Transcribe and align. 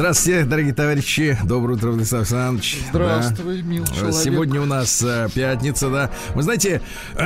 Здравствуйте, 0.00 0.44
дорогие 0.46 0.72
товарищи. 0.72 1.36
Доброе 1.44 1.74
утро, 1.74 1.90
Владислав 1.90 2.20
Александрович. 2.20 2.78
Здравствуй, 2.88 3.60
да. 3.60 3.68
мил 3.68 3.84
э, 3.84 3.94
человек. 3.94 4.14
Сегодня 4.14 4.62
у 4.62 4.64
нас 4.64 5.02
э, 5.02 5.28
пятница, 5.34 5.90
да. 5.90 6.10
Вы 6.34 6.42
знаете, 6.42 6.80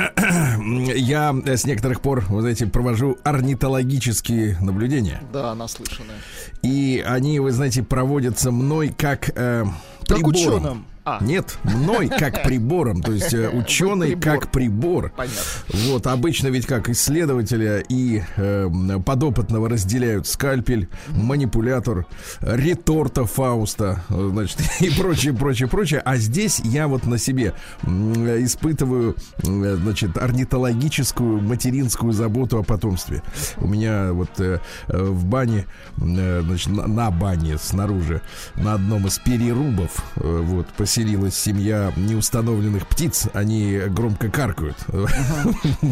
я 0.93 1.33
э, 1.45 1.55
с 1.55 1.65
некоторых 1.65 2.01
пор, 2.01 2.25
вы 2.27 2.41
знаете, 2.41 2.67
провожу 2.67 3.17
орнитологические 3.23 4.57
наблюдения. 4.59 5.21
Да, 5.31 5.55
наслышанные. 5.55 6.17
И 6.63 7.01
они, 7.07 7.39
вы 7.39 7.53
знаете, 7.53 7.81
проводятся 7.81 8.51
мной 8.51 8.89
как 8.89 9.29
э, 9.29 9.63
прибором. 10.05 10.09
Как 10.09 10.27
ученым. 10.27 10.85
Нет, 11.25 11.57
мной 11.63 12.07
как 12.07 12.43
прибором, 12.43 13.01
то 13.01 13.11
есть 13.11 13.33
э, 13.33 13.49
ученый 13.49 14.15
как 14.15 14.51
прибор. 14.51 15.11
Понятно. 15.15 15.41
Вот, 15.67 16.07
обычно 16.07 16.47
ведь 16.47 16.65
как 16.65 16.89
исследователя 16.89 17.79
и 17.79 18.21
э, 18.35 18.69
подопытного 19.03 19.69
разделяют 19.69 20.27
скальпель, 20.27 20.87
манипулятор, 21.09 22.05
реторта 22.41 23.25
Фауста, 23.25 24.03
значит, 24.09 24.59
и 24.81 24.89
прочее, 24.91 25.33
прочее, 25.33 25.67
прочее. 25.67 26.01
А 26.05 26.17
здесь 26.17 26.59
я 26.59 26.87
вот 26.87 27.05
на 27.05 27.17
себе 27.17 27.53
испытываю, 27.83 29.15
э, 29.43 29.77
значит, 29.81 30.17
орнитологическую 30.17 31.41
материнскую 31.41 32.13
заботу 32.13 32.59
о 32.59 32.63
потомстве. 32.63 33.23
У 33.57 33.67
меня 33.67 34.13
вот 34.13 34.29
э, 34.39 34.59
э, 34.87 35.03
в 35.03 35.25
бане, 35.25 35.65
э, 35.97 36.41
значит, 36.41 36.67
на, 36.67 36.87
на 36.87 37.11
бане 37.11 37.57
снаружи, 37.57 38.21
на 38.55 38.73
одном 38.75 39.07
из 39.07 39.17
перерубов, 39.19 40.03
э, 40.17 40.41
вот, 40.43 40.67
поселилась 41.15 41.35
семья 41.37 41.91
неустановленных 41.95 42.87
птиц. 42.87 43.27
Они 43.33 43.77
громко 43.89 44.29
каркают. 44.29 44.77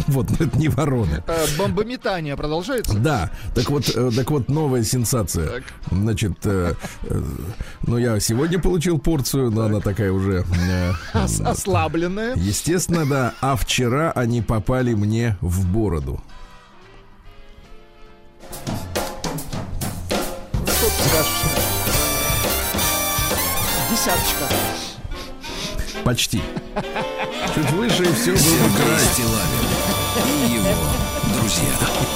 Вот, 0.07 0.29
но 0.29 0.45
это 0.45 0.57
не 0.57 0.67
вороны. 0.69 1.23
Э, 1.27 1.45
Бомбометание 1.57 2.35
продолжается? 2.35 2.93
Да, 2.97 3.29
так 3.55 3.69
вот, 3.69 3.89
э, 3.93 4.11
так 4.15 4.29
вот 4.31 4.49
новая 4.49 4.83
сенсация. 4.83 5.63
Значит, 5.91 6.33
э, 6.45 6.73
ну 7.85 7.97
я 7.97 8.19
сегодня 8.19 8.59
получил 8.59 8.99
порцию, 8.99 9.51
но 9.51 9.63
она 9.65 9.79
такая 9.79 10.11
уже, 10.11 10.43
Ос- 11.13 11.39
Ослабленное. 11.41 12.35
естественно, 12.35 13.05
да. 13.05 13.33
А 13.41 13.55
вчера 13.55 14.11
они 14.11 14.41
попали 14.41 14.93
мне 14.93 15.37
в 15.41 15.65
бороду. 15.71 16.21
Что 20.65 20.85
ты 20.85 21.09
скажешь? 21.09 21.41
Десяточка. 23.91 24.72
Почти. 26.03 26.41
Чуть 27.55 27.71
выше 27.71 28.03
и 28.03 28.13
все 28.13 28.31
было 28.31 28.69
край. 28.75 28.99
Стилавин 29.13 29.73
и 30.25 30.53
его 30.53 31.03
друзья 31.37 31.63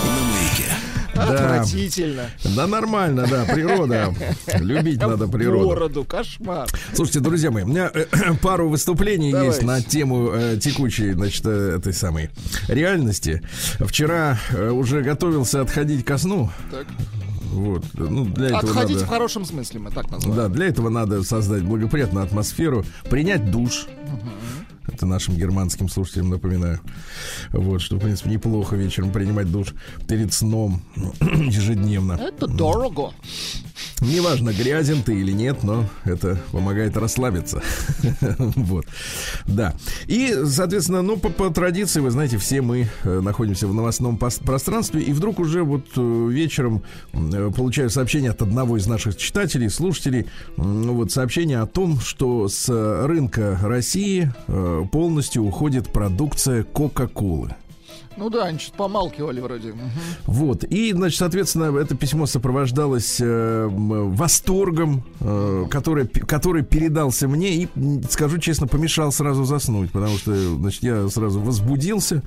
на 0.04 0.24
маяке. 0.34 0.88
Да. 1.16 1.24
Отвратительно. 1.24 2.30
Да 2.56 2.68
нормально, 2.68 3.26
да, 3.28 3.46
природа. 3.46 4.14
Любить 4.60 5.00
надо 5.00 5.28
природу. 5.28 5.68
Бороду, 5.68 6.04
кошмар. 6.04 6.68
Слушайте, 6.94 7.22
друзья 7.22 7.50
мои, 7.50 7.64
у 7.64 7.68
меня 7.68 7.90
э, 7.94 8.06
пару 8.42 8.70
выступлений 8.70 9.32
Давайте. 9.32 9.56
есть 9.56 9.64
на 9.64 9.82
тему 9.82 10.32
э, 10.32 10.58
текущей, 10.62 11.14
значит, 11.14 11.46
э, 11.46 11.78
этой 11.78 11.94
самой 11.94 12.30
реальности. 12.68 13.42
Вчера 13.80 14.38
э, 14.52 14.70
уже 14.70 15.02
готовился 15.02 15.62
отходить 15.62 16.06
ко 16.06 16.18
сну. 16.18 16.52
Так. 16.72 16.86
Вот, 17.52 17.84
ну 17.94 18.26
для 18.26 18.48
этого 18.48 18.60
Отходить 18.60 18.98
надо. 18.98 19.06
в 19.06 19.10
хорошем 19.10 19.46
смысле, 19.46 19.80
мы 19.80 19.92
так 19.92 20.10
называем. 20.12 20.36
Да, 20.36 20.48
для 20.50 20.68
этого 20.68 20.90
надо 20.90 21.24
создать 21.24 21.64
благоприятную 21.64 22.26
атмосферу, 22.26 22.86
принять 23.10 23.50
душ. 23.52 23.88
Это 24.88 25.06
нашим 25.06 25.36
германским 25.36 25.90
слушателям 25.90 26.30
напоминаю. 26.30 26.80
Вот, 27.52 27.82
что, 27.82 27.98
в 27.98 28.00
принципе, 28.00 28.30
неплохо 28.30 28.76
вечером 28.76 29.12
принимать 29.12 29.52
душ 29.52 29.74
перед 30.08 30.34
сном 30.34 30.82
ежедневно. 31.22 32.14
Это 32.14 32.48
дорого. 32.48 33.12
Неважно, 34.02 34.54
грязен 34.54 35.04
ты 35.04 35.20
или 35.20 35.32
нет, 35.32 35.64
но 35.64 35.86
это 36.04 36.40
помогает 36.52 36.98
расслабиться. 36.98 37.62
Вот. 38.56 38.86
Да. 39.46 39.76
И, 40.08 40.36
соответственно, 40.46 41.02
ну, 41.02 41.18
по, 41.18 41.30
по 41.30 41.50
традиции, 41.50 42.00
вы 42.00 42.12
знаете, 42.12 42.38
все 42.38 42.62
мы 42.62 42.88
э, 43.04 43.20
находимся 43.20 43.68
в 43.68 43.74
новостном 43.74 44.18
пространстве, 44.18 45.02
и 45.02 45.14
вдруг 45.14 45.40
уже 45.40 45.64
вот 45.64 45.86
э, 45.96 46.28
вечером 46.30 46.84
э, 47.14 47.52
получаю 47.56 47.90
сообщение 47.90 48.32
от 48.32 48.42
одного 48.42 48.78
из 48.78 48.88
наших 48.88 49.18
читателей, 49.18 49.70
слушателей, 49.70 50.28
ну, 50.58 50.94
вот 50.94 51.12
сообщение 51.12 51.60
о 51.60 51.66
том, 51.66 52.00
что 52.00 52.48
с 52.48 52.68
рынка 52.70 53.58
России 53.62 54.32
полностью 54.92 55.44
уходит 55.44 55.92
продукция 55.92 56.64
Кока-Колы. 56.64 57.56
Ну 58.18 58.30
да, 58.30 58.46
они 58.46 58.60
что-то 58.60 58.78
помалкивали 58.78 59.40
вроде. 59.40 59.74
Вот. 60.26 60.64
И, 60.64 60.92
значит, 60.94 61.20
соответственно, 61.20 61.78
это 61.78 61.96
письмо 61.96 62.26
сопровождалось 62.26 63.18
э, 63.20 63.68
восторгом, 63.70 65.04
э, 65.20 65.66
который, 65.70 66.08
который 66.08 66.64
передался 66.64 67.28
мне 67.28 67.56
и, 67.56 67.68
скажу 68.10 68.38
честно, 68.40 68.68
помешал 68.68 69.12
сразу 69.12 69.46
заснуть, 69.46 69.92
потому 69.92 70.18
что, 70.18 70.36
значит, 70.56 70.84
я 70.84 71.08
сразу 71.10 71.40
возбудился. 71.40 72.24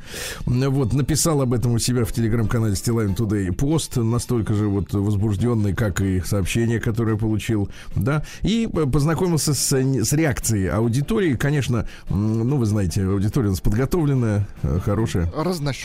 Вот, 0.47 0.93
написал 0.93 1.43
об 1.43 1.53
этом 1.53 1.73
у 1.73 1.79
себя 1.79 2.05
в 2.05 2.13
телеграм-канале 2.13 2.77
Стилайн 2.77 3.13
Today 3.13 3.53
пост, 3.53 3.97
настолько 3.97 4.55
же 4.55 4.69
вот 4.69 4.93
возбужденный, 4.93 5.75
как 5.75 6.01
и 6.01 6.21
сообщение, 6.21 6.81
которое 6.81 7.17
получил, 7.17 7.69
да, 7.97 8.25
и 8.43 8.69
э, 8.73 8.87
познакомился 8.87 9.55
с, 9.55 9.73
э, 9.73 10.05
с 10.05 10.13
реакцией 10.13 10.69
аудитории. 10.69 11.35
Конечно, 11.35 11.87
ну, 12.09 12.57
вы 12.57 12.67
знаете, 12.67 13.05
аудитория 13.05 13.49
у 13.49 13.51
нас 13.51 13.61
подготовленная, 13.61 14.47
э, 14.63 14.79
хорошая. 14.83 15.31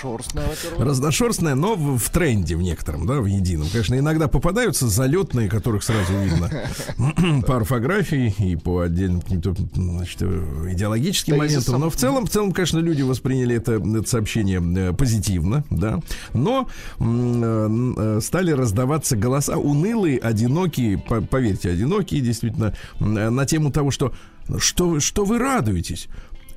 Разношерстная, 0.03 0.45
во-первых. 0.47 0.87
Разношерстная, 0.87 1.55
но 1.55 1.75
в, 1.75 1.97
в 1.97 2.09
тренде 2.09 2.55
в 2.55 2.61
некотором, 2.61 3.05
да, 3.05 3.15
в 3.21 3.25
едином. 3.25 3.67
Конечно, 3.69 3.97
иногда 3.97 4.27
попадаются 4.27 4.87
залетные, 4.87 5.49
которых 5.49 5.83
сразу 5.83 6.13
видно 6.19 6.49
по 7.47 7.57
орфографии 7.57 8.33
и 8.39 8.55
по 8.55 8.81
отдельным 8.81 9.21
каким-то 9.21 9.55
значит, 9.75 10.21
идеологическим 10.21 11.37
моментам. 11.37 11.79
Но 11.79 11.89
в 11.89 11.95
целом, 11.95 12.25
в 12.25 12.29
целом, 12.29 12.51
конечно, 12.51 12.79
люди 12.79 13.01
восприняли 13.01 13.55
это, 13.55 13.73
это 13.73 14.07
сообщение 14.09 14.61
э, 14.61 14.93
позитивно, 14.93 15.63
да. 15.69 15.99
Но 16.33 16.67
э, 16.99 17.93
э, 17.97 18.19
стали 18.21 18.51
раздаваться 18.51 19.15
голоса 19.15 19.57
унылые, 19.57 20.19
одинокие, 20.19 20.97
по- 20.97 21.21
поверьте, 21.21 21.69
одинокие, 21.69 22.21
действительно, 22.21 22.73
на 22.99 23.45
тему 23.45 23.71
того, 23.71 23.91
что 23.91 24.13
что, 24.59 24.89
вы- 24.89 24.99
что 24.99 25.25
вы 25.25 25.39
радуетесь? 25.39 26.07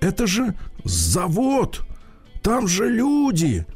Это 0.00 0.26
же 0.26 0.54
завод! 0.84 1.80
Там 2.42 2.68
же 2.68 2.88
люди! 2.88 3.66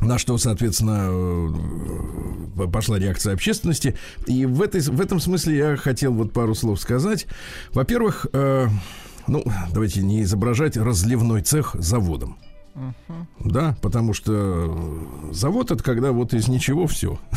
На 0.00 0.18
что, 0.18 0.38
соответственно, 0.38 1.08
э, 1.10 2.66
пошла 2.68 2.98
реакция 2.98 3.34
общественности. 3.34 3.96
И 4.26 4.46
в, 4.46 4.62
этой, 4.62 4.80
в 4.80 5.00
этом 5.00 5.20
смысле 5.20 5.56
я 5.56 5.76
хотел 5.76 6.14
вот 6.14 6.32
пару 6.32 6.54
слов 6.54 6.80
сказать. 6.80 7.26
Во-первых, 7.72 8.26
э, 8.32 8.68
ну, 9.26 9.44
давайте 9.72 10.02
не 10.02 10.22
изображать 10.22 10.76
разливной 10.76 11.42
цех 11.42 11.74
заводом. 11.78 12.38
Да, 13.40 13.76
потому 13.82 14.14
что 14.14 14.76
завод 15.32 15.70
это 15.70 15.82
когда 15.82 16.12
вот 16.12 16.34
из 16.34 16.48
ничего 16.48 16.86
все. 16.86 17.18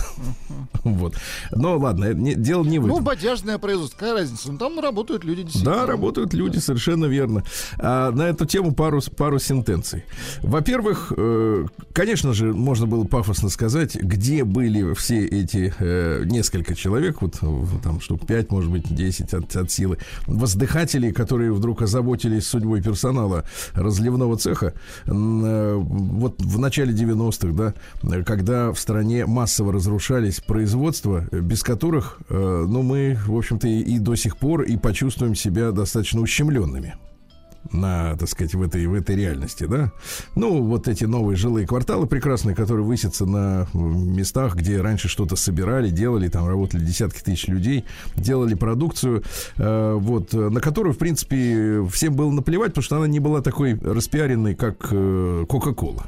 Вот. 0.84 1.16
Но 1.52 1.78
ладно, 1.78 2.14
не- 2.14 2.36
дело 2.36 2.64
не 2.66 2.78
в 2.78 2.88
Ну, 2.88 2.94
этом. 2.96 3.06
бодяжное 3.06 3.58
производство, 3.58 3.98
какая 3.98 4.14
разница? 4.16 4.52
Ну, 4.52 4.58
там 4.58 4.80
работают 4.82 5.24
люди 5.24 5.44
действительно. 5.44 5.76
Да, 5.76 5.86
работают 5.86 6.34
люди, 6.34 6.58
совершенно 6.58 7.06
верно. 7.06 7.44
А, 7.80 8.12
на 8.12 8.24
эту 8.24 8.46
тему 8.46 8.74
пару, 8.74 9.00
пару 9.16 9.40
сентенций. 9.40 10.04
Во-первых, 10.42 11.14
э, 11.16 11.66
конечно 11.94 12.34
же, 12.34 12.54
можно 12.54 12.86
было 12.86 13.06
пафосно 13.06 13.48
сказать, 13.50 13.96
где 13.96 14.44
были 14.44 14.94
все 14.94 15.26
эти 15.26 15.74
э, 15.80 16.24
несколько 16.26 16.76
человек, 16.76 17.22
вот 17.22 17.38
э, 17.42 17.66
там 17.82 18.02
штук 18.02 18.28
5, 18.28 18.52
может 18.52 18.70
быть, 18.70 18.94
10 18.94 19.34
от, 19.34 19.56
от 19.56 19.72
силы, 19.72 20.00
воздыхателей, 20.28 21.14
которые 21.14 21.54
вдруг 21.54 21.82
озаботились 21.82 22.46
судьбой 22.46 22.82
персонала 22.84 23.46
разливного 23.74 24.38
цеха. 24.38 24.74
Э, 25.46 25.76
Вот 25.76 26.42
в 26.42 26.60
начале 26.60 26.94
90-х, 26.94 27.74
да, 28.04 28.24
когда 28.24 28.72
в 28.72 28.80
стране 28.80 29.26
массово 29.26 29.74
разрушались 29.74 30.40
производства, 30.40 31.28
без 31.32 31.64
которых, 31.64 32.20
э, 32.30 32.66
ну, 32.68 32.82
мы, 32.82 33.18
в 33.26 33.36
общем-то, 33.36 33.68
и, 33.68 33.80
и 33.80 34.00
до 34.00 34.16
сих 34.16 34.38
пор 34.38 34.64
и 34.64 34.78
почувствуем 34.78 35.36
себя 35.36 35.72
достаточно 35.72 36.22
ущемленными 36.22 36.96
на, 37.72 38.16
так 38.18 38.30
сказать, 38.30 38.54
в 38.54 38.62
этой, 38.62 38.86
в 38.88 38.94
этой 38.94 39.16
реальности, 39.16 39.66
да. 39.66 39.92
Ну, 40.36 40.62
вот 40.64 40.88
эти 40.88 41.06
новые 41.06 41.36
жилые 41.36 41.66
кварталы 41.66 42.08
прекрасные, 42.08 42.56
которые 42.56 42.86
высятся 42.86 43.26
на 43.26 43.68
местах, 43.74 44.56
где 44.56 44.82
раньше 44.82 45.08
что-то 45.08 45.36
собирали, 45.36 45.90
делали, 45.90 46.28
там 46.28 46.48
работали 46.48 46.84
десятки 46.84 47.22
тысяч 47.22 47.48
людей, 47.48 47.86
делали 48.16 48.54
продукцию, 48.54 49.24
э, 49.58 49.94
вот, 49.94 50.34
на 50.34 50.60
которую, 50.60 50.94
в 50.94 50.98
принципе, 50.98 51.86
всем 51.92 52.16
было 52.16 52.32
наплевать, 52.32 52.70
потому 52.70 52.84
что 52.84 52.98
она 52.98 53.08
не 53.08 53.20
была 53.20 53.42
такой 53.42 53.76
распиаренной, 53.76 54.56
как 54.56 54.88
э, 54.92 55.46
Кока-Кола. 55.48 56.06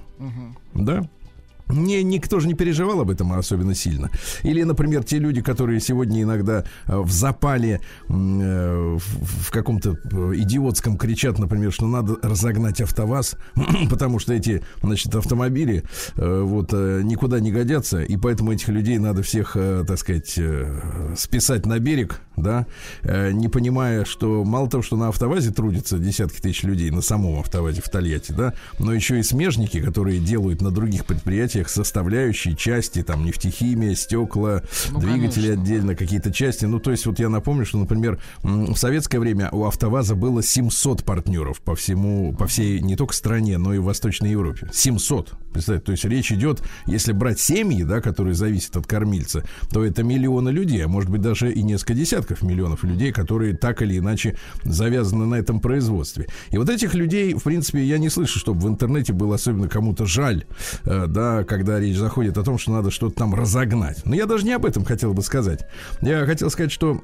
Да? 0.73 1.07
Не, 1.69 2.03
никто 2.03 2.39
же 2.39 2.47
не 2.47 2.53
переживал 2.53 3.01
об 3.01 3.09
этом 3.09 3.33
особенно 3.33 3.73
сильно. 3.73 4.09
Или, 4.43 4.63
например, 4.63 5.03
те 5.03 5.17
люди, 5.17 5.41
которые 5.41 5.79
сегодня 5.79 6.21
иногда 6.21 6.63
э, 6.85 6.97
в 6.97 7.11
запале 7.11 7.81
э, 8.07 8.97
в, 8.97 9.51
каком-то 9.51 9.97
э, 10.03 10.33
идиотском 10.35 10.97
кричат, 10.97 11.39
например, 11.39 11.71
что 11.71 11.87
надо 11.87 12.17
разогнать 12.21 12.81
АвтоВАЗ, 12.81 13.37
потому 13.89 14.19
что 14.19 14.33
эти, 14.33 14.63
значит, 14.81 15.13
автомобили 15.15 15.83
вот 16.15 16.71
никуда 16.71 17.39
не 17.39 17.51
годятся, 17.51 18.01
и 18.01 18.17
поэтому 18.17 18.51
этих 18.51 18.69
людей 18.69 18.97
надо 18.97 19.23
всех, 19.23 19.53
так 19.53 19.97
сказать, 19.97 20.39
списать 21.17 21.65
на 21.65 21.79
берег, 21.79 22.21
да, 22.35 22.65
не 23.03 23.47
понимая, 23.47 24.05
что 24.05 24.43
мало 24.43 24.69
того, 24.69 24.83
что 24.83 24.97
на 24.97 25.09
АвтоВАЗе 25.09 25.51
трудятся 25.51 25.97
десятки 25.97 26.39
тысяч 26.39 26.63
людей, 26.63 26.91
на 26.91 27.01
самом 27.01 27.39
АвтоВАЗе 27.39 27.81
в 27.81 27.89
Тольятти, 27.89 28.31
да, 28.31 28.53
но 28.79 28.93
еще 28.93 29.19
и 29.19 29.23
смежники, 29.23 29.81
которые 29.81 30.19
делают 30.19 30.61
на 30.61 30.71
других 30.71 31.05
предприятиях 31.05 31.54
предприятиях 31.55 31.69
составляющие 31.69 32.55
части, 32.55 33.03
там 33.03 33.25
нефтехимия, 33.25 33.95
стекла, 33.95 34.61
Ну, 34.91 34.99
двигатели 34.99 35.47
конечно. 35.47 35.63
отдельно, 35.63 35.95
какие-то 35.95 36.31
части. 36.31 36.65
Ну, 36.65 36.79
то 36.79 36.91
есть 36.91 37.05
вот 37.05 37.19
я 37.19 37.29
напомню, 37.29 37.65
что, 37.65 37.77
например, 37.77 38.19
в 38.43 38.75
советское 38.75 39.19
время 39.19 39.49
у 39.51 39.63
АвтоВАЗа 39.65 40.15
было 40.15 40.43
700 40.43 41.03
партнеров 41.03 41.61
по 41.61 41.75
всему, 41.75 42.33
по 42.33 42.45
всей 42.47 42.81
не 42.81 42.95
только 42.95 43.13
стране, 43.13 43.57
но 43.57 43.73
и 43.73 43.77
в 43.77 43.83
Восточной 43.83 44.31
Европе. 44.31 44.69
700. 44.73 45.33
Представьте, 45.53 45.85
то 45.85 45.91
есть 45.93 46.05
речь 46.05 46.31
идет, 46.31 46.61
если 46.85 47.13
брать 47.13 47.39
семьи, 47.39 47.83
да, 47.83 48.01
которые 48.01 48.33
зависят 48.33 48.75
от 48.75 48.87
кормильца, 48.87 49.43
то 49.71 49.85
это 49.85 50.03
миллионы 50.03 50.49
людей, 50.49 50.83
а 50.83 50.87
может 50.87 51.09
быть 51.09 51.21
даже 51.21 51.51
и 51.51 51.63
несколько 51.63 51.93
десятков 51.93 52.41
миллионов 52.41 52.83
людей, 52.83 53.13
которые 53.13 53.55
так 53.55 53.81
или 53.81 53.97
иначе 53.97 54.37
завязаны 54.63 55.25
на 55.25 55.35
этом 55.35 55.61
производстве. 55.61 56.27
И 56.49 56.57
вот 56.57 56.69
этих 56.69 56.93
людей, 56.93 57.33
в 57.33 57.43
принципе, 57.43 57.83
я 57.83 57.97
не 57.97 58.09
слышу, 58.09 58.39
чтобы 58.39 58.59
в 58.59 58.67
интернете 58.67 59.13
было 59.13 59.35
особенно 59.35 59.69
кому-то 59.69 60.05
жаль, 60.05 60.43
э, 60.83 61.05
да, 61.07 61.44
когда 61.45 61.79
речь 61.79 61.97
заходит 61.97 62.37
о 62.37 62.43
том, 62.43 62.57
что 62.57 62.71
надо 62.71 62.91
что-то 62.91 63.15
там 63.15 63.33
разогнать. 63.33 64.05
Но 64.05 64.15
я 64.15 64.25
даже 64.25 64.45
не 64.45 64.53
об 64.53 64.65
этом 64.65 64.85
хотел 64.85 65.13
бы 65.13 65.21
сказать. 65.21 65.65
Я 66.01 66.25
хотел 66.25 66.49
сказать, 66.49 66.71
что 66.71 67.01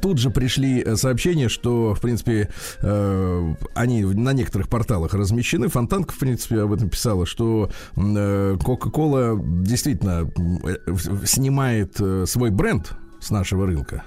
Тут 0.00 0.18
же 0.18 0.30
пришли 0.30 0.82
э, 0.82 0.96
сообщения, 0.96 1.48
что, 1.48 1.94
в 1.94 2.00
принципе, 2.00 2.48
э, 2.80 3.54
они 3.74 4.02
на 4.02 4.32
некоторых 4.32 4.68
порталах 4.68 5.12
размещены. 5.12 5.68
Фонтанка, 5.68 6.12
в 6.14 6.18
принципе, 6.18 6.62
об 6.62 6.72
этом 6.72 6.88
писала, 6.88 7.26
что 7.26 7.70
э, 7.94 8.56
Coca-Cola 8.58 9.38
действительно 9.62 10.30
м, 10.36 10.60
э, 10.64 10.76
снимает 11.26 11.96
э, 12.00 12.24
свой 12.26 12.50
бренд 12.50 12.92
с 13.20 13.30
нашего 13.30 13.66
рынка. 13.66 14.04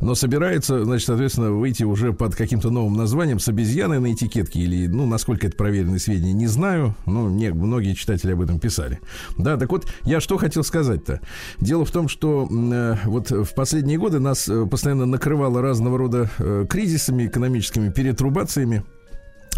Но 0.00 0.14
собирается, 0.14 0.84
значит, 0.84 1.06
соответственно, 1.06 1.52
выйти 1.52 1.84
уже 1.84 2.12
под 2.12 2.34
каким-то 2.34 2.70
новым 2.70 2.94
названием 2.94 3.38
с 3.38 3.48
обезьяной 3.48 4.00
на 4.00 4.12
этикетке 4.12 4.60
или, 4.60 4.86
ну, 4.86 5.06
насколько 5.06 5.46
это 5.46 5.56
проверенные 5.56 5.98
сведения, 5.98 6.32
не 6.32 6.46
знаю. 6.46 6.94
Ну, 7.06 7.28
не, 7.28 7.52
многие 7.52 7.94
читатели 7.94 8.32
об 8.32 8.40
этом 8.40 8.58
писали. 8.58 9.00
Да, 9.38 9.56
так 9.56 9.70
вот, 9.70 9.86
я 10.02 10.20
что 10.20 10.36
хотел 10.38 10.64
сказать-то. 10.64 11.20
Дело 11.60 11.84
в 11.84 11.90
том, 11.90 12.08
что 12.08 12.48
э, 12.50 12.96
вот 13.04 13.30
в 13.30 13.54
последние 13.54 13.98
годы 13.98 14.20
нас 14.20 14.48
э, 14.48 14.66
постоянно 14.66 15.06
накрывало 15.06 15.62
разного 15.62 15.98
рода 15.98 16.30
э, 16.38 16.66
кризисами 16.68 17.26
экономическими, 17.26 17.90
перетрубациями 17.90 18.84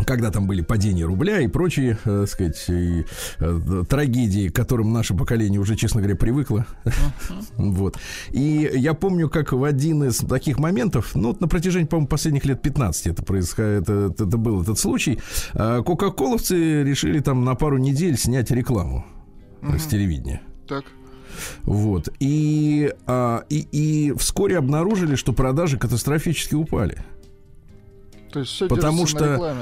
когда 0.05 0.31
там 0.31 0.47
были 0.47 0.61
падения 0.63 1.05
рубля 1.05 1.41
и 1.41 1.47
прочие, 1.47 1.99
э, 2.05 2.27
сказать, 2.29 2.63
и, 2.69 3.05
э, 3.39 3.85
трагедии, 3.89 4.49
к 4.49 4.55
которым 4.55 4.93
наше 4.93 5.15
поколение 5.15 5.61
уже, 5.61 5.77
честно 5.77 6.01
говоря, 6.01 6.17
привыкло. 6.17 6.67
Вот. 7.57 7.99
И 8.31 8.71
я 8.75 8.95
помню, 8.95 9.29
как 9.29 9.53
в 9.53 9.65
один 9.65 10.05
из 10.05 10.19
таких 10.19 10.59
моментов, 10.59 11.15
ну, 11.15 11.29
вот 11.29 11.41
на 11.41 11.49
протяжении, 11.49 11.87
по-моему, 11.87 12.09
последних 12.09 12.45
лет 12.45 12.63
15 12.63 13.07
это 13.07 13.23
происходит, 13.23 13.83
это, 13.83 14.13
это- 14.15 14.37
был 14.37 14.63
этот 14.63 14.79
случай, 14.79 15.19
э, 15.55 15.83
кока-коловцы 15.85 16.83
решили 16.83 17.21
там 17.21 17.45
на 17.45 17.55
пару 17.55 17.79
недель 17.79 18.19
снять 18.19 18.51
рекламу 18.51 19.07
с 19.63 19.87
телевидения. 19.87 20.43
Так. 20.69 20.85
Вот. 21.63 22.09
И, 22.21 22.93
а, 23.07 23.45
и, 23.49 23.67
и 23.73 24.13
вскоре 24.17 24.59
обнаружили, 24.59 25.17
что 25.17 25.33
продажи 25.33 25.79
катастрофически 25.79 26.55
упали. 26.55 26.99
То 28.37 28.41
есть 28.41 28.53
все 28.53 28.69
Потому 28.69 29.07
что-. 29.07 29.57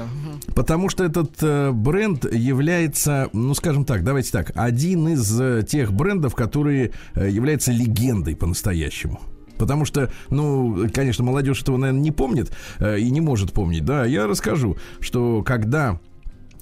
Потому 0.53 0.89
что 0.89 1.05
этот 1.05 1.31
э, 1.41 1.71
бренд 1.71 2.29
является, 2.29 3.29
ну, 3.31 3.53
скажем 3.53 3.85
так, 3.85 4.03
давайте 4.03 4.33
так, 4.33 4.51
один 4.53 5.07
из 5.07 5.39
э, 5.39 5.63
тех 5.65 5.93
брендов, 5.93 6.35
которые 6.35 6.91
э, 7.13 7.29
является 7.29 7.71
легендой 7.71 8.35
по-настоящему. 8.35 9.21
Потому 9.57 9.85
что, 9.85 10.11
ну, 10.29 10.89
конечно, 10.93 11.23
молодежь 11.23 11.61
этого, 11.61 11.77
наверное, 11.77 12.01
не 12.01 12.11
помнит 12.11 12.51
э, 12.79 12.99
и 12.99 13.09
не 13.11 13.21
может 13.21 13.53
помнить. 13.53 13.85
Да, 13.85 14.03
я 14.03 14.27
расскажу, 14.27 14.75
что 14.99 15.41
когда 15.41 16.01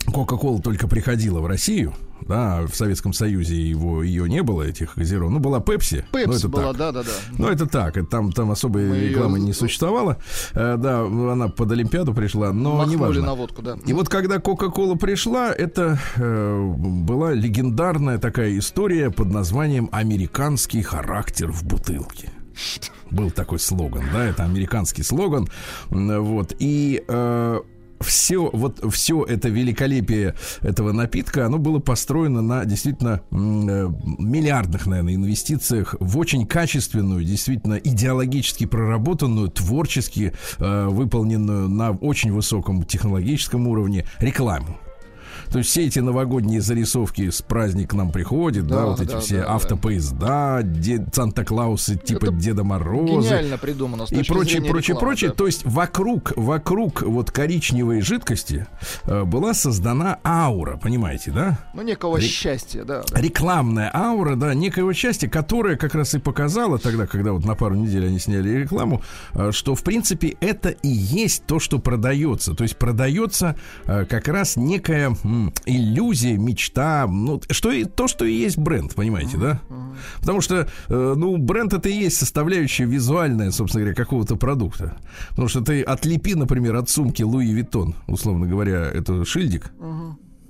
Кока-кола 0.05 0.61
только 0.61 0.87
приходила 0.87 1.39
в 1.39 1.47
Россию, 1.47 1.95
да, 2.27 2.61
в 2.65 2.75
Советском 2.75 3.13
Союзе 3.13 3.55
его, 3.55 4.03
ее 4.03 4.29
не 4.29 4.41
было, 4.43 4.63
этих 4.63 4.95
газиров. 4.95 5.29
Ну, 5.31 5.39
была 5.39 5.59
Пепси. 5.59 6.05
но 6.11 6.19
Пепси 6.19 6.37
это 6.39 6.49
была, 6.49 6.73
да-да-да. 6.73 7.11
Ну, 7.37 7.47
это 7.47 7.65
так, 7.65 7.97
это 7.97 8.07
там, 8.07 8.31
там 8.31 8.51
особой 8.51 8.87
Мы 8.87 8.99
рекламы 8.99 9.39
не 9.39 9.53
существовало. 9.53 10.17
Э, 10.53 10.77
да, 10.77 11.01
она 11.01 11.47
под 11.47 11.71
Олимпиаду 11.71 12.13
пришла, 12.13 12.51
но 12.53 12.77
Махнули 12.77 12.95
неважно. 12.95 13.25
на 13.25 13.35
водку, 13.35 13.61
да. 13.61 13.77
И 13.85 13.93
вот 13.93 14.09
когда 14.09 14.39
Кока-Кола 14.39 14.95
пришла, 14.95 15.51
это 15.51 15.99
э, 16.15 16.73
была 16.75 17.33
легендарная 17.33 18.17
такая 18.17 18.57
история 18.57 19.09
под 19.11 19.31
названием 19.31 19.89
«Американский 19.91 20.81
характер 20.81 21.51
в 21.51 21.63
бутылке». 21.63 22.29
Был 23.09 23.31
такой 23.31 23.59
слоган, 23.59 24.03
да, 24.11 24.25
это 24.25 24.43
американский 24.43 25.03
слоган. 25.03 25.47
Вот. 25.89 26.55
И 26.59 27.03
все, 28.03 28.49
вот 28.51 28.83
все 28.93 29.23
это 29.23 29.49
великолепие 29.49 30.35
этого 30.61 30.91
напитка, 30.91 31.45
оно 31.45 31.57
было 31.57 31.79
построено 31.79 32.41
на 32.41 32.65
действительно 32.65 33.21
э, 33.31 33.33
миллиардных, 33.35 34.85
наверное, 34.85 35.15
инвестициях 35.15 35.95
в 35.99 36.17
очень 36.17 36.45
качественную, 36.45 37.23
действительно 37.23 37.75
идеологически 37.75 38.65
проработанную, 38.65 39.49
творчески 39.49 40.33
э, 40.59 40.87
выполненную 40.87 41.69
на 41.69 41.91
очень 41.91 42.31
высоком 42.31 42.83
технологическом 42.83 43.67
уровне 43.67 44.05
рекламу. 44.19 44.77
То 45.53 45.59
есть 45.59 45.69
все 45.69 45.85
эти 45.85 45.99
новогодние 45.99 46.61
зарисовки 46.61 47.29
с 47.29 47.41
праздник 47.43 47.91
к 47.91 47.93
нам 47.93 48.11
приходит, 48.11 48.65
да, 48.65 48.75
Да, 48.77 48.85
вот 48.87 48.99
эти 49.01 49.11
да, 49.11 49.19
все 49.19 49.37
да, 49.37 49.45
да. 49.45 49.53
автопоезда, 49.53 50.61
Де- 50.63 51.05
Санта-Клаусы 51.13 51.95
типа 51.95 52.25
Это 52.25 52.33
Деда 52.33 52.63
Мороза 52.63 53.27
Гениально 53.29 53.57
придумано. 53.59 54.03
и 54.09 54.23
прочее, 54.23 54.61
прочее, 54.63 54.97
прочее. 54.97 55.29
да. 55.29 55.35
То 55.35 55.45
есть 55.45 55.61
вокруг, 55.65 56.33
вокруг 56.35 57.03
вот 57.03 57.29
коричневой 57.31 58.01
жидкости 58.01 58.65
э, 59.03 59.23
была 59.25 59.53
создана 59.53 60.17
аура, 60.25 60.77
понимаете, 60.77 61.29
да? 61.31 61.59
Ну, 61.75 61.83
некого 61.83 62.17
Ре- 62.17 62.23
счастья, 62.25 62.83
да. 62.83 63.03
да. 63.11 63.21
Рекламная 63.21 63.91
аура, 63.93 64.35
да, 64.35 64.55
некоего 64.55 64.91
счастья, 64.93 65.27
которая 65.27 65.75
как 65.75 65.93
раз 65.93 66.15
и 66.15 66.19
показала 66.19 66.79
тогда, 66.79 67.05
когда 67.05 67.31
вот 67.31 67.45
на 67.45 67.53
пару 67.55 67.75
недель 67.75 68.07
они 68.07 68.17
сняли 68.17 68.49
рекламу, 68.49 69.01
э, 69.35 69.51
что 69.51 69.75
в 69.75 69.83
принципе 69.83 70.35
это 70.39 70.69
и 70.69 70.87
есть 70.89 71.45
то, 71.45 71.59
что 71.59 71.77
продается. 71.77 72.55
То 72.55 72.63
есть 72.63 72.77
продается 72.77 73.55
э, 73.85 74.05
как 74.05 74.27
раз 74.27 74.55
некая 74.55 75.15
м, 75.23 75.42
иллюзия, 75.65 76.37
мечта, 76.37 77.07
ну, 77.07 77.41
что 77.49 77.71
и 77.71 77.85
то, 77.85 78.07
что 78.07 78.25
и 78.25 78.33
есть 78.33 78.57
бренд, 78.57 78.95
понимаете, 78.95 79.37
да? 79.37 79.61
Потому 80.19 80.41
что, 80.41 80.67
э, 80.87 81.13
ну, 81.17 81.37
бренд 81.37 81.73
это 81.73 81.89
и 81.89 81.93
есть 81.93 82.17
составляющая 82.17 82.85
визуальная, 82.85 83.51
собственно 83.51 83.83
говоря, 83.83 83.95
какого-то 83.95 84.35
продукта. 84.35 84.97
Потому 85.29 85.47
что 85.47 85.61
ты 85.61 85.81
отлепи, 85.81 86.35
например, 86.35 86.75
от 86.75 86.89
сумки 86.89 87.23
Луи 87.23 87.51
Виттон, 87.51 87.95
условно 88.07 88.47
говоря, 88.47 88.89
это 88.91 89.25
шильдик. 89.25 89.71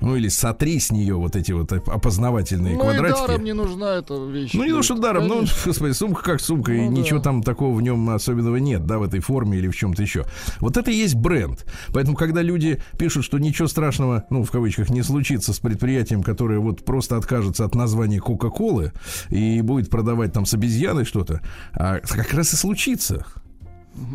Ну 0.03 0.15
или 0.17 0.27
сотри 0.27 0.79
с 0.79 0.91
нее 0.91 1.15
вот 1.15 1.35
эти 1.35 1.51
вот 1.53 1.71
оп- 1.71 1.89
опознавательные 1.89 2.73
Ну, 2.75 2.79
и 2.79 2.83
квадратики. 2.83 3.27
даром 3.27 3.43
не 3.43 3.53
нужна 3.53 3.95
эта 3.95 4.13
вещь. 4.25 4.51
Ну, 4.53 4.63
не 4.65 4.71
то, 4.71 4.81
что 4.83 4.95
даром, 4.97 5.27
ну, 5.27 5.45
господи, 5.65 5.93
сумка 5.93 6.21
как 6.23 6.41
сумка, 6.41 6.73
и 6.73 6.81
Ну, 6.81 6.91
ничего 6.91 7.19
да. 7.19 7.23
там 7.23 7.41
такого 7.41 7.73
в 7.75 7.81
нем 7.81 8.09
особенного 8.09 8.57
нет, 8.57 8.85
да, 8.85 8.97
в 8.99 9.03
этой 9.03 9.21
форме 9.21 9.57
или 9.57 9.69
в 9.69 9.75
чем-то 9.75 10.01
еще. 10.01 10.25
Вот 10.59 10.75
это 10.77 10.91
и 10.91 10.95
есть 10.95 11.15
бренд. 11.15 11.65
Поэтому, 11.93 12.17
когда 12.17 12.41
люди 12.41 12.81
пишут, 12.97 13.23
что 13.23 13.39
ничего 13.39 13.67
страшного, 13.67 14.25
ну, 14.29 14.43
в 14.43 14.51
кавычках, 14.51 14.89
не 14.89 15.03
случится 15.03 15.53
с 15.53 15.59
предприятием, 15.59 16.21
которое 16.21 16.59
вот 16.59 16.83
просто 16.83 17.15
откажется 17.17 17.63
от 17.63 17.73
названия 17.73 18.19
Кока-Колы 18.19 18.91
и 19.29 19.61
будет 19.61 19.89
продавать 19.89 20.33
там 20.33 20.45
с 20.45 20.53
обезьяной 20.53 21.05
что-то, 21.05 21.41
а 21.71 21.99
как 21.99 22.33
раз 22.33 22.51
и 22.53 22.57
случится. 22.57 23.25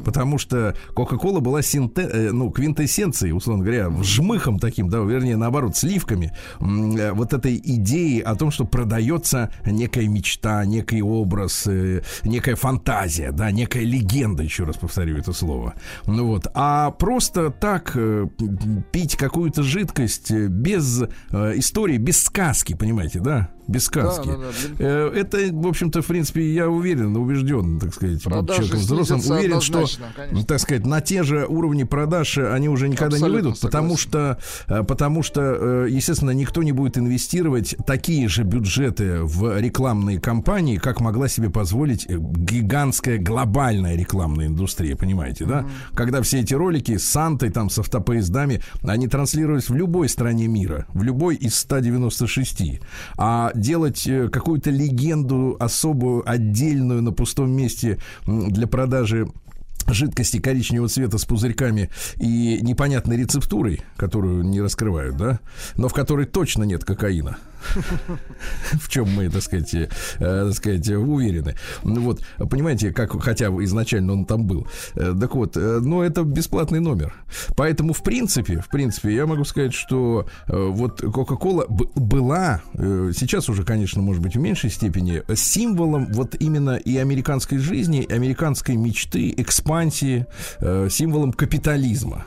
Потому 0.05 0.39
что 0.39 0.75
Кока-Кола 0.95 1.41
была 1.41 1.63
синте, 1.63 2.03
э, 2.03 2.33
ну, 2.33 2.51
квинтэссенцией, 2.51 3.33
условно 3.33 3.65
говоря, 3.65 3.91
жмыхом 4.03 4.59
таким, 4.59 4.89
да, 4.89 4.99
вернее, 4.99 5.37
наоборот, 5.37 5.77
сливками 5.77 6.33
э, 6.61 7.13
вот 7.13 7.33
этой 7.33 7.57
идеи 7.57 8.21
о 8.21 8.35
том, 8.35 8.51
что 8.51 8.65
продается 8.65 9.53
некая 9.65 10.09
мечта, 10.09 10.65
некий 10.65 11.03
образ, 11.03 11.67
э, 11.67 12.03
некая 12.25 12.57
фантазия, 12.57 13.31
да, 13.33 13.51
некая 13.51 13.85
легенда, 13.85 14.43
еще 14.43 14.65
раз 14.65 14.77
повторю 14.77 15.19
это 15.19 15.33
слово. 15.33 15.75
Ну 16.07 16.27
вот, 16.27 16.49
а 16.55 16.91
просто 16.91 17.51
так 17.51 17.97
пить 18.93 19.17
какую-то 19.17 19.63
жидкость 19.63 20.31
без 20.31 21.03
истории, 21.33 21.99
без 21.99 22.23
сказки, 22.23 22.75
понимаете, 22.75 23.21
да? 23.21 23.51
Без 23.69 23.85
сказки. 23.85 24.27
Да, 24.27 24.37
да, 24.37 24.47
да. 24.79 24.85
Э, 24.85 25.13
Это, 25.15 25.39
в 25.53 25.67
общем-то, 25.67 26.03
в 26.03 26.07
принципе, 26.07 26.53
я 26.53 26.69
уверен, 26.69 27.15
убежден, 27.17 27.79
так 27.79 27.95
сказать, 27.95 28.23
Продажи 28.23 28.61
человеком 28.61 28.81
взрослым, 28.81 29.21
уверен, 29.39 29.61
что, 29.61 29.87
конечно. 30.17 30.45
так 30.47 30.59
сказать, 30.61 30.87
на 30.87 31.01
те 31.03 31.23
же 31.23 31.47
уровни 31.47 31.85
продаж 31.85 32.39
они 32.39 32.69
уже 32.69 32.89
никогда 32.89 33.17
Абсолютно 33.17 33.37
не 33.37 33.43
выйдут, 33.43 33.61
потому 33.61 33.97
согласен. 33.97 34.39
что, 34.67 34.75
э, 34.81 34.83
потому 34.85 35.23
что, 35.23 35.41
э, 35.43 35.87
естественно, 35.91 36.31
никто 36.31 36.63
не 36.63 36.73
будет 36.73 36.97
инвестировать 36.97 37.77
такие 37.87 38.27
же 38.29 38.43
бюджеты 38.43 39.23
в 39.23 39.59
рекламные 39.59 40.19
кампании, 40.19 40.77
как 40.79 41.01
могла 41.01 41.29
себе 41.29 41.51
позволить 41.51 42.07
гигантская 42.09 43.19
глобальная 43.19 43.97
рекламная 43.97 44.47
индустрия, 44.47 44.97
понимаете, 44.97 45.45
да? 45.45 45.67
Когда 45.95 46.23
все 46.23 46.41
эти 46.41 46.55
ролики 46.55 46.97
с 46.97 47.07
Сантой, 47.09 47.51
там, 47.51 47.69
с 47.69 47.79
автопоездами, 47.79 48.63
они 48.83 49.09
транслировались 49.09 49.69
в 49.69 49.75
любой 49.75 50.09
стране 50.09 50.47
мира, 50.49 50.87
в 50.95 51.03
любой 51.03 51.37
из 51.37 51.55
196. 51.57 52.81
А 53.17 53.53
делать 53.59 54.07
э, 54.07 54.29
какую-то 54.29 54.71
легенду 54.71 55.57
особую, 55.61 56.29
отдельную 56.29 57.03
на 57.03 57.13
пустом 57.13 57.51
месте 57.51 57.99
для 58.27 58.67
продажи 58.67 59.29
жидкости 59.87 60.39
коричневого 60.39 60.89
цвета 60.89 61.19
с 61.19 61.25
пузырьками 61.25 61.91
и 62.17 62.59
непонятной 62.63 63.17
рецептурой, 63.17 63.83
которую 63.97 64.45
не 64.45 64.61
раскрывают, 64.61 65.17
да, 65.17 65.41
но 65.77 65.89
в 65.89 65.95
которой 65.95 66.27
точно 66.27 66.65
нет 66.65 66.85
кокаина. 66.85 67.39
в 68.73 68.89
чем 68.89 69.09
мы, 69.15 69.29
так 69.29 69.43
сказать, 69.43 69.75
э, 69.75 69.89
так 70.19 70.55
сказать, 70.55 70.89
уверены. 70.89 71.55
Ну 71.83 72.01
Вот, 72.01 72.23
понимаете, 72.51 72.93
как 72.93 73.21
хотя 73.23 73.47
изначально 73.47 74.13
он 74.13 74.25
там 74.25 74.47
был. 74.47 74.67
Э, 74.95 75.15
Так 75.19 75.35
вот, 75.35 75.57
э, 75.57 75.81
но 75.81 76.03
это 76.03 76.23
бесплатный 76.23 76.81
номер. 76.81 77.15
Поэтому, 77.57 77.93
в 77.93 78.03
принципе, 78.03 78.61
в 78.61 78.69
принципе, 78.69 79.15
я 79.15 79.27
могу 79.27 79.45
сказать, 79.45 79.75
что 79.75 80.27
э, 80.47 80.57
вот 80.57 81.03
Coca-Cola 81.03 81.67
была, 81.69 82.63
э, 82.75 83.13
сейчас 83.17 83.49
уже, 83.49 83.65
конечно, 83.65 84.03
может 84.03 84.23
быть, 84.23 84.37
в 84.37 84.41
меньшей 84.41 84.71
степени, 84.71 85.23
символом 85.35 86.07
вот 86.13 86.35
именно 86.41 86.77
и 86.77 86.97
американской 86.97 87.59
жизни, 87.59 88.03
и 88.03 88.13
американской 88.13 88.77
мечты, 88.77 89.35
экспансии, 89.37 90.27
э, 90.61 90.89
символом 90.91 91.33
капитализма. 91.33 92.27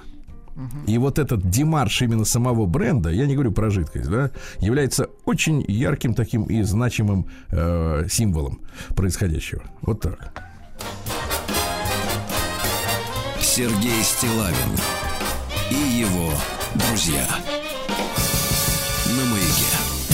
И 0.88 0.98
вот 0.98 1.20
этот 1.20 1.50
демарш 1.50 2.02
именно 2.02 2.26
самого 2.26 2.66
бренда, 2.66 3.10
я 3.10 3.26
не 3.26 3.34
говорю 3.34 3.52
про 3.52 3.70
жидкость, 3.70 4.10
да, 4.10 4.32
является 4.60 5.10
очень 5.26 5.64
ярким 5.68 6.14
таким 6.14 6.44
и 6.44 6.62
значимым 6.64 7.28
э, 7.50 8.06
символом 8.10 8.62
происходящего. 8.96 9.64
Вот 9.82 10.02
так. 10.02 10.44
Сергей 13.40 14.02
Стилавин 14.04 14.56
и 15.70 16.00
его 16.00 16.32
друзья. 16.76 17.28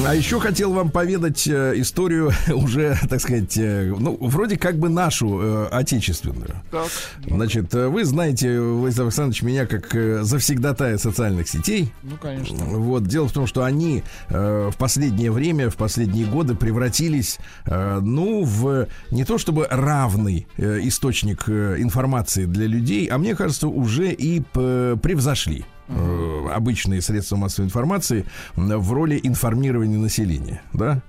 А 0.05 0.15
еще 0.15 0.39
хотел 0.39 0.71
вам 0.73 0.89
поведать 0.89 1.47
э, 1.47 1.73
историю 1.75 2.31
уже, 2.53 2.97
так 3.09 3.19
сказать, 3.19 3.57
э, 3.57 3.93
ну, 3.97 4.17
вроде 4.21 4.57
как 4.57 4.77
бы 4.77 4.89
нашу 4.89 5.39
э, 5.41 5.67
отечественную. 5.67 6.55
Так. 6.71 6.87
Значит, 7.25 7.73
э, 7.75 7.87
вы 7.87 8.05
знаете, 8.05 8.59
Владислав 8.59 9.07
Александрович, 9.07 9.41
меня 9.41 9.65
как 9.65 9.93
завсегдатая 10.23 10.97
социальных 10.97 11.49
сетей. 11.49 11.91
Ну, 12.03 12.15
конечно. 12.21 12.55
Вот, 12.55 13.03
дело 13.03 13.27
в 13.27 13.33
том, 13.33 13.47
что 13.47 13.63
они 13.63 14.03
э, 14.29 14.69
в 14.71 14.77
последнее 14.77 15.31
время, 15.31 15.69
в 15.69 15.75
последние 15.75 16.25
годы 16.25 16.55
превратились, 16.55 17.39
э, 17.65 17.99
ну, 18.01 18.43
в 18.43 18.87
не 19.11 19.25
то 19.25 19.37
чтобы 19.37 19.67
равный 19.69 20.47
э, 20.57 20.79
источник 20.83 21.43
э, 21.47 21.77
информации 21.79 22.45
для 22.45 22.67
людей, 22.67 23.07
а 23.07 23.17
мне 23.17 23.35
кажется, 23.35 23.67
уже 23.67 24.11
и 24.11 24.41
превзошли 24.41 25.65
э, 25.87 26.16
обычные 26.49 27.01
средства 27.01 27.35
массовой 27.35 27.65
информации 27.65 28.25
в 28.55 28.93
роли 28.93 29.19
информирования 29.23 29.97
населения, 29.97 30.61
да? 30.73 31.01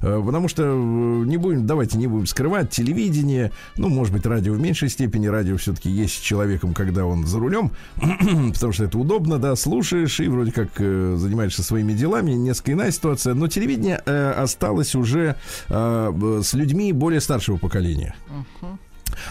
Э, 0.00 0.22
Потому 0.24 0.48
что 0.48 0.62
э, 0.64 1.26
не 1.26 1.36
будем, 1.36 1.66
давайте 1.66 1.98
не 1.98 2.06
будем 2.06 2.26
скрывать 2.26 2.70
телевидение, 2.70 3.52
ну, 3.76 3.88
может 3.88 4.12
быть, 4.12 4.26
радио 4.26 4.52
в 4.52 4.60
меньшей 4.60 4.88
степени, 4.88 5.26
радио 5.26 5.56
все-таки 5.56 5.90
есть 5.90 6.14
с 6.14 6.20
человеком, 6.20 6.74
когда 6.74 7.04
он 7.06 7.26
за 7.26 7.38
рулем, 7.38 7.70
потому 8.54 8.72
что 8.72 8.84
это 8.84 8.98
удобно, 8.98 9.38
да, 9.38 9.56
слушаешь 9.56 10.20
и 10.20 10.28
вроде 10.28 10.52
как 10.52 10.68
э, 10.78 11.16
занимаешься 11.18 11.62
своими 11.62 11.92
делами, 11.92 12.32
несколько 12.32 12.72
иная 12.72 12.90
ситуация, 12.90 13.34
но 13.34 13.48
телевидение 13.48 13.96
осталось 13.96 14.94
уже 14.94 15.36
с 15.68 16.54
людьми 16.54 16.92
более 16.92 17.20
старшего 17.20 17.56
поколения. 17.56 18.14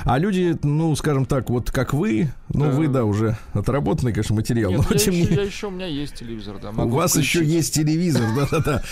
А 0.05 0.17
люди, 0.17 0.57
ну, 0.63 0.95
скажем 0.95 1.25
так, 1.25 1.49
вот 1.49 1.71
как 1.71 1.93
вы, 1.93 2.29
ну, 2.49 2.65
Да. 2.65 2.71
вы, 2.71 2.87
да, 2.87 3.05
уже 3.05 3.37
отработанный, 3.53 4.13
конечно, 4.13 4.35
материал, 4.35 4.71
Нет, 4.71 4.81
но 4.81 4.87
я, 4.91 4.97
тем 4.99 5.13
не 5.13 5.21
еще, 5.21 5.33
я 5.35 5.41
еще, 5.43 5.67
у 5.67 5.71
меня 5.71 5.85
есть 5.85 6.15
телевизор, 6.15 6.57
да. 6.61 6.69
у 6.69 6.89
вас 6.89 7.15
еще 7.15 7.39
включить. 7.39 7.55
есть 7.55 7.73
телевизор, 7.73 8.23
да-да-да. 8.35 8.83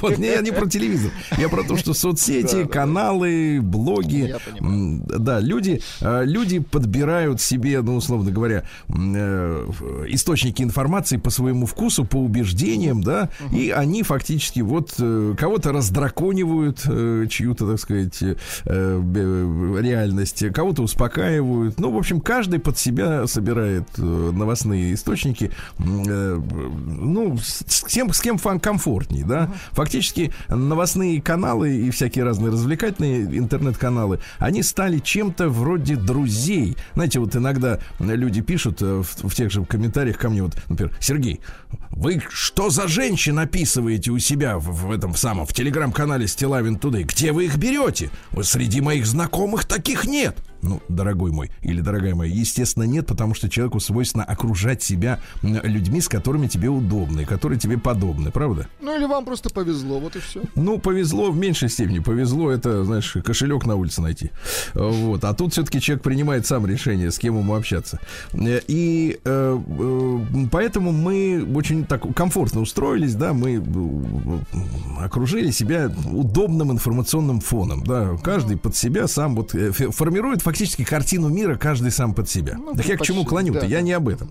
Вот, 0.00 0.18
не, 0.18 0.26
я 0.28 0.40
не 0.40 0.50
про 0.50 0.66
телевизор. 0.66 1.10
Я 1.38 1.48
про 1.48 1.62
то, 1.62 1.76
что 1.76 1.94
соцсети, 1.94 2.66
каналы, 2.66 3.60
блоги. 3.62 4.34
Да, 5.18 5.40
люди, 5.40 5.80
э, 6.00 6.22
люди 6.24 6.58
подбирают 6.58 7.40
себе, 7.40 7.80
ну, 7.82 7.96
условно 7.96 8.30
говоря, 8.30 8.64
э, 8.88 9.66
источники 10.08 10.62
информации 10.62 11.16
по 11.16 11.30
своему 11.30 11.66
вкусу, 11.66 12.04
по 12.04 12.16
убеждениям, 12.16 13.02
да, 13.02 13.30
и 13.52 13.70
они 13.70 14.02
фактически 14.02 14.60
вот 14.60 14.94
э, 14.98 15.34
кого-то 15.38 15.72
раздраконивают, 15.72 16.80
чью-то, 17.30 17.70
так 17.70 17.80
сказать, 17.80 18.22
э, 18.64 18.98
реальность, 20.42 20.54
кого-то 20.54 20.82
успокаивают. 20.82 21.78
Ну, 21.78 21.90
в 21.90 21.96
общем, 21.96 22.20
каждый 22.20 22.58
под 22.58 22.78
себя 22.78 23.26
собирает 23.26 23.84
э, 23.98 24.02
новостные 24.02 24.94
источники, 24.94 25.50
э, 25.78 26.40
ну, 26.86 27.36
с 27.38 27.84
кем, 27.84 28.12
с 28.12 28.20
кем 28.20 28.38
фан 28.38 28.60
комфортней, 28.60 29.24
да. 29.24 29.50
Фактически 29.72 30.32
новостные 30.48 31.20
каналы 31.20 31.76
и 31.76 31.90
всякие 31.90 32.24
разные 32.24 32.52
развлекательные 32.52 33.38
интернет-каналы, 33.38 34.20
они 34.38 34.62
стали 34.62 34.98
чем-то 34.98 35.48
вроде 35.48 35.96
друзей. 35.96 36.76
Знаете, 36.94 37.20
вот 37.20 37.36
иногда 37.36 37.78
люди 37.98 38.40
пишут 38.40 38.82
э, 38.82 39.02
в, 39.02 39.28
в 39.28 39.34
тех 39.34 39.50
же 39.50 39.64
комментариях 39.64 40.18
ко 40.18 40.28
мне, 40.28 40.42
вот, 40.42 40.56
например, 40.68 40.96
Сергей, 41.00 41.40
вы 41.96 42.22
что 42.28 42.70
за 42.70 42.88
женщин 42.88 43.38
описываете 43.38 44.10
у 44.10 44.18
себя 44.18 44.58
в, 44.58 44.86
в 44.86 44.90
этом 44.90 45.14
самом, 45.14 45.46
в 45.46 45.52
телеграм-канале 45.52 46.26
Стилавин 46.26 46.76
Тудей? 46.76 47.04
Где 47.04 47.32
вы 47.32 47.46
их 47.46 47.56
берете? 47.56 48.10
Вот 48.32 48.46
среди 48.46 48.80
моих 48.80 49.06
знакомых 49.06 49.64
таких 49.64 50.04
нет. 50.04 50.36
Ну, 50.64 50.80
дорогой 50.88 51.30
мой 51.30 51.50
или 51.62 51.80
дорогая 51.80 52.14
моя, 52.14 52.32
естественно, 52.32 52.84
нет, 52.84 53.06
потому 53.06 53.34
что 53.34 53.48
человеку 53.50 53.80
свойственно 53.80 54.24
окружать 54.24 54.82
себя 54.82 55.20
людьми, 55.42 56.00
с 56.00 56.08
которыми 56.08 56.46
тебе 56.46 56.68
удобно 56.68 57.20
и 57.20 57.24
которые 57.24 57.58
тебе 57.58 57.76
подобны, 57.78 58.30
правда? 58.30 58.66
Ну, 58.80 58.96
или 58.96 59.04
вам 59.04 59.24
просто 59.24 59.50
повезло, 59.50 60.00
вот 60.00 60.16
и 60.16 60.20
все. 60.20 60.42
Ну, 60.54 60.78
повезло 60.78 61.30
в 61.30 61.36
меньшей 61.36 61.68
степени. 61.68 61.98
Повезло 61.98 62.50
это, 62.50 62.84
знаешь, 62.84 63.16
кошелек 63.24 63.66
на 63.66 63.76
улице 63.76 64.00
найти. 64.00 64.30
Вот. 64.74 65.22
А 65.24 65.34
тут 65.34 65.52
все-таки 65.52 65.80
человек 65.80 66.02
принимает 66.02 66.46
сам 66.46 66.66
решение, 66.66 67.10
с 67.10 67.18
кем 67.18 67.38
ему 67.38 67.54
общаться. 67.54 68.00
И 68.32 69.20
э, 69.24 69.60
э, 69.78 70.20
поэтому 70.50 70.92
мы 70.92 71.46
очень 71.54 71.84
так 71.84 72.02
комфортно 72.14 72.60
устроились, 72.60 73.14
да, 73.14 73.34
мы 73.34 73.56
э, 73.56 75.04
окружили 75.04 75.50
себя 75.50 75.90
удобным 76.10 76.72
информационным 76.72 77.40
фоном, 77.40 77.84
да. 77.84 78.16
Каждый 78.22 78.56
под 78.56 78.76
себя 78.76 79.06
сам 79.06 79.34
вот 79.34 79.54
э, 79.54 79.72
формирует 79.72 80.42
фактически 80.42 80.53
картину 80.84 81.28
мира, 81.28 81.56
каждый 81.56 81.90
сам 81.90 82.14
под 82.14 82.28
себя. 82.28 82.56
Ну, 82.56 82.74
так 82.74 82.86
я 82.86 82.96
к 82.96 83.02
чему 83.02 83.24
клоню-то? 83.24 83.60
да, 83.60 83.66
я 83.66 83.80
не 83.80 83.92
об 83.92 84.08
этом. 84.08 84.30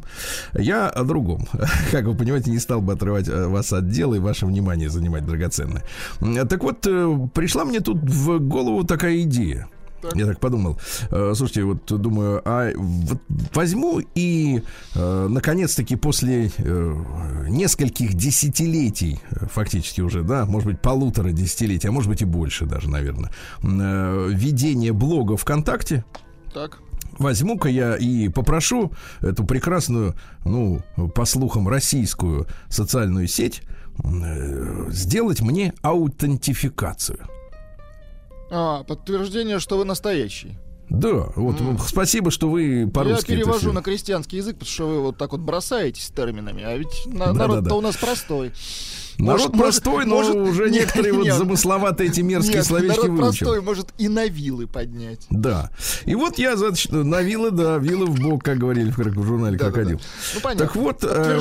Я 0.54 0.90
о 0.90 1.04
другом. 1.04 1.48
Как 1.92 2.06
вы 2.06 2.16
понимаете, 2.16 2.52
не 2.52 2.60
стал 2.60 2.82
бы 2.82 2.94
отрывать 2.94 3.28
э, 3.28 3.48
вас 3.48 3.74
от 3.74 3.90
дела 3.90 4.16
и 4.16 4.20
ваше 4.20 4.46
внимание 4.46 4.90
занимать 4.90 5.26
драгоценное. 5.26 5.84
Так 6.50 6.64
вот, 6.64 6.86
э, 6.88 7.28
пришла 7.34 7.66
мне 7.66 7.80
тут 7.80 7.98
в 8.02 8.40
голову 8.40 8.84
такая 8.84 9.22
идея. 9.22 9.68
Я 10.16 10.26
так 10.26 10.40
подумал. 10.40 10.78
Э, 11.12 11.34
Слушайте, 11.36 11.64
вот 11.64 11.86
думаю, 11.86 12.42
а 12.46 12.72
вот 12.76 13.20
возьму 13.54 14.02
и 14.16 14.62
э, 14.96 15.28
наконец-таки 15.30 15.96
после 15.96 16.52
э, 16.58 16.96
нескольких 17.48 18.14
десятилетий, 18.14 19.20
фактически 19.52 20.02
уже, 20.02 20.24
да, 20.24 20.46
может 20.46 20.68
быть, 20.68 20.82
полутора 20.82 21.32
десятилетий, 21.32 21.88
а 21.88 21.92
может 21.92 22.10
быть 22.10 22.22
и 22.22 22.26
больше 22.26 22.66
даже, 22.66 22.90
наверное, 22.90 23.32
э, 23.62 24.30
ведение 24.32 24.94
блога 24.94 25.38
ВКонтакте, 25.38 26.06
Так. 26.54 26.80
Возьму-ка 27.20 27.70
я 27.70 27.96
и 27.96 28.28
попрошу 28.28 28.92
эту 29.22 29.46
прекрасную, 29.46 30.16
ну, 30.46 30.82
по 31.14 31.26
слухам, 31.26 31.68
российскую 31.68 32.48
социальную 32.70 33.28
сеть 33.28 33.62
сделать 34.90 35.42
мне 35.42 35.74
аутентификацию. 35.84 37.20
А, 38.56 38.84
подтверждение, 38.84 39.60
что 39.60 39.78
вы 39.78 39.86
настоящий. 39.86 40.58
Да, 40.90 41.32
вот 41.36 41.60
ну, 41.60 41.76
спасибо, 41.80 42.30
что 42.30 42.50
вы 42.50 42.88
по-русски. 42.94 43.32
Я 43.32 43.38
перевожу 43.38 43.72
на 43.72 43.82
крестьянский 43.82 44.38
язык, 44.38 44.58
потому 44.60 44.72
что 44.72 44.88
вы 44.88 45.02
вот 45.02 45.18
так 45.18 45.32
вот 45.32 45.42
бросаетесь 45.42 46.12
терминами, 46.16 46.64
а 46.64 46.78
ведь 46.78 47.04
Да-да-да. 47.08 47.34
народ-то 47.34 47.76
у 47.76 47.82
нас 47.82 47.96
простой. 47.98 48.52
Народ 49.18 49.42
Может- 49.42 49.52
простой, 49.58 50.06
но 50.06 50.16
может- 50.16 50.36
уже 50.36 50.64
нет, 50.70 50.82
некоторые 50.82 51.14
вот 51.14 51.24
нет. 51.26 51.36
замысловатые 51.36 52.10
эти 52.10 52.22
мерзкие 52.22 52.58
Нет, 52.58 52.66
словечки 52.66 52.98
народ 52.98 53.10
выучил. 53.10 53.46
простой 53.46 53.62
может 53.62 53.88
и 53.98 54.08
на 54.08 54.26
вилы 54.26 54.68
поднять. 54.68 55.26
Да. 55.30 55.70
И 56.06 56.16
вот 56.16 56.38
я 56.40 56.58
значит, 56.58 56.92
на 56.92 57.22
вилы, 57.22 57.52
да, 57.52 57.78
вилы 57.78 58.06
в 58.08 58.20
бок, 58.20 58.44
как 58.44 58.58
говорили 58.58 58.90
в, 58.92 58.98
в 58.98 59.24
журнале 59.26 59.58
Да-да-да. 59.58 59.72
«Крокодил». 59.74 60.02
Ну, 60.36 60.42
понятно. 60.42 60.66
Так 60.66 60.76
вот, 60.76 61.04
э, 61.04 61.40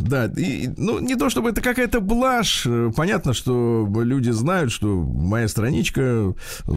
да, 0.00 0.26
и, 0.36 0.68
ну, 0.76 0.98
не 1.00 1.16
то 1.16 1.30
чтобы 1.30 1.50
это 1.50 1.60
какая-то 1.60 2.00
блажь. 2.00 2.66
Понятно, 2.94 3.32
что 3.34 3.88
люди 3.96 4.30
знают, 4.30 4.72
что 4.72 4.96
моя 4.96 5.48
страничка, 5.48 6.00
э, 6.00 6.32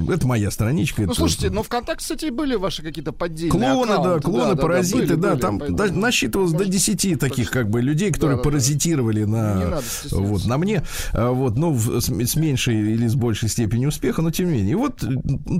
это 0.09 0.27
моя 0.27 0.51
страничка. 0.51 1.01
Ну, 1.01 1.07
это- 1.07 1.15
слушайте, 1.15 1.49
но 1.49 1.63
ВКонтакте, 1.63 2.03
кстати, 2.03 2.29
были 2.29 2.55
ваши 2.55 2.81
какие-то 2.83 3.11
поддельные 3.11 3.51
Клоны, 3.51 3.87
да, 3.87 4.15
аккаунты. 4.15 4.21
клоны, 4.21 4.55
паразиты, 4.55 4.97
были, 4.99 5.13
да, 5.15 5.29
были, 5.31 5.41
там 5.41 5.59
поэтому- 5.59 5.77
да, 5.77 5.85
насчитывалось 5.93 6.51
до 6.51 6.57
Может, 6.59 6.71
10 6.71 7.15
таких 7.15 7.51
как 7.51 7.69
бы 7.69 7.81
людей, 7.81 8.11
которые 8.11 8.37
паразитировали 8.39 9.23
на. 9.23 9.81
Вот, 10.11 10.45
на 10.45 10.57
мне, 10.57 10.83
а, 11.13 11.31
вот, 11.31 11.57
ну, 11.57 11.77
с, 11.77 12.35
меньшей 12.35 12.93
или 12.93 13.07
с 13.07 13.15
большей 13.15 13.49
степенью 13.49 13.89
успеха, 13.89 14.21
но 14.21 14.31
тем 14.31 14.47
не 14.47 14.53
менее. 14.53 14.71
И 14.71 14.75
вот 14.75 15.03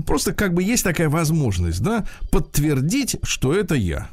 просто 0.06 0.32
как 0.32 0.54
бы 0.54 0.62
есть 0.62 0.84
такая 0.84 1.08
возможность, 1.08 1.82
да, 1.82 2.06
подтвердить, 2.30 3.16
что 3.22 3.54
это 3.54 3.74
я. 3.74 4.08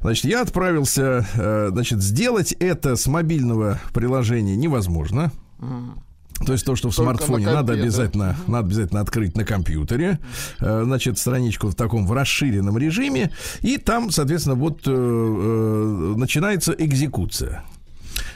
Значит, 0.00 0.24
я 0.24 0.40
отправился, 0.42 1.26
э, 1.34 1.68
значит, 1.72 2.02
сделать 2.02 2.52
это 2.52 2.96
с 2.96 3.06
мобильного 3.06 3.78
приложения 3.92 4.56
невозможно. 4.56 5.30
То 6.46 6.52
есть 6.52 6.64
то, 6.64 6.74
что 6.74 6.90
в 6.90 6.96
Только 6.96 7.18
смартфоне 7.18 7.46
на 7.46 7.54
надо 7.54 7.74
обязательно, 7.74 8.36
надо 8.46 8.66
обязательно 8.66 9.00
открыть 9.00 9.36
на 9.36 9.44
компьютере, 9.44 10.18
Э, 10.60 10.82
значит, 10.84 11.18
страничку 11.18 11.68
в 11.68 11.74
таком 11.74 12.06
в 12.06 12.12
расширенном 12.12 12.76
режиме, 12.78 13.30
и 13.60 13.76
там, 13.76 14.10
соответственно, 14.10 14.56
вот 14.56 14.82
э, 14.86 14.90
э, 14.90 16.14
начинается 16.16 16.72
экзекуция. 16.72 17.62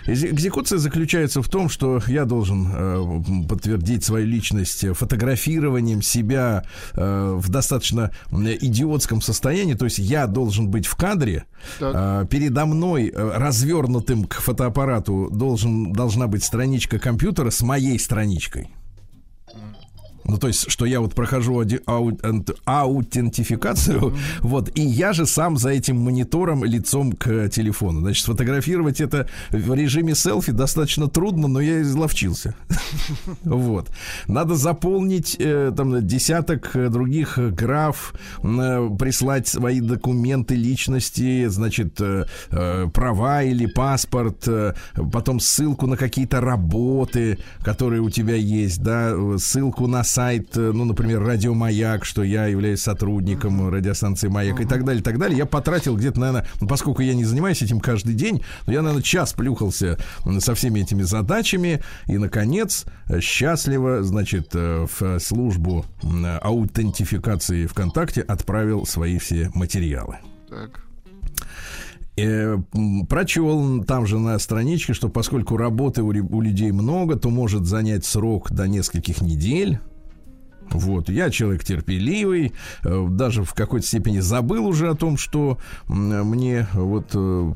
Экзекуция 0.07 0.79
заключается 0.79 1.43
в 1.43 1.49
том, 1.49 1.69
что 1.69 2.01
я 2.07 2.25
должен 2.25 2.69
э, 2.73 3.47
подтвердить 3.49 4.05
свою 4.05 4.27
личность 4.27 4.87
фотографированием 4.95 6.03
себя 6.03 6.65
э, 6.93 7.35
в 7.37 7.49
достаточно 7.49 8.11
идиотском 8.31 9.21
состоянии. 9.21 9.75
То 9.75 9.87
есть 9.87 9.99
я 9.99 10.27
должен 10.27 10.69
быть 10.69 10.87
в 10.87 10.95
кадре. 10.97 11.45
Так. 11.79 11.95
Э, 11.95 12.27
передо 12.29 12.67
мной 12.67 13.09
э, 13.09 13.33
развернутым 13.37 14.25
к 14.25 14.35
фотоаппарату 14.35 15.31
должен, 15.31 15.93
должна 15.93 16.27
быть 16.27 16.45
страничка 16.45 16.99
компьютера 16.99 17.51
с 17.51 17.63
моей 17.63 17.99
страничкой. 17.99 18.71
Ну, 20.27 20.39
то 20.39 20.49
есть, 20.49 20.71
что 20.71 20.87
я 20.87 21.01
вот 21.01 21.15
прохожу 21.15 21.61
ади- 21.61 21.81
ау- 21.87 22.19
аутентификацию, 22.65 24.15
вот, 24.41 24.71
и 24.77 24.83
я 24.83 25.13
же 25.13 25.27
сам 25.27 25.57
за 25.57 25.71
этим 25.71 25.99
монитором 25.99 26.65
лицом 26.65 27.13
к 27.13 27.49
телефону. 27.49 28.01
Значит, 28.01 28.25
сфотографировать 28.25 29.01
это 29.01 29.29
в 29.51 29.75
режиме 29.75 30.15
селфи 30.15 30.53
достаточно 30.53 31.09
трудно, 31.09 31.49
но 31.49 31.61
я 31.61 31.83
изловчился. 31.83 32.55
Вот. 33.45 33.91
Надо 34.29 34.55
заполнить 34.55 35.37
э, 35.39 35.73
там 35.77 36.07
десяток 36.07 36.75
э, 36.75 36.89
других 36.89 37.39
граф, 37.39 38.15
э, 38.43 38.89
прислать 38.99 39.49
свои 39.49 39.81
документы 39.81 40.55
личности, 40.55 41.47
значит, 41.47 42.01
права 42.93 43.43
или 43.43 43.67
паспорт, 43.67 44.49
потом 45.13 45.41
ссылку 45.41 45.87
на 45.87 45.97
какие-то 45.97 46.41
работы, 46.41 47.39
которые 47.63 48.01
у 48.01 48.11
тебя 48.11 48.35
есть, 48.35 48.83
да, 48.83 49.15
ссылку 49.39 49.87
на 49.87 50.05
сайт, 50.15 50.57
э, 50.57 50.71
ну, 50.73 50.85
например, 50.85 51.23
Радио 51.23 51.55
Маяк, 51.55 52.05
что 52.05 52.23
я 52.23 52.47
являюсь 52.47 52.81
сотрудником 52.81 53.69
радиостанции 53.69 54.29
Маяк 54.29 54.61
и 54.61 54.65
так 54.65 54.85
далее, 54.85 55.01
и 55.01 55.05
так 55.05 55.19
далее. 55.19 55.37
Я 55.37 55.45
потратил 55.45 55.97
где-то, 55.97 56.21
наверное, 56.21 56.47
ну, 56.61 56.69
поскольку 56.69 57.03
я 57.03 57.15
не 57.15 57.25
занимаюсь 57.25 57.63
этим 57.63 57.81
каждый 57.81 58.15
день, 58.15 58.43
но 58.67 58.73
я, 58.73 58.83
наверное, 58.83 59.03
час 59.03 59.33
плюхался 59.33 59.99
со 60.39 60.55
всеми 60.55 60.81
этими 60.81 61.03
задачами 61.03 61.83
и, 62.07 62.17
наконец, 62.17 62.85
э, 63.09 63.21
счастливо, 63.21 64.05
значит, 64.05 64.51
э, 64.55 64.87
в 64.99 65.19
службу 65.19 65.85
аутентификации 66.43 67.67
ВКонтакте 67.67 68.21
отправил 68.21 68.87
свои 68.87 69.19
все 69.19 69.51
материалы. 69.55 70.19
Так. 70.49 70.85
Э, 72.17 72.57
прочел 73.09 73.83
там 73.83 74.07
же 74.07 74.21
на 74.21 74.39
страничке, 74.39 74.93
что 74.93 75.09
поскольку 75.09 75.57
работы 75.57 76.03
у, 76.03 76.09
у 76.09 76.41
людей 76.41 76.71
много, 76.71 77.17
то 77.17 77.31
может 77.31 77.65
занять 77.65 78.05
срок 78.05 78.53
до 78.53 78.69
нескольких 78.69 79.21
недель. 79.21 79.81
Вот, 80.71 81.09
я 81.09 81.31
человек 81.31 81.65
терпеливый, 81.65 82.53
э, 82.85 83.07
даже 83.11 83.45
в 83.45 83.55
какой-то 83.55 83.87
степени 83.87 84.21
забыл 84.21 84.67
уже 84.67 84.91
о 84.91 84.95
том, 84.95 85.17
что 85.17 85.59
мне 85.87 86.67
вот 86.73 87.11
э, 87.15 87.53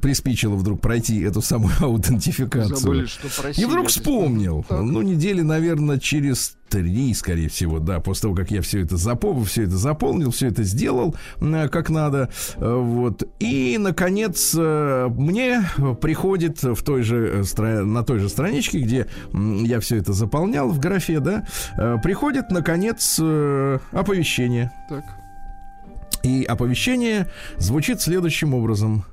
приспичило 0.00 0.54
вдруг 0.54 0.80
пройти 0.80 1.20
эту 1.20 1.42
самую 1.42 1.72
аутентификацию. 1.80 2.76
Забыли, 2.76 3.06
что 3.06 3.42
просили. 3.42 3.64
И 3.64 3.68
вдруг 3.68 3.88
вспомнил. 3.88 4.64
Ну, 4.70 5.02
недели, 5.02 5.42
наверное, 5.42 5.98
через 5.98 6.56
три, 6.72 7.12
скорее 7.12 7.50
всего, 7.50 7.80
да, 7.80 8.00
после 8.00 8.22
того, 8.22 8.34
как 8.34 8.50
я 8.50 8.62
все 8.62 8.80
это 8.80 8.96
запомнил, 8.96 9.44
все 9.44 9.64
это 9.64 9.76
заполнил, 9.76 10.30
все 10.30 10.48
это 10.48 10.62
сделал 10.62 11.14
э, 11.38 11.68
как 11.68 11.90
надо. 11.90 12.30
Э, 12.56 12.74
Вот. 12.74 13.28
И, 13.40 13.76
наконец, 13.78 14.54
э, 14.56 15.08
мне 15.14 15.64
приходит 16.00 16.62
в 16.62 16.82
той 16.82 17.02
же, 17.02 17.44
на 17.58 18.02
той 18.02 18.20
же 18.20 18.30
страничке, 18.30 18.78
где 18.80 19.06
я 19.34 19.80
все 19.80 19.98
это 19.98 20.14
заполнял 20.14 20.70
в 20.70 20.78
графе, 20.78 21.20
да, 21.20 21.44
приходит, 22.02 22.50
наконец, 22.50 23.20
оповещение. 23.92 24.72
Так. 24.88 25.04
И 26.22 26.44
оповещение 26.44 27.28
звучит 27.58 28.00
следующим 28.00 28.54
образом. 28.54 29.04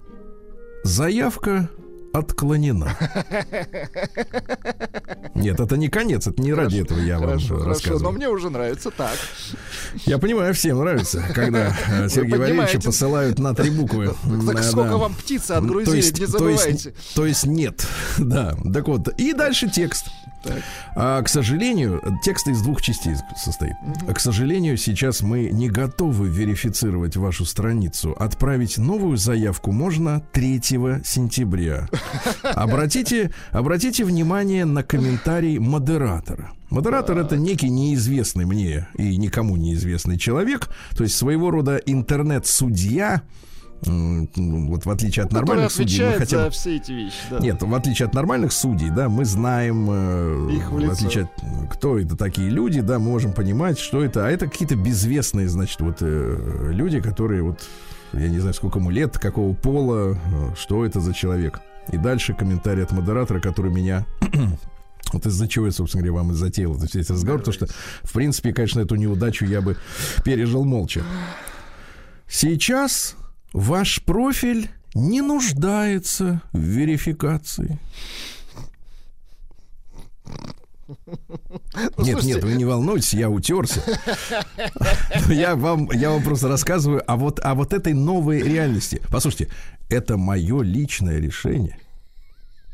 Заявка 0.86 1.68
отклонена. 2.14 2.96
Нет, 5.36 5.60
это 5.60 5.78
не 5.78 5.90
конец, 5.90 6.28
это 6.28 6.42
не 6.42 6.54
ради 6.54 6.80
этого 6.82 7.00
я 7.00 7.18
вам 7.20 7.30
Хорошо, 7.30 7.48
хорошо, 7.48 7.64
но 7.64 7.70
рассказываю. 7.70 8.12
мне 8.14 8.30
уже 8.30 8.50
нравится 8.50 8.92
так. 8.92 9.18
Я 10.06 10.18
понимаю, 10.18 10.54
всем 10.54 10.80
нравится, 10.80 11.24
когда 11.34 11.76
э, 11.90 12.10
Сергея 12.10 12.38
Валерьевича 12.38 12.80
посылают 12.82 13.40
на 13.40 13.54
три 13.56 13.70
буквы. 13.70 14.14
Так 14.50 14.64
сколько 14.64 14.98
вам 14.98 15.14
птицы 15.14 15.52
отгрузили, 15.52 16.20
не 16.20 16.26
забывайте. 16.26 16.94
то 17.16 17.26
есть 17.26 17.46
нет, 17.46 17.86
да. 18.18 18.56
Так 18.74 18.88
вот, 18.88 19.08
и 19.20 19.34
дальше 19.34 19.70
текст. 19.70 20.08
Так. 20.44 20.62
А, 20.96 21.22
к 21.22 21.30
сожалению, 21.30 22.02
текст 22.24 22.48
из 22.48 22.62
двух 22.62 22.82
частей 22.82 23.16
состоит. 23.36 23.76
А, 24.08 24.14
К 24.14 24.20
сожалению, 24.20 24.78
сейчас 24.78 25.22
мы 25.22 25.50
не 25.52 25.70
готовы 25.70 26.30
верифицировать 26.30 27.18
вашу 27.18 27.46
страницу. 27.46 28.16
Отправить 28.18 28.78
новую 28.78 29.18
заявку 29.18 29.72
можно 29.72 30.22
3 30.32 30.62
сентября. 31.04 31.88
Обратите, 32.44 33.32
обратите 33.52 34.06
внимание 34.06 34.66
на 34.66 34.84
комментарий 34.84 35.58
модератора. 35.58 36.52
Модератор 36.70 37.18
это 37.18 37.36
некий 37.36 37.70
неизвестный 37.70 38.46
мне 38.46 38.88
и 38.96 39.18
никому 39.18 39.58
неизвестный 39.58 40.18
человек, 40.18 40.70
то 40.96 41.04
есть 41.04 41.16
своего 41.16 41.50
рода 41.50 41.78
интернет-судья. 41.78 43.24
Вот 43.86 44.86
в 44.86 44.90
отличие 44.90 45.26
от 45.26 45.32
нормальных 45.32 45.72
судей, 45.72 46.06
мы 46.06 46.14
хотя 46.14 46.46
бы 46.46 46.52
все 46.52 46.76
эти 46.76 46.92
вещи. 46.92 47.16
Да. 47.30 47.40
нет, 47.40 47.62
в 47.62 47.74
отличие 47.74 48.08
от 48.08 48.14
нормальных 48.14 48.52
судей, 48.52 48.90
да, 48.90 49.08
мы 49.08 49.24
знаем, 49.26 49.88
э, 49.90 50.52
Их 50.52 50.70
в 50.70 50.86
в 50.86 50.92
отличие 50.92 51.26
от 51.26 51.72
кто 51.72 51.98
это 51.98 52.18
такие 52.18 52.50
люди, 52.50 52.82
да, 52.82 53.00
мы 53.00 53.06
можем 53.12 53.32
понимать, 53.32 53.80
что 53.80 54.04
это, 54.04 54.26
а 54.26 54.30
это 54.30 54.48
какие-то 54.48 54.76
безвестные, 54.76 55.48
значит, 55.48 55.80
вот 55.80 55.98
э, 56.02 56.72
люди, 56.72 57.00
которые 57.00 57.42
вот, 57.42 57.62
я 58.14 58.28
не 58.28 58.40
знаю, 58.40 58.54
сколько 58.54 58.80
ему 58.80 58.90
лет, 58.90 59.18
какого 59.18 59.54
пола, 59.54 60.16
э, 60.16 60.56
что 60.58 60.86
это 60.86 61.00
за 61.00 61.14
человек. 61.14 61.62
И 61.92 61.98
дальше 61.98 62.34
комментарий 62.34 62.84
от 62.84 62.92
модератора, 62.92 63.40
который 63.40 63.72
меня 63.72 64.06
вот 65.14 65.26
из-за 65.26 65.48
чего 65.48 65.68
я, 65.68 65.72
собственно 65.72 66.04
говоря, 66.04 66.22
вам 66.22 66.32
и 66.34 66.36
затеял 66.36 66.76
этот 66.76 66.94
весь 66.94 67.10
разговор, 67.10 67.40
потому 67.40 67.54
что, 67.54 67.68
в 68.04 68.12
принципе, 68.12 68.54
конечно, 68.54 68.82
эту 68.82 68.96
неудачу 68.96 69.46
я 69.46 69.62
бы 69.62 69.78
пережил 70.24 70.66
молча. 70.66 71.02
Сейчас 72.28 73.16
ваш 73.54 74.02
профиль 74.04 74.70
не 74.94 75.22
нуждается 75.22 76.42
в 76.52 76.60
верификации. 76.60 77.80
Нет, 81.76 81.94
слушайте. 81.96 82.28
нет, 82.28 82.44
вы 82.44 82.54
не 82.54 82.66
волнуйтесь, 82.66 83.14
я 83.14 83.30
утерся. 83.30 83.82
Я 85.30 85.56
вам, 85.56 85.90
я 85.92 86.10
вам 86.10 86.24
просто 86.24 86.48
рассказываю 86.48 87.04
о 87.10 87.16
вот, 87.16 87.40
о 87.44 87.54
вот 87.54 87.74
этой 87.74 87.94
новой 87.94 88.42
реальности. 88.42 89.02
Послушайте, 89.12 89.50
это 89.90 90.18
мое 90.18 90.62
личное 90.62 91.20
решение. 91.20 91.78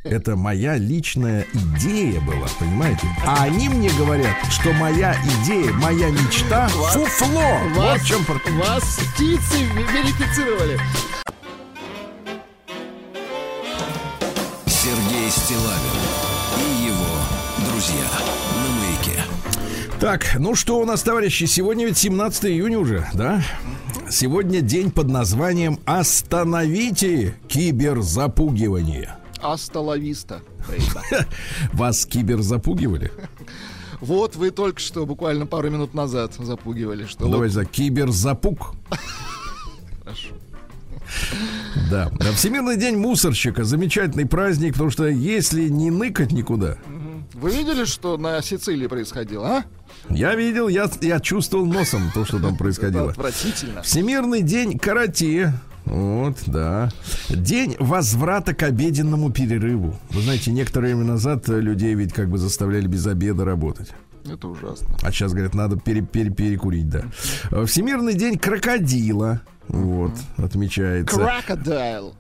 Это 0.06 0.36
моя 0.36 0.78
личная 0.78 1.48
идея 1.52 2.22
была, 2.22 2.48
понимаете? 2.60 3.08
А 3.26 3.46
они 3.46 3.70
мне 3.70 3.90
говорят, 3.98 4.36
что 4.52 4.72
моя 4.74 5.18
идея, 5.42 5.72
моя 5.74 6.12
мечта 6.12 6.68
фуфло. 6.68 7.42
Вот 7.74 7.78
Вас, 7.78 8.02
в 8.04 8.06
чем 8.06 8.24
вас 8.60 9.00
птицы 9.16 9.64
верифицировали. 9.74 10.80
Сергей 14.68 15.32
Стилавин 15.32 15.98
и 16.60 16.86
его 16.86 17.68
друзья 17.68 18.06
на 18.62 18.70
маяке. 18.80 19.24
Так, 20.00 20.36
ну 20.38 20.54
что 20.54 20.78
у 20.78 20.86
нас, 20.86 21.02
товарищи, 21.02 21.46
сегодня 21.46 21.88
ведь 21.88 21.98
17 21.98 22.46
июня 22.46 22.78
уже, 22.78 23.08
да? 23.16 23.42
Сегодня 24.12 24.62
день 24.62 24.92
под 24.92 25.08
названием 25.08 25.80
«Остановите 25.86 27.34
киберзапугивание». 27.48 29.16
Асталависта. 29.42 30.42
Вас 31.74 32.06
киберзапугивали? 32.06 33.12
Вот 34.02 34.36
вы 34.36 34.52
только 34.52 34.80
что, 34.80 35.06
буквально 35.06 35.46
пару 35.46 35.70
минут 35.70 35.94
назад, 35.94 36.34
запугивали, 36.38 37.06
что 37.06 37.28
Ну, 37.28 37.38
вот 37.38 37.50
за 37.50 37.66
киберзапуг. 37.66 38.74
Хорошо. 40.04 40.30
Да. 41.90 42.12
Всемирный 42.36 42.78
день 42.78 42.98
мусорщика. 42.98 43.64
Замечательный 43.64 44.26
праздник, 44.26 44.74
потому 44.74 44.90
что 44.90 45.08
если 45.08 45.70
не 45.70 45.92
ныкать 45.92 46.32
никуда, 46.32 46.78
Вы 47.34 47.52
видели, 47.52 47.86
что 47.86 48.18
на 48.18 48.42
Сицилии 48.42 48.88
происходило, 48.88 49.48
а? 49.58 49.64
я 50.10 50.36
видел, 50.36 50.68
я, 50.68 50.90
я 51.02 51.20
чувствовал 51.20 51.66
носом 51.66 52.12
то, 52.14 52.26
что 52.26 52.38
там 52.40 52.50
Это 52.56 52.58
происходило. 52.58 53.12
отвратительно. 53.12 53.82
Всемирный 53.82 54.42
день 54.42 54.78
карате. 54.80 55.54
Вот, 55.86 56.38
да. 56.48 56.90
День 57.30 57.76
возврата 57.80 58.54
к 58.54 58.64
обеденному 58.64 59.32
перерыву. 59.32 59.96
Вы 60.10 60.22
знаете, 60.22 60.52
некоторое 60.52 60.96
время 60.96 61.04
назад 61.12 61.48
людей 61.48 61.94
ведь 61.94 62.14
как 62.14 62.30
бы 62.30 62.38
заставляли 62.38 62.88
без 62.88 63.06
обеда 63.06 63.46
работать. 63.46 63.92
Это 64.28 64.48
ужасно. 64.48 64.88
А 65.04 65.12
сейчас, 65.12 65.34
говорят, 65.34 65.54
надо 65.54 65.78
пере- 65.78 66.02
пере- 66.02 66.32
перекурить, 66.32 66.90
да. 66.90 67.04
Э, 67.52 67.66
Всемирный 67.66 68.16
день 68.16 68.40
крокодила. 68.40 69.42
Вот, 69.68 70.14
отмечается. 70.38 71.16
Крокодайл. 71.16 72.16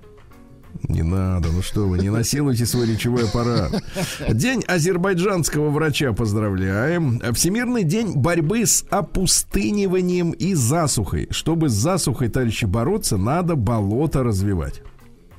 Не 0.83 1.03
надо, 1.03 1.49
ну 1.51 1.61
что 1.61 1.87
вы, 1.87 1.99
не 1.99 2.09
насилуйте 2.09 2.65
свой 2.65 2.87
речевой 2.87 3.25
аппарат. 3.25 3.83
День 4.29 4.63
азербайджанского 4.67 5.69
врача 5.69 6.13
поздравляем. 6.13 7.21
Всемирный 7.33 7.83
день 7.83 8.13
борьбы 8.15 8.65
с 8.65 8.85
опустыниванием 8.89 10.31
и 10.31 10.53
засухой. 10.53 11.27
Чтобы 11.31 11.69
с 11.69 11.73
засухой, 11.73 12.29
товарищи, 12.29 12.65
бороться, 12.65 13.17
надо 13.17 13.55
болото 13.55 14.23
развивать. 14.23 14.81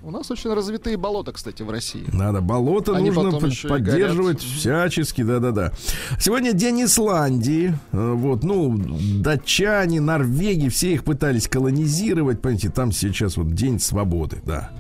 У 0.06 0.12
нас 0.12 0.30
очень 0.30 0.54
развитые 0.54 0.96
болота, 0.96 1.32
кстати, 1.32 1.64
в 1.64 1.70
России. 1.70 2.04
Надо 2.12 2.40
болото 2.40 2.94
Они 2.94 3.10
нужно 3.10 3.40
поддерживать 3.68 4.40
всячески, 4.40 5.22
да-да-да. 5.22 5.72
Сегодня 6.20 6.52
день 6.52 6.84
Исландии. 6.84 7.76
Э, 7.90 8.12
Вот, 8.12 8.44
ну, 8.44 8.78
датчане, 8.78 10.00
Норвегии, 10.00 10.68
все 10.68 10.92
их 10.92 11.02
пытались 11.02 11.48
колонизировать. 11.48 12.40
Понимаете, 12.40 12.68
там 12.70 12.92
сейчас 12.92 13.36
вот 13.36 13.52
день 13.52 13.80
свободы, 13.80 14.40
да. 14.46 14.70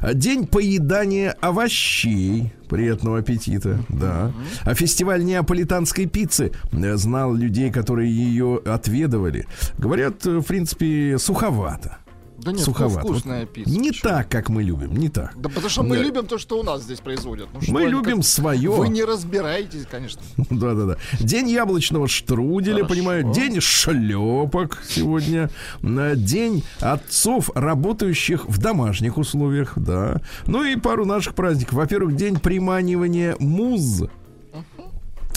А 0.00 0.12
День 0.12 0.46
поедания 0.46 1.34
овощей. 1.40 2.52
Приятного 2.68 3.20
аппетита, 3.20 3.78
да. 3.88 4.32
А 4.64 4.74
фестиваль 4.74 5.24
неаполитанской 5.24 6.04
пиццы 6.04 6.52
э, 6.72 6.96
знал 6.96 7.32
людей, 7.32 7.72
которые 7.72 8.14
ее 8.14 8.60
отведывали. 8.66 9.46
Говорят, 9.78 10.26
э, 10.26 10.40
в 10.40 10.44
принципе, 10.44 11.16
суховато. 11.18 12.03
Да 12.38 12.52
нет, 12.52 12.60
суховато. 12.62 13.00
вкусная 13.00 13.40
Вот 13.42 13.52
пицца. 13.52 13.70
Не 13.70 13.90
почему? 13.90 14.10
так, 14.10 14.28
как 14.28 14.48
мы 14.48 14.62
любим, 14.62 14.96
не 14.96 15.08
так. 15.08 15.32
Да 15.40 15.48
потому 15.48 15.68
что 15.68 15.82
мы 15.82 15.96
Да. 15.96 16.02
любим 16.02 16.26
то, 16.26 16.36
что 16.38 16.58
у 16.58 16.62
нас 16.62 16.82
здесь 16.82 17.00
производят. 17.00 17.48
Ну, 17.54 17.60
Мы 17.68 17.84
любим 17.84 18.16
как- 18.18 18.24
свое. 18.26 18.70
Вы 18.70 18.88
не 18.88 19.04
разбираетесь, 19.04 19.86
конечно. 19.90 20.20
Да-да-да. 20.50 20.96
День 21.20 21.48
яблочного 21.48 22.08
штруделя, 22.08 22.74
Хорошо. 22.82 22.88
понимаю. 22.94 23.32
День 23.32 23.60
шлепок 23.60 24.82
сегодня. 24.88 25.50
На 25.82 26.16
День 26.16 26.64
отцов, 26.80 27.50
работающих 27.54 28.46
в 28.48 28.58
домашних 28.58 29.16
условиях, 29.18 29.72
да. 29.76 30.20
Ну 30.46 30.64
и 30.64 30.76
пару 30.76 31.04
наших 31.04 31.34
праздников. 31.34 31.74
Во-первых, 31.74 32.16
день 32.16 32.38
приманивания 32.38 33.36
муз. 33.38 34.02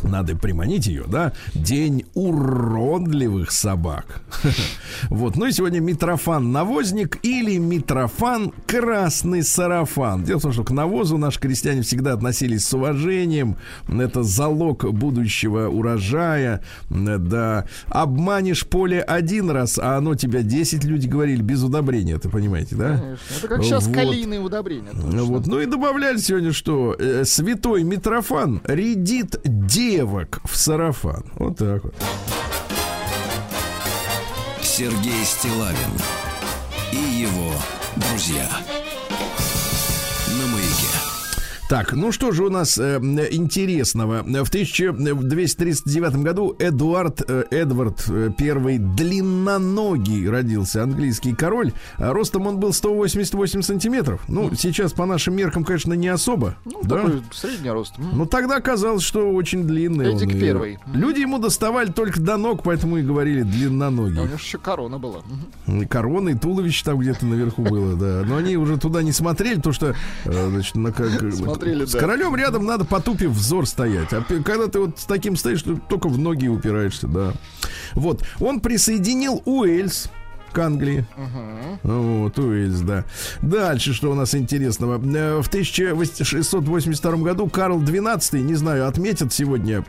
Надо 0.03 0.35
приманить 0.35 0.85
ее, 0.87 1.05
да? 1.07 1.33
День 1.55 2.05
уродливых 2.13 3.51
собак. 3.51 4.21
Вот. 5.09 5.35
Ну 5.35 5.45
и 5.45 5.51
сегодня 5.51 5.79
Митрофан 5.79 6.51
навозник 6.51 7.19
или 7.23 7.57
Митрофан 7.57 8.51
красный 8.65 9.43
сарафан. 9.43 10.23
Дело 10.23 10.39
в 10.39 10.41
том, 10.43 10.53
что 10.53 10.63
к 10.63 10.71
навозу 10.71 11.17
наши 11.17 11.39
крестьяне 11.39 11.81
всегда 11.83 12.13
относились 12.13 12.65
с 12.65 12.73
уважением. 12.73 13.57
Это 13.87 14.23
залог 14.23 14.91
будущего 14.91 15.67
урожая. 15.67 16.63
Да. 16.89 17.65
Обманешь 17.87 18.65
поле 18.65 19.01
один 19.01 19.51
раз, 19.51 19.77
а 19.77 19.97
оно 19.97 20.15
тебя 20.15 20.41
10 20.41 20.83
люди 20.83 21.07
говорили 21.07 21.41
без 21.41 21.61
удобрения. 21.63 22.13
Это 22.15 22.29
понимаете, 22.29 22.75
да? 22.75 22.97
Конечно. 22.97 23.35
Это 23.37 23.47
как 23.47 23.63
сейчас 23.63 23.85
Вот. 23.87 23.95
калийные 23.95 24.39
удобрения. 24.39 24.89
точно. 24.91 25.23
Вот. 25.23 25.47
Ну 25.47 25.59
и 25.59 25.65
добавляли 25.65 26.17
сегодня, 26.17 26.53
что 26.53 26.95
э, 26.97 27.23
святой 27.25 27.83
Митрофан 27.83 28.61
рядит 28.65 29.39
девок 29.89 30.39
в 30.43 30.55
сарафан. 30.55 31.23
Вот 31.35 31.57
так 31.57 31.83
вот. 31.83 31.95
Сергей 34.61 35.23
Стилавин 35.23 35.93
и 36.91 36.97
его 36.97 37.53
друзья. 37.95 38.49
Так, 41.69 41.91
ну 41.91 42.13
что 42.13 42.31
же 42.31 42.45
у 42.45 42.49
нас 42.49 42.77
э, 42.77 42.97
интересного? 43.29 44.23
В 44.23 44.47
1239 44.49 46.15
году 46.23 46.55
Эдуард 46.59 47.21
э, 47.27 47.43
Эдвард 47.51 48.05
э, 48.07 48.29
первый 48.37 48.77
длинноногий 48.77 50.29
родился, 50.29 50.83
английский 50.83 51.33
король. 51.35 51.73
А 51.97 52.13
Ростом 52.13 52.47
он 52.47 52.59
был 52.59 52.71
188 52.71 53.61
сантиметров. 53.63 54.21
Ну, 54.29 54.55
сейчас 54.55 54.93
по 54.93 55.05
нашим 55.05 55.35
меркам, 55.35 55.65
конечно, 55.65 55.91
не 55.91 56.07
особо. 56.07 56.55
Ну, 56.63 56.79
да? 56.83 57.01
такой 57.01 57.21
средний 57.33 57.69
рост. 57.69 57.99
М. 57.99 58.17
Но 58.17 58.25
тогда 58.25 58.61
казалось, 58.61 59.03
что 59.03 59.29
очень 59.29 59.65
длинный. 59.67 60.13
Эдик 60.13 60.29
он, 60.29 60.39
первый. 60.39 60.79
Люди 60.93 61.19
ему 61.19 61.37
доставали 61.37 61.91
только 61.91 62.21
до 62.21 62.37
ног, 62.37 62.63
поэтому 62.63 62.95
и 62.97 63.01
говорили 63.01 63.41
А 63.41 63.43
У 63.43 63.47
длинноногий. 63.47 64.23
него 64.23 64.35
еще 64.35 64.57
корона 64.57 64.99
была. 64.99 65.19
И 65.67 65.85
Корона 65.85 66.29
и 66.29 66.35
туловище 66.35 66.85
там 66.85 66.99
где-то 66.99 67.25
наверху 67.25 67.61
было, 67.61 67.97
да. 67.97 68.23
Но 68.25 68.37
они 68.37 68.55
уже 68.55 68.77
туда 68.77 69.03
не 69.03 69.11
смотрели, 69.11 69.57
потому 69.57 69.73
что, 69.73 69.95
э, 70.23 70.49
значит, 70.49 70.75
на 70.75 70.93
как, 70.93 71.09
Смотрели, 71.57 71.85
с 71.85 71.91
да. 71.91 71.99
королем 71.99 72.35
рядом 72.35 72.65
надо 72.65 72.85
потупив 72.85 73.31
взор 73.31 73.65
стоять. 73.67 74.13
А 74.13 74.21
когда 74.43 74.67
ты 74.67 74.79
вот 74.79 74.99
с 74.99 75.05
таким 75.05 75.35
стоишь, 75.35 75.63
ты 75.63 75.75
только 75.89 76.07
в 76.07 76.17
ноги 76.17 76.47
упираешься, 76.47 77.07
да. 77.07 77.33
Вот. 77.93 78.23
Он 78.39 78.59
присоединил 78.59 79.41
Уэльс 79.45 80.09
к 80.51 80.59
Англии. 80.59 81.05
Вот, 81.83 82.37
Уэльс, 82.39 82.79
да. 82.81 83.05
Дальше, 83.41 83.93
что 83.93 84.11
у 84.11 84.15
нас 84.15 84.33
интересного. 84.35 84.95
Э, 84.95 85.41
В 85.41 85.47
1682 85.47 87.11
году 87.17 87.47
Карл 87.47 87.81
XII, 87.81 88.39
не 88.41 88.55
знаю, 88.55 88.87
отметят 88.87 89.33
сегодня 89.33 89.83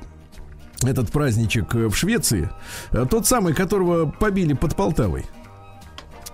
этот 0.82 1.10
праздничек 1.10 1.74
э, 1.74 1.86
в 1.88 1.94
Швеции. 1.96 2.50
Э, 2.92 3.06
Тот 3.08 3.26
самый, 3.26 3.54
которого 3.54 4.06
побили 4.06 4.52
под 4.52 4.76
Полтавой. 4.76 5.24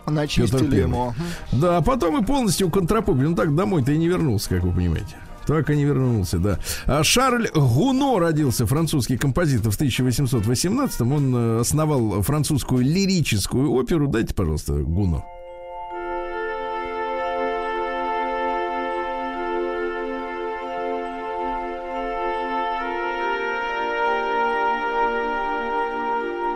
Начистили 0.07 0.81
ему. 0.81 1.15
Да, 1.53 1.79
а 1.79 1.83
потом 1.83 2.23
и 2.23 2.27
полностью 2.27 2.71
контрапупили. 2.71 3.27
Ну 3.27 3.35
так 3.35 3.55
домой-то 3.55 3.93
и 3.93 3.97
не 3.99 4.09
вернулся, 4.09 4.51
как 4.51 4.63
вы 4.63 4.73
понимаете. 4.73 5.17
Так 5.47 5.71
и 5.71 5.77
не 5.77 5.85
вернулся, 5.85 6.39
да. 6.39 6.59
А 6.87 7.05
Шарль 7.05 7.49
Гуно 7.55 8.19
родился, 8.19 8.67
французский 8.67 9.19
композитор 9.19 9.71
в 9.71 9.81
1818-м. 9.81 11.13
Он 11.13 11.37
э, 11.37 11.61
основал 11.61 12.23
французскую 12.23 12.83
лирическую 12.83 13.71
оперу. 13.73 14.09
Дайте, 14.09 14.35
пожалуйста, 14.35 14.75
Гуно. 14.75 15.25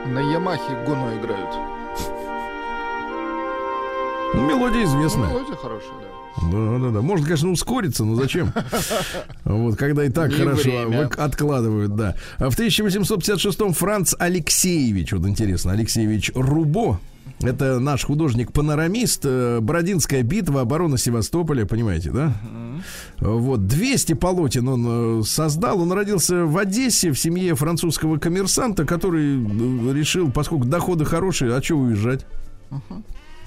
На 0.07 0.21
Ямахе 0.21 0.75
Гуно 0.87 1.19
играют. 1.19 1.55
Ну, 4.35 4.47
мелодия 4.47 4.85
известная. 4.85 5.29
Мелодия 5.29 5.57
хорошая, 5.57 5.93
да. 6.01 6.08
Да, 6.43 6.79
да, 6.79 6.91
да. 6.91 7.01
Можно, 7.03 7.27
конечно, 7.27 7.51
ускориться, 7.51 8.05
но 8.05 8.15
зачем? 8.15 8.53
Вот, 9.45 9.77
когда 9.77 10.05
и 10.05 10.09
так 10.11 10.31
Не 10.31 10.37
хорошо 10.37 10.63
время. 10.71 11.11
откладывают, 11.17 11.97
да. 11.97 12.15
А 12.39 12.51
В 12.51 12.59
1856-м 12.59 13.73
Франц 13.73 14.15
Алексеевич, 14.19 15.13
вот 15.13 15.27
интересно, 15.27 15.73
Алексеевич 15.73 16.31
Рубо, 16.35 17.01
это 17.41 17.79
наш 17.79 18.05
художник-панорамист, 18.05 19.23
э, 19.25 19.61
Бородинская 19.61 20.23
битва, 20.23 20.63
оборона 20.63 20.99
Севастополя, 20.99 21.67
понимаете, 21.67 22.11
да? 22.11 22.33
Вот, 23.21 23.67
200 23.67 24.15
полотен 24.15 24.69
он 24.69 25.21
э, 25.21 25.23
создал. 25.25 25.81
Он 25.81 25.93
родился 25.93 26.45
в 26.47 26.57
Одессе 26.59 27.13
в 27.13 27.19
семье 27.19 27.55
французского 27.55 28.19
коммерсанта, 28.19 28.85
который 28.85 29.37
э, 29.37 29.93
решил, 29.93 30.31
поскольку 30.33 30.65
доходы 30.65 31.05
хорошие, 31.05 31.55
а 31.55 31.63
что 31.63 31.77
уезжать? 31.77 32.27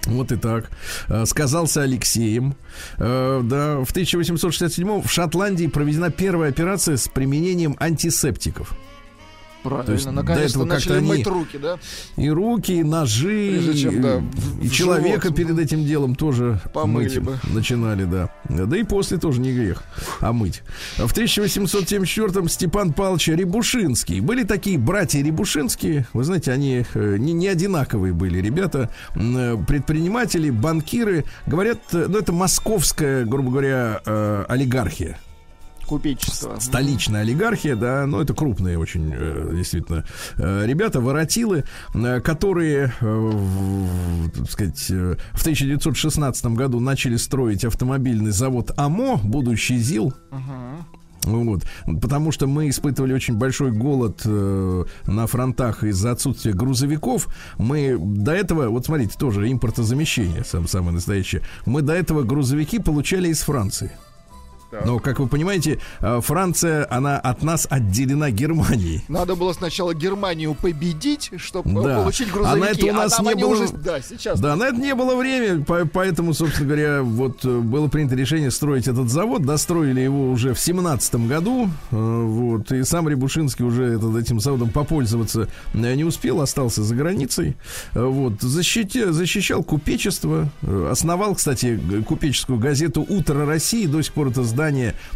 Вот 0.05 0.31
и 0.31 0.35
так. 0.35 0.69
Э, 1.09 1.25
Сказался 1.25 1.83
Алексеем. 1.83 2.55
Э, 2.97 3.41
Да, 3.43 3.79
в 3.83 3.91
1867 3.91 5.01
в 5.01 5.11
Шотландии 5.11 5.67
проведена 5.67 6.09
первая 6.11 6.49
операция 6.49 6.97
с 6.97 7.07
применением 7.07 7.75
антисептиков. 7.79 8.73
Правильно. 9.63 9.91
есть 9.93 10.05
до 10.05 10.11
Наконец-то 10.11 10.59
этого 10.59 10.63
как-то 10.63 10.73
начали 10.75 10.97
они- 10.97 11.07
мыть 11.07 11.27
руки, 11.27 11.57
да? 11.57 11.77
И 12.17 12.29
руки, 12.29 12.71
и 12.79 12.83
ножи, 12.83 13.49
Прежде 13.63 13.73
чем, 13.81 13.95
и- 13.95 13.99
да, 13.99 14.21
и, 14.61 14.69
человека 14.69 15.21
живот. 15.29 15.37
перед 15.37 15.59
этим 15.59 15.85
делом 15.85 16.15
тоже 16.15 16.59
Помыли 16.73 17.03
мыть 17.05 17.19
бы. 17.19 17.37
начинали, 17.53 18.05
да. 18.05 18.29
Да 18.49 18.77
и 18.77 18.83
после 18.83 19.17
тоже 19.17 19.39
не 19.41 19.53
грех, 19.53 19.83
а 20.19 20.33
мыть. 20.33 20.63
В 20.97 21.11
1874-м 21.13 22.47
Степан 22.49 22.93
Павлович 22.93 23.27
Рябушинский. 23.29 24.19
Были 24.19 24.43
такие 24.43 24.77
братья 24.77 25.21
Рябушинские, 25.23 26.05
вы 26.13 26.23
знаете, 26.23 26.51
они 26.51 26.85
э, 26.93 27.15
не, 27.17 27.33
не 27.33 27.47
одинаковые 27.47 28.13
были 28.13 28.39
ребята, 28.41 28.89
э, 29.15 29.57
предприниматели, 29.67 30.49
банкиры. 30.49 31.25
Говорят, 31.45 31.79
э, 31.93 32.05
ну 32.09 32.17
это 32.17 32.31
московская, 32.33 33.25
грубо 33.25 33.51
говоря, 33.51 34.01
олигархия 34.47 35.17
Купечество. 35.91 36.55
столичная 36.59 37.21
олигархия, 37.21 37.75
да, 37.75 38.05
ну 38.05 38.21
это 38.21 38.33
крупные 38.33 38.79
очень, 38.79 39.11
э, 39.13 39.51
действительно, 39.53 40.05
э, 40.37 40.65
ребята, 40.65 41.01
воротилы, 41.01 41.65
э, 41.93 42.21
которые, 42.21 42.93
так 44.33 44.49
сказать, 44.49 44.89
в 44.89 45.41
1916 45.41 46.55
году 46.55 46.79
начали 46.79 47.17
строить 47.17 47.65
автомобильный 47.65 48.31
завод 48.31 48.71
АМО, 48.77 49.19
будущий 49.23 49.77
ЗИЛ. 49.77 50.13
Вот. 51.23 51.63
Потому 52.01 52.31
что 52.31 52.47
мы 52.47 52.69
испытывали 52.69 53.13
очень 53.13 53.35
большой 53.35 53.71
голод 53.71 54.21
э, 54.25 54.83
на 55.05 55.27
фронтах 55.27 55.83
из-за 55.83 56.11
отсутствия 56.11 56.53
грузовиков. 56.53 57.27
Мы 57.57 57.97
до 57.99 58.31
этого, 58.31 58.69
вот 58.69 58.85
смотрите, 58.85 59.17
тоже 59.19 59.51
импортозамещение, 59.51 60.43
сам, 60.43 60.67
самое 60.67 60.93
настоящее. 60.93 61.43
Мы 61.65 61.81
до 61.81 61.93
этого 61.93 62.23
грузовики 62.23 62.79
получали 62.79 63.29
из 63.29 63.41
Франции. 63.41 63.91
Но, 64.85 64.99
как 64.99 65.19
вы 65.19 65.27
понимаете, 65.27 65.79
э, 65.99 66.21
Франция, 66.21 66.87
она 66.89 67.17
от 67.19 67.43
нас 67.43 67.67
отделена 67.69 68.31
Германией. 68.31 69.03
Надо 69.07 69.35
было 69.35 69.53
сначала 69.53 69.93
Германию 69.93 70.53
победить, 70.55 71.31
чтобы 71.37 71.83
Да. 71.83 71.97
получить 71.99 72.29
А 72.29 72.33
грузовики. 72.33 72.59
на 72.61 72.65
это 72.71 72.85
у 72.85 72.93
нас 72.93 73.15
там 73.15 73.25
не 73.25 73.35
было- 73.35 73.49
уже- 73.53 73.67
Да, 73.73 74.01
сейчас. 74.01 74.39
Да, 74.39 74.55
на 74.55 74.63
это 74.65 74.77
не 74.79 74.95
было 74.95 75.15
времени, 75.15 75.63
по- 75.63 75.85
поэтому, 75.85 76.33
собственно 76.33 76.67
говоря, 76.67 77.01
вот 77.03 77.43
э, 77.45 77.59
было 77.59 77.87
принято 77.87 78.15
решение 78.15 78.51
строить 78.51 78.87
этот 78.87 79.09
завод. 79.09 79.43
Достроили 79.45 79.99
его 80.01 80.31
уже 80.31 80.53
в 80.53 80.59
семнадцатом 80.59 81.27
году. 81.27 81.69
э, 81.91 82.21
Вот, 82.21 82.71
и 82.71 82.83
сам 82.83 83.09
Рябушинский 83.09 83.65
уже 83.65 83.83
этот, 83.83 84.15
этим 84.15 84.39
заводом 84.39 84.69
попользоваться 84.69 85.47
э, 85.73 85.93
не 85.95 86.03
успел, 86.03 86.41
остался 86.41 86.83
за 86.83 86.95
границей. 86.95 87.55
Э, 87.93 88.03
Вот, 88.03 88.41
защити- 88.43 89.11
защищал 89.11 89.63
купечество. 89.63 90.49
э, 90.61 90.87
Основал, 90.91 91.35
кстати, 91.35 91.79
купеческую 92.07 92.59
газету 92.59 93.05
«Утро 93.07 93.45
России». 93.45 93.85
До 93.85 94.01
сих 94.01 94.13
пор 94.13 94.27
это 94.29 94.43
здание 94.43 94.60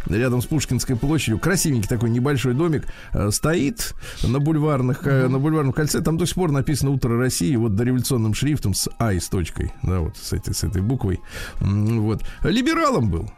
рядом 0.06 0.42
с 0.42 0.46
Пушкинской 0.46 0.96
площадью. 0.96 1.38
Красивенький 1.38 1.88
такой 1.88 2.10
небольшой 2.10 2.54
домик 2.54 2.86
э, 3.12 3.30
стоит 3.30 3.94
на 4.22 4.38
бульварных, 4.40 5.06
э, 5.06 5.28
на 5.28 5.38
бульварном 5.38 5.72
кольце. 5.72 6.00
Там 6.00 6.18
до 6.18 6.26
сих 6.26 6.34
пор 6.34 6.50
написано 6.50 6.90
«Утро 6.90 7.18
России» 7.18 7.54
вот 7.56 7.74
дореволюционным 7.74 8.34
шрифтом 8.34 8.74
с 8.74 8.88
«Ай» 8.98 9.20
с 9.20 9.28
точкой. 9.28 9.72
Да, 9.82 10.00
вот 10.00 10.16
с 10.16 10.32
этой, 10.32 10.54
с 10.54 10.64
этой 10.64 10.82
буквой. 10.82 11.20
Вот. 11.60 12.22
Либералом 12.42 13.10
был. 13.10 13.30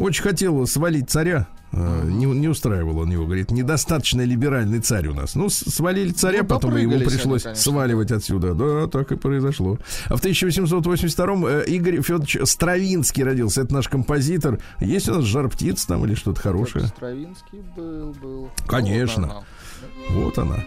Очень 0.00 0.22
хотел 0.22 0.66
свалить 0.66 1.10
царя. 1.10 1.46
э, 1.72 2.02
Не, 2.06 2.24
не 2.26 2.48
устраивал 2.48 2.98
он 2.98 3.10
его. 3.10 3.26
Говорит, 3.26 3.50
недостаточно 3.50 4.22
либеральный 4.22 4.80
царь 4.80 5.06
у 5.08 5.14
нас. 5.14 5.34
Ну, 5.34 5.48
свалили 5.50 6.10
царя, 6.12 6.40
Ну, 6.42 6.48
потом 6.48 6.74
они, 6.74 6.86
пришлось 7.04 7.42
конечно. 7.44 7.62
сваливать 7.62 8.10
отсюда. 8.10 8.54
Да, 8.54 8.86
так 8.88 9.12
и 9.12 9.16
произошло. 9.16 9.78
А 10.06 10.16
в 10.16 10.20
1882-м 10.24 11.46
э, 11.46 11.64
Игорь 11.66 12.00
Федорович 12.02 12.38
Стравинский 12.44 13.22
родился. 13.22 13.62
Это 13.62 13.74
наш 13.74 13.88
композитор. 13.88 14.58
Есть 14.80 15.08
у 15.08 15.14
нас 15.14 15.24
жар 15.24 15.48
птиц 15.48 15.84
там 15.84 16.04
или 16.06 16.14
что-то 16.14 16.40
хорошее? 16.40 16.86
Стравинский 16.86 17.60
был, 17.76 18.12
был. 18.14 18.50
Конечно. 18.66 19.26
Вот 19.28 19.28
она. 19.28 20.22
Вот 20.22 20.38
она. 20.38 20.64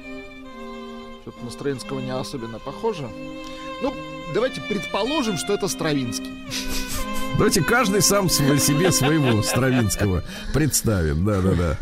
Что-то 1.24 1.44
на 1.46 1.52
Стравинского 1.52 2.00
не 2.00 2.12
особенно 2.12 2.60
похоже. 2.60 3.08
Ну, 3.82 3.94
давайте 4.34 4.62
предположим, 4.62 5.38
что 5.38 5.54
это 5.54 5.68
Стравинский. 5.68 6.32
Давайте 7.36 7.62
каждый 7.64 8.02
сам 8.04 8.30
себе 8.30 8.92
своего 8.92 9.42
Стравинского 9.42 10.24
представит. 10.54 11.24
Да, 11.26 11.42
да, 11.42 11.54
да. 11.54 11.78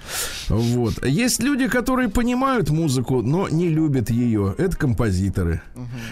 Вот. 0.48 1.06
Есть 1.06 1.44
люди, 1.44 1.68
которые 1.68 2.08
понимают 2.08 2.70
музыку, 2.70 3.22
но 3.22 3.50
не 3.50 3.68
любят 3.68 4.10
ее. 4.10 4.56
Это 4.58 4.78
композиторы. 4.78 5.62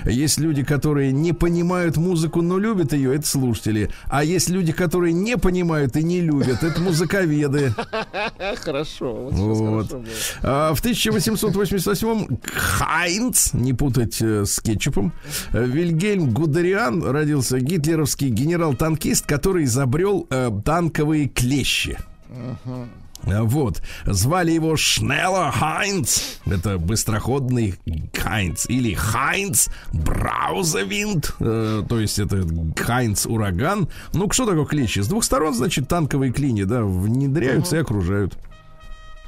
Есть 0.05 0.39
люди, 0.39 0.63
которые 0.63 1.13
не 1.13 1.31
понимают 1.31 1.95
музыку, 1.95 2.41
но 2.41 2.57
любят 2.57 2.91
ее. 2.91 3.15
Это 3.15 3.25
слушатели. 3.25 3.89
А 4.07 4.25
есть 4.25 4.49
люди, 4.49 4.73
которые 4.73 5.13
не 5.13 5.37
понимают 5.37 5.95
и 5.95 6.03
не 6.03 6.19
любят. 6.19 6.61
Это 6.61 6.81
музыковеды. 6.81 7.73
Хорошо. 8.61 9.29
Вот. 9.31 10.03
А, 10.43 10.73
В 10.73 10.83
1888-м 10.83 12.39
Хайнц, 12.53 13.53
не 13.53 13.73
путать 13.73 14.21
э, 14.21 14.43
с 14.45 14.59
кетчупом, 14.59 15.13
э, 15.53 15.65
Вильгельм 15.65 16.28
Гудериан 16.29 17.03
родился 17.03 17.59
гитлеровский 17.59 18.29
генерал-танкист, 18.29 19.25
который 19.25 19.65
изобрел 19.65 20.27
э, 20.29 20.51
танковые 20.63 21.27
клещи. 21.27 21.97
А, 22.29 23.43
Вот. 23.43 23.81
Звали 24.05 24.51
его 24.51 24.77
Шнеллер 24.77 25.51
Хайнц. 25.51 26.21
Это 26.45 26.77
быстроходный 26.77 27.75
Хайнц. 28.13 28.65
Или 28.69 28.93
Хайнц 28.93 29.67
Браузевинд. 29.91 31.35
Э, 31.39 31.83
то 31.87 31.99
есть 31.99 32.19
это 32.19 32.47
Хайнц 32.77 33.25
Ураган. 33.25 33.89
Ну, 34.13 34.31
что 34.31 34.45
такое 34.45 34.65
клещи? 34.65 34.99
С 34.99 35.07
двух 35.07 35.23
сторон, 35.23 35.53
значит, 35.53 35.87
танковые 35.87 36.31
клини, 36.31 36.63
да, 36.63 36.83
внедряются 36.83 37.77
и 37.77 37.79
окружают. 37.79 38.37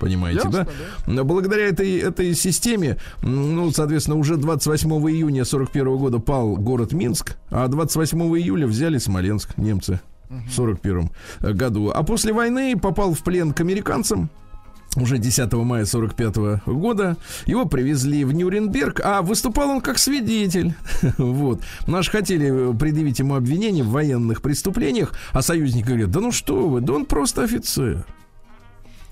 Понимаете, 0.01 0.41
Ясно, 0.45 0.65
да? 0.65 0.67
Но 1.05 1.23
Благодаря 1.23 1.67
этой, 1.67 1.99
этой 1.99 2.33
системе, 2.33 2.97
ну, 3.21 3.69
соответственно, 3.71 4.17
уже 4.17 4.35
28 4.35 4.89
июня 5.11 5.45
41 5.45 5.97
года 5.97 6.17
пал 6.17 6.55
город 6.55 6.91
Минск, 6.91 7.37
а 7.51 7.67
28 7.67 8.19
июля 8.39 8.65
взяли 8.65 8.97
Смоленск 8.97 9.55
немцы 9.57 10.01
в 10.27 10.51
41 10.51 11.11
году. 11.39 11.91
А 11.93 12.01
после 12.01 12.33
войны 12.33 12.75
попал 12.81 13.13
в 13.13 13.23
плен 13.23 13.53
к 13.53 13.61
американцам. 13.61 14.31
Уже 14.95 15.19
10 15.19 15.53
мая 15.53 15.85
45 15.85 16.65
года 16.65 17.15
его 17.45 17.65
привезли 17.65 18.25
в 18.25 18.33
Нюрнберг, 18.33 19.01
а 19.03 19.21
выступал 19.21 19.69
он 19.69 19.81
как 19.81 19.99
свидетель. 19.99 20.73
Вот. 21.19 21.61
Наши 21.85 22.09
хотели 22.09 22.75
предъявить 22.75 23.19
ему 23.19 23.35
обвинение 23.35 23.83
в 23.83 23.91
военных 23.91 24.41
преступлениях, 24.41 25.13
а 25.31 25.43
союзники 25.43 25.85
говорят, 25.85 26.09
да 26.09 26.21
ну 26.21 26.31
что 26.31 26.67
вы, 26.67 26.81
да 26.81 26.93
он 26.93 27.05
просто 27.05 27.43
офицер. 27.43 28.03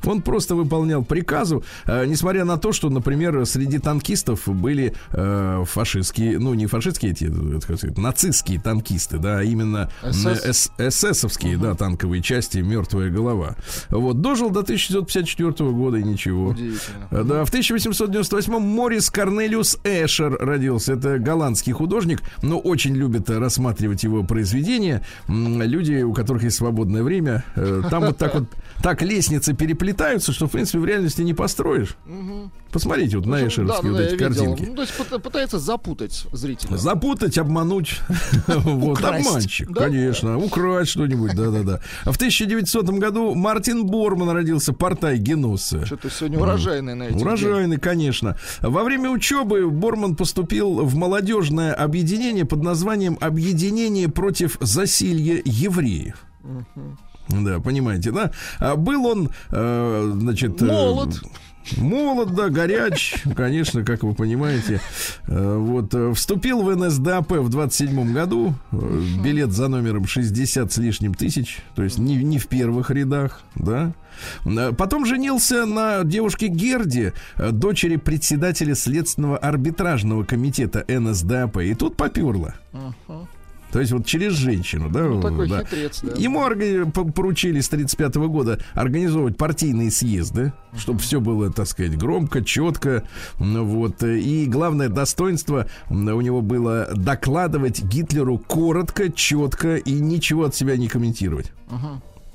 Он 0.06 0.22
просто 0.22 0.56
выполнял 0.56 1.04
приказу, 1.04 1.64
э, 1.86 2.06
несмотря 2.06 2.46
на 2.46 2.58
то, 2.58 2.72
что, 2.72 2.90
например, 2.90 3.46
среди 3.46 3.80
танкистов 3.80 4.48
были 4.48 4.94
э, 5.12 5.64
фашистские, 5.66 6.40
ну 6.40 6.54
не 6.54 6.66
фашистские 6.68 7.12
эти, 7.12 7.30
э, 7.30 7.60
сказать, 7.62 7.98
нацистские 7.98 8.60
танкисты, 8.60 9.18
да, 9.18 9.40
а 9.40 9.44
именно 9.44 9.90
СС. 10.04 10.26
эс- 10.46 10.72
эсэсовские, 10.78 11.58
да, 11.58 11.76
танковые 11.76 12.22
части, 12.22 12.60
мертвая 12.60 13.10
голова. 13.10 13.56
Вот 13.90 14.22
дожил 14.22 14.50
до 14.50 14.62
1954 14.62 15.72
года 15.72 15.98
и 15.98 16.04
ничего. 16.04 16.56
Да, 17.12 17.46
в 17.46 17.52
1898-м 17.54 18.62
Морис 18.62 19.10
Корнелиус 19.10 19.80
Эшер 19.84 20.38
родился. 20.40 20.94
Это 20.94 21.20
голландский 21.20 21.74
художник, 21.74 22.22
но 22.42 22.60
очень 22.60 22.96
любят 22.96 23.30
э, 23.30 23.38
рассматривать 23.38 24.04
его 24.04 24.24
произведения. 24.24 25.04
Люди, 25.28 26.02
у 26.02 26.14
которых 26.14 26.44
есть 26.44 26.58
свободное 26.58 27.04
время, 27.04 27.44
там 27.90 28.06
вот 28.06 28.18
так 28.18 28.34
вот 28.36 28.46
так 28.82 29.02
лестницы 29.02 29.54
переплетаются, 29.54 29.89
что, 30.34 30.48
в 30.48 30.52
принципе, 30.52 30.80
в 30.80 30.86
реальности 30.86 31.22
не 31.22 31.34
построишь. 31.34 31.96
Посмотрите 32.72 33.18
вот 33.18 33.26
на 33.26 33.40
Ну, 33.40 33.48
эшеровские 33.48 33.82
да, 33.84 33.90
вот 33.90 33.98
да, 33.98 34.04
эти 34.04 34.22
я 34.22 34.28
видел. 34.30 34.44
картинки. 34.46 34.70
Ну, 34.70 34.76
то 34.76 34.82
есть 34.84 34.94
пыта- 35.00 35.20
пытается 35.20 35.58
запутать 35.58 36.26
зрителя. 36.32 36.78
Запутать, 36.78 37.38
обмануть. 37.38 38.00
Вот, 38.48 39.04
обманщик, 39.04 39.72
конечно. 39.74 40.38
Украсть 40.38 40.92
что-нибудь, 40.92 41.36
да-да-да. 41.36 41.80
А 42.06 42.12
в 42.12 42.16
1900 42.18 42.90
году 42.92 43.34
Мартин 43.34 43.86
Борман 43.88 44.30
родился, 44.30 44.74
портай 44.74 45.18
Геносса. 45.18 45.86
Что-то 45.86 46.10
сегодня 46.12 46.40
урожайный 46.40 46.94
на 46.96 47.04
эти 47.04 47.16
Урожайный, 47.22 47.78
конечно. 47.78 48.38
Во 48.62 48.84
время 48.84 49.10
учебы 49.10 49.70
Борман 49.70 50.16
поступил 50.16 50.86
в 50.86 50.96
молодежное 50.96 51.74
объединение 51.74 52.46
под 52.46 52.62
названием 52.64 53.18
«Объединение 53.20 54.10
против 54.10 54.58
засилья 54.62 55.42
евреев». 55.44 56.24
Да, 57.30 57.60
понимаете, 57.60 58.12
да? 58.12 58.32
А 58.60 58.76
был 58.76 59.06
он, 59.06 59.30
э, 59.52 60.12
значит... 60.16 60.62
э, 60.62 60.66
Молод. 60.66 61.22
Молод, 61.78 62.34
да, 62.34 62.50
горяч, 62.50 63.22
конечно, 63.36 63.84
как 63.84 64.02
вы 64.04 64.16
понимаете. 64.16 64.82
Э, 65.28 65.58
Вот, 65.58 65.94
э, 65.94 66.12
вступил 66.14 66.64
в 66.64 66.76
НСДАП 66.76 67.32
в 67.34 67.50
27 67.50 68.14
году. 68.14 68.56
Билет 68.72 69.52
за 69.52 69.68
номером 69.68 70.08
60 70.08 70.72
с 70.72 70.78
лишним 70.78 71.14
тысяч. 71.14 71.60
То 71.76 71.84
есть 71.84 72.00
не, 72.00 72.16
не 72.24 72.40
в 72.40 72.48
первых 72.48 72.90
рядах, 72.90 73.42
да. 73.56 73.94
Потом 74.78 75.06
женился 75.06 75.66
на 75.66 76.04
девушке 76.04 76.48
Герде, 76.48 77.14
дочери 77.38 77.98
председателя 77.98 78.74
Следственного 78.74 79.38
арбитражного 79.38 80.24
комитета 80.24 80.84
НСДАП. 80.88 81.58
И 81.60 81.76
тут 81.76 81.96
поперло. 81.96 82.56
То 83.72 83.80
есть 83.80 83.92
вот 83.92 84.06
через 84.06 84.34
женщину, 84.34 84.90
да? 84.90 85.04
Ну, 85.04 85.22
такой 85.22 85.48
да. 85.48 85.64
хитрец, 85.64 86.02
да. 86.02 86.14
Ему 86.16 86.92
поручили 86.92 87.60
с 87.60 87.70
35 87.70 88.16
года 88.16 88.60
организовывать 88.74 89.38
партийные 89.38 89.92
съезды, 89.92 90.54
чтобы 90.78 91.00
все 91.00 91.20
было, 91.20 91.52
так 91.52 91.68
сказать, 91.68 91.98
громко, 91.98 92.44
четко. 92.44 93.04
Вот. 93.38 94.04
И 94.04 94.46
главное 94.48 94.90
достоинство 94.90 95.68
у 95.90 96.22
него 96.22 96.42
было 96.42 96.90
докладывать 96.96 97.84
Гитлеру 97.84 98.38
коротко, 98.38 99.12
четко 99.12 99.76
и 99.76 99.94
ничего 99.94 100.46
от 100.46 100.56
себя 100.56 100.78
не 100.78 100.88
комментировать. 100.88 101.52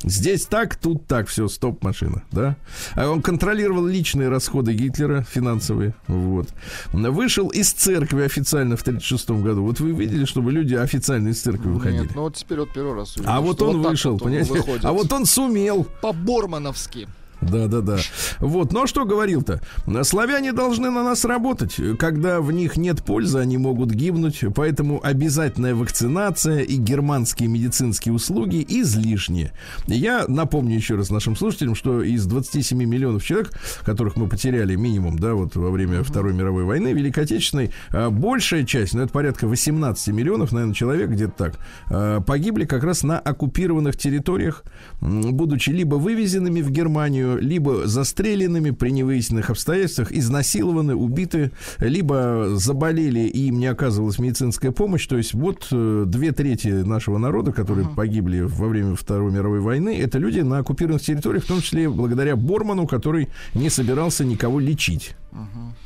Здесь 0.04 0.44
так, 0.44 0.76
тут 0.76 1.06
так, 1.06 1.28
все, 1.28 1.48
стоп, 1.48 1.82
машина, 1.82 2.22
да? 2.30 2.56
А 2.94 3.08
он 3.08 3.22
контролировал 3.22 3.86
личные 3.86 4.28
расходы 4.28 4.74
Гитлера, 4.74 5.22
финансовые, 5.22 5.94
вот. 6.06 6.48
Вышел 6.92 7.48
из 7.48 7.72
церкви 7.72 8.22
официально 8.22 8.76
в 8.76 8.82
36 8.82 9.30
году. 9.30 9.62
Вот 9.64 9.80
вы 9.80 9.92
видели, 9.92 10.26
чтобы 10.26 10.52
люди 10.52 10.74
официально 10.74 11.28
из 11.28 11.40
церкви 11.40 11.68
выходили? 11.68 12.02
Нет, 12.02 12.14
ну 12.14 12.22
вот 12.22 12.36
теперь 12.36 12.58
вот 12.60 12.72
первый 12.72 12.94
раз 12.94 13.16
увидел, 13.16 13.32
А 13.32 13.40
вот 13.40 13.62
он 13.62 13.82
так 13.82 13.90
вышел, 13.90 14.12
вот 14.12 14.22
он 14.22 14.28
понимаете? 14.28 14.52
выходит. 14.52 14.84
А 14.84 14.92
вот 14.92 15.12
он 15.12 15.24
сумел. 15.26 15.84
По-бормановски. 16.02 17.08
Да, 17.40 17.66
да, 17.66 17.80
да. 17.80 17.98
Вот, 18.40 18.72
ну 18.72 18.84
а 18.84 18.86
что 18.86 19.04
говорил-то? 19.04 19.60
Славяне 20.02 20.52
должны 20.52 20.90
на 20.90 21.02
нас 21.02 21.24
работать. 21.24 21.76
Когда 21.98 22.40
в 22.40 22.52
них 22.52 22.76
нет 22.76 23.02
пользы, 23.02 23.38
они 23.38 23.58
могут 23.58 23.90
гибнуть. 23.90 24.44
Поэтому 24.54 25.00
обязательная 25.02 25.74
вакцинация 25.74 26.60
и 26.60 26.76
германские 26.76 27.48
медицинские 27.48 28.14
услуги 28.14 28.64
излишние. 28.68 29.52
Я 29.86 30.24
напомню 30.28 30.76
еще 30.76 30.96
раз 30.96 31.10
нашим 31.10 31.36
слушателям, 31.36 31.74
что 31.74 32.02
из 32.02 32.26
27 32.26 32.82
миллионов 32.84 33.24
человек, 33.24 33.52
которых 33.82 34.16
мы 34.16 34.28
потеряли 34.28 34.74
минимум, 34.76 35.18
да, 35.18 35.34
вот 35.34 35.56
во 35.56 35.70
время 35.70 36.02
Второй 36.02 36.32
мировой 36.32 36.64
войны, 36.64 36.92
Великой 36.92 37.24
Отечественной, 37.24 37.70
а, 37.90 38.10
большая 38.10 38.64
часть, 38.64 38.94
ну 38.94 39.02
это 39.02 39.12
порядка 39.12 39.46
18 39.46 40.08
миллионов, 40.08 40.52
наверное, 40.52 40.74
человек, 40.74 41.10
где-то 41.10 41.32
так, 41.32 41.58
а, 41.90 42.20
погибли 42.20 42.64
как 42.64 42.84
раз 42.84 43.02
на 43.02 43.18
оккупированных 43.18 43.96
территориях, 43.96 44.64
будучи 45.00 45.70
либо 45.70 45.96
вывезенными 45.96 46.60
в 46.60 46.70
Германию, 46.70 47.23
либо 47.40 47.86
застреленными 47.86 48.70
при 48.70 48.90
невыясненных 48.90 49.50
обстоятельствах, 49.50 50.12
изнасилованы, 50.12 50.94
убиты, 50.94 51.52
либо 51.78 52.50
заболели 52.54 53.20
и 53.20 53.48
им 53.48 53.58
не 53.58 53.66
оказывалась 53.66 54.18
медицинская 54.18 54.72
помощь. 54.72 55.06
То 55.06 55.16
есть 55.16 55.34
вот 55.34 55.68
э, 55.70 56.04
две 56.06 56.32
трети 56.32 56.68
нашего 56.68 57.18
народа, 57.18 57.52
которые 57.52 57.88
погибли 57.88 58.40
во 58.40 58.68
время 58.68 58.94
Второй 58.94 59.32
мировой 59.32 59.60
войны, 59.60 59.98
это 59.98 60.18
люди 60.18 60.40
на 60.40 60.58
оккупированных 60.58 61.02
территориях, 61.02 61.44
в 61.44 61.48
том 61.48 61.60
числе 61.60 61.88
благодаря 61.88 62.36
Борману, 62.36 62.86
который 62.86 63.28
не 63.54 63.70
собирался 63.70 64.24
никого 64.24 64.60
лечить. 64.60 65.16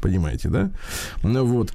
Понимаете, 0.00 0.48
да? 0.48 0.70
Ну 1.22 1.44
вот. 1.44 1.72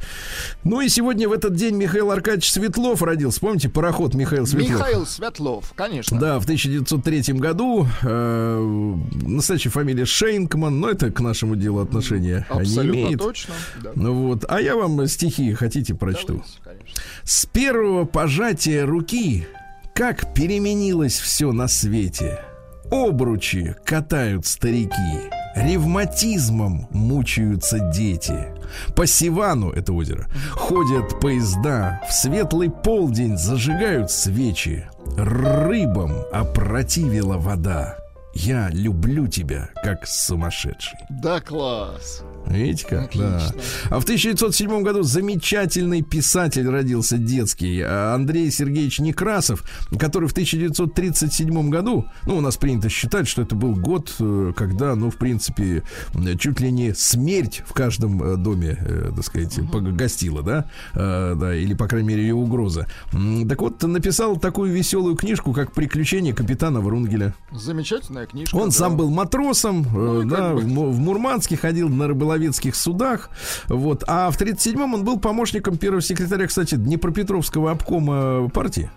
Ну 0.64 0.82
и 0.82 0.90
сегодня 0.90 1.28
в 1.28 1.34
этот 1.34 1.56
день 1.56 1.76
Михаил 1.76 2.12
Аркадьевич 2.12 2.52
Светлов 2.52 3.02
родился. 3.02 3.40
Помните, 3.40 3.70
пароход 3.70 4.14
Михаил 4.14 4.46
Светлов? 4.46 4.80
Михаил 4.80 5.06
Светлов, 5.06 5.74
конечно. 5.76 6.20
Да, 6.20 6.40
в 6.40 6.44
1903 6.44 7.34
году. 7.34 7.88
Э, 8.04 8.96
настоящая 9.24 9.70
фамилия 9.70 10.06
Шейнкман, 10.06 10.80
но 10.80 10.90
это 10.90 11.12
к 11.12 11.20
нашему 11.20 11.56
делу 11.56 11.82
отношения 11.82 12.46
не 12.50 12.60
Абсолютно 12.62 13.00
имеет. 13.00 13.20
точно. 13.20 13.54
Да. 13.82 13.92
Ну 13.96 14.14
вот. 14.28 14.46
А 14.48 14.62
я 14.62 14.76
вам 14.76 15.06
стихи 15.08 15.54
хотите 15.54 15.96
прочту. 15.96 16.44
Давайте. 16.64 16.86
С 17.24 17.46
первого 17.46 18.06
пожатия 18.06 18.86
руки 18.86 19.48
как 19.94 20.34
переменилось 20.34 21.20
все 21.20 21.52
на 21.52 21.68
свете. 21.68 22.40
Обручи 22.94 23.76
катают 23.84 24.46
старики, 24.46 25.32
ревматизмом 25.56 26.88
мучаются 26.92 27.80
дети. 27.92 28.54
По 28.96 29.08
Сивану, 29.08 29.72
это 29.72 29.94
озеро, 29.94 30.28
ходят 30.52 31.20
поезда, 31.20 32.00
в 32.08 32.14
светлый 32.14 32.70
полдень 32.70 33.36
зажигают 33.36 34.12
свечи. 34.12 34.88
Рыбам 35.18 36.12
опротивила 36.32 37.38
вода. 37.38 37.98
Я 38.36 38.70
люблю 38.70 39.26
тебя, 39.26 39.70
как 39.84 40.06
сумасшедший. 40.06 41.00
Да, 41.10 41.40
класс. 41.42 42.24
Видите 42.48 42.86
как? 42.88 43.12
Да. 43.16 43.38
Отлично. 43.38 43.62
А 43.90 44.00
в 44.00 44.04
1907 44.04 44.84
году 44.84 45.04
замечательный 45.04 46.02
писатель 46.02 46.68
родился 46.70 47.18
детский 47.18 47.82
а, 47.82 48.14
Андрей 48.16 48.52
Сергеевич 48.52 49.00
Некрасов, 49.00 49.64
который 49.98 50.28
в 50.28 50.32
1937 50.34 51.70
году, 51.70 52.06
ну, 52.26 52.38
у 52.38 52.42
нас 52.42 52.58
принято 52.58 52.90
считать, 52.90 53.28
что 53.28 53.42
это 53.42 53.56
был 53.56 53.76
год, 53.76 54.14
э, 54.20 54.54
когда, 54.56 54.96
ну, 54.96 55.10
в 55.10 55.16
принципе, 55.18 55.84
чуть 56.40 56.60
ли 56.60 56.72
не 56.72 56.94
смерть 56.94 57.64
в 57.66 57.74
каждом 57.74 58.22
э, 58.24 58.36
доме, 58.38 58.78
э, 58.80 59.12
так 59.16 59.26
сказать, 59.26 59.58
пог- 59.72 59.92
гостила, 59.96 60.42
да? 60.44 60.66
Да, 60.94 61.56
или, 61.56 61.74
по 61.74 61.88
крайней 61.88 62.08
мере, 62.10 62.22
ее 62.24 62.36
угроза. 62.36 62.88
Так 63.48 63.62
вот, 63.62 63.82
написал 63.84 64.38
такую 64.38 64.72
веселую 64.74 65.16
книжку, 65.16 65.54
как 65.54 65.72
«Приключения 65.74 66.34
капитана 66.34 66.82
Врунгеля». 66.82 67.34
Замечательная 67.52 68.26
книжка. 68.26 68.56
Он 68.56 68.70
да. 68.70 68.76
сам 68.76 68.98
был 68.98 69.10
матросом, 69.10 69.86
Ну, 69.94 70.24
да, 70.30 70.54
бы. 70.54 70.62
в, 70.62 70.68
Му- 70.68 70.90
в 70.92 71.00
Мурманске 71.00 71.58
ходил 71.58 71.90
на 71.90 72.08
рыболовецких 72.34 72.76
судах, 72.76 73.30
вот. 73.68 74.04
А 74.08 74.32
в 74.32 74.40
37-м 74.40 74.94
он 74.94 75.04
был 75.04 75.20
помощником 75.20 75.78
первого 75.78 76.02
секретаря, 76.02 76.48
кстати, 76.48 76.76
Днепропетровского 76.76 77.72
обкома 77.72 78.50
партии. 78.50 78.90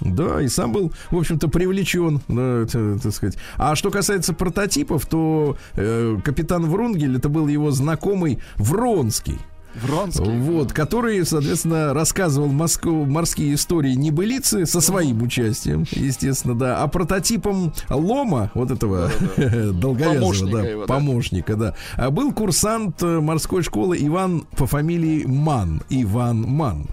Да, 0.00 0.42
и 0.42 0.48
сам 0.48 0.72
был, 0.72 0.92
в 1.10 1.16
общем-то, 1.16 1.46
привлечен, 1.46 2.20
да, 2.26 2.66
так 2.66 3.12
сказать. 3.12 3.36
А 3.56 3.76
что 3.76 3.90
касается 3.92 4.34
прототипов, 4.34 5.06
то 5.06 5.56
э, 5.74 6.18
капитан 6.24 6.66
Врунгель 6.66 7.16
это 7.16 7.28
был 7.28 7.46
его 7.46 7.70
знакомый 7.70 8.40
Вронский. 8.56 9.38
Вронский. 9.74 10.38
Вот, 10.40 10.72
который, 10.72 11.24
соответственно, 11.24 11.94
рассказывал 11.94 12.48
Москву, 12.48 13.04
морские 13.06 13.54
истории 13.54 13.94
небылицы 13.94 14.66
со 14.66 14.80
своим 14.80 15.22
участием, 15.22 15.84
естественно, 15.90 16.54
да. 16.58 16.82
А 16.82 16.88
прототипом 16.88 17.72
Лома, 17.88 18.50
вот 18.54 18.70
этого 18.70 19.10
долговязого, 19.36 20.20
Помощника 20.22 20.56
да, 20.56 20.62
его, 20.68 20.86
да. 20.86 20.94
помощника, 20.94 21.56
да, 21.56 21.74
а 21.96 22.10
был 22.10 22.32
курсант 22.32 23.02
э, 23.02 23.20
морской 23.20 23.62
школы 23.62 23.96
Иван 24.00 24.46
по 24.56 24.66
фамилии 24.66 25.24
Ман. 25.24 25.82
Иван 25.88 26.42
Ман. 26.42 26.86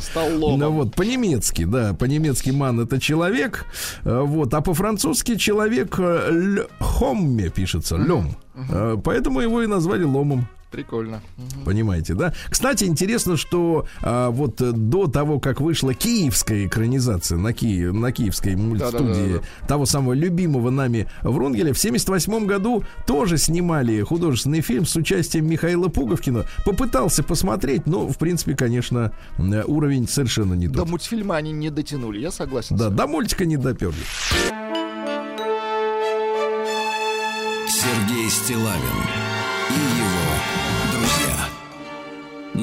Стал 0.00 0.30
Ну 0.30 0.46
ломом. 0.46 0.72
вот, 0.74 0.94
по-немецки, 0.94 1.64
да, 1.64 1.94
по-немецки 1.94 2.50
ман 2.50 2.80
это 2.80 3.00
человек, 3.00 3.66
э, 4.04 4.20
вот, 4.20 4.52
а 4.54 4.60
по-французски 4.60 5.36
человек 5.36 5.96
э, 5.98 6.28
ль- 6.30 6.66
хомме 6.80 7.48
пишется, 7.48 7.96
лем. 7.96 8.36
Поэтому 9.02 9.40
его 9.40 9.62
и 9.62 9.66
назвали 9.66 10.04
ломом. 10.04 10.46
Прикольно. 10.74 11.20
Понимаете, 11.64 12.14
да? 12.14 12.34
Кстати, 12.50 12.82
интересно, 12.84 13.36
что 13.36 13.86
а, 14.02 14.30
вот 14.30 14.60
э, 14.60 14.72
до 14.72 15.06
того, 15.06 15.38
как 15.38 15.60
вышла 15.60 15.94
киевская 15.94 16.66
экранизация 16.66 17.38
на, 17.38 17.52
Ки- 17.52 17.90
на 17.92 18.10
киевской 18.10 18.56
мультстудии 18.56 19.06
Да-да-да-да. 19.38 19.66
того 19.68 19.86
самого 19.86 20.14
любимого 20.14 20.70
нами 20.70 21.08
Врунгеля, 21.22 21.72
в 21.72 21.78
78 21.78 22.46
году 22.46 22.82
тоже 23.06 23.38
снимали 23.38 24.00
художественный 24.02 24.62
фильм 24.62 24.84
с 24.84 24.96
участием 24.96 25.46
Михаила 25.48 25.86
Пуговкина. 25.88 26.44
Попытался 26.64 27.22
посмотреть, 27.22 27.86
но, 27.86 28.08
в 28.08 28.18
принципе, 28.18 28.56
конечно, 28.56 29.12
э, 29.38 29.62
уровень 29.64 30.08
совершенно 30.08 30.54
не 30.54 30.66
До 30.66 30.80
тот. 30.80 30.90
мультфильма 30.90 31.36
они 31.36 31.52
не 31.52 31.70
дотянули, 31.70 32.18
я 32.18 32.32
согласен. 32.32 32.76
Да, 32.76 32.90
до 32.90 33.06
мультика 33.06 33.44
не 33.46 33.56
доперли. 33.56 33.94
Сергей 37.68 38.28
Стилавин 38.30 38.80
и 39.70 39.98
его. 39.98 40.23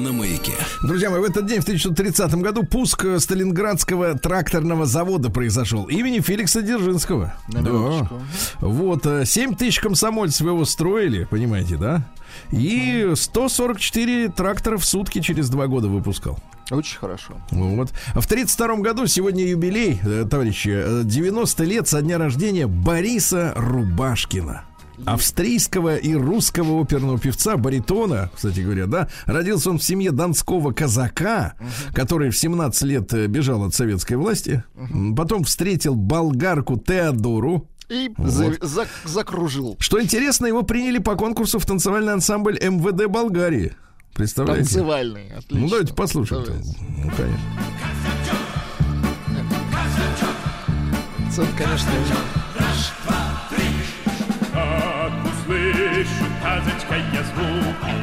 На 0.02 0.10
маяке. 0.10 0.54
Друзья 0.82 1.10
мои, 1.10 1.20
в 1.20 1.24
этот 1.24 1.46
день, 1.46 1.60
в 1.60 1.62
1930 1.62 2.34
году, 2.42 2.64
пуск 2.64 3.04
э, 3.04 3.20
Сталинградского 3.20 4.18
тракторного 4.18 4.84
завода 4.84 5.30
произошел 5.30 5.84
имени 5.84 6.18
Феликса 6.18 6.60
Дзержинского. 6.60 7.34
На 7.46 7.58
минуточку. 7.58 8.20
Вот, 8.60 9.06
э, 9.06 9.24
7 9.24 9.54
тысяч 9.54 9.78
комсомольцев 9.78 10.44
его 10.44 10.64
строили, 10.64 11.22
понимаете, 11.30 11.76
да? 11.76 12.02
И 12.50 13.12
144 13.14 14.30
трактора 14.30 14.76
в 14.76 14.84
сутки 14.84 15.20
через 15.20 15.48
два 15.50 15.68
года 15.68 15.86
выпускал. 15.86 16.36
Очень 16.72 16.98
хорошо. 16.98 17.34
Вот. 17.52 17.90
В 18.14 18.26
32 18.26 18.78
году 18.78 19.06
сегодня 19.06 19.46
юбилей, 19.46 20.00
э, 20.02 20.26
товарищи, 20.28 20.72
э, 20.74 21.02
90 21.04 21.62
лет 21.62 21.86
со 21.86 22.02
дня 22.02 22.18
рождения 22.18 22.66
Бориса 22.66 23.52
Рубашкина. 23.54 24.64
Австрийского 25.06 25.96
и 25.96 26.14
русского 26.14 26.80
оперного 26.80 27.18
певца, 27.18 27.56
баритона, 27.56 28.30
кстати 28.34 28.60
говоря, 28.60 28.86
да, 28.86 29.08
родился 29.26 29.70
он 29.70 29.78
в 29.78 29.82
семье 29.82 30.10
донского 30.12 30.72
казака, 30.72 31.54
который 31.94 32.30
в 32.30 32.36
17 32.36 32.82
лет 32.84 33.12
э, 33.14 33.26
бежал 33.26 33.64
от 33.64 33.74
советской 33.74 34.14
власти, 34.14 34.64
М, 34.76 35.14
потом 35.16 35.44
встретил 35.44 35.94
болгарку 35.94 36.76
Теодору, 36.78 37.68
И 37.88 38.10
Вот. 38.16 38.30
за- 38.30 38.66
за- 38.66 38.86
закружил. 39.04 39.76
что 39.78 40.00
интересно, 40.00 40.46
его 40.46 40.62
приняли 40.62 40.98
по 40.98 41.14
конкурсу 41.14 41.58
в 41.58 41.66
танцевальный 41.66 42.12
ансамбль 42.14 42.58
МВД 42.58 43.06
Болгарии. 43.06 43.72
Представляете? 44.14 44.64
Танцевальный. 44.64 45.28
Отлично. 45.36 45.58
Ну, 45.58 45.68
давайте 45.68 45.94
послушаем. 45.94 46.44
Давайте. 46.44 46.76
Ну, 46.80 47.10
конечно. 47.16 47.38
Это, 51.28 51.46
конечно, 51.56 51.90
услышу 55.82 56.24
казочкой 56.42 57.02
звуки, 57.24 57.94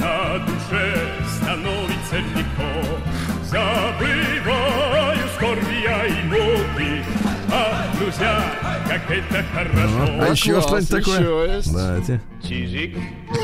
на 0.00 0.38
душе 0.46 0.96
становится 1.36 2.16
легко. 2.16 2.98
Забываю 3.44 5.28
скорбия 5.36 6.04
и 6.06 6.22
муки, 6.26 7.04
а, 7.50 7.86
друзья, 7.98 8.52
как 8.86 9.10
это 9.10 9.44
хорошо. 9.54 10.12
А 10.20 10.28
еще 10.28 10.60
что-нибудь 10.60 10.90
такое? 10.90 11.20
еще 11.20 11.54
есть. 11.56 11.72
Давайте. 11.72 12.20
Чижик, 12.42 12.96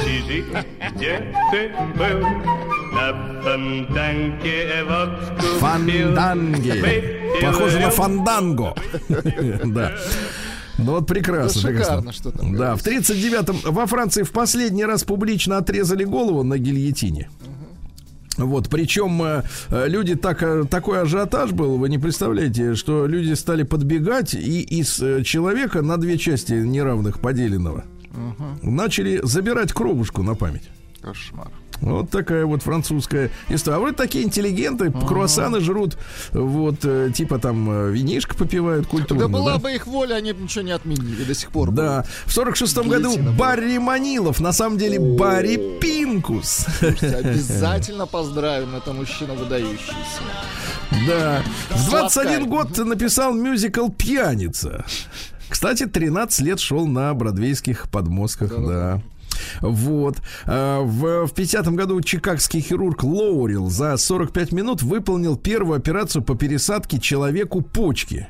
Чижик, 0.04 0.46
где 0.94 1.34
ты 1.50 1.72
был? 1.94 2.20
На 2.92 3.42
фонтанке 3.42 4.84
водку. 4.84 5.46
Фанданги. 5.58 7.40
Похоже 7.42 7.80
на 7.80 7.90
фанданго. 7.90 8.74
Да. 9.64 9.92
Ну 10.78 10.92
вот 10.92 11.06
прекрасно, 11.06 11.62
Да 11.62 11.68
прекрасно. 11.68 11.94
шикарно, 11.96 12.12
что 12.12 12.30
там 12.32 12.56
Да, 12.56 12.76
в 12.76 12.82
говорится. 12.82 13.12
39-м 13.14 13.72
во 13.72 13.86
Франции 13.86 14.22
в 14.22 14.32
последний 14.32 14.84
раз 14.84 15.04
публично 15.04 15.58
отрезали 15.58 16.04
голову 16.04 16.42
на 16.42 16.58
гильотине. 16.58 17.28
Вот, 18.36 18.68
причем 18.68 19.22
э, 19.22 19.44
э, 19.70 19.86
люди 19.88 20.16
так, 20.16 20.42
э, 20.42 20.64
такой 20.68 21.00
ажиотаж 21.02 21.52
был, 21.52 21.76
вы 21.76 21.88
не 21.88 21.98
представляете, 21.98 22.74
что 22.74 23.06
люди 23.06 23.32
стали 23.34 23.62
подбегать 23.62 24.34
и 24.34 24.60
из 24.60 25.00
э, 25.00 25.22
человека 25.22 25.82
на 25.82 25.98
две 25.98 26.18
части 26.18 26.52
неравных 26.54 27.20
поделенного 27.20 27.84
начали 28.62 29.20
забирать 29.22 29.72
кровушку 29.72 30.22
на 30.22 30.34
память. 30.34 30.68
Кошмар. 31.00 31.48
Вот 31.84 32.10
такая 32.10 32.46
вот 32.46 32.62
французская 32.62 33.30
история. 33.48 33.76
А 33.76 33.80
вы 33.80 33.92
такие 33.92 34.24
интеллигенты, 34.24 34.90
круассаны 34.90 35.60
жрут, 35.60 35.98
вот, 36.32 36.76
э, 36.84 37.10
типа 37.14 37.38
там 37.38 37.70
э, 37.70 37.90
винишко 37.90 38.34
попивают 38.34 38.86
культурно. 38.86 39.24
Да 39.24 39.28
была 39.28 39.52
да? 39.54 39.58
бы 39.58 39.72
их 39.72 39.86
воля, 39.86 40.14
они 40.14 40.32
бы 40.32 40.42
ничего 40.42 40.62
не 40.62 40.72
отменили 40.72 41.24
до 41.24 41.34
сих 41.34 41.50
пор. 41.50 41.70
Да, 41.70 42.04
в 42.24 42.32
сорок 42.32 42.56
шестом 42.56 42.88
году. 42.88 43.14
Барри 43.38 43.78
Манилов, 43.78 44.40
на 44.40 44.52
самом 44.52 44.78
деле 44.78 44.98
Барри 44.98 45.78
Пинкус. 45.78 46.66
Слушайте, 46.78 47.16
обязательно 47.16 48.06
поздравим, 48.14 48.74
это 48.74 48.92
мужчина 48.92 49.34
выдающийся. 49.34 50.22
Да. 51.06 51.42
В 51.70 51.90
21 51.90 51.90
Сладкая. 51.90 52.44
год 52.44 52.78
написал 52.78 53.34
мюзикл 53.34 53.88
«Пьяница». 53.88 54.84
Кстати, 55.48 55.86
13 55.86 56.40
лет 56.40 56.60
шел 56.60 56.86
на 56.86 57.12
бродвейских 57.14 57.90
подмостках, 57.90 58.50
да. 58.66 59.02
Вот. 59.60 60.16
А, 60.46 60.80
В, 60.82 61.26
в 61.26 61.32
50-м 61.32 61.76
году 61.76 62.00
чикагский 62.00 62.60
хирург 62.60 63.02
Лоурил 63.04 63.70
за 63.70 63.96
45 63.96 64.52
минут 64.52 64.82
выполнил 64.82 65.36
первую 65.36 65.78
операцию 65.78 66.22
по 66.22 66.34
пересадке 66.34 66.98
человеку 67.00 67.62
почки. 67.62 68.28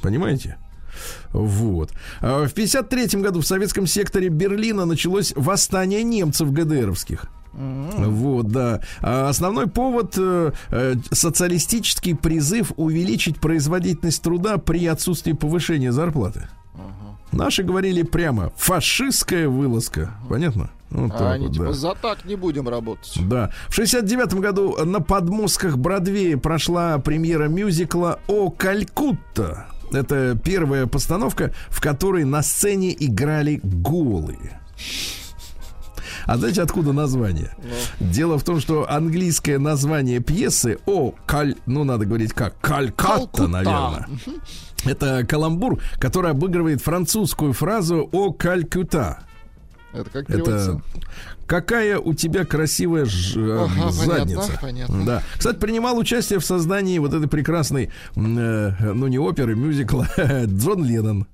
Понимаете? 0.00 0.56
Вот. 1.32 1.92
А 2.20 2.46
В 2.46 2.52
53-м 2.52 3.22
году 3.22 3.40
в 3.40 3.46
советском 3.46 3.86
секторе 3.86 4.28
Берлина 4.28 4.84
началось 4.84 5.32
восстание 5.36 6.02
немцев 6.02 6.52
ГДРовских. 6.52 7.26
Вот, 7.52 8.48
да. 8.48 8.80
А 9.00 9.28
Основной 9.28 9.66
повод 9.66 10.14
э, 10.16 10.52
э, 10.70 10.94
социалистический 11.10 12.14
призыв 12.14 12.72
увеличить 12.76 13.40
производительность 13.40 14.22
труда 14.22 14.56
при 14.56 14.86
отсутствии 14.86 15.32
повышения 15.32 15.92
зарплаты. 15.92 16.48
Наши 17.32 17.62
говорили 17.62 18.02
прямо 18.02 18.52
фашистская 18.56 19.48
вылазка. 19.48 20.10
Понятно? 20.28 20.70
Вот 20.90 21.12
А 21.14 21.32
они 21.32 21.46
вот, 21.46 21.54
типа 21.54 21.64
да. 21.66 21.72
за 21.72 21.94
так 21.94 22.24
не 22.26 22.36
будем 22.36 22.68
работать. 22.68 23.16
Да. 23.22 23.50
В 23.68 23.74
69 23.74 24.34
году 24.34 24.76
на 24.84 25.00
подмостках 25.00 25.78
Бродвея 25.78 26.36
прошла 26.36 26.98
премьера 26.98 27.48
мюзикла 27.48 28.20
«О 28.28 28.50
Калькутта». 28.50 29.66
Это 29.90 30.38
первая 30.42 30.86
постановка, 30.86 31.52
в 31.68 31.80
которой 31.80 32.24
на 32.24 32.42
сцене 32.42 32.94
играли 32.98 33.60
голые. 33.62 34.60
А 36.26 36.36
знаете, 36.36 36.62
откуда 36.62 36.92
название? 36.92 37.50
Дело 37.98 38.38
в 38.38 38.44
том, 38.44 38.60
что 38.60 38.88
английское 38.90 39.58
название 39.58 40.20
пьесы 40.20 40.78
«О 40.86 41.14
Каль...» 41.26 41.56
Ну, 41.66 41.84
надо 41.84 42.04
говорить 42.04 42.32
как 42.32 42.60
«Калькатта», 42.60 43.02
Калкутта. 43.02 43.48
наверное. 43.48 44.06
Это 44.84 45.24
каламбур, 45.26 45.80
который 45.98 46.30
обыгрывает 46.32 46.80
французскую 46.82 47.52
фразу 47.52 48.08
«О 48.12 48.32
Калькутта». 48.32 49.24
Это 49.92 50.08
как 50.10 50.26
переводится? 50.26 50.72
Это 50.94 51.06
какая 51.46 51.98
у 51.98 52.14
тебя 52.14 52.44
красивая 52.46 53.04
ж- 53.04 53.36
э, 53.36 53.64
Ага, 53.68 53.90
задница. 53.92 54.40
понятно, 54.40 54.58
понятно. 54.60 55.04
Да. 55.04 55.22
Кстати, 55.36 55.56
принимал 55.58 55.98
участие 55.98 56.38
в 56.38 56.44
создании 56.46 56.98
вот 56.98 57.12
этой 57.12 57.28
прекрасной, 57.28 57.90
э, 58.16 58.92
ну 58.94 59.06
не 59.06 59.18
оперы, 59.18 59.54
мюзикла 59.54 60.08
Джон 60.46 60.84
Леннон. 60.84 61.26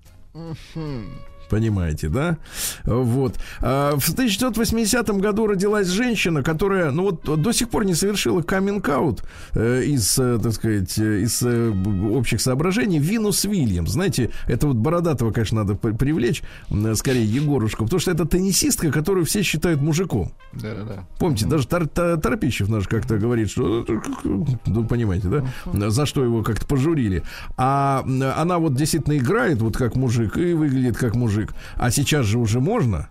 Понимаете, 1.50 2.08
да? 2.08 2.36
Вот. 2.84 3.36
А 3.60 3.96
В 3.96 4.08
1980 4.10 5.08
году 5.20 5.46
родилась 5.46 5.88
женщина, 5.88 6.42
которая, 6.42 6.90
ну 6.90 7.04
вот, 7.04 7.40
до 7.42 7.52
сих 7.52 7.68
пор 7.70 7.84
не 7.84 7.94
совершила 7.94 8.42
каминг-аут 8.42 9.22
э, 9.54 9.82
из, 9.84 10.18
э, 10.18 10.38
так 10.42 10.52
сказать, 10.52 10.98
э, 10.98 11.20
из 11.22 11.42
общих 11.42 12.40
соображений. 12.40 12.98
Винус 12.98 13.44
Вильямс. 13.44 13.90
Знаете, 13.90 14.30
это 14.46 14.66
вот 14.66 14.76
Бородатого, 14.76 15.30
конечно, 15.32 15.62
надо 15.62 15.74
при- 15.74 15.92
привлечь, 15.92 16.42
скорее, 16.94 17.24
Егорушку, 17.24 17.84
потому 17.84 18.00
что 18.00 18.10
это 18.10 18.24
теннисистка, 18.26 18.90
которую 18.92 19.24
все 19.24 19.42
считают 19.42 19.80
мужиком. 19.80 20.32
Да-да-да. 20.52 21.04
Помните, 21.18 21.46
даже 21.46 21.66
Тар- 21.66 21.88
Та- 21.88 22.16
Торпищев 22.16 22.68
наш 22.68 22.86
как-то 22.88 23.18
говорит, 23.18 23.50
что... 23.50 23.84
Ну, 24.66 24.84
понимаете, 24.84 25.28
да? 25.28 25.90
За 25.90 26.06
что 26.06 26.22
его 26.24 26.42
как-то 26.42 26.66
пожурили. 26.66 27.22
А 27.56 28.04
она 28.36 28.58
вот 28.58 28.74
действительно 28.74 29.16
играет 29.16 29.60
вот 29.62 29.76
как 29.76 29.96
мужик 29.96 30.36
и 30.36 30.52
выглядит 30.52 30.96
как 30.96 31.14
мужик. 31.14 31.37
А 31.76 31.90
сейчас 31.90 32.26
же 32.26 32.38
уже 32.38 32.60
можно 32.60 33.08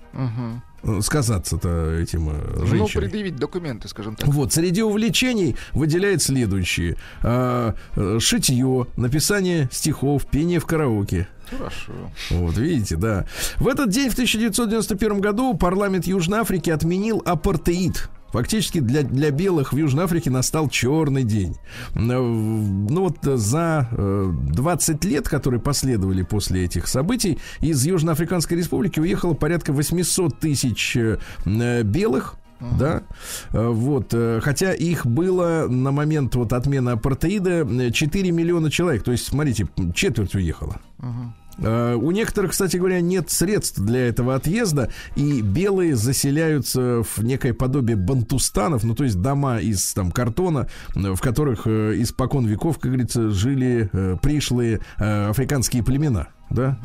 э, 0.84 1.02
сказаться-то 1.02 1.92
этим 2.00 2.30
э, 2.30 2.66
Ну, 2.74 2.88
предъявить 2.88 3.36
документы, 3.36 3.88
скажем 3.88 4.16
так. 4.16 4.28
Вот, 4.28 4.54
среди 4.54 4.82
увлечений 4.82 5.56
выделяет 5.74 6.22
следующие. 6.22 6.98
А, 7.24 7.76
э, 7.96 8.20
шитье, 8.20 8.88
написание 8.96 9.70
стихов, 9.72 10.26
пение 10.26 10.60
в 10.60 10.66
караоке. 10.66 11.28
Хорошо. 11.50 11.94
Вот, 12.32 12.58
видите, 12.58 12.98
да. 12.98 13.26
В 13.58 13.68
этот 13.68 13.90
день, 13.90 14.10
в 14.10 14.14
1991 14.14 15.22
году, 15.22 15.54
парламент 15.56 16.06
Южной 16.06 16.40
Африки 16.40 16.70
отменил 16.70 17.22
апартеид. 17.26 18.10
Фактически 18.32 18.80
для, 18.80 19.04
для 19.04 19.32
белых 19.32 19.74
в 19.74 19.78
Южной 19.78 20.06
Африке 20.06 20.30
настал 20.30 20.70
черный 20.70 21.24
день. 21.24 21.56
Э, 21.96 21.98
Ну 21.98 23.02
вот 23.02 23.26
э, 23.26 23.38
за 23.38 23.88
э, 23.92 24.32
20 24.54 25.06
лет, 25.06 25.30
которые 25.30 25.60
последовали 25.60 26.24
после 26.24 26.66
этих 26.66 26.88
событий, 26.88 27.40
из 27.62 27.86
Южноафриканской 27.86 28.58
республики 28.58 29.00
уехало 29.00 29.34
порядка 29.34 29.72
800 29.74 30.40
тысяч 30.40 30.96
э, 30.98 31.18
э, 31.46 31.84
белых. 31.84 32.36
Да, 32.80 33.04
Э, 33.52 33.68
вот, 33.70 34.14
э, 34.14 34.40
хотя 34.42 34.74
их 34.74 35.06
было 35.06 35.68
на 35.70 35.92
момент 35.92 36.34
вот 36.36 36.54
отмены 36.54 36.90
апартеида 36.92 37.68
э, 37.70 37.92
4 37.92 38.32
миллиона 38.32 38.72
человек, 38.72 39.04
то 39.04 39.12
есть, 39.12 39.28
смотрите, 39.28 39.68
четверть 39.94 40.34
уехала. 40.34 40.82
Э, 41.00 41.06
У 41.60 42.12
некоторых, 42.12 42.52
кстати 42.52 42.78
говоря, 42.78 43.02
нет 43.02 43.32
средств 43.32 43.80
для 43.80 44.08
этого 44.08 44.36
отъезда, 44.36 44.92
и 45.16 45.42
белые 45.42 45.96
заселяются 45.96 47.04
в 47.04 47.24
некое 47.24 47.54
подобие 47.54 47.98
бантустанов, 47.98 48.84
ну 48.84 48.96
то 48.96 49.04
есть 49.04 49.22
дома 49.22 49.60
из 49.60 49.94
там 49.94 50.12
картона, 50.12 50.68
э, 50.96 51.14
в 51.14 51.20
которых 51.22 51.62
э, 51.66 52.02
испокон 52.02 52.46
веков, 52.46 52.80
как 52.80 52.92
говорится, 52.92 53.30
жили 53.30 53.90
э, 53.92 54.18
пришлые 54.22 54.82
э, 54.98 55.30
африканские 55.30 55.84
племена, 55.84 56.28
да. 56.50 56.78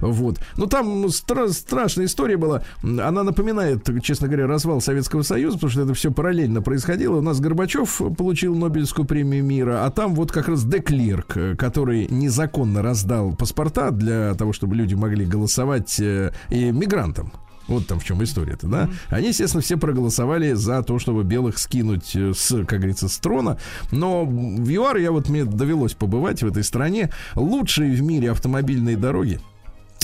Вот. 0.00 0.38
Ну, 0.56 0.66
там 0.66 1.06
стра- 1.06 1.52
страшная 1.52 2.06
история 2.06 2.36
была. 2.36 2.62
Она 2.82 3.22
напоминает, 3.22 3.88
честно 4.02 4.28
говоря, 4.28 4.46
развал 4.46 4.80
Советского 4.80 5.22
Союза, 5.22 5.56
потому 5.56 5.70
что 5.70 5.82
это 5.82 5.94
все 5.94 6.10
параллельно 6.10 6.62
происходило. 6.62 7.16
У 7.16 7.22
нас 7.22 7.40
Горбачев 7.40 8.00
получил 8.16 8.54
Нобелевскую 8.54 9.06
премию 9.06 9.44
мира, 9.44 9.84
а 9.84 9.90
там 9.90 10.14
вот 10.14 10.32
как 10.32 10.48
раз 10.48 10.64
Деклерк, 10.64 11.36
э, 11.36 11.56
который 11.56 12.06
незаконно 12.08 12.82
раздал 12.82 13.34
паспорта 13.34 13.90
для 13.90 14.34
того, 14.34 14.52
чтобы 14.52 14.76
люди 14.76 14.94
могли 14.94 15.24
голосовать 15.26 15.98
э, 16.00 16.32
и 16.50 16.70
мигрантам. 16.70 17.32
Вот 17.68 17.86
там 17.86 18.00
в 18.00 18.04
чем 18.04 18.24
история-то, 18.24 18.66
да? 18.66 18.88
Они, 19.10 19.28
естественно, 19.28 19.62
все 19.62 19.76
проголосовали 19.76 20.54
за 20.54 20.82
то, 20.82 20.98
чтобы 20.98 21.22
белых 21.22 21.58
скинуть 21.58 22.16
э, 22.16 22.32
с, 22.34 22.64
как 22.64 22.78
говорится, 22.78 23.08
с 23.08 23.18
трона. 23.18 23.58
Но 23.92 24.24
в 24.24 24.68
ЮАР 24.68 24.96
я 24.96 25.12
вот 25.12 25.28
мне 25.28 25.44
довелось 25.44 25.92
побывать 25.92 26.42
в 26.42 26.46
этой 26.46 26.64
стране. 26.64 27.10
Лучшие 27.34 27.92
в 27.92 28.02
мире 28.02 28.30
автомобильные 28.30 28.96
дороги. 28.96 29.40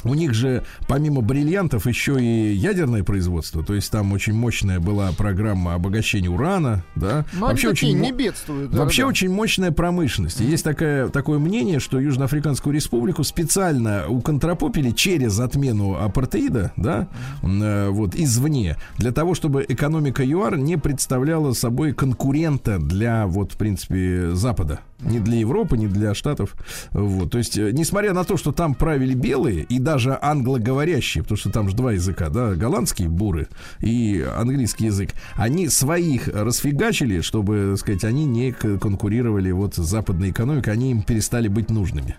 У 0.05 0.15
них 0.15 0.35
же 0.35 0.65
помимо 0.87 1.21
бриллиантов 1.21 1.87
еще 1.87 2.21
и 2.23 2.53
ядерное 2.55 3.03
производство, 3.03 3.65
то 3.65 3.75
есть 3.75 3.91
там 3.91 4.13
очень 4.13 4.35
мощная 4.35 4.81
была 4.81 5.13
программа 5.13 5.75
обогащения 5.75 6.29
урана, 6.31 6.85
да. 6.95 7.25
Ну, 7.33 7.47
они 7.47 7.61
такие 7.61 7.97
мо- 7.97 8.03
не 8.03 8.13
бедствуют. 8.13 8.71
да, 8.71 8.79
Вообще 8.79 9.03
да. 9.03 9.09
очень 9.09 9.31
мощная 9.31 9.71
промышленность. 9.73 10.41
И 10.41 10.45
Есть 10.45 10.65
такая, 10.65 11.09
такое 11.09 11.39
мнение, 11.39 11.81
что 11.81 11.99
Южноафриканскую 12.01 12.75
республику 12.75 13.25
специально 13.25 14.05
уконтропопили 14.09 14.91
через 14.91 15.39
отмену 15.41 15.97
апартеида, 16.03 16.73
да, 16.77 17.09
э, 17.43 17.89
вот, 17.91 18.15
извне, 18.15 18.77
для 18.99 19.13
того, 19.13 19.35
чтобы 19.35 19.65
экономика 19.69 20.23
ЮАР 20.25 20.57
не 20.59 20.77
представляла 20.77 21.53
собой 21.53 21.93
конкурента 21.93 22.79
для, 22.79 23.27
вот, 23.27 23.53
в 23.53 23.57
принципе, 23.57 24.31
Запада. 24.35 24.81
Ни 25.05 25.19
для 25.19 25.39
Европы, 25.39 25.77
ни 25.77 25.87
для 25.87 26.15
Штатов. 26.15 26.55
Вот. 26.93 27.31
То 27.31 27.39
есть, 27.39 27.59
э, 27.59 27.71
несмотря 27.73 28.13
на 28.13 28.25
то, 28.25 28.37
что 28.37 28.53
там 28.53 28.75
правили 28.75 29.15
белые 29.15 29.65
и 29.65 29.79
даже 29.79 30.19
англоговорящие, 30.21 31.23
потому 31.23 31.39
что 31.39 31.51
там 31.51 31.69
же 31.69 31.77
два 31.77 31.93
языка, 31.93 32.29
да, 32.31 32.55
голландские 32.55 33.09
буры 33.09 33.49
и 33.81 34.27
английский 34.37 34.87
язык, 34.87 35.11
они 35.35 35.69
своих 35.69 36.29
расфигачили, 36.29 37.21
чтобы, 37.21 37.71
так 37.73 37.79
сказать, 37.79 38.05
они 38.05 38.25
не 38.25 38.53
конкурировали 38.53 39.51
вот 39.51 39.75
с 39.75 39.79
западной 39.79 40.31
экономикой, 40.31 40.71
они 40.71 40.91
им 40.91 41.03
перестали 41.03 41.49
быть 41.49 41.71
нужными. 41.71 42.17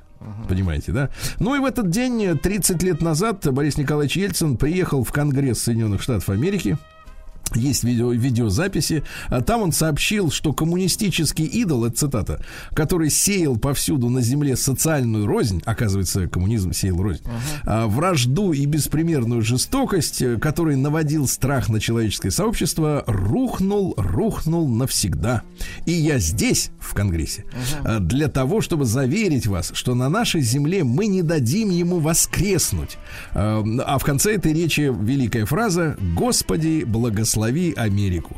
Понимаете, 0.47 0.91
да? 0.91 1.09
Ну 1.39 1.55
и 1.55 1.59
в 1.59 1.65
этот 1.65 1.89
день, 1.89 2.23
э, 2.23 2.35
30 2.35 2.81
лет 2.83 3.01
назад, 3.01 3.51
Борис 3.51 3.77
Николаевич 3.77 4.17
Ельцин 4.17 4.57
приехал 4.57 5.03
в 5.03 5.11
Конгресс 5.11 5.59
Соединенных 5.59 6.01
Штатов 6.01 6.29
Америки. 6.29 6.77
Есть 7.53 7.83
видео, 7.83 8.11
видеозаписи. 8.11 9.03
А 9.29 9.41
Там 9.41 9.61
он 9.61 9.71
сообщил, 9.71 10.31
что 10.31 10.51
коммунистический 10.53 11.45
идол, 11.45 11.85
это 11.85 11.95
цитата, 11.97 12.43
который 12.73 13.09
сеял 13.09 13.57
повсюду 13.57 14.09
на 14.09 14.21
земле 14.21 14.55
социальную 14.55 15.27
рознь, 15.27 15.61
оказывается, 15.65 16.27
коммунизм 16.27 16.73
сеял 16.73 17.01
рознь, 17.01 17.23
а, 17.63 17.87
вражду 17.87 18.51
и 18.51 18.65
беспримерную 18.65 19.41
жестокость, 19.41 20.21
э, 20.21 20.37
который 20.37 20.75
наводил 20.75 21.27
страх 21.27 21.69
на 21.69 21.79
человеческое 21.79 22.31
сообщество, 22.31 23.03
рухнул, 23.07 23.93
рухнул 23.97 24.67
навсегда. 24.67 25.43
И 25.85 25.91
я 25.91 26.19
здесь, 26.19 26.71
в 26.79 26.93
Конгрессе, 26.93 27.45
а, 27.83 27.99
для 27.99 28.27
того, 28.27 28.61
чтобы 28.61 28.85
заверить 28.85 29.47
вас, 29.47 29.71
что 29.73 29.95
на 29.95 30.09
нашей 30.09 30.41
земле 30.41 30.83
мы 30.83 31.07
не 31.07 31.21
дадим 31.21 31.69
ему 31.69 31.99
воскреснуть. 31.99 32.97
А 33.33 33.63
а 33.85 33.97
в 33.97 34.03
конце 34.03 34.35
этой 34.35 34.51
речи 34.53 34.91
великая 34.93 35.45
фраза 35.45 35.95
«Господи, 36.15 36.83
благослови 36.85 37.34
Америку». 37.73 38.35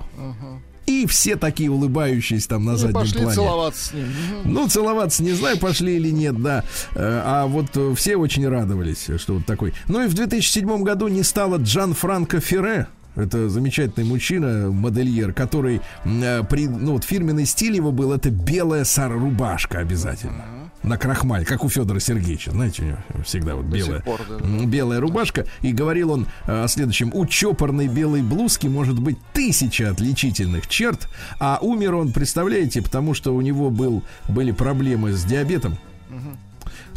И 0.85 1.05
все 1.05 1.35
такие 1.35 1.69
улыбающиеся 1.69 2.47
там 2.47 2.63
на 2.63 2.75
И 2.75 2.77
заднем 2.77 2.93
пошли 2.93 3.19
плане. 3.19 3.35
целоваться 3.35 3.89
с 3.89 3.93
ним. 3.93 4.05
Ну, 4.45 4.69
целоваться 4.69 5.21
не 5.21 5.33
знаю, 5.33 5.59
пошли 5.59 5.97
или 5.97 6.11
нет, 6.11 6.41
да. 6.41 6.63
Э, 6.95 7.21
А 7.25 7.45
вот 7.45 7.65
э, 7.75 7.93
все 7.93 8.15
очень 8.15 8.47
радовались, 8.47 9.09
что 9.17 9.33
вот 9.33 9.45
такой. 9.45 9.73
Ну 9.89 10.01
и 10.01 10.07
в 10.07 10.13
2007 10.13 10.83
году 10.83 11.09
не 11.09 11.23
стало 11.23 11.57
Джан 11.57 11.93
Франко 11.93 12.39
Ферре. 12.39 12.87
Это 13.17 13.49
замечательный 13.49 14.05
мужчина, 14.05 14.71
модельер, 14.71 15.33
который 15.33 15.81
э, 16.05 16.43
при, 16.49 16.67
ну 16.67 16.93
вот 16.93 17.03
фирменный 17.03 17.45
стиль 17.45 17.75
его 17.75 17.91
был 17.91 18.13
это 18.13 18.29
белая 18.29 18.85
сар-рубашка 18.85 19.79
обязательно. 19.79 20.66
На 20.83 20.97
крахмаль, 20.97 21.43
как 21.43 21.63
у 21.63 21.69
Федора 21.69 21.99
Сергеевича, 21.99 22.51
знаете, 22.51 22.83
у 22.83 22.85
него 22.85 22.97
всегда 23.25 23.55
вот 23.55 23.65
белая, 23.65 24.01
пор, 24.01 24.21
да, 24.29 24.37
да. 24.37 24.65
белая 24.65 24.99
рубашка. 24.99 25.45
И 25.61 25.73
говорил 25.73 26.11
он 26.11 26.27
о 26.45 26.67
следующем: 26.67 27.11
у 27.13 27.25
чопорной 27.25 27.87
белой 27.87 28.21
блузки 28.21 28.67
может 28.67 28.99
быть 28.99 29.17
тысяча 29.33 29.89
отличительных 29.89 30.67
черт, 30.67 31.09
а 31.39 31.59
умер 31.61 31.95
он, 31.95 32.13
представляете, 32.13 32.81
потому 32.81 33.13
что 33.13 33.35
у 33.35 33.41
него 33.41 33.69
был 33.69 34.03
были 34.29 34.51
проблемы 34.51 35.13
с 35.13 35.23
диабетом. 35.23 35.77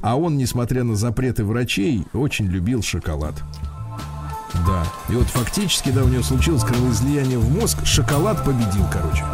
А 0.03 0.17
он, 0.17 0.37
несмотря 0.37 0.85
на 0.85 0.95
запреты 0.95 1.45
врачей, 1.45 2.07
очень 2.13 2.47
любил 2.47 2.83
шоколад. 2.83 3.35
Да. 4.67 4.85
И 5.09 5.13
вот 5.13 5.27
фактически, 5.27 5.91
да, 5.91 6.05
у 6.05 6.09
него 6.09 6.23
случилось 6.23 6.65
кровоизлияние 6.65 7.39
в 7.39 7.51
мозг. 7.53 7.85
Шоколад 7.85 8.45
победил, 8.45 8.85
короче. 8.91 9.25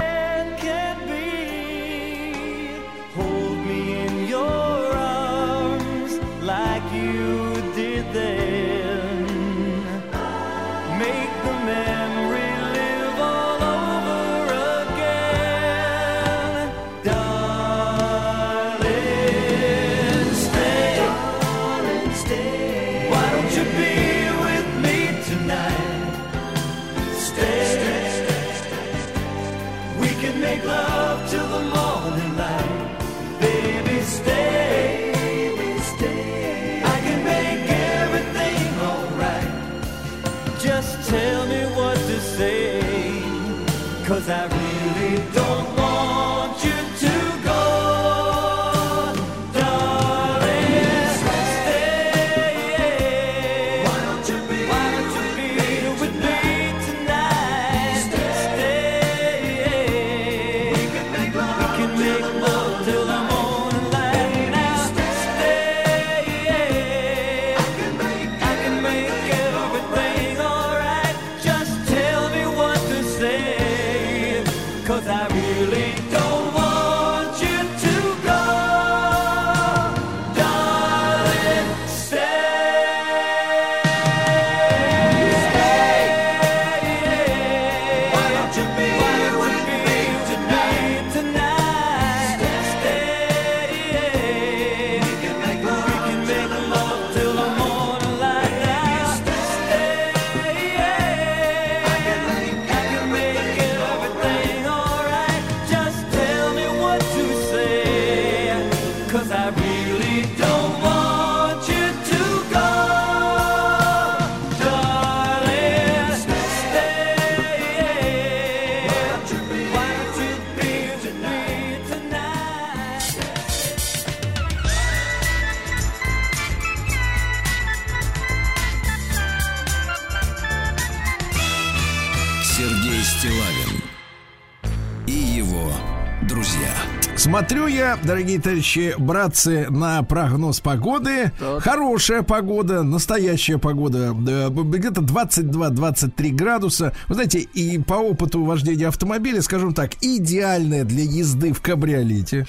Я, 137.77 137.99
дорогие 138.03 138.41
товарищи, 138.41 138.95
братцы, 138.97 139.67
на 139.69 140.03
прогноз 140.03 140.61
погоды. 140.61 141.31
Хорошая 141.59 142.23
погода, 142.23 142.83
настоящая 142.83 143.59
погода. 143.59 144.13
Где-то 144.13 145.03
22-23 145.03 146.31
градуса. 146.31 146.95
Вы 147.09 147.15
знаете, 147.15 147.41
и 147.41 147.79
по 147.79 147.95
опыту 147.95 148.45
вождения 148.45 148.89
автомобиля, 148.89 149.43
скажем 149.43 149.75
так, 149.75 149.93
идеальная 150.01 150.85
для 150.85 151.03
езды 151.03 151.53
в 151.53 151.61
кабриолете. 151.61 152.47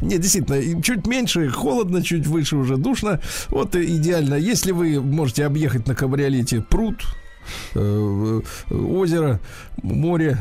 Нет, 0.00 0.20
действительно, 0.20 0.82
чуть 0.82 1.06
меньше, 1.06 1.50
холодно, 1.50 2.02
чуть 2.02 2.26
выше 2.26 2.56
уже 2.56 2.78
душно. 2.78 3.20
Вот 3.48 3.76
идеально. 3.76 4.36
Если 4.36 4.72
вы 4.72 5.02
можете 5.02 5.44
объехать 5.44 5.86
на 5.86 5.94
кабриолете 5.94 6.62
пруд, 6.62 7.04
озеро, 7.74 9.40
море. 9.82 10.38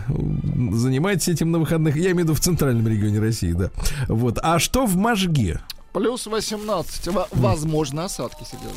Занимайтесь 0.71 1.27
этим 1.29 1.51
на 1.51 1.59
выходных. 1.59 1.95
Я 1.95 2.11
имею 2.11 2.17
в 2.17 2.19
виду 2.23 2.33
в 2.33 2.39
центральном 2.39 2.87
регионе 2.87 3.19
России, 3.19 3.53
да. 3.53 3.69
Вот. 4.07 4.37
А 4.41 4.59
что 4.59 4.85
в 4.85 4.95
Можге? 4.97 5.59
Плюс 5.93 6.25
18. 6.27 7.07
Во- 7.07 7.27
Возможно, 7.31 8.05
осадки, 8.05 8.43
Сергей 8.49 8.69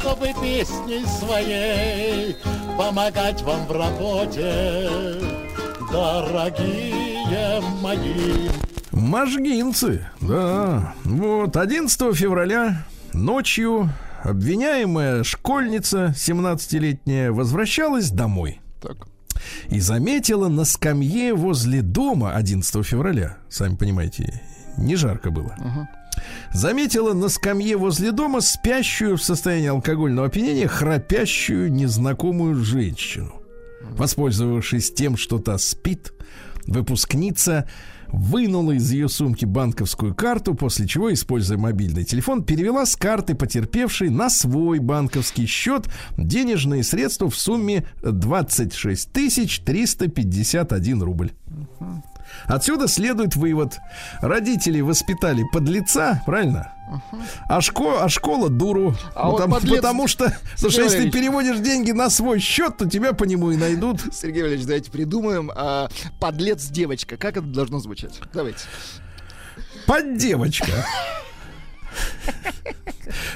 чтобы 0.00 0.26
песней 0.42 1.04
своей 1.06 2.36
помогать 2.76 3.40
вам 3.42 3.66
в 3.66 3.72
работе, 3.72 5.20
дорогие 5.92 7.60
мои. 7.80 8.48
Можгинцы, 8.90 10.06
да. 10.20 10.94
Вот, 11.04 11.56
11 11.56 12.14
февраля 12.16 12.84
ночью 13.14 13.90
обвиняемая 14.22 15.22
школьница 15.24 16.14
17-летняя 16.16 17.32
возвращалась 17.32 18.10
домой. 18.10 18.60
Так. 18.80 19.06
и 19.68 19.80
заметила 19.80 20.48
на 20.48 20.64
скамье 20.64 21.34
возле 21.34 21.82
дома 21.82 22.34
11 22.34 22.84
февраля, 22.84 23.36
сами 23.48 23.76
понимаете, 23.76 24.42
не 24.76 24.96
жарко 24.96 25.30
было. 25.30 25.56
Заметила 26.52 27.14
на 27.14 27.28
скамье 27.28 27.76
возле 27.76 28.12
дома 28.12 28.40
спящую 28.40 29.16
в 29.16 29.22
состоянии 29.22 29.68
алкогольного 29.68 30.26
опьянения 30.26 30.68
храпящую 30.68 31.72
незнакомую 31.72 32.56
женщину. 32.56 33.32
Воспользовавшись 33.82 34.92
тем, 34.92 35.16
что 35.16 35.38
та 35.38 35.58
спит, 35.58 36.12
Выпускница 36.66 37.68
вынула 38.12 38.72
из 38.72 38.90
ее 38.90 39.08
сумки 39.08 39.44
банковскую 39.44 40.14
карту, 40.14 40.54
после 40.54 40.86
чего, 40.86 41.12
используя 41.12 41.58
мобильный 41.58 42.04
телефон, 42.04 42.44
перевела 42.44 42.86
с 42.86 42.94
карты 42.96 43.34
потерпевшей 43.34 44.10
на 44.10 44.30
свой 44.30 44.78
банковский 44.78 45.46
счет 45.46 45.88
денежные 46.16 46.82
средства 46.82 47.28
в 47.30 47.36
сумме 47.36 47.86
26 48.02 49.12
351 49.12 51.02
рубль. 51.02 51.32
Отсюда 52.46 52.88
следует 52.88 53.36
вывод. 53.36 53.78
Родители 54.20 54.80
воспитали 54.80 55.44
подлеца, 55.52 56.22
правильно? 56.26 56.72
А, 57.48 57.60
шко- 57.60 58.00
а 58.02 58.08
школа 58.08 58.50
дуру. 58.50 58.94
А 59.14 59.30
вот 59.30 59.36
потому, 59.38 59.54
подлец- 59.56 59.76
потому 59.76 60.08
что, 60.08 60.24
потому 60.56 60.70
что 60.70 60.82
если 60.82 61.04
ты 61.04 61.10
переводишь 61.10 61.58
деньги 61.60 61.90
на 61.92 62.10
свой 62.10 62.38
счет, 62.38 62.76
то 62.76 62.88
тебя 62.88 63.12
по 63.14 63.24
нему 63.24 63.50
и 63.50 63.56
найдут. 63.56 64.00
Сергей 64.12 64.42
Валерьевич, 64.42 64.66
давайте 64.66 64.90
придумаем. 64.90 65.50
а, 65.54 65.88
подлец 66.20 66.66
девочка. 66.66 67.16
Как 67.16 67.36
это 67.38 67.46
должно 67.46 67.78
звучать? 67.78 68.20
Давайте. 68.34 68.60
Поддевочка. 69.86 70.86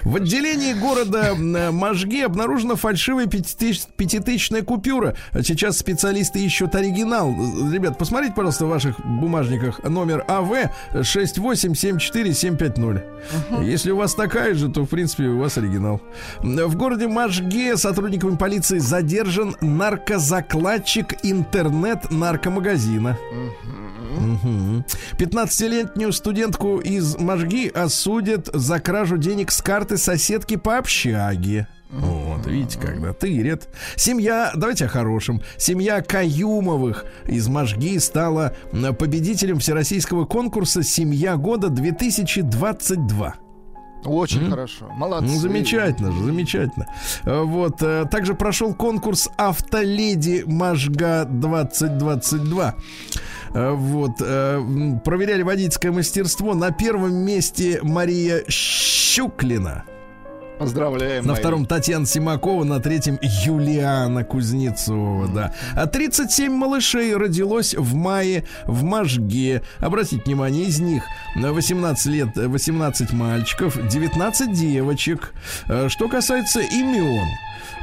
В 0.04 0.16
отделении 0.16 0.72
города 0.72 1.36
э, 1.36 1.70
Можги 1.72 2.22
обнаружена 2.22 2.76
фальшивая 2.76 3.26
пятитысячная 3.26 4.62
купюра. 4.62 5.16
Сейчас 5.42 5.78
специалисты 5.78 6.38
ищут 6.44 6.76
оригинал. 6.76 7.34
Ребят, 7.72 7.98
посмотрите, 7.98 8.32
пожалуйста, 8.34 8.66
в 8.66 8.68
ваших 8.68 9.04
бумажниках 9.04 9.82
номер 9.82 10.24
АВ 10.28 10.70
6874750. 10.94 13.02
Если 13.64 13.90
у 13.90 13.96
вас 13.96 14.14
такая 14.14 14.54
же, 14.54 14.68
то, 14.68 14.84
в 14.84 14.88
принципе, 14.88 15.24
у 15.24 15.38
вас 15.38 15.58
оригинал. 15.58 16.00
В 16.40 16.76
городе 16.76 17.08
Можге 17.08 17.76
сотрудниками 17.76 18.36
полиции 18.36 18.78
задержан 18.78 19.56
наркозакладчик 19.60 21.14
интернет-наркомагазина. 21.24 23.18
15-летнюю 25.18 26.12
студентку 26.12 26.78
из 26.78 27.16
Можги 27.18 27.68
осудят 27.68 28.48
за 28.52 28.78
кражу 28.80 29.18
денег 29.18 29.50
с 29.50 29.62
карты 29.62 29.96
соседки 29.98 30.56
по 30.56 30.78
общаге. 30.78 31.68
Вот, 31.90 32.46
видите, 32.46 32.78
когда 32.80 33.12
тырят. 33.12 33.68
Семья, 33.94 34.50
давайте 34.56 34.86
о 34.86 34.88
хорошем. 34.88 35.40
Семья 35.56 36.02
Каюмовых 36.02 37.04
из 37.26 37.46
Можги 37.48 37.96
стала 37.98 38.54
м, 38.72 38.94
победителем 38.94 39.60
всероссийского 39.60 40.24
конкурса 40.24 40.82
«Семья 40.82 41.36
года 41.36 41.68
2022». 41.68 43.32
Очень 44.04 44.50
хорошо. 44.50 44.88
Молодцы. 44.96 45.26
Ну, 45.32 45.38
замечательно 45.38 46.12
же, 46.12 46.24
замечательно. 46.24 46.86
Э, 47.24 47.42
Вот. 47.42 47.82
э, 47.82 48.04
Также 48.10 48.34
прошел 48.34 48.74
конкурс 48.74 49.28
«Автоледи 49.36 50.44
Можга 50.46 51.24
2022». 51.24 52.74
Э, 52.74 52.74
Вот. 53.74 54.12
э, 54.20 54.60
Проверяли 55.04 55.42
водительское 55.42 55.92
мастерство. 55.92 56.54
На 56.54 56.70
первом 56.72 57.14
месте 57.14 57.80
Мария 57.82 58.42
Щуклина. 58.48 59.84
Поздравляем. 60.58 61.24
На 61.24 61.32
Мария. 61.32 61.40
втором 61.42 61.66
Татьяна 61.66 62.06
Симакова, 62.06 62.64
на 62.64 62.80
третьем 62.80 63.18
Юлиана 63.20 64.24
Кузнецова, 64.24 65.28
да. 65.28 65.52
А 65.74 65.86
37 65.86 66.50
малышей 66.50 67.14
родилось 67.14 67.74
в 67.74 67.94
мае 67.94 68.44
в 68.64 68.82
Можге. 68.82 69.62
Обратите 69.80 70.22
внимание, 70.24 70.64
из 70.64 70.80
них 70.80 71.02
на 71.34 71.52
18 71.52 72.06
лет 72.06 72.28
э, 72.38 72.48
18 72.48 73.12
мальчиков, 73.12 73.78
19 73.88 74.52
девочек. 74.52 75.34
Э, 75.68 75.88
Что 75.90 76.08
касается 76.08 76.60
имен, 76.60 77.26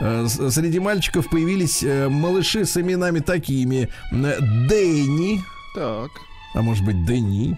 э, 0.01 0.25
среди 0.49 0.79
мальчиков 0.79 1.29
появились 1.29 1.83
э, 1.83 2.09
малыши 2.09 2.65
с 2.65 2.75
именами 2.75 3.19
такими. 3.19 3.87
э, 4.11 4.39
Дэнни, 4.67 5.43
Так. 5.73 6.11
а 6.53 6.61
может 6.61 6.85
быть 6.85 7.05
Дени. 7.05 7.57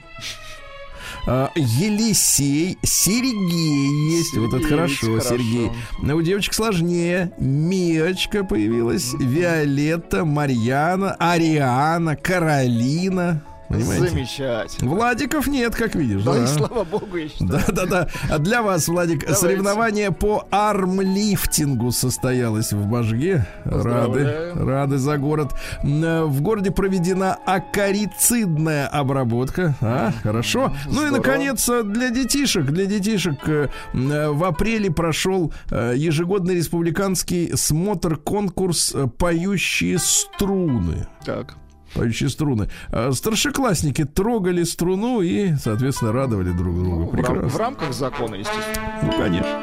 А, 1.28 1.52
Елисей, 1.56 2.78
Сергей 2.84 4.18
есть. 4.18 4.38
вот 4.38 4.48
это 4.54 4.60
Сергей 4.60 4.70
хорошо, 4.70 5.20
Сергей. 5.20 5.68
хорошо. 5.68 5.86
Но 6.02 6.16
у 6.16 6.22
девочек 6.22 6.54
сложнее. 6.54 7.34
Миочка 7.40 8.44
появилась, 8.44 9.14
Виолетта, 9.14 10.24
Марьяна, 10.26 11.16
Ариана, 11.20 12.16
Каролина. 12.16 13.44
Понимаете? 13.70 14.10
Замечательно. 14.10 14.92
Владиков 14.92 15.48
нет, 15.48 15.76
как 15.76 15.96
видишь. 15.96 16.24
Да, 16.24 16.34
да. 16.34 16.44
и 16.44 16.48
слава 16.48 16.84
богу, 16.84 17.18
я 17.18 17.28
считаю. 17.30 17.50
Да, 17.50 17.64
да, 17.72 17.86
да. 17.86 18.08
А 18.30 18.38
для 18.38 18.62
вас, 18.62 18.88
Владик, 18.88 19.22
Давайте. 19.22 19.42
соревнование 19.42 20.12
по 20.12 20.46
армлифтингу 20.52 21.92
состоялось 21.92 22.72
в 22.74 22.86
Можге. 22.86 23.46
Рады, 23.66 24.52
рады 24.56 24.98
за 24.98 25.18
город. 25.18 25.54
Э, 25.84 26.24
В 26.26 26.42
городе 26.42 26.72
проведена 26.72 27.34
акарицидная 27.46 28.88
обработка. 28.88 29.76
А, 29.82 30.12
хорошо. 30.24 30.72
Ну 30.86 30.92
и, 30.92 31.08
Здорово. 31.08 31.18
наконец, 31.18 31.66
для 31.68 32.10
детишек, 32.10 32.66
для 32.66 32.86
детишек 32.86 33.48
э, 33.48 33.70
э, 33.94 34.30
в 34.30 34.44
апреле 34.44 34.92
прошел 34.92 35.52
ежегодный 35.72 36.56
республиканский 36.56 37.56
смотр-конкурс 37.56 38.96
«Поющие 39.18 39.98
струны». 40.00 41.08
Так. 41.26 41.56
Поющие 41.96 42.30
струны. 42.30 42.70
А 42.92 43.12
Старшеклассники 43.14 44.04
трогали 44.04 44.64
струну 44.64 45.22
и, 45.22 45.56
соответственно, 45.56 46.12
радовали 46.12 46.52
друг 46.52 46.76
друга. 46.76 46.90
Ну, 46.90 47.06
в, 47.06 47.14
рам- 47.16 47.24
Прекрасно. 47.26 47.48
в 47.50 47.58
рамках 47.58 47.94
закона, 47.94 48.36
естественно. 48.36 49.00
Ну, 49.04 49.12
конечно. 49.14 49.62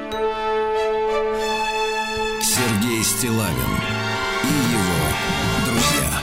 Сергей 2.40 3.02
Стилавин 3.02 3.72
и 4.44 4.72
его 4.72 5.66
друзья 5.66 6.20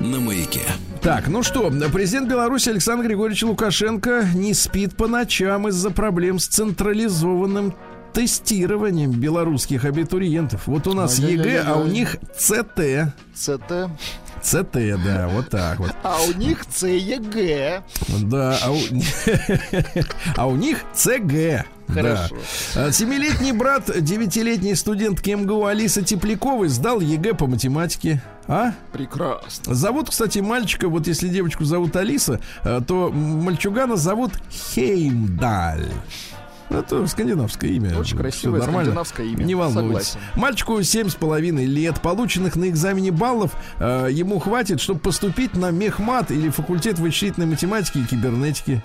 на 0.00 0.20
маяке. 0.20 0.62
Так, 1.02 1.28
ну 1.28 1.42
что, 1.42 1.70
президент 1.92 2.28
Беларуси 2.28 2.70
Александр 2.70 3.06
Григорьевич 3.06 3.42
Лукашенко 3.42 4.26
не 4.34 4.54
спит 4.54 4.96
по 4.96 5.06
ночам 5.06 5.68
из-за 5.68 5.90
проблем 5.90 6.38
с 6.38 6.46
централизованным 6.46 7.74
тестированием 8.14 9.10
белорусских 9.10 9.84
абитуриентов. 9.84 10.66
Вот 10.66 10.86
у 10.86 10.94
нас 10.94 11.18
ЕГЭ, 11.18 11.64
а 11.66 11.76
у 11.78 11.86
них 11.86 12.16
ЦТ. 12.36 13.12
ЦТ. 13.34 13.90
ЦТ, 14.44 15.02
да, 15.02 15.28
вот 15.28 15.48
так 15.48 15.78
вот. 15.78 15.90
А 16.02 16.20
у 16.22 16.32
них 16.32 16.66
ЦЕГ. 16.66 17.82
Да, 18.20 18.58
а 18.62 18.70
у, 18.70 18.78
а 20.36 20.46
у 20.46 20.56
них 20.56 20.84
ЦГ. 20.92 21.66
Хорошо. 21.88 22.36
Да. 22.74 22.92
Семилетний 22.92 23.52
брат 23.52 23.90
девятилетней 24.02 24.76
студентки 24.76 25.30
МГУ 25.30 25.66
Алисы 25.66 26.02
Тепляковой 26.02 26.68
сдал 26.68 27.00
ЕГЭ 27.00 27.34
по 27.34 27.46
математике. 27.46 28.22
А? 28.46 28.72
Прекрасно. 28.92 29.74
Зовут, 29.74 30.10
кстати, 30.10 30.40
мальчика, 30.40 30.88
вот 30.88 31.06
если 31.06 31.28
девочку 31.28 31.64
зовут 31.64 31.96
Алиса, 31.96 32.40
э, 32.62 32.80
то 32.86 33.10
мальчугана 33.10 33.96
зовут 33.96 34.32
Хеймдаль. 34.50 35.88
Это 36.70 37.06
скандинавское 37.06 37.70
имя. 37.70 37.98
Очень 37.98 38.16
красивое 38.16 38.62
скандинавское 38.62 39.26
имя. 39.26 39.44
Не 39.44 39.54
волнуйтесь. 39.54 40.08
Согласен. 40.08 40.20
Мальчику 40.34 40.82
семь 40.82 41.08
с 41.08 41.14
половиной 41.14 41.66
лет. 41.66 42.00
Полученных 42.00 42.56
на 42.56 42.68
экзамене 42.68 43.10
баллов 43.10 43.52
э, 43.78 44.08
ему 44.10 44.38
хватит, 44.38 44.80
чтобы 44.80 45.00
поступить 45.00 45.54
на 45.54 45.70
мехмат 45.70 46.30
или 46.30 46.48
факультет 46.48 46.98
вычислительной 46.98 47.46
математики 47.46 47.98
и 47.98 48.04
кибернетики. 48.04 48.82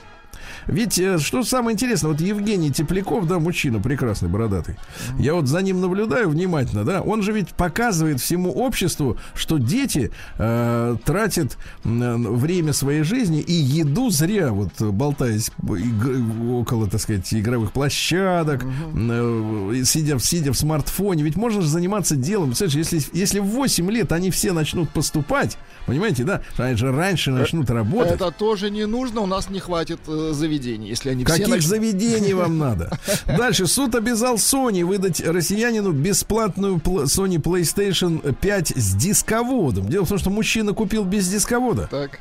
Ведь 0.70 1.00
э, 1.00 1.18
что 1.18 1.44
самое 1.44 1.74
интересное, 1.74 2.12
вот 2.12 2.22
Евгений 2.22 2.72
Тепляков, 2.72 3.28
да, 3.28 3.40
мужчина 3.40 3.80
прекрасный, 3.80 4.30
бородатый. 4.30 4.76
Я 5.18 5.34
вот 5.34 5.48
за 5.48 5.62
ним 5.62 5.82
наблюдаю 5.82 6.30
внимательно, 6.30 6.84
да. 6.86 7.02
Он 7.02 7.24
же 7.24 7.32
ведь 7.32 7.50
показывает 7.50 8.22
всему 8.22 8.52
обществу, 8.52 9.18
что 9.34 9.58
дети 9.58 10.12
э, 10.38 10.96
тратят 11.06 11.58
время 11.84 12.74
своей 12.74 13.04
жизни 13.04 13.40
и 13.42 13.52
еду 13.54 14.10
зря, 14.10 14.52
вот 14.52 14.70
э, 14.80 14.90
болтаясь 14.90 15.50
иг- 15.64 16.52
около, 16.52 16.88
так 16.88 17.02
сказать, 17.02 17.34
игровых 17.34 17.72
площадок, 17.72 18.64
э, 18.96 19.82
сидя, 19.86 20.18
в- 20.18 20.26
сидя 20.26 20.52
в 20.54 20.58
смартфоне. 20.58 21.24
Ведь 21.24 21.36
можно 21.36 21.62
же 21.62 21.68
заниматься 21.68 22.16
делом. 22.16 22.50
Представляешь, 22.50 22.92
если, 22.92 23.18
если 23.18 23.40
в 23.40 23.46
8 23.46 23.90
лет 23.92 24.12
они 24.12 24.30
все 24.32 24.52
начнут 24.54 24.90
поступать, 24.92 25.58
понимаете, 25.86 26.24
да, 26.24 26.42
они 26.58 26.76
же 26.76 26.92
раньше 26.92 27.32
начнут 27.32 27.70
работать. 27.70 28.14
Это 28.14 28.32
тоже 28.32 28.70
не 28.70 28.86
нужно, 28.86 29.22
у 29.22 29.26
нас 29.26 29.50
не 29.50 29.60
хватит 29.60 30.00
э, 30.08 30.32
заведений, 30.60 30.90
если 30.90 31.10
они 31.10 31.26
все 31.26 31.38
Каких 31.38 31.62
заведений 31.62 32.34
вам 32.34 32.58
надо? 32.58 32.98
Дальше. 33.26 33.68
Суд 33.68 33.96
обязал 33.96 34.36
Sony 34.36 34.84
выдать 34.84 35.22
россиянину 35.22 35.92
бесплатную 35.92 36.78
пл- 36.78 37.04
Sony 37.06 37.38
PlayStation 37.42 38.36
5 38.36 38.74
с 38.76 38.96
дисководом. 38.96 39.88
Дело 39.90 40.06
в 40.06 40.10
том, 40.10 40.18
что 40.18 40.30
мужчина 40.30 40.74
купил 40.74 41.06
без 41.06 41.28
дисковода. 41.30 41.88
Так. 41.90 42.20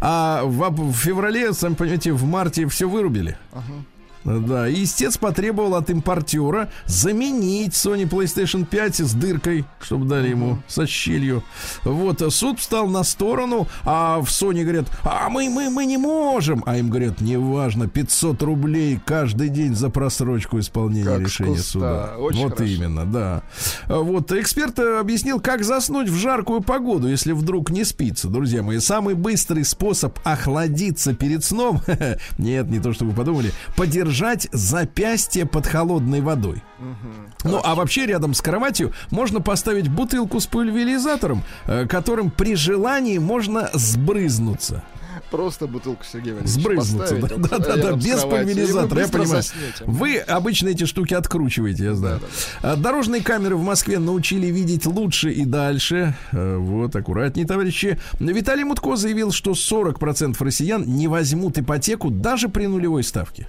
А 0.00 0.42
в, 0.44 0.70
в 0.70 0.94
феврале, 0.94 1.52
сами 1.52 1.74
понимаете, 1.74 2.12
в 2.12 2.24
марте 2.24 2.66
все 2.68 2.88
вырубили. 2.88 3.36
Да, 4.24 4.68
и 4.68 4.84
истец 4.84 5.18
потребовал 5.18 5.74
от 5.74 5.90
импортера 5.90 6.70
заменить 6.86 7.74
Sony 7.74 8.08
PlayStation 8.08 8.64
5 8.64 9.00
с 9.00 9.12
дыркой, 9.12 9.66
чтобы 9.80 10.06
дали 10.06 10.28
ему 10.28 10.58
со 10.66 10.86
щелью. 10.86 11.42
Вот, 11.84 12.22
суд 12.32 12.58
встал 12.58 12.88
на 12.88 13.04
сторону, 13.04 13.68
а 13.84 14.20
в 14.20 14.28
Sony 14.28 14.62
говорят, 14.62 14.86
а 15.02 15.28
мы, 15.28 15.50
мы, 15.50 15.68
мы 15.68 15.84
не 15.84 15.98
можем. 15.98 16.62
А 16.66 16.78
им 16.78 16.88
говорят, 16.88 17.20
неважно, 17.20 17.86
500 17.86 18.42
рублей 18.42 18.98
каждый 19.04 19.50
день 19.50 19.74
за 19.74 19.90
просрочку 19.90 20.58
исполнения 20.58 21.04
Как 21.04 21.20
решения 21.20 21.58
суда. 21.58 22.14
Очень 22.18 22.44
вот 22.44 22.56
хорошо. 22.56 22.72
именно, 22.72 23.04
да. 23.04 23.42
Вот, 23.88 24.32
эксперт 24.32 24.78
э, 24.78 25.00
объяснил, 25.00 25.38
как 25.38 25.64
заснуть 25.64 26.08
в 26.08 26.16
жаркую 26.16 26.62
погоду, 26.62 27.08
если 27.08 27.32
вдруг 27.32 27.68
не 27.70 27.84
спится. 27.84 28.28
Друзья 28.28 28.62
мои, 28.62 28.78
самый 28.78 29.14
быстрый 29.14 29.64
способ 29.64 30.18
охладиться 30.24 31.12
перед 31.14 31.44
сном, 31.44 31.82
нет, 32.38 32.70
не 32.70 32.80
то, 32.80 32.94
что 32.94 33.04
вы 33.04 33.12
подумали, 33.12 33.52
подержать 33.76 34.13
запястье 34.52 35.46
под 35.46 35.66
холодной 35.66 36.20
водой. 36.20 36.62
Ну, 37.44 37.60
а 37.62 37.74
вообще 37.74 38.06
рядом 38.06 38.34
с 38.34 38.40
кроватью 38.40 38.92
можно 39.10 39.40
поставить 39.40 39.88
бутылку 39.88 40.40
с 40.40 40.46
пульверизатором, 40.46 41.42
э, 41.66 41.86
которым 41.86 42.30
при 42.30 42.54
желании 42.56 43.18
можно 43.18 43.70
сбрызнуться. 43.74 44.82
Просто 45.30 45.66
бутылку 45.66 46.04
Сергея 46.04 46.34
Валерьевича 46.34 46.60
Сбрызнуться, 46.60 47.16
да, 47.16 47.28
да, 47.36 47.58
да, 47.58 47.76
да, 47.76 47.92
без 47.92 48.22
пульверизатора, 48.22 49.00
я 49.02 49.08
понимаю. 49.08 49.42
заснете. 49.42 49.84
Вы 49.84 50.18
обычно 50.18 50.68
эти 50.68 50.84
штуки 50.84 51.14
откручиваете, 51.14 51.84
я 51.84 51.94
знаю. 51.94 52.20
А, 52.62 52.76
Дорожные 52.76 53.22
камеры 53.22 53.56
в 53.56 53.62
Москве 53.62 53.98
научили 53.98 54.46
видеть 54.48 54.86
лучше 54.86 55.30
и 55.30 55.44
дальше. 55.44 56.14
Э, 56.32 56.56
Вот, 56.56 56.94
аккуратнее, 56.96 57.46
товарищи. 57.46 57.98
Виталий 58.20 58.64
Мутко 58.64 58.96
заявил, 58.96 59.32
что 59.32 59.52
40% 59.52 60.36
россиян 60.42 60.82
не 60.84 61.08
возьмут 61.08 61.58
ипотеку 61.58 62.10
даже 62.10 62.48
при 62.48 62.66
нулевой 62.66 63.02
ставке. 63.04 63.48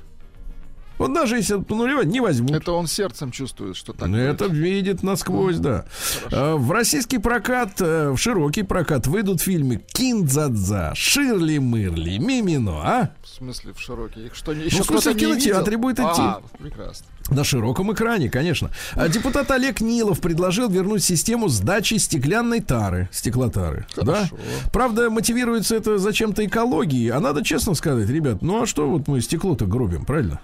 Вот 0.97 1.13
даже 1.13 1.37
если 1.37 1.55
нулевой 1.69 2.05
не 2.05 2.21
возьмут. 2.21 2.51
Это 2.51 2.71
он 2.71 2.87
сердцем 2.87 3.31
чувствует, 3.31 3.75
что 3.75 3.93
так 3.93 4.07
Ну, 4.07 4.17
Это 4.17 4.47
будет. 4.47 4.57
видит 4.57 5.03
насквозь, 5.03 5.57
да. 5.57 5.85
А, 6.31 6.55
В 6.55 6.71
российский 6.71 7.17
прокат, 7.17 7.81
э, 7.81 8.11
в 8.11 8.17
широкий 8.17 8.63
прокат 8.63 9.07
выйдут 9.07 9.41
фильмы 9.41 9.77
Киндзадза, 9.93 10.93
Ширли 10.95 11.57
Мырли, 11.57 12.17
Мимино, 12.17 12.81
а? 12.83 13.09
В 13.23 13.27
смысле, 13.27 13.73
в 13.73 13.79
широкий. 13.81 14.25
Их 14.27 14.35
Что, 14.35 14.53
еще 14.53 14.83
в 14.83 14.85
смысле, 14.85 15.13
в 15.13 15.17
кинотеатре 15.17 15.77
будет 15.77 15.99
идти. 15.99 16.21
А, 16.21 16.41
прекрасно. 16.57 17.05
На 17.29 17.43
широком 17.43 17.91
экране, 17.91 18.29
конечно. 18.29 18.69
А 18.93 19.09
депутат 19.09 19.49
Олег 19.51 19.81
Нилов 19.81 20.21
предложил 20.21 20.69
вернуть 20.69 21.03
систему 21.03 21.49
сдачи 21.49 21.95
стеклянной 21.95 22.61
тары, 22.61 23.09
стеклотары. 23.11 23.87
Да? 23.97 24.29
Правда, 24.71 25.09
мотивируется 25.09 25.75
это 25.75 25.97
зачем-то 25.97 26.45
экологией. 26.45 27.09
А 27.09 27.19
надо 27.19 27.43
честно 27.43 27.73
сказать, 27.73 28.09
ребят, 28.09 28.41
ну 28.43 28.61
а 28.61 28.65
что 28.67 28.87
вот 28.87 29.07
мы 29.07 29.21
стекло-то 29.21 29.65
гробим, 29.65 30.05
правильно? 30.05 30.39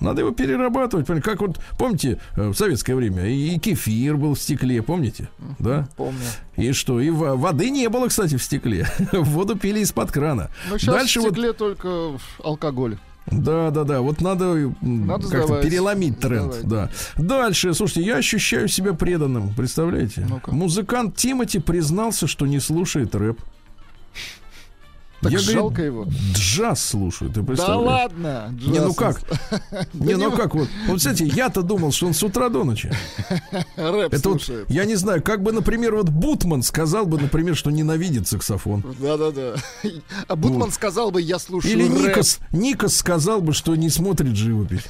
Надо 0.00 0.20
его 0.20 0.30
перерабатывать. 0.30 1.06
Как 1.22 1.40
вот, 1.40 1.58
помните, 1.78 2.18
э, 2.36 2.48
в 2.48 2.54
советское 2.54 2.94
время 2.94 3.26
и 3.26 3.58
кефир 3.58 4.16
был 4.16 4.34
в 4.34 4.40
стекле, 4.40 4.82
помните? 4.82 5.28
Да? 5.58 5.88
Помню. 5.96 6.20
И 6.56 6.72
что? 6.72 7.00
И 7.00 7.10
во- 7.10 7.36
воды 7.36 7.70
не 7.70 7.88
было, 7.88 8.08
кстати, 8.08 8.36
в 8.36 8.42
стекле. 8.42 8.86
Воду 9.12 9.56
пили 9.56 9.80
из-под 9.80 10.12
крана. 10.12 10.50
Ну, 10.70 10.78
сейчас 10.78 10.94
Дальше 10.94 11.20
в 11.20 11.22
вот 11.24 11.32
стекле 11.32 11.52
только 11.52 12.18
алкоголь. 12.42 12.98
да, 13.26 13.70
да, 13.70 13.84
да. 13.84 14.00
Вот 14.00 14.20
надо, 14.20 14.72
Надо 14.80 15.28
как-то 15.28 15.62
переломить 15.62 16.20
тренд. 16.20 16.54
Сдавать. 16.54 16.92
Да. 17.16 17.22
Дальше, 17.22 17.72
слушайте, 17.74 18.02
я 18.02 18.16
ощущаю 18.16 18.68
себя 18.68 18.92
преданным. 18.92 19.54
Представляете? 19.54 20.26
Ну-ка. 20.28 20.52
Музыкант 20.54 21.16
Тимати 21.16 21.58
признался, 21.58 22.26
что 22.26 22.46
не 22.46 22.60
слушает 22.60 23.14
рэп. 23.14 23.40
Так 25.24 25.32
я, 25.32 25.38
жалко 25.38 25.82
говорит, 25.82 26.12
его. 26.12 26.32
джаз 26.34 26.84
слушаю, 26.84 27.30
ты 27.30 27.40
Да 27.40 27.46
представляешь? 27.46 27.86
ладно. 27.86 28.54
Не, 28.64 28.80
ну 28.80 28.88
Джаз. 28.88 28.96
как? 28.96 29.20
Не, 29.94 30.14
ну 30.16 30.30
как 30.30 30.54
вот? 30.54 30.68
Вот, 30.86 30.98
кстати, 30.98 31.22
я-то 31.22 31.62
думал, 31.62 31.92
что 31.92 32.06
он 32.06 32.14
с 32.14 32.22
утра 32.22 32.48
до 32.48 32.62
ночи. 32.64 32.92
Рэп 33.76 34.12
Это 34.14 34.28
вот, 34.30 34.50
я 34.68 34.84
не 34.84 34.94
знаю, 34.94 35.22
как 35.22 35.42
бы, 35.42 35.52
например, 35.52 35.94
вот 35.96 36.08
Бутман 36.10 36.62
сказал 36.62 37.06
бы, 37.06 37.18
например, 37.18 37.56
что 37.56 37.70
ненавидит 37.70 38.28
саксофон. 38.28 38.84
Да-да-да. 39.00 39.54
А 40.28 40.36
Бутман 40.36 40.70
сказал 40.70 41.10
бы, 41.10 41.20
я 41.20 41.38
слушаю 41.38 41.72
Или 41.72 41.84
рэп. 41.88 42.08
Никос, 42.08 42.38
Никос 42.52 42.96
сказал 42.96 43.40
бы, 43.40 43.52
что 43.52 43.74
не 43.74 43.88
смотрит 43.90 44.36
живопись. 44.36 44.82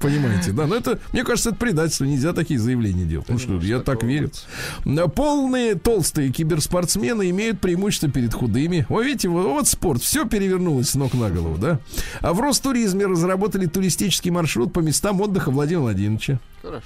Понимаете, 0.00 0.52
да? 0.52 0.66
Но 0.66 0.76
это, 0.76 0.98
мне 1.12 1.24
кажется, 1.24 1.50
это 1.50 1.58
предательство. 1.58 2.04
Нельзя 2.04 2.32
такие 2.32 2.58
заявления 2.58 3.04
делать. 3.04 3.28
Ну 3.28 3.38
что, 3.38 3.58
я 3.60 3.80
так 3.80 4.02
верю. 4.02 4.30
Полные 5.14 5.74
толстые 5.74 6.30
киберспортсмены 6.30 7.28
имеют 7.30 7.60
преимущество 7.60 8.10
перед 8.10 8.32
худыми. 8.32 8.86
Вы 8.88 9.04
видите, 9.04 9.28
вот, 9.28 9.44
вот 9.46 9.68
спорт, 9.68 10.02
все 10.02 10.24
перевернулось 10.24 10.90
с 10.90 10.94
ног 10.94 11.12
на 11.14 11.28
голову, 11.28 11.58
да? 11.58 11.80
А 12.20 12.32
в 12.32 12.40
Ростуризме 12.40 13.06
разработали 13.06 13.66
туристический 13.66 14.30
маршрут 14.30 14.72
по 14.72 14.80
местам 14.80 15.20
отдыха 15.20 15.50
Владимира 15.50 15.82
Владимировича. 15.82 16.40
Хорошо. 16.62 16.84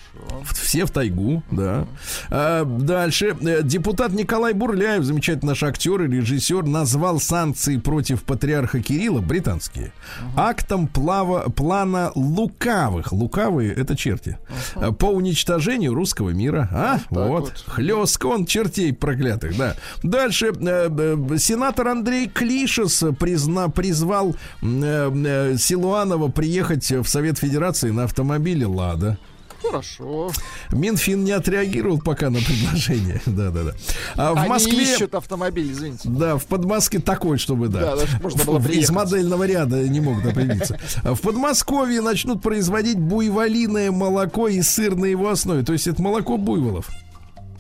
Все 0.52 0.84
в 0.86 0.90
тайгу, 0.92 1.42
да. 1.50 1.86
А, 2.30 2.64
дальше. 2.64 3.36
Э, 3.40 3.62
Депутат 3.64 4.12
Николай 4.12 4.52
Бурляев, 4.52 5.02
замечательный 5.02 5.48
наш 5.50 5.62
актер 5.64 6.02
и 6.02 6.08
режиссер, 6.08 6.64
назвал 6.64 7.18
санкции 7.18 7.76
против 7.78 8.22
патриарха 8.22 8.80
Кирилла, 8.80 9.20
британские, 9.20 9.92
актом 10.36 10.86
плава, 10.86 11.50
плана 11.50 12.12
лукавых. 12.14 13.12
Лукавые— 13.12 13.72
это 13.74 13.96
черти. 13.96 14.38
э, 14.76 14.92
По 14.92 15.06
уничтожению 15.06 15.94
русского 15.94 16.30
мира. 16.30 16.68
А, 16.72 17.00
Вот 17.10 17.28
вот. 17.28 17.40
вот. 17.40 17.64
Хлестко 17.66 18.26
он 18.26 18.46
чертей 18.46 18.92
проклятых, 18.92 19.56
да. 19.56 19.74
Дальше. 20.04 20.52
э, 20.56 21.36
Сенатор 21.38 21.88
Андрей 21.88 22.28
Клишес 22.28 23.02
призна, 23.18 23.68
призвал 23.68 24.36
Силуанова 24.62 26.28
приехать 26.28 26.90
в 26.90 27.06
Совет 27.06 27.38
Федерации 27.38 27.90
на 27.90 28.04
автомобиле 28.04 28.66
«Лада». 28.66 29.18
Хорошо. 29.66 30.30
Минфин 30.70 31.24
не 31.24 31.32
отреагировал 31.32 31.98
пока 31.98 32.30
на 32.30 32.38
предложение. 32.40 33.20
Да, 33.26 33.50
да, 33.50 33.62
да. 33.64 33.72
А 34.16 34.34
в 34.34 34.38
Они 34.38 34.48
Москве. 34.48 34.82
ищут 34.94 35.14
автомобиль, 35.14 35.72
извините. 35.72 36.08
Да, 36.08 36.36
в 36.36 36.44
Подмосковье 36.46 37.02
такой, 37.04 37.38
чтобы, 37.38 37.68
да. 37.68 37.96
Да, 37.96 38.02
можно 38.22 38.44
было 38.44 38.58
В- 38.58 38.62
Из 38.64 38.68
приехать. 38.68 38.90
модельного 38.94 39.44
ряда 39.46 39.88
не 39.88 40.00
могут 40.00 40.26
определиться. 40.26 40.78
А 41.02 41.14
В 41.14 41.20
Подмосковье 41.20 42.00
начнут 42.00 42.42
производить 42.42 42.98
буйволиное 42.98 43.90
молоко 43.90 44.48
и 44.48 44.60
сыр 44.62 44.94
на 44.96 45.06
его 45.06 45.28
основе. 45.30 45.62
То 45.62 45.72
есть 45.72 45.86
это 45.86 46.02
молоко 46.02 46.36
буйволов. 46.36 46.90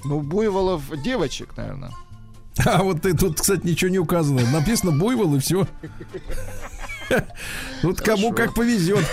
Ну, 0.04 0.20
Буйволов 0.20 0.82
девочек, 1.02 1.56
наверное. 1.56 1.90
А 2.66 2.82
вот 2.84 3.04
и 3.06 3.12
тут, 3.14 3.40
кстати, 3.40 3.66
ничего 3.66 3.90
не 3.90 3.98
указано. 3.98 4.42
Написано 4.52 4.92
буйвол 4.92 5.36
и 5.36 5.38
все. 5.40 5.66
Вот 7.82 8.00
кому 8.00 8.32
как 8.32 8.54
повезет. 8.54 9.04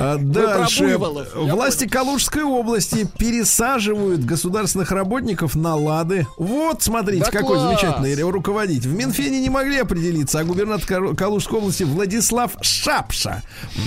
А 0.00 0.16
дальше. 0.18 0.96
Власти 1.34 1.88
Калужской 1.88 2.42
области 2.44 3.06
пересаживают 3.18 4.24
государственных 4.24 4.90
работников 4.92 5.54
на 5.54 5.74
лады. 5.74 6.26
Вот, 6.36 6.82
смотрите, 6.82 7.24
Да 7.24 7.30
какой 7.30 7.56
класс! 7.56 7.80
замечательный 7.80 8.22
руководитель. 8.30 8.88
В 8.90 8.94
Минфине 8.94 9.40
не 9.40 9.50
могли 9.50 9.78
определиться, 9.78 10.40
а 10.40 10.44
губернатор 10.44 10.86
Кал- 10.86 11.14
Калужской 11.16 11.58
области 11.58 11.82
Владислав 11.82 12.52
Шапша 12.60 13.42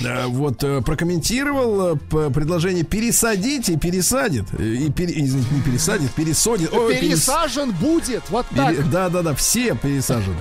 э, 0.05 0.26
вот 0.28 0.64
э, 0.64 0.82
прокомментировал 0.82 1.95
э, 1.95 2.30
предложение 2.34 2.84
пересадить 2.84 3.70
и 3.70 3.78
пересадит. 3.78 4.45
И 4.59 4.91
пере- 4.91 5.14
извините, 5.26 5.47
не 5.53 5.62
пересадит, 5.62 6.12
пересадит. 6.14 6.74
Ой, 6.74 6.95
перес- 6.95 6.99
Пересажен 7.12 7.72
будет, 7.72 8.24
вот 8.30 8.45
так. 8.55 8.70
Пере- 8.76 8.84
Да, 8.91 9.09
да, 9.09 9.22
да, 9.22 9.34
все 9.34 9.76
пересажены. 9.76 10.36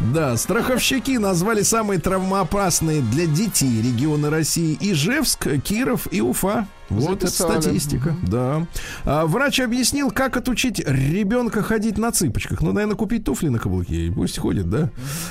Да, 0.00 0.36
страховщики 0.36 1.12
назвали 1.18 1.62
самые 1.62 2.00
травмоопасные 2.00 3.00
для 3.02 3.26
детей 3.26 3.80
регионы 3.82 4.30
России 4.30 4.76
Ижевск, 5.04 5.46
Киров 5.62 6.08
и 6.10 6.20
Уфа. 6.22 6.66
Вот 6.88 7.18
это 7.18 7.28
Записали. 7.28 7.60
статистика, 7.60 8.16
да. 8.22 8.66
А, 9.04 9.26
врач 9.26 9.60
объяснил, 9.60 10.10
как 10.10 10.36
отучить 10.36 10.80
ребенка 10.80 11.62
ходить 11.62 11.98
на 11.98 12.10
цыпочках. 12.10 12.62
Ну, 12.62 12.72
наверное, 12.72 12.96
купить 12.96 13.24
туфли 13.24 13.48
на 13.48 13.58
каблуке, 13.58 14.06
и 14.06 14.10
пусть 14.10 14.38
ходит, 14.38 14.70
да. 14.70 14.90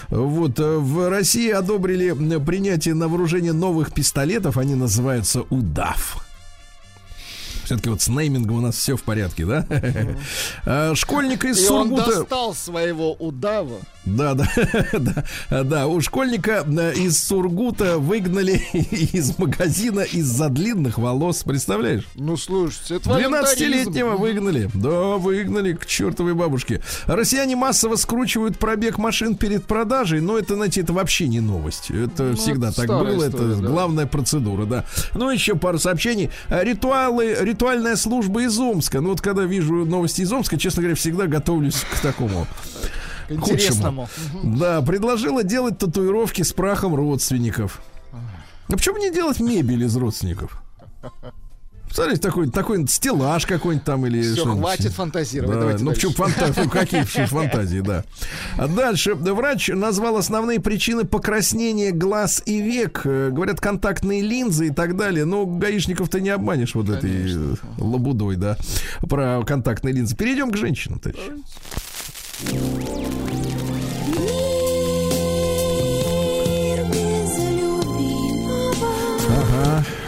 Вот 0.09 0.59
э, 0.59 0.78
в 0.78 1.09
России 1.09 1.49
одобрили 1.49 2.11
принятие 2.39 2.93
на 2.93 3.07
вооружение 3.07 3.53
новых 3.53 3.93
пистолетов, 3.93 4.57
они 4.57 4.76
называются 4.76 5.41
«Удав». 5.49 6.24
Все-таки 7.63 7.89
вот 7.89 8.01
с 8.01 8.09
неймингом 8.09 8.57
у 8.57 8.61
нас 8.61 8.76
все 8.76 8.97
в 8.97 9.03
порядке, 9.03 9.45
да? 9.45 9.65
А, 10.65 10.93
Школьник 10.95 11.45
из 11.45 11.63
И 11.63 11.69
он 11.69 11.89
Сургута... 11.89 12.19
достал 12.19 12.53
своего 12.53 13.13
удава. 13.13 13.78
Да, 14.06 14.34
да, 14.34 14.47
да, 15.49 15.64
да. 15.64 15.88
У 15.88 16.01
школьника 16.01 16.66
э, 16.68 16.93
из 16.95 17.24
Сургута 17.24 17.99
выгнали 17.99 18.62
из 19.14 19.38
магазина 19.38 20.01
из-за 20.01 20.49
длинных 20.49 20.97
волос. 20.97 21.43
Представляешь? 21.43 22.04
Ну, 22.16 22.36
слушайте, 22.36 22.95
это 22.95 23.10
волонтаризм. 23.10 23.89
12-летнего 23.89 24.16
выгнали. 24.18 24.70
Да, 24.74 25.18
выгнали 25.18 25.74
к 25.74 25.86
чертовой 25.86 26.34
бабушке. 26.34 26.82
Россияне 27.06 27.56
массово 27.56 27.95
скручивают 27.95 28.60
пробег 28.60 28.97
машин 28.97 29.36
перед 29.36 29.66
продажей, 29.66 30.20
но 30.20 30.38
это, 30.38 30.56
знаете, 30.56 30.82
это 30.82 30.91
вообще 30.91 31.28
не 31.28 31.39
новость. 31.39 31.89
Это 31.89 32.36
всегда 32.36 32.70
это 32.70 32.82
так 32.82 32.88
было. 32.88 33.28
история, 33.28 33.54
это 33.54 33.62
да. 33.62 33.68
главная 33.68 34.06
процедура, 34.06 34.66
да. 34.66 34.86
Ну, 35.14 35.30
еще 35.30 35.56
пару 35.56 35.80
сообщений. 35.80 36.30
Ритуалы, 36.49 37.38
ритуальная 37.39 37.95
служба 37.95 38.43
из 38.43 38.60
Омска. 38.60 38.99
Ну, 38.99 39.10
вот 39.10 39.22
когда 39.22 39.43
вижу 39.43 39.86
новости 39.86 40.22
из 40.22 40.32
Омска, 40.32 40.58
честно 40.58 40.82
говоря, 40.82 40.95
всегда 40.95 41.28
готовлюсь 41.28 41.86
к 41.89 42.01
такому. 42.01 42.47
К 43.28 43.32
интересному. 43.32 44.07
Да, 44.43 44.82
предложила 44.82 45.43
делать 45.43 45.78
татуировки 45.78 46.41
с 46.41 46.53
прахом 46.53 46.95
родственников. 46.95 47.82
А 48.67 48.71
почему 48.71 48.97
не 48.97 49.11
делать 49.11 49.39
мебель 49.39 49.84
из 49.84 49.95
родственников? 49.95 50.61
Смотрите, 51.93 52.21
такой, 52.21 52.49
такой 52.49 52.88
стеллаж 52.88 53.45
какой-нибудь 53.45 53.86
там 53.86 54.03
или 54.07 54.19
Все, 54.34 54.45
хватит 54.45 54.93
фантазировать. 54.93 55.53
Да, 55.53 55.59
Давайте 55.59 55.84
ну 55.84 55.91
дальше. 55.91 56.07
почему 56.07 56.26
фантазии? 56.26 56.61
Ну, 56.63 56.69
какие 56.71 57.03
фантазии, 57.28 57.80
да. 57.82 58.03
А 58.57 58.67
дальше 58.67 59.13
врач 59.13 59.67
назвал 59.67 60.17
основные 60.17 60.59
причины 60.59 61.03
покраснения 61.03 61.91
глаз 61.91 62.41
и 62.47 62.61
век. 62.61 63.01
Э, 63.05 63.30
Говорят, 63.32 63.61
контактные 63.61 64.24
линзы 64.24 64.67
и 64.67 64.71
так 64.71 64.97
далее. 64.97 65.26
Но 65.26 65.45
гаишников-то 65.45 66.19
не 66.19 66.30
обманешь 66.32 66.74
вот 66.74 66.89
этой 66.89 67.32
э, 67.32 67.55
лабудой, 67.78 68.38
да, 68.38 68.57
про 69.07 69.43
контактные 69.45 69.93
линзы. 69.93 70.15
Перейдем 70.15 70.49
к 70.49 70.57
женщинам, 70.57 70.97
товарищи. 70.99 71.32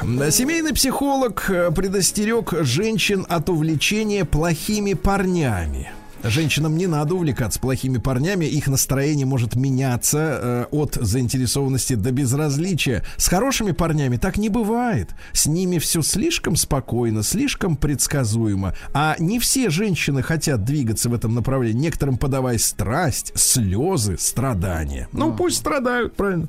Семейный 0.05 0.71
психолог 0.71 1.49
э, 1.49 1.71
предостерег 1.71 2.53
женщин 2.61 3.25
от 3.27 3.49
увлечения 3.49 4.23
плохими 4.23 4.93
парнями. 4.93 5.94
Женщинам 6.29 6.75
не 6.75 6.87
надо 6.87 7.15
увлекаться 7.15 7.59
плохими 7.59 7.97
парнями, 7.97 8.45
их 8.45 8.67
настроение 8.67 9.25
может 9.25 9.55
меняться 9.55 10.39
э, 10.41 10.65
от 10.71 10.95
заинтересованности 10.95 11.93
до 11.93 12.11
безразличия. 12.11 13.03
С 13.17 13.27
хорошими 13.27 13.71
парнями 13.71 14.17
так 14.17 14.37
не 14.37 14.49
бывает. 14.49 15.11
С 15.33 15.45
ними 15.45 15.77
все 15.77 16.01
слишком 16.01 16.55
спокойно, 16.55 17.21
слишком 17.21 17.75
предсказуемо. 17.75 18.73
А 18.93 19.15
не 19.19 19.39
все 19.39 19.69
женщины 19.69 20.23
хотят 20.23 20.63
двигаться 20.63 21.09
в 21.09 21.13
этом 21.13 21.35
направлении, 21.35 21.79
некоторым 21.79 22.17
подавая 22.17 22.57
страсть, 22.57 23.31
слезы, 23.35 24.17
страдания. 24.17 25.07
Ну, 25.11 25.33
пусть 25.33 25.57
страдают, 25.57 26.15
правильно. 26.15 26.47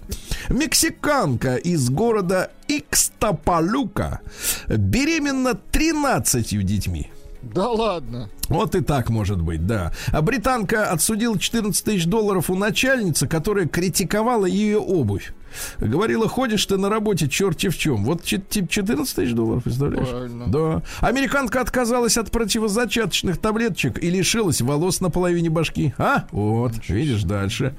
Мексиканка 0.48 1.56
из 1.56 1.90
города 1.90 2.50
Икстапалука 2.68 4.20
беременна 4.68 5.54
13 5.54 6.64
детьми. 6.64 7.10
Да 7.54 7.68
ладно. 7.70 8.28
Вот 8.48 8.74
и 8.74 8.80
так 8.80 9.10
может 9.10 9.40
быть, 9.40 9.66
да. 9.66 9.92
А 10.12 10.22
британка 10.22 10.90
отсудила 10.90 11.38
14 11.38 11.84
тысяч 11.84 12.06
долларов 12.06 12.50
у 12.50 12.54
начальницы, 12.54 13.26
которая 13.26 13.66
критиковала 13.66 14.46
ее 14.46 14.78
обувь. 14.78 15.32
Говорила, 15.78 16.28
ходишь 16.28 16.66
ты 16.66 16.76
на 16.76 16.88
работе 16.90 17.28
черти 17.28 17.68
в 17.68 17.78
чем. 17.78 18.04
Вот 18.04 18.22
чет- 18.22 18.48
тип 18.48 18.68
14 18.68 19.14
тысяч 19.14 19.32
долларов, 19.32 19.64
представляешь? 19.64 20.08
Правильно. 20.08 20.44
Да. 20.48 20.82
Американка 21.00 21.60
отказалась 21.60 22.18
от 22.18 22.30
противозачаточных 22.30 23.38
таблеточек 23.38 24.02
и 24.02 24.10
лишилась 24.10 24.60
волос 24.60 25.00
на 25.00 25.08
половине 25.10 25.48
башки. 25.48 25.94
А? 25.98 26.24
Вот, 26.30 26.72
видишь, 26.88 27.22
дальше. 27.22 27.74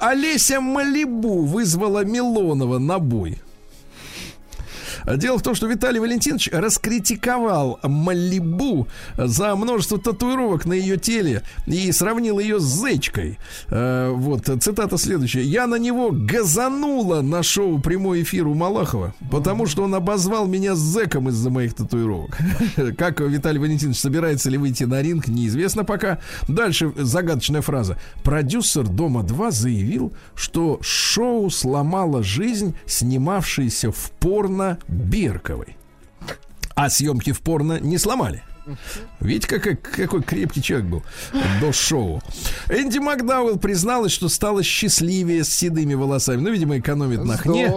Олеся 0.00 0.60
Малибу 0.60 1.44
вызвала 1.44 2.04
Милонова 2.04 2.78
на 2.78 2.98
бой. 2.98 3.38
Дело 5.06 5.38
в 5.38 5.42
том, 5.42 5.54
что 5.54 5.66
Виталий 5.66 6.00
Валентинович 6.00 6.50
раскритиковал 6.52 7.78
Малибу 7.82 8.88
за 9.16 9.54
множество 9.56 9.98
татуировок 9.98 10.66
на 10.66 10.72
ее 10.72 10.96
теле 10.96 11.42
и 11.66 11.90
сравнил 11.92 12.38
ее 12.38 12.60
с 12.60 12.64
зечкой. 12.64 13.38
Э, 13.68 14.10
Вот, 14.10 14.48
цитата 14.60 14.96
следующая. 14.98 15.42
«Я 15.42 15.66
на 15.66 15.76
него 15.76 16.10
газанула 16.12 17.22
на 17.22 17.42
шоу 17.42 17.78
«Прямой 17.78 18.22
эфир» 18.22 18.46
у 18.46 18.54
Малахова, 18.54 19.14
потому 19.30 19.66
что 19.66 19.82
он 19.82 19.94
обозвал 19.94 20.46
меня 20.46 20.74
зэком 20.74 21.28
из-за 21.28 21.50
моих 21.50 21.74
татуировок». 21.74 22.38
Как 22.98 23.20
Виталий 23.20 23.58
Валентинович 23.58 23.98
собирается 23.98 24.50
ли 24.50 24.58
выйти 24.58 24.84
на 24.84 25.02
ринг, 25.02 25.28
неизвестно 25.28 25.84
пока. 25.84 26.18
Дальше 26.48 26.92
загадочная 26.96 27.62
фраза. 27.62 27.98
Продюсер 28.22 28.86
«Дома-2» 28.88 29.50
заявил, 29.50 30.12
что 30.34 30.78
шоу 30.82 31.50
сломало 31.50 32.22
жизнь 32.22 32.74
снимавшейся 32.86 33.90
в 33.90 34.10
порно 34.20 34.78
Берковой. 34.92 35.76
А 36.74 36.90
съемки 36.90 37.32
в 37.32 37.40
порно 37.40 37.78
не 37.80 37.98
сломали. 37.98 38.42
Видите, 39.20 39.48
какой, 39.48 39.76
какой 39.76 40.22
крепкий 40.22 40.62
человек 40.62 40.88
был 40.88 41.02
до 41.60 41.72
шоу. 41.72 42.22
Энди 42.70 42.98
Макдауэлл 42.98 43.58
призналась, 43.58 44.12
что 44.12 44.28
стала 44.28 44.62
счастливее 44.62 45.42
с 45.44 45.48
седыми 45.48 45.94
волосами. 45.94 46.40
Ну, 46.40 46.50
видимо, 46.50 46.78
экономит 46.78 47.24
на 47.24 47.36
хне. 47.36 47.72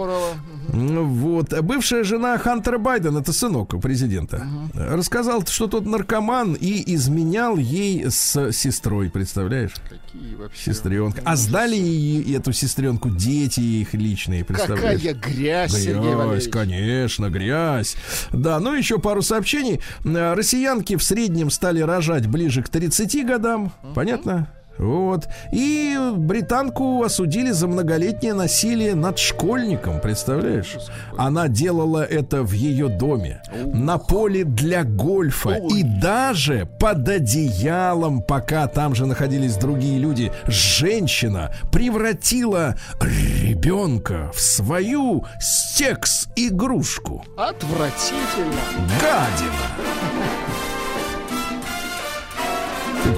Ну, 0.72 1.04
Вот. 1.04 1.52
Бывшая 1.62 2.04
жена 2.04 2.36
Хантера 2.38 2.78
Байдена, 2.78 3.18
это 3.18 3.32
сынок 3.32 3.80
президента, 3.80 4.46
рассказал, 4.74 5.44
что 5.46 5.66
тот 5.66 5.86
наркоман 5.86 6.54
и 6.54 6.94
изменял 6.94 7.56
ей 7.56 8.10
с 8.10 8.52
сестрой, 8.52 9.10
представляешь? 9.10 9.72
Какие 9.88 10.34
вообще. 10.34 10.72
Сестренка. 10.72 11.22
А 11.24 11.36
сдали 11.36 11.76
ей 11.76 12.36
эту 12.36 12.52
сестренку 12.52 13.10
дети 13.10 13.60
их 13.60 13.94
личные, 13.94 14.44
представляешь? 14.44 15.00
Какая 15.00 15.14
грязь, 15.14 15.72
Сергей 15.72 16.00
Грязь, 16.02 16.14
Валерьевич. 16.16 16.50
конечно, 16.50 17.30
грязь. 17.30 17.96
Да, 18.32 18.60
ну 18.60 18.74
еще 18.74 18.98
пару 18.98 19.22
сообщений. 19.22 19.80
Россиянки 20.04 20.96
в 20.96 21.02
среднем 21.02 21.50
стали 21.50 21.80
рожать 21.80 22.26
ближе 22.26 22.62
к 22.62 22.68
30 22.68 23.26
годам. 23.26 23.72
Понятно? 23.94 24.48
Вот. 24.78 25.28
И 25.52 25.96
британку 26.16 27.02
осудили 27.02 27.50
за 27.50 27.66
многолетнее 27.66 28.34
насилие 28.34 28.94
над 28.94 29.18
школьником, 29.18 30.00
представляешь? 30.00 30.76
Она 31.16 31.48
делала 31.48 32.04
это 32.04 32.42
в 32.42 32.52
ее 32.52 32.88
доме, 32.88 33.40
на 33.64 33.98
поле 33.98 34.44
для 34.44 34.84
гольфа 34.84 35.58
и 35.70 35.82
даже 35.82 36.68
под 36.78 37.08
одеялом, 37.08 38.22
пока 38.22 38.66
там 38.66 38.94
же 38.94 39.06
находились 39.06 39.56
другие 39.56 39.98
люди. 39.98 40.32
Женщина 40.46 41.52
превратила 41.72 42.76
ребенка 43.00 44.30
в 44.34 44.40
свою 44.40 45.24
секс-игрушку. 45.38 47.24
Отвратительно. 47.36 48.60
Гадина! 49.00 50.55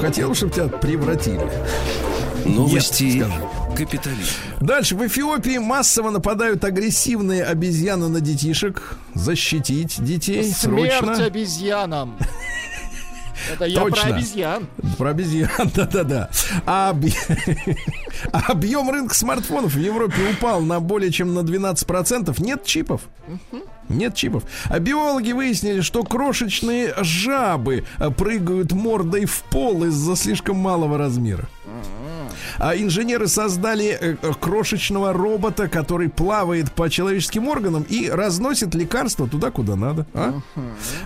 Хотел, 0.01 0.35
чтобы 0.35 0.53
тебя 0.53 0.69
превратили? 0.69 1.41
Новости 2.45 3.25
капитализма. 3.77 4.25
Дальше. 4.61 4.95
В 4.95 5.07
Эфиопии 5.07 5.59
массово 5.59 6.11
нападают 6.11 6.65
агрессивные 6.65 7.45
обезьяны 7.45 8.09
на 8.09 8.21
детишек. 8.21 8.97
Защитить 9.15 10.03
детей 10.03 10.45
Смерть 10.53 10.93
срочно. 10.95 11.25
обезьянам. 11.25 12.17
Это 13.53 13.65
я 13.65 13.81
Точно. 13.81 14.03
про 14.03 14.15
обезьян. 14.15 14.67
Про 14.97 15.11
обезьян, 15.11 15.71
да-да-да. 15.75 16.31
А 16.67 16.95
а 18.33 18.39
объем 18.53 18.91
рынка 18.91 19.15
смартфонов 19.15 19.75
в 19.75 19.79
Европе 19.79 20.17
упал 20.33 20.61
на 20.61 20.81
более 20.81 21.11
чем 21.11 21.35
на 21.35 21.41
12%. 21.41 22.35
Нет 22.43 22.65
чипов. 22.65 23.03
Нет 23.89 24.14
чипов. 24.14 24.45
А 24.66 24.78
биологи 24.78 25.32
выяснили, 25.32 25.80
что 25.80 26.03
крошечные 26.03 26.95
жабы 27.01 27.84
а, 27.99 28.11
прыгают 28.11 28.72
мордой 28.72 29.24
в 29.24 29.43
пол 29.45 29.84
из-за 29.84 30.16
слишком 30.16 30.57
малого 30.57 30.99
размера. 30.99 31.49
А 32.59 32.76
инженеры 32.76 33.28
создали 33.28 33.86
э, 34.01 34.16
э, 34.20 34.32
крошечного 34.41 35.12
робота, 35.12 35.68
который 35.68 36.09
плавает 36.09 36.72
по 36.72 36.89
человеческим 36.91 37.49
органам 37.49 37.84
и 37.89 38.09
разносит 38.09 38.74
лекарства 38.74 39.28
туда, 39.28 39.51
куда 39.51 39.76
надо. 39.76 40.07
а? 40.14 40.41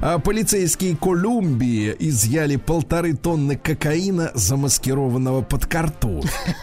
А 0.00 0.18
полицейские 0.18 0.96
Колумбии 0.96 1.94
изъяли 1.98 2.56
полторы 2.56 3.14
тонны 3.14 3.56
кокаина, 3.56 4.30
замаскированного 4.34 5.42
под 5.42 5.66
картон. 5.66 6.22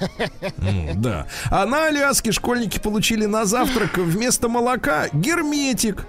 М, 0.57 1.01
Да. 1.01 1.27
А 1.49 1.65
на 1.65 1.87
Аляске 1.87 2.31
школьники 2.31 2.79
получили 2.79 3.25
на 3.25 3.45
завтрак 3.45 3.97
вместо 3.97 4.49
молока 4.49 5.07
герметик. 5.13 6.05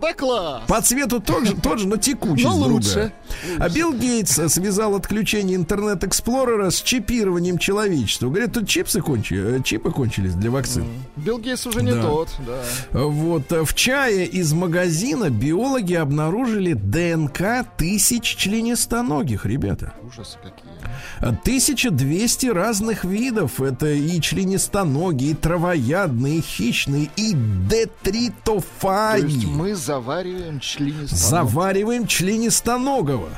Да 0.00 0.12
класс. 0.12 0.62
По 0.66 0.80
цвету 0.82 1.20
тот 1.20 1.46
же, 1.46 1.54
тот 1.56 1.78
же 1.78 1.88
но 1.88 1.96
текучесть 1.96 2.44
Но 2.44 2.56
лучше. 2.56 3.12
А 3.58 3.68
Билл 3.68 3.92
Гейтс 3.92 4.38
э, 4.38 4.48
связал 4.48 4.94
отключение 4.96 5.56
Internet 5.56 6.10
Explorer 6.10 6.63
а 6.63 6.70
с 6.70 6.82
чипированием 6.82 7.58
человечества. 7.58 8.28
Говорят, 8.28 8.52
тут 8.52 8.68
чипсы 8.68 9.00
кончили, 9.00 9.62
чипы 9.62 9.90
кончились 9.90 10.34
для 10.34 10.50
вакцин. 10.50 10.84
Билл 11.16 11.38
Гейтс 11.38 11.66
уже 11.66 11.82
не 11.82 11.92
Да. 11.92 12.02
тот, 12.02 12.28
да. 12.46 13.00
Вот 13.04 13.52
э, 13.52 13.64
в 13.64 13.74
чае 13.74 14.26
из 14.26 14.52
магазина 14.52 15.30
биологи 15.30 15.94
обнаружили 15.94 16.74
ДНК 16.74 17.66
тысяч 17.76 18.36
членистоногих, 18.36 19.46
ребята. 19.46 19.94
Ужасы 20.02 20.38
какие. 20.42 20.73
1200 21.20 22.46
разных 22.46 23.04
видов. 23.04 23.60
Это 23.60 23.86
и 23.92 24.20
членистоногие, 24.20 25.32
и 25.32 25.34
травоядные, 25.34 26.38
и 26.38 26.40
хищные, 26.40 27.10
и 27.16 27.32
То 27.32 27.38
детритофаги. 27.68 29.24
есть 29.24 29.46
мы 29.46 29.74
завариваем 29.74 30.60
членистоногих. 30.60 31.18
Завариваем 31.18 32.06
членистоногого. 32.06 33.28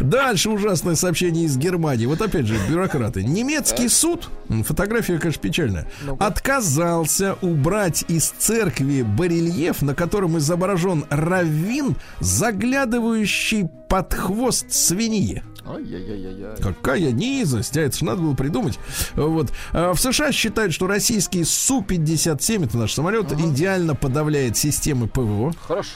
Дальше 0.00 0.50
ужасное 0.50 0.94
сообщение 0.94 1.44
из 1.46 1.56
Германии. 1.56 2.06
Вот 2.06 2.20
опять 2.22 2.46
же, 2.46 2.56
бюрократы. 2.68 3.22
Немецкий 3.24 3.88
суд, 3.88 4.30
фотография, 4.64 5.18
конечно, 5.18 5.42
печальная, 5.42 5.88
отказался 6.18 7.36
убрать 7.42 8.04
из 8.08 8.28
церкви 8.30 9.02
барельеф, 9.02 9.82
на 9.82 9.94
котором 9.94 10.38
изображен 10.38 11.04
раввин, 11.10 11.96
заглядывающий 12.20 13.68
под 13.88 14.14
хвост 14.14 14.70
свиньи. 14.70 15.42
Ай-яй-яй-яй. 15.68 16.56
Какая 16.62 17.10
низость, 17.12 17.76
а 17.76 17.80
это 17.82 17.96
же 17.96 18.04
надо 18.04 18.22
было 18.22 18.34
придумать. 18.34 18.78
Вот. 19.14 19.50
А 19.72 19.92
В 19.92 20.00
США 20.00 20.32
считают, 20.32 20.72
что 20.72 20.86
российский 20.86 21.44
Су-57, 21.44 22.64
это 22.64 22.78
наш 22.78 22.94
самолет, 22.94 23.30
идеально 23.32 23.94
подавляет 23.94 24.56
системы 24.56 25.08
ПВО. 25.08 25.52
Хорошо. 25.66 25.90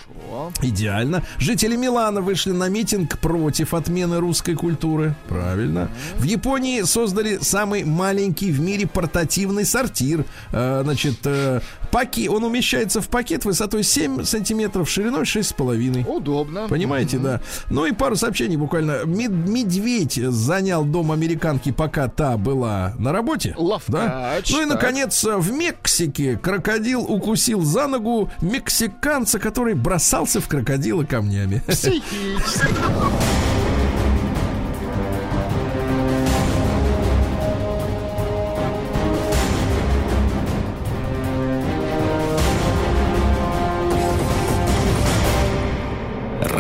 Идеально. 0.63 1.23
Жители 1.39 1.77
Милана 1.77 2.21
вышли 2.21 2.53
на 2.53 2.69
митинг 2.69 3.19
против 3.19 3.75
отмены 3.75 4.19
русской 4.19 4.55
культуры. 4.55 5.15
Правильно. 5.29 5.89
В 6.19 6.25
Японии 6.25 6.83
создали 6.83 7.39
самый 7.41 7.85
маленький 7.85 8.51
в 8.53 8.61
мире 8.61 8.87
портативный 8.87 9.65
сортир. 9.65 10.25
Э, 10.53 10.83
Значит, 10.85 11.19
э, 11.25 11.61
паки, 11.93 12.29
он 12.29 12.43
умещается 12.43 13.01
в 13.01 13.09
пакет 13.09 13.45
высотой 13.45 13.85
7 13.85 14.25
сантиметров, 14.25 14.91
шириной 14.91 15.23
6,5. 15.23 16.05
Удобно. 16.09 16.67
Понимаете, 16.69 17.19
да. 17.19 17.41
Ну 17.71 17.87
и 17.87 17.93
пару 17.93 18.17
сообщений 18.17 18.57
буквально. 18.57 19.05
Мед- 19.05 19.31
Медведь 19.31 20.15
занял 20.15 20.85
дом 20.85 21.13
американки, 21.13 21.71
пока 21.71 22.09
та 22.09 22.37
была 22.37 22.95
на 22.99 23.13
работе. 23.13 23.55
Ловкач, 23.57 23.93
Да? 23.93 24.41
Ну 24.51 24.63
и, 24.63 24.67
так. 24.67 24.75
наконец, 24.75 25.23
в 25.23 25.53
Мексике 25.53 26.37
крокодил 26.37 27.03
укусил 27.03 27.63
за 27.63 27.87
ногу 27.87 28.31
мексиканца, 28.41 29.39
который 29.39 29.75
бросался 29.75 30.41
в 30.41 30.49
крокодила 30.49 31.05
камнями. 31.05 31.63
Психически. 31.69 33.42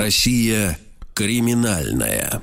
Россия 0.03 0.79
криминальная. 1.15 2.43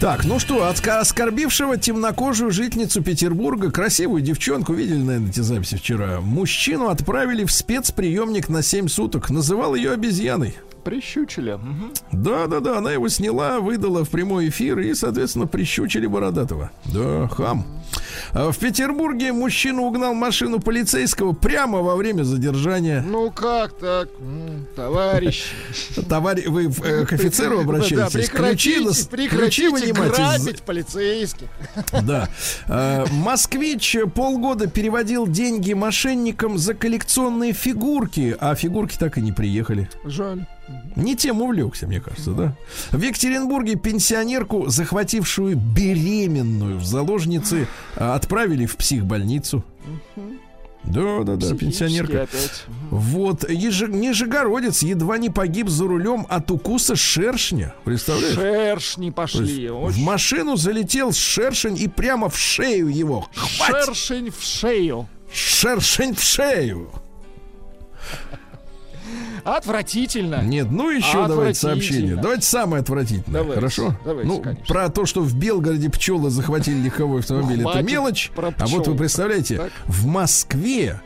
Так, 0.00 0.24
ну 0.24 0.38
что, 0.38 0.68
от 0.68 0.86
оскорбившего 0.86 1.76
темнокожую 1.76 2.52
жительницу 2.52 3.02
Петербурга, 3.02 3.72
красивую 3.72 4.22
девчонку, 4.22 4.72
видели, 4.72 4.98
наверное, 4.98 5.30
эти 5.30 5.40
записи 5.40 5.76
вчера, 5.76 6.20
мужчину 6.20 6.90
отправили 6.90 7.44
в 7.44 7.50
спецприемник 7.50 8.48
на 8.48 8.62
7 8.62 8.86
суток. 8.86 9.30
Называл 9.30 9.74
ее 9.74 9.90
обезьяной. 9.90 10.54
Прищучили. 10.84 11.54
Мгм. 11.54 11.92
Да, 12.12 12.46
да, 12.46 12.60
да, 12.60 12.78
она 12.78 12.92
его 12.92 13.08
сняла, 13.08 13.58
выдала 13.58 14.04
в 14.04 14.10
прямой 14.10 14.48
эфир 14.48 14.78
и, 14.78 14.94
соответственно, 14.94 15.48
прищучили 15.48 16.06
Бородатого. 16.06 16.70
Да, 16.84 17.26
хам. 17.28 17.66
А 18.32 18.50
В 18.50 18.58
Петербурге 18.58 19.32
мужчина 19.32 19.82
угнал 19.82 20.14
машину 20.14 20.60
полицейского 20.60 21.32
прямо 21.32 21.80
во 21.80 21.96
время 21.96 22.22
задержания. 22.22 23.02
Ну 23.06 23.30
как 23.30 23.72
так, 23.78 24.08
товарищ? 24.76 25.44
Товарищ, 26.08 26.46
вы 26.46 26.72
э, 26.84 27.04
к 27.06 27.12
офицеру 27.12 27.56
Да, 27.58 27.62
обращаетесь? 27.62 28.28
Ключи, 28.28 28.80
прекратите, 28.80 29.06
прекратите 29.10 29.92
грабить 29.92 30.62
полицейских. 30.62 31.48
Да. 32.02 32.28
Э, 32.68 33.04
Москвич 33.12 33.96
полгода 34.14 34.66
переводил 34.66 35.26
деньги 35.26 35.72
мошенникам 35.72 36.58
за 36.58 36.74
коллекционные 36.74 37.52
фигурки, 37.52 38.36
а 38.38 38.54
фигурки 38.54 38.96
так 38.98 39.18
и 39.18 39.20
не 39.20 39.32
приехали. 39.32 39.88
Жаль. 40.04 40.46
Не 40.96 41.16
тем 41.16 41.40
увлекся, 41.40 41.86
мне 41.86 42.00
кажется, 42.00 42.32
да? 42.32 42.56
В 42.90 43.00
Екатеринбурге 43.00 43.76
пенсионерку, 43.76 44.68
захватившую 44.68 45.56
беременную 45.56 46.78
в 46.78 46.84
заложницы, 46.84 47.66
а, 47.96 48.14
отправили 48.14 48.66
в 48.66 48.76
психбольницу. 48.76 49.64
Да, 50.84 51.22
да, 51.22 51.36
да, 51.36 51.54
пенсионерка. 51.54 52.22
опять. 52.22 52.64
Вот, 52.90 53.44
Еже- 53.44 53.88
Нижегородец 53.88 54.82
едва 54.82 55.16
не 55.16 55.30
погиб 55.30 55.68
за 55.68 55.86
рулем 55.86 56.26
от 56.28 56.50
укуса 56.50 56.96
шершня. 56.96 57.72
Представляешь? 57.84 58.34
Шершни 58.34 59.10
пошли. 59.10 59.68
в 59.68 59.98
машину 59.98 60.56
залетел 60.56 61.12
шершень 61.12 61.78
и 61.78 61.86
прямо 61.86 62.28
в 62.28 62.36
шею 62.36 62.88
его. 62.88 63.28
Хвать! 63.34 63.84
Шершень 63.86 64.30
в 64.30 64.42
шею. 64.42 65.08
Шершень 65.32 66.14
в 66.14 66.22
шею. 66.22 66.90
Отвратительно. 69.44 70.42
Нет, 70.42 70.70
ну 70.70 70.90
еще 70.90 71.26
давайте 71.26 71.58
сообщение. 71.58 72.16
Давайте 72.16 72.46
самое 72.46 72.80
отвратительное. 72.82 73.40
Давайте, 73.40 73.54
Хорошо? 73.54 73.96
давайте, 74.04 74.28
ну, 74.28 74.40
конечно. 74.40 74.64
про 74.66 74.88
то, 74.88 75.06
что 75.06 75.20
в 75.20 75.34
Белгороде 75.34 75.90
пчелы 75.90 76.30
захватили 76.30 76.78
легковой 76.80 77.20
автомобиль, 77.20 77.60
это 77.66 77.82
мелочь. 77.82 78.30
про 78.34 78.52
а 78.56 78.66
вот 78.66 78.86
вы 78.86 78.96
представляете, 78.96 79.56
Так. 79.56 79.72
в 79.86 80.06
Москве 80.06 81.00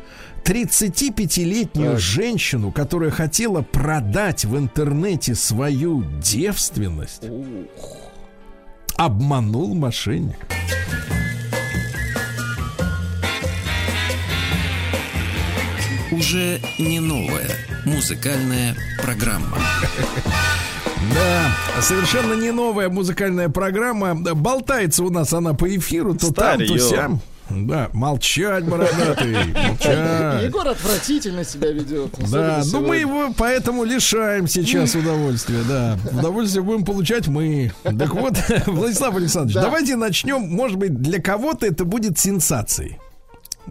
35-летнюю 0.44 1.92
Так. 1.92 2.00
женщину, 2.00 2.70
которая 2.72 3.10
хотела 3.10 3.62
продать 3.62 4.44
в 4.44 4.56
интернете 4.56 5.34
свою 5.34 6.04
девственность, 6.20 7.24
обманул 8.96 9.74
мошенник. 9.74 10.36
Уже 16.12 16.60
не 16.78 17.00
новая 17.00 17.48
музыкальная 17.86 18.76
программа. 19.00 19.56
Да, 21.14 21.80
совершенно 21.82 22.34
не 22.34 22.50
новая 22.50 22.88
музыкальная 22.88 23.48
программа. 23.48 24.14
Болтается 24.14 25.04
у 25.04 25.10
нас 25.10 25.32
она 25.32 25.54
по 25.54 25.74
эфиру, 25.74 26.14
то 26.14 26.32
там, 26.32 26.58
то 26.58 26.78
сям. 26.78 27.20
Да, 27.48 27.90
молчать, 27.92 28.64
бородатый, 28.64 29.36
молчать. 29.68 30.42
Егор 30.42 30.66
отвратительно 30.66 31.44
себя 31.44 31.70
ведет. 31.70 32.10
Да, 32.28 32.60
ну 32.72 32.80
мы 32.80 32.96
его 32.96 33.32
поэтому 33.36 33.84
лишаем 33.84 34.48
сейчас 34.48 34.96
удовольствия, 34.96 35.62
да. 35.68 35.96
Удовольствие 36.10 36.64
будем 36.64 36.84
получать 36.84 37.28
мы. 37.28 37.70
Так 37.84 38.12
вот, 38.14 38.34
Владислав 38.66 39.14
Александрович, 39.14 39.54
Да. 39.54 39.62
давайте 39.62 39.94
начнем, 39.94 40.40
может 40.40 40.76
быть, 40.76 41.00
для 41.00 41.22
кого-то 41.22 41.66
это 41.66 41.84
будет 41.84 42.18
сенсацией. 42.18 42.98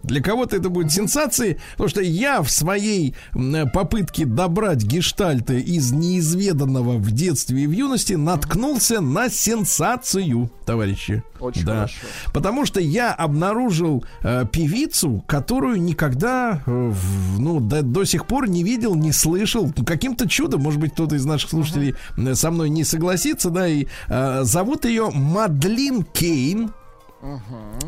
Для 0.02 0.20
кого-то 0.22 0.56
это 0.56 0.68
будет 0.68 0.92
сенсацией, 0.92 1.58
потому 1.72 1.88
что 1.88 2.00
я 2.00 2.42
в 2.42 2.50
своей 2.50 3.14
м, 3.34 3.68
попытке 3.70 4.24
добрать 4.26 4.82
гештальты 4.84 5.60
из 5.60 5.92
неизведанного 5.92 6.98
в 6.98 7.10
детстве 7.10 7.62
и 7.62 7.66
в 7.66 7.72
юности 7.72 8.14
наткнулся 8.14 9.00
на 9.00 9.28
сенсацию, 9.30 10.50
товарищи. 10.64 11.22
Очень 11.40 11.64
да. 11.64 11.74
хорошо. 11.74 11.94
Потому 12.32 12.64
что 12.66 12.80
я 12.80 13.12
обнаружил 13.12 14.04
э, 14.22 14.44
певицу, 14.50 15.22
которую 15.26 15.82
никогда 15.82 16.62
э, 16.66 16.70
в- 16.92 17.40
ну, 17.40 17.60
до, 17.60 17.82
до 17.82 18.04
сих 18.04 18.26
пор 18.26 18.48
не 18.48 18.62
видел, 18.62 18.94
не 18.94 19.12
слышал. 19.12 19.72
Каким-то 19.86 20.28
чудом, 20.28 20.62
может 20.62 20.80
быть, 20.80 20.92
кто-то 20.92 21.16
из 21.16 21.24
наших 21.24 21.50
слушателей 21.50 21.94
э, 22.16 22.34
со 22.34 22.50
мной 22.50 22.70
не 22.70 22.84
согласится, 22.84 23.50
да, 23.50 23.66
и 23.68 23.86
э, 24.08 24.40
зовут 24.44 24.84
ее 24.84 25.10
Мадлин 25.12 26.02
Кейн. 26.04 26.70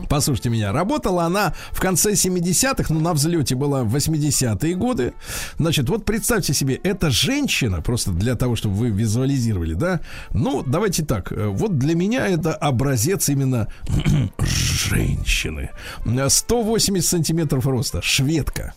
Послушайте 0.09 0.51
меня, 0.51 0.73
работала 0.73 1.25
она 1.25 1.55
в 1.73 1.81
конце 1.81 2.13
70-х, 2.13 2.93
ну, 2.93 3.01
на 3.01 3.13
взлете 3.13 3.55
была 3.55 3.85
в 3.85 3.95
80-е 3.95 4.75
годы. 4.75 5.15
Значит, 5.59 5.89
вот 5.89 6.05
представьте 6.05 6.55
себе, 6.55 6.77
эта 6.77 7.11
женщина, 7.11 7.83
просто 7.83 8.11
для 8.13 8.35
того, 8.35 8.57
чтобы 8.57 8.75
вы 8.77 8.91
визуализировали, 8.91 9.75
да, 9.75 10.01
ну, 10.33 10.63
давайте 10.63 11.05
так, 11.05 11.33
э, 11.33 11.47
вот 11.47 11.79
для 11.79 11.95
меня 11.95 12.27
это 12.27 12.55
образец 12.55 13.29
именно 13.29 13.69
женщины. 14.39 15.71
Э, 16.05 16.29
180 16.29 17.09
сантиметров 17.09 17.67
роста, 17.67 18.01
шведка. 18.03 18.75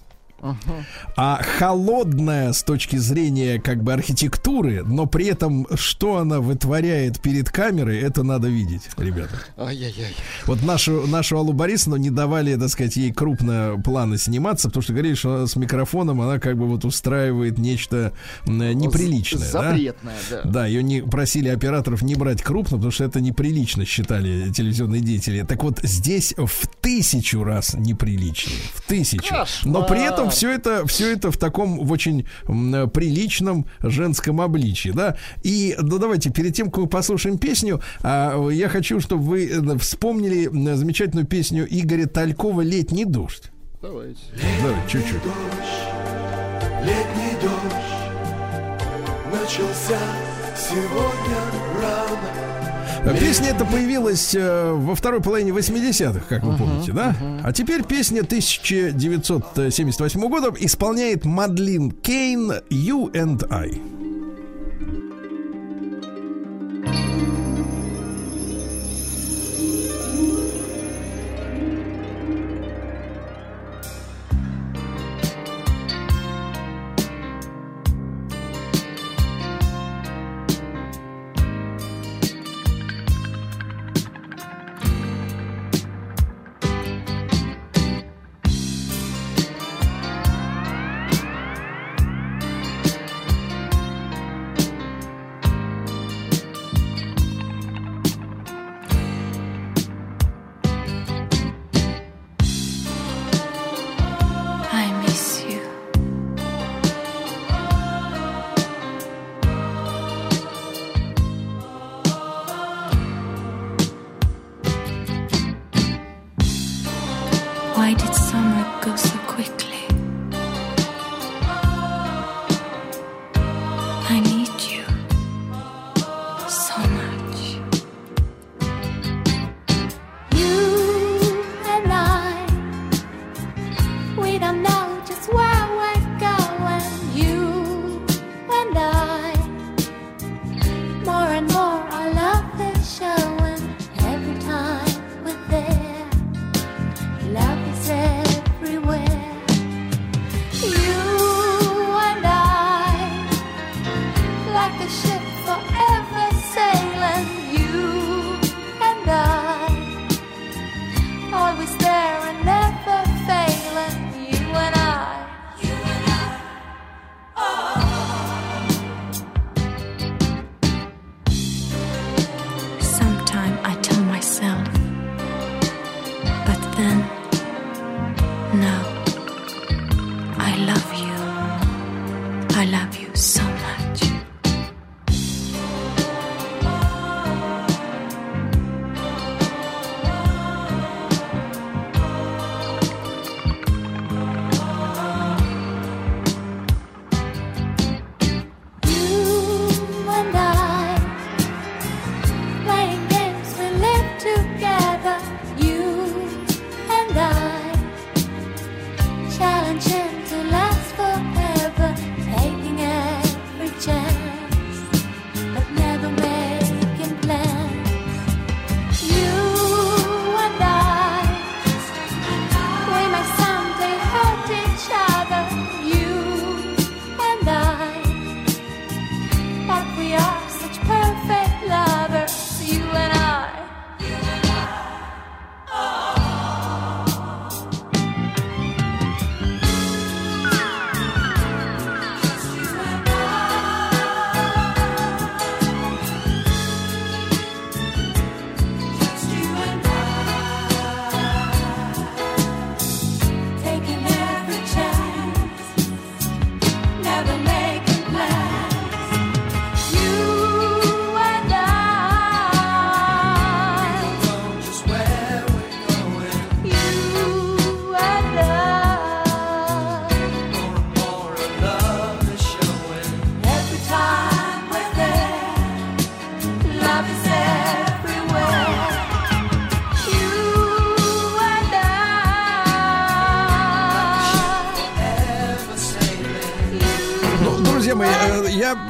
А 1.16 1.42
холодная 1.58 2.54
с 2.54 2.64
точки 2.64 2.96
зрения 2.98 3.60
как 3.60 3.84
бы 3.84 3.94
архитектуры, 3.94 4.84
но 4.84 5.06
при 5.06 5.28
этом 5.28 5.68
что 5.76 6.18
она 6.18 6.40
вытворяет 6.40 7.22
перед 7.22 7.50
камерой, 7.50 8.00
это 8.00 8.24
надо 8.24 8.48
видеть, 8.48 8.90
ребята. 8.98 9.36
Ай-яй-яй. 9.58 10.16
Вот 10.46 10.64
нашу, 10.64 11.06
нашу 11.08 11.38
Аллу 11.38 11.54
Борисовну 11.54 11.98
не 11.98 12.10
давали, 12.10 12.56
так 12.56 12.70
сказать, 12.70 12.96
ей 12.96 13.12
крупно 13.12 13.82
планы 13.84 14.18
сниматься, 14.18 14.68
потому 14.70 14.84
что 14.84 14.94
говорили, 14.94 15.14
что 15.14 15.36
она 15.36 15.48
с 15.48 15.56
микрофоном 15.56 16.22
она 16.22 16.40
как 16.40 16.58
бы 16.58 16.68
вот 16.68 16.86
устраивает 16.86 17.58
нечто 17.58 18.14
неприличное. 18.46 19.52
да? 19.52 19.70
Запретное, 19.70 20.18
да. 20.30 20.42
Да, 20.44 20.66
ее 20.66 20.84
не 20.84 21.02
просили 21.02 21.50
операторов 21.50 22.02
не 22.02 22.16
брать 22.16 22.42
крупно, 22.42 22.78
потому 22.78 22.92
что 22.92 23.04
это 23.04 23.22
неприлично 23.22 23.86
считали 23.86 24.52
телевизионные 24.52 25.02
деятели. 25.02 25.44
Так 25.44 25.64
вот, 25.64 25.80
здесь 25.84 26.34
в 26.38 26.68
тысячу 26.82 27.44
раз 27.44 27.74
неприличнее. 27.76 28.58
В 28.74 28.82
тысячу. 28.82 29.36
Но 29.64 29.84
при 29.84 30.02
этом 30.04 30.31
все 30.32 30.52
это, 30.52 30.86
все 30.88 31.14
это 31.14 31.32
в 31.32 31.38
таком 31.38 31.86
в 31.86 31.92
очень 31.92 32.26
приличном 32.46 33.66
женском 33.82 34.42
обличии, 34.42 34.90
да. 34.90 35.18
И 35.44 35.76
ну, 35.80 35.98
давайте 35.98 36.32
перед 36.32 36.56
тем, 36.56 36.72
как 36.72 36.84
мы 36.84 36.88
послушаем 36.88 37.38
песню, 37.38 37.82
а, 38.02 38.50
я 38.50 38.70
хочу, 38.70 39.00
чтобы 39.00 39.24
вы 39.24 39.48
э, 39.48 39.78
вспомнили 39.78 40.50
замечательную 40.76 41.28
песню 41.28 41.68
Игоря 41.70 42.08
Талькова 42.08 42.62
«Летний 42.62 43.06
дождь». 43.06 43.52
Давайте. 43.82 44.20
Давай, 44.62 44.76
чуть-чуть. 44.88 45.22
Летний 46.84 47.34
дождь 47.42 47.92
начался 49.32 50.00
сегодня 50.56 51.38
рано. 51.82 52.51
Песня 53.04 53.50
эта 53.50 53.66
появилась 53.66 54.36
э, 54.36 54.74
во 54.74 54.94
второй 54.94 55.22
половине 55.22 55.52
80-х, 55.52 56.22
как 56.30 56.44
вы 56.44 56.56
помните, 56.56 56.92
да? 56.92 57.16
А 57.44 57.52
теперь 57.52 57.84
песня 57.84 58.22
1978 58.22 60.30
года 60.30 60.54
исполняет 60.60 61.26
Мадлин 61.26 61.90
Кейн 61.92 62.52
«You 62.70 63.12
and 63.14 63.52
I». 63.52 63.82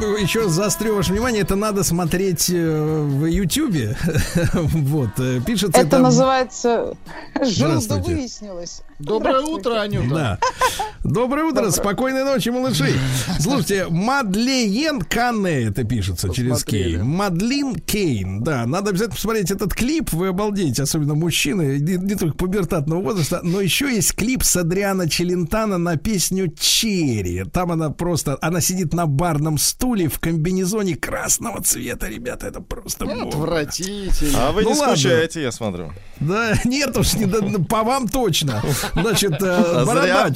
еще 0.05 0.47
заострю 0.49 0.95
ваше 0.95 1.11
внимание, 1.13 1.41
это 1.41 1.55
надо 1.55 1.83
смотреть 1.83 2.49
э, 2.49 3.01
в 3.03 3.25
Ютьюбе. 3.25 3.95
Вот, 4.53 5.09
э, 5.19 5.39
пишется 5.45 5.79
Это 5.79 5.89
там- 5.91 6.03
называется 6.03 6.95
«Жил 7.41 7.81
да 7.87 7.95
выяснилось». 7.97 8.81
Доброе 8.99 9.41
утро, 9.41 9.81
Анюта. 9.81 10.09
Да. 10.15 10.39
Доброе 11.11 11.43
утро, 11.43 11.69
спокойной 11.71 12.23
ночи, 12.23 12.47
малыши. 12.47 12.93
Слушайте, 13.41 13.87
Мадлен 13.89 15.01
Кане, 15.01 15.63
это 15.63 15.83
пишется 15.83 16.29
через 16.33 16.51
Посмотрели. 16.51 16.95
Кей. 16.95 17.03
Мадлин 17.03 17.75
Кейн, 17.75 18.41
да, 18.41 18.65
надо 18.65 18.91
обязательно 18.91 19.15
посмотреть 19.15 19.51
этот 19.51 19.73
клип, 19.73 20.13
вы 20.13 20.27
обалдеете, 20.27 20.83
особенно 20.83 21.13
мужчины, 21.13 21.79
не, 21.79 21.97
не 21.97 22.15
только 22.15 22.37
пубертатного 22.37 23.01
возраста, 23.01 23.41
но 23.43 23.59
еще 23.59 23.93
есть 23.93 24.15
клип 24.15 24.41
с 24.43 24.55
Адриана 24.55 25.09
Челентана 25.09 25.77
на 25.77 25.97
песню 25.97 26.47
«Черри». 26.57 27.43
Там 27.51 27.73
она 27.73 27.89
просто, 27.89 28.37
она 28.41 28.61
сидит 28.61 28.93
на 28.93 29.05
барном 29.05 29.57
стуле 29.57 30.07
в 30.07 30.17
комбинезоне 30.19 30.95
красного 30.95 31.61
цвета, 31.61 32.07
ребята, 32.07 32.47
это 32.47 32.61
просто 32.61 33.05
бомба. 33.05 33.27
Отвратительно. 33.27 34.47
А 34.47 34.51
вы 34.53 34.61
Ну 34.61 34.69
не 34.69 34.79
ладно. 34.79 34.95
скучаете, 34.95 35.41
я 35.41 35.51
смотрю. 35.51 35.91
Да, 36.21 36.53
нет 36.63 36.95
уж, 36.95 37.15
не, 37.15 37.25
да, 37.25 37.39
по 37.67 37.83
вам 37.83 38.07
точно. 38.07 38.63
Значит, 38.93 39.33
э, 39.41 39.45
А 39.45 39.83
зря. 39.85 40.31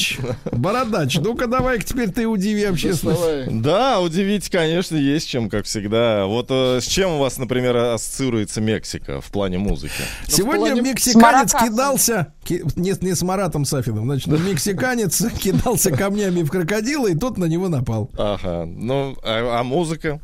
Бородач, 0.65 1.19
ну-ка 1.19 1.45
давай-ка 1.45 1.85
теперь 1.85 2.09
ты 2.09 2.27
удиви 2.27 2.63
общественность. 2.63 3.19
Давай. 3.21 3.45
Да, 3.51 3.99
удивить, 3.99 4.49
конечно, 4.49 4.95
есть 4.95 5.29
чем, 5.29 5.47
как 5.47 5.65
всегда. 5.65 6.25
Вот 6.25 6.47
э, 6.49 6.79
с 6.81 6.85
чем 6.87 7.11
у 7.11 7.17
вас, 7.19 7.37
например, 7.37 7.77
ассоциируется 7.77 8.61
Мексика 8.61 9.21
в 9.21 9.25
плане 9.27 9.59
музыки? 9.59 9.93
Сегодня 10.27 10.71
плане- 10.71 10.81
мексиканец 10.81 11.53
кидался, 11.53 12.33
ки- 12.43 12.63
не, 12.75 12.95
не 12.99 13.13
с 13.13 13.21
Маратом 13.21 13.63
Сафиным, 13.63 14.05
значит, 14.05 14.27
мексиканец 14.27 15.23
кидался 15.39 15.91
камнями 15.91 16.41
в 16.41 16.49
крокодила, 16.49 17.05
и 17.07 17.15
тот 17.15 17.37
на 17.37 17.45
него 17.45 17.69
напал. 17.69 18.09
Ага, 18.17 18.65
ну, 18.65 19.15
а, 19.23 19.59
а 19.59 19.63
музыка? 19.63 20.19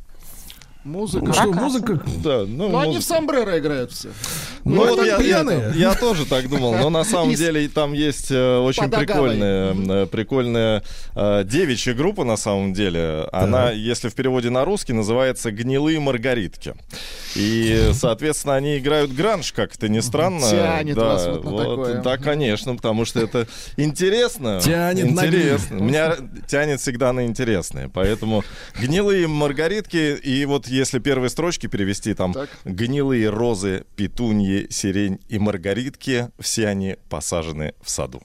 Музыка. 0.83 1.31
Что, 1.31 1.51
музыка? 1.51 2.01
Да, 2.23 2.43
ну, 2.47 2.69
Ну, 2.69 2.79
они 2.79 2.97
в 2.97 3.03
сомбреро 3.03 3.59
играют 3.59 3.91
все. 3.91 4.09
Ну, 4.63 4.75
Ну, 4.75 4.83
это 4.85 4.95
вот 4.95 5.05
я, 5.05 5.13
я- 5.13 5.19
пьяные. 5.19 5.71
я 5.75 5.93
тоже 5.93 6.25
так 6.25 6.49
думал, 6.49 6.73
но 6.73 6.89
на 6.89 7.03
самом 7.03 7.35
деле 7.35 7.67
там 7.69 7.93
есть 7.93 8.31
э, 8.31 8.57
очень 8.57 8.89
прикольная, 8.89 9.75
э, 9.75 10.05
прикольная 10.07 10.83
э, 11.15 11.43
девичья 11.45 11.93
группа 11.93 12.23
на 12.23 12.35
самом 12.35 12.73
деле. 12.73 13.27
Она, 13.31 13.69
если 13.71 14.09
в 14.09 14.15
переводе 14.15 14.49
на 14.49 14.65
русский, 14.65 14.93
называется 14.93 15.51
«Гнилые 15.51 15.99
маргаритки». 15.99 16.73
И, 17.35 17.91
соответственно, 17.93 18.55
они 18.55 18.79
играют 18.79 19.13
гранж, 19.13 19.53
как 19.53 19.75
это 19.75 19.87
ни 19.87 19.99
странно. 19.99 20.49
Тянет 20.49 20.95
да, 20.95 21.05
вас 21.05 21.27
вот 21.27 21.43
на 21.43 21.57
такое. 21.57 22.01
Да, 22.01 22.17
конечно, 22.17 22.75
потому 22.75 23.05
что 23.05 23.19
это 23.21 23.47
интересно. 23.77 24.59
Тянет 24.61 25.11
на 25.11 25.27
интересно. 25.27 25.75
гниль. 25.75 25.83
Меня 25.89 26.15
тянет 26.47 26.81
всегда 26.81 27.13
на 27.13 27.25
интересное. 27.25 27.87
Поэтому 27.87 28.43
«Гнилые 28.79 29.27
маргаритки» 29.27 30.15
и 30.15 30.43
вот 30.45 30.70
если 30.72 30.99
первые 30.99 31.30
строчки 31.30 31.68
перевести 31.68 32.14
там 32.14 32.34
Так. 32.34 32.49
Гнилые 32.65 33.30
розы, 33.30 33.85
петуньи, 33.95 34.68
сирень 34.69 35.19
и 35.30 35.39
маргаритки, 35.39 36.30
все 36.39 36.68
они 36.68 36.98
посажены 37.10 37.73
в 37.81 37.89
саду. 37.89 38.22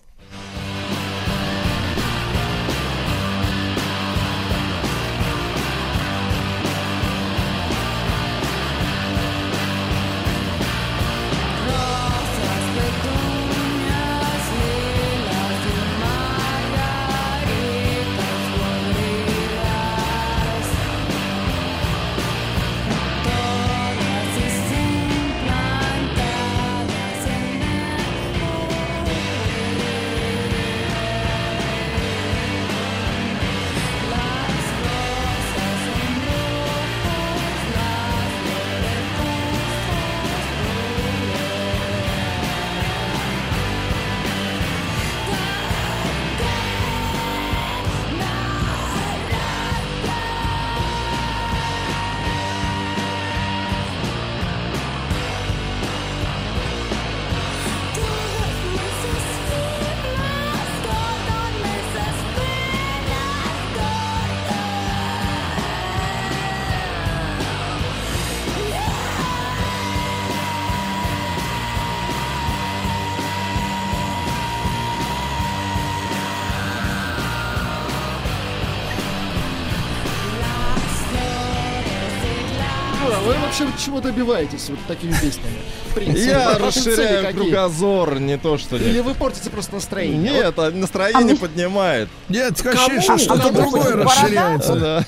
Чего 83.86 84.00
добиваетесь 84.00 84.68
вот 84.68 84.78
такими 84.88 85.12
песнями? 85.12 85.58
В 85.90 85.94
принципе, 85.94 86.30
Я 86.30 86.58
расширяю 86.58 87.34
кругозор, 87.34 88.18
не 88.18 88.36
то 88.36 88.58
что 88.58 88.76
Или 88.76 88.98
вы 89.00 89.14
портите 89.14 89.48
просто 89.48 89.74
настроение? 89.76 90.32
Нет, 90.32 90.58
а 90.58 90.70
настроение 90.72 91.36
поднимает. 91.36 92.08
Нет, 92.28 92.54
ощущение, 92.66 93.14
А 93.14 93.18
что-то 93.18 93.42
что, 93.42 93.52
другое 93.52 93.96
расширяется. 93.96 95.06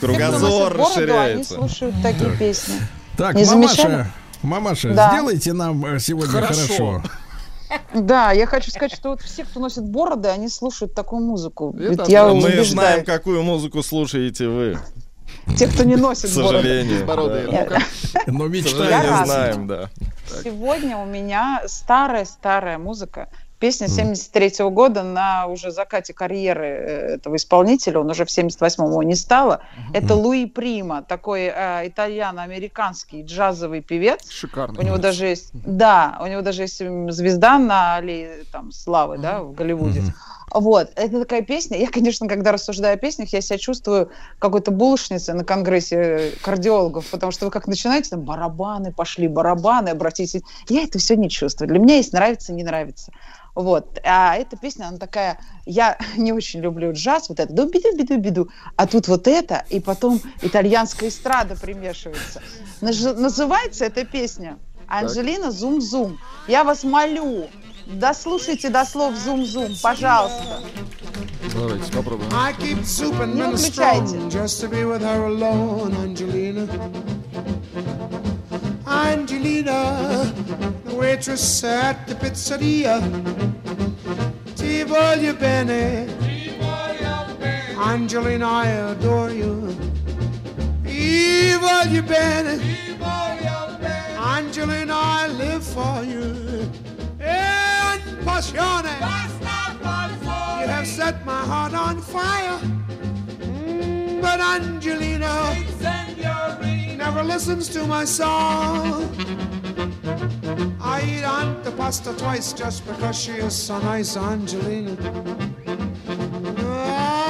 Кругозор 0.00 0.74
бороду, 0.74 0.82
они 0.82 0.84
расширяется. 0.84 1.54
слушают 1.54 1.94
такие 2.02 2.36
песни. 2.38 2.74
Так, 3.16 3.34
мамаша, 3.34 4.12
мамаша, 4.42 4.92
сделайте 4.92 5.52
нам 5.52 5.84
э, 5.84 5.98
сегодня 5.98 6.40
Хорошо. 6.40 7.02
Да, 7.92 8.32
я 8.32 8.46
хочу 8.46 8.70
сказать, 8.70 8.94
что 8.94 9.10
вот 9.10 9.20
все, 9.20 9.44
кто 9.44 9.60
носит 9.60 9.84
бороды, 9.84 10.28
они 10.28 10.48
слушают 10.48 10.94
такую 10.94 11.20
музыку. 11.22 11.76
Это 11.78 11.90
Ведь 12.02 12.08
я. 12.08 12.26
Мы 12.28 12.36
убеждаю. 12.36 12.64
знаем, 12.64 13.04
какую 13.04 13.42
музыку 13.42 13.82
слушаете 13.82 14.48
вы, 14.48 14.78
Те, 15.56 15.66
кто 15.68 15.84
не 15.84 15.96
к 15.96 15.98
носит 15.98 16.34
бороды. 16.34 16.58
сожалению. 16.58 17.06
Да. 17.06 17.78
Но 18.26 18.44
К 18.44 18.48
мечтаю. 18.48 18.76
сожалению, 18.76 19.10
разный. 19.10 19.26
знаем, 19.26 19.66
да. 19.66 19.90
Сегодня 20.44 20.98
у 20.98 21.06
меня 21.06 21.62
старая-старая 21.66 22.78
музыка. 22.78 23.28
Песня 23.58 23.88
73 23.88 24.68
года 24.70 25.02
на 25.02 25.46
уже 25.48 25.72
закате 25.72 26.14
карьеры 26.14 26.66
э, 26.66 27.14
этого 27.16 27.34
исполнителя, 27.34 27.98
он 27.98 28.08
уже 28.08 28.24
в 28.24 28.28
78-м 28.28 28.86
его 28.86 29.02
не 29.02 29.16
стало. 29.16 29.62
Это 29.92 30.14
Луи 30.14 30.46
Прима, 30.46 31.02
такой 31.02 31.50
э, 31.52 31.88
итальяно-американский 31.88 33.22
джазовый 33.24 33.80
певец. 33.80 34.30
Шикарно. 34.30 34.78
У 34.78 34.84
него 34.84 34.98
даже 34.98 35.26
есть, 35.26 35.50
да, 35.52 36.18
у 36.22 36.26
него 36.28 36.42
даже 36.42 36.62
есть 36.62 36.78
звезда 36.78 37.58
на 37.58 37.96
аллее 37.96 38.44
там, 38.52 38.70
славы, 38.70 39.18
да, 39.18 39.42
в 39.42 39.52
Голливуде. 39.54 40.02
Вот, 40.50 40.90
это 40.96 41.20
такая 41.20 41.42
песня. 41.42 41.78
Я, 41.78 41.88
конечно, 41.88 42.26
когда 42.28 42.52
рассуждаю 42.52 42.94
о 42.94 42.96
песнях, 42.96 43.32
я 43.32 43.40
себя 43.40 43.58
чувствую 43.58 44.10
какой-то 44.38 44.70
булочницей 44.70 45.34
на 45.34 45.44
конгрессе 45.44 46.32
кардиологов, 46.42 47.06
потому 47.10 47.32
что 47.32 47.44
вы 47.46 47.50
как 47.50 47.66
начинаете, 47.66 48.10
там 48.10 48.20
барабаны 48.22 48.92
пошли, 48.92 49.28
барабаны, 49.28 49.90
обратите. 49.90 50.42
Я 50.68 50.82
это 50.82 50.98
все 50.98 51.16
не 51.16 51.28
чувствую. 51.28 51.68
Для 51.68 51.78
меня 51.78 51.96
есть 51.96 52.12
нравится, 52.12 52.52
не 52.52 52.64
нравится. 52.64 53.12
Вот. 53.54 53.98
А 54.04 54.36
эта 54.36 54.56
песня, 54.56 54.86
она 54.86 54.98
такая, 54.98 55.38
я 55.66 55.98
не 56.16 56.32
очень 56.32 56.60
люблю 56.60 56.92
джаз, 56.92 57.28
вот 57.28 57.40
это 57.40 57.52
дуби-дуби-дуби-ду, 57.52 58.48
а 58.76 58.86
тут 58.86 59.08
вот 59.08 59.26
это, 59.26 59.64
и 59.68 59.80
потом 59.80 60.20
итальянская 60.42 61.08
эстрада 61.08 61.56
примешивается. 61.56 62.40
Наж- 62.80 63.16
Называется 63.16 63.84
эта 63.84 64.04
песня 64.04 64.58
Анжелина 64.86 65.50
Зум-Зум. 65.50 66.18
Я 66.46 66.64
вас 66.64 66.84
молю, 66.84 67.48
дослушайте 67.88 68.68
до 68.70 68.84
слов 68.84 69.14
Зум-Зум, 69.16 69.74
пожалуйста. 69.82 70.60
Давайте 71.54 71.92
попробуем. 71.92 72.30
I 72.32 72.52
keep 72.52 72.82
souping 72.84 73.34
Не 73.34 73.42
выключайте. 73.42 74.06
strong 74.16 74.30
just 74.30 74.60
to 74.60 74.68
be 74.68 74.84
with 74.84 75.02
her 75.02 75.24
alone, 75.26 75.94
Angelina. 75.96 76.66
Angelina, 78.86 80.32
the 80.84 80.94
waitress 80.94 81.64
at 81.64 82.06
the 82.06 82.14
pizzeria. 82.14 83.00
Ti 84.56 84.84
voglio 84.84 85.34
bene. 85.38 86.06
Angelina, 87.78 88.46
I 88.46 88.66
adore 88.92 89.30
you. 89.30 89.74
Ti 90.84 91.54
voglio 91.60 92.02
bene. 92.02 92.60
Angelina, 94.18 94.94
I 94.94 95.28
live 95.28 95.64
for 95.64 96.04
you. 96.04 96.68
And 97.20 98.02
passione. 98.24 98.94
You 100.60 100.66
have 100.68 100.86
set 100.86 101.24
my 101.24 101.40
heart 101.40 101.74
on 101.74 102.00
fire. 102.00 102.58
Mm, 103.40 104.20
But 104.22 104.40
Angelina 104.40 105.54
never 106.96 107.22
listens 107.22 107.68
to 107.70 107.86
my 107.86 108.04
song. 108.04 109.08
I 110.80 111.00
eat 111.02 111.24
antipasta 111.24 112.16
twice 112.18 112.52
just 112.52 112.86
because 112.86 113.16
she 113.18 113.32
is 113.32 113.54
so 113.54 113.78
nice, 113.78 114.16
Angelina. 114.16 114.96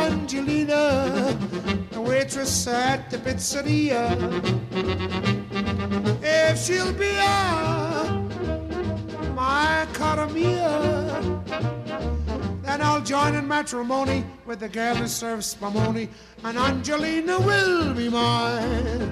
Angelina, 0.08 1.36
the 1.90 2.00
waitress 2.00 2.66
at 2.66 3.10
the 3.10 3.18
pizzeria. 3.18 4.16
If 6.22 6.58
she'll 6.64 6.92
be 6.92 7.10
a 7.16 8.27
my 9.38 9.86
cara 9.92 10.26
then 12.64 12.82
I'll 12.82 13.00
join 13.00 13.36
in 13.36 13.46
matrimony 13.46 14.24
with 14.46 14.58
the 14.58 14.68
girl 14.68 14.96
who 14.96 15.06
serves 15.06 15.54
spumoni, 15.54 16.08
and 16.42 16.58
Angelina 16.58 17.38
will 17.38 17.94
be 17.94 18.08
mine. 18.08 19.06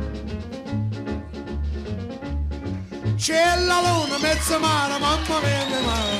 C'è 3.16 3.44
la 3.68 3.78
luna, 3.86 4.18
mezza 4.18 4.58
mare, 4.58 4.98
mamma 4.98 5.40
mia, 5.44 5.64
mia 5.70 5.80
mare. 5.88 6.14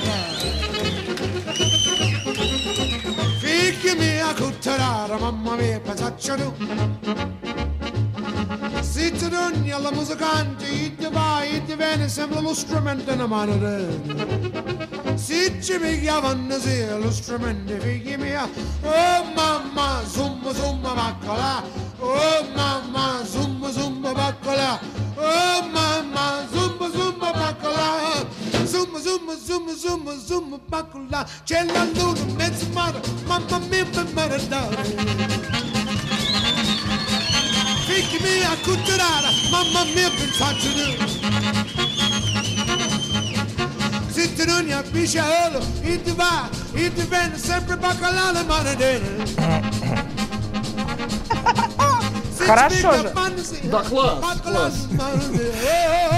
Mia, 3.98 4.32
cutterara, 4.34 5.18
mamma 5.18 5.56
mia, 5.56 5.80
pensaccio 5.80 6.34
tu. 6.36 7.55
D'ogni 8.96 9.70
alla 9.72 9.92
musicante, 9.92 10.64
i 10.64 10.96
ti 10.96 11.06
vai, 11.10 11.56
i 11.56 11.64
ti 11.66 11.74
viene, 11.74 12.08
sembra 12.08 12.40
lo 12.40 12.54
strumento 12.54 13.12
in 13.12 13.26
mano 13.28 13.52
Se 15.16 15.60
ci 15.60 15.76
mi 15.76 16.00
chiamano 16.00 16.58
sì, 16.58 16.86
lo 16.86 17.12
strumento, 17.12 17.78
figli 17.78 18.16
mia. 18.16 18.48
Oh 18.82 19.24
mamma, 19.34 20.00
zumba 20.10 20.50
zumba 20.54 20.94
baccola. 20.94 21.62
Oh 21.98 22.46
mamma, 22.54 23.22
zumba 23.24 23.70
zumba 23.70 24.12
baccola. 24.14 24.80
Oh 25.16 25.68
mamma, 25.70 26.46
zumba 26.50 26.88
zumba 26.90 27.32
baccola. 27.32 28.26
Zumba 28.64 28.98
zumba 28.98 29.34
zumba 29.36 29.74
zumba 29.74 30.16
zumba 30.16 30.58
baccola. 30.68 31.26
C'è 31.44 31.64
la 31.64 31.84
luna, 31.92 32.32
mezzo 32.34 32.66
mare, 32.72 33.00
mamma 33.26 33.58
mia, 33.58 33.84
per 33.84 34.06
maradare. 34.14 35.85
Fick-mi 37.96 38.44
a 38.44 38.54
culturare, 38.62 39.30
mamma 39.50 39.84
mia 39.94 40.10
pensarci 40.10 40.68
tu 40.76 40.86
Sitter 44.12 44.46
nu 44.46 44.62
nja 44.62 44.82
pisha 44.92 45.24
öl, 45.44 45.62
inte 45.82 46.12
va, 46.12 46.48
inte 46.74 47.04
vän, 47.10 47.38
sempre 47.38 47.76
bakalala 47.76 48.44
mannen 48.48 48.78
din 48.78 49.02
Хорошо 52.46 52.92
же. 52.92 53.12
Да, 53.64 53.82
класс, 53.82 54.24
класс. 54.42 54.74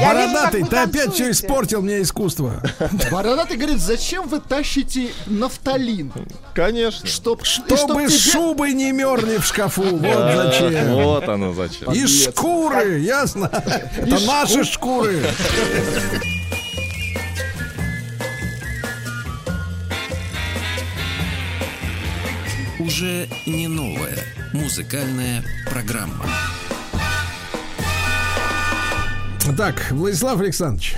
Бородатый, 0.00 0.64
ты 0.64 0.76
опять 0.76 1.12
все 1.14 1.24
танцуете. 1.24 1.30
испортил 1.30 1.82
мне 1.82 2.02
искусство. 2.02 2.62
Бородатый 3.10 3.56
говорит, 3.56 3.80
зачем 3.80 4.28
вы 4.28 4.40
тащите 4.40 5.10
нафталин? 5.26 6.12
Конечно. 6.54 7.06
Чтоб, 7.08 7.44
Чтобы 7.44 8.08
шубы 8.08 8.72
не 8.72 8.92
мерли 8.92 9.38
в 9.38 9.44
шкафу. 9.44 9.82
Вот 9.82 10.36
зачем. 10.36 10.94
Вот 10.94 11.28
оно 11.28 11.52
зачем. 11.52 11.92
И 11.92 12.06
шкуры, 12.06 12.98
ясно? 12.98 13.50
Это 13.96 14.20
наши 14.26 14.64
шкуры. 14.64 15.22
Уже 22.88 23.28
не 23.44 23.68
новая 23.68 24.16
музыкальная 24.54 25.44
программа. 25.70 26.24
Так, 29.58 29.90
Владислав 29.90 30.40
Александрович. 30.40 30.96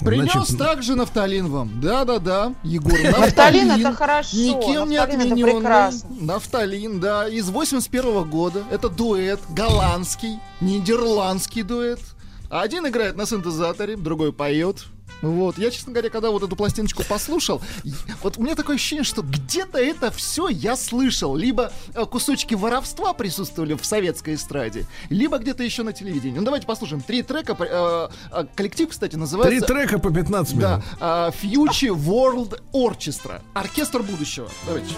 Принес 0.00 0.32
значит, 0.32 0.56
также 0.56 0.94
нафталин 0.94 1.48
вам. 1.48 1.78
Да-да-да, 1.78 2.54
Егор. 2.62 2.98
Нафталин 3.20 3.70
это 3.70 3.92
хорошо, 3.92 4.34
Никем 4.34 4.88
не 4.88 4.96
нафталин 4.96 5.20
отмененный. 5.20 5.52
прекрасно. 5.60 6.08
Нафталин, 6.20 7.00
да. 7.00 7.28
Из 7.28 7.50
81 7.50 8.30
года. 8.30 8.64
Это 8.70 8.88
дуэт 8.88 9.40
голландский, 9.50 10.38
нидерландский 10.62 11.64
дуэт. 11.64 12.00
Один 12.48 12.86
играет 12.88 13.14
на 13.14 13.26
синтезаторе, 13.26 13.96
другой 13.98 14.32
поет. 14.32 14.86
Вот, 15.22 15.58
я, 15.58 15.70
честно 15.70 15.92
говоря, 15.92 16.10
когда 16.10 16.30
вот 16.30 16.42
эту 16.42 16.56
пластиночку 16.56 17.02
послушал, 17.04 17.60
вот 18.22 18.38
у 18.38 18.42
меня 18.42 18.54
такое 18.54 18.76
ощущение, 18.76 19.04
что 19.04 19.22
где-то 19.22 19.78
это 19.78 20.10
все 20.10 20.48
я 20.48 20.76
слышал. 20.76 21.34
Либо 21.36 21.72
э, 21.94 22.04
кусочки 22.04 22.54
воровства 22.54 23.12
присутствовали 23.12 23.74
в 23.74 23.84
советской 23.84 24.34
эстраде, 24.34 24.86
либо 25.10 25.38
где-то 25.38 25.62
еще 25.62 25.82
на 25.82 25.92
телевидении. 25.92 26.38
Ну, 26.38 26.44
давайте 26.44 26.66
послушаем. 26.66 27.02
Три 27.02 27.22
трека. 27.22 27.56
э, 27.58 28.08
э, 28.32 28.44
коллектив, 28.54 28.88
кстати, 28.88 29.12
Три 29.12 29.20
называется... 29.20 29.66
трека 29.66 29.98
по 29.98 30.10
15 30.10 30.52
минут. 30.54 30.62
Да, 30.62 30.82
а, 31.00 31.30
Future 31.30 31.94
World 31.94 32.60
Orchestra. 32.72 33.40
Оркестр 33.54 34.02
будущего. 34.02 34.48
Давайте. 34.66 34.94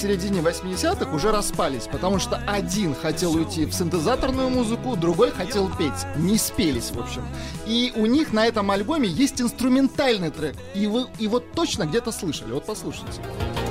Середине 0.00 0.40
80-х 0.40 1.14
уже 1.14 1.30
распались, 1.30 1.86
потому 1.86 2.18
что 2.18 2.36
один 2.46 2.94
хотел 2.94 3.34
уйти 3.34 3.66
в 3.66 3.72
синтезаторную 3.72 4.48
музыку, 4.48 4.96
другой 4.96 5.30
хотел 5.30 5.70
петь. 5.76 6.06
Не 6.16 6.38
спелись, 6.38 6.90
в 6.90 6.98
общем. 6.98 7.26
И 7.66 7.92
у 7.94 8.06
них 8.06 8.32
на 8.32 8.46
этом 8.46 8.70
альбоме 8.70 9.08
есть 9.08 9.40
инструментальный 9.40 10.30
трек. 10.30 10.56
И 10.74 10.86
вы 10.86 11.06
вот 11.28 11.52
точно 11.52 11.84
где-то 11.84 12.12
слышали. 12.12 12.52
Вот 12.52 12.64
послушайте. 12.64 13.20
Флэшбэки 13.22 13.69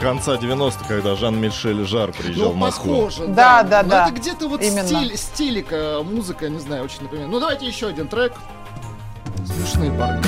конца 0.00 0.34
90-х, 0.36 0.84
когда 0.88 1.14
Жан-Мишель 1.14 1.84
Жар 1.86 2.12
приезжал 2.12 2.48
Ну, 2.48 2.52
в 2.52 2.56
Москву. 2.56 2.94
похоже, 3.06 3.26
Да, 3.28 3.62
да, 3.62 3.82
Но 3.82 3.88
да. 3.90 4.06
это 4.08 4.14
где-то 4.18 4.48
вот 4.48 4.62
Именно. 4.62 4.86
стиль, 4.88 5.16
стилика, 5.16 6.00
музыка, 6.02 6.48
не 6.48 6.58
знаю, 6.58 6.84
очень 6.84 7.02
напоминает. 7.02 7.30
Ну, 7.30 7.38
давайте 7.38 7.66
еще 7.66 7.88
один 7.88 8.08
трек. 8.08 8.32
Смешные 9.44 9.92
парни. 9.92 10.24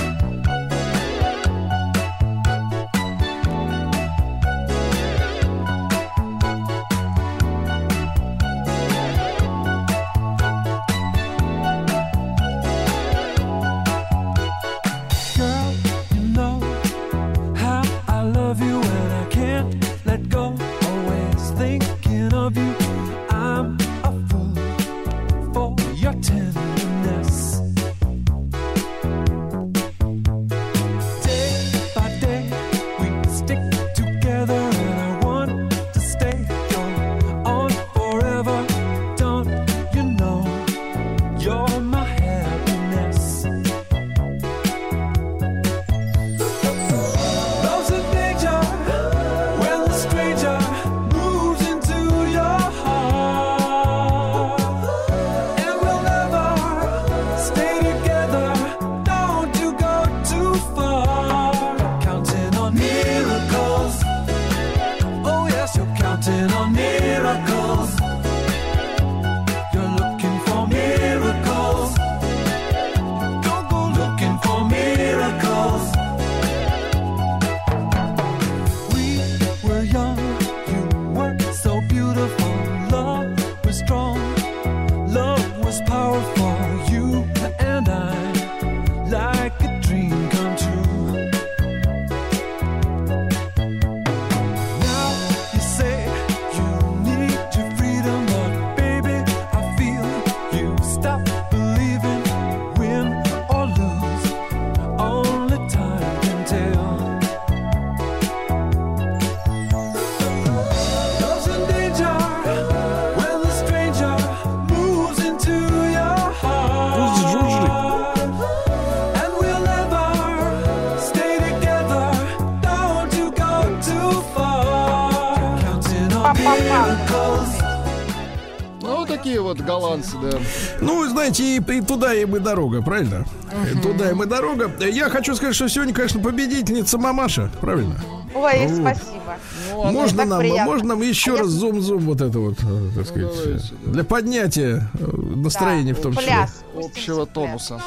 Голландцы, 130.02 130.16
да. 130.22 130.38
Ну, 130.80 131.08
знаете, 131.08 131.56
и, 131.56 131.60
и 131.60 131.80
туда 131.80 132.14
им 132.14 132.36
и 132.36 132.40
дорога, 132.40 132.82
правильно? 132.82 133.24
И 133.72 133.78
Туда 133.80 134.10
им 134.10 134.22
и 134.22 134.26
дорога. 134.26 134.70
Я 134.80 135.08
хочу 135.10 135.34
сказать, 135.34 135.54
что 135.54 135.68
сегодня, 135.68 135.94
конечно, 135.94 136.20
победительница 136.20 136.98
Мамаша, 136.98 137.50
правильно? 137.60 137.94
Ой, 138.34 138.66
Вот. 138.66 138.96
спасибо. 138.96 139.92
можно 139.92 140.18
так 140.18 140.28
нам, 140.28 140.38
приятно. 140.40 140.64
можно 140.64 140.88
нам 140.88 141.02
еще 141.02 141.32
А 141.32 141.34
я- 141.36 141.40
раз 141.42 141.48
зум-зум 141.50 142.00
вот 142.06 142.20
это 142.22 142.38
вот, 142.38 142.54
э, 142.62 142.88
так 142.96 143.06
сказать, 143.06 143.28
давайте, 143.44 143.74
э, 143.84 143.90
для 143.90 144.04
поднятия 144.04 144.90
э, 144.94 145.04
настроения 145.36 145.92
в 145.92 146.00
том 146.00 146.12
числе. 146.14 146.26
Пляс. 146.28 146.62
Общего 146.74 147.26
тонуса. 147.26 147.78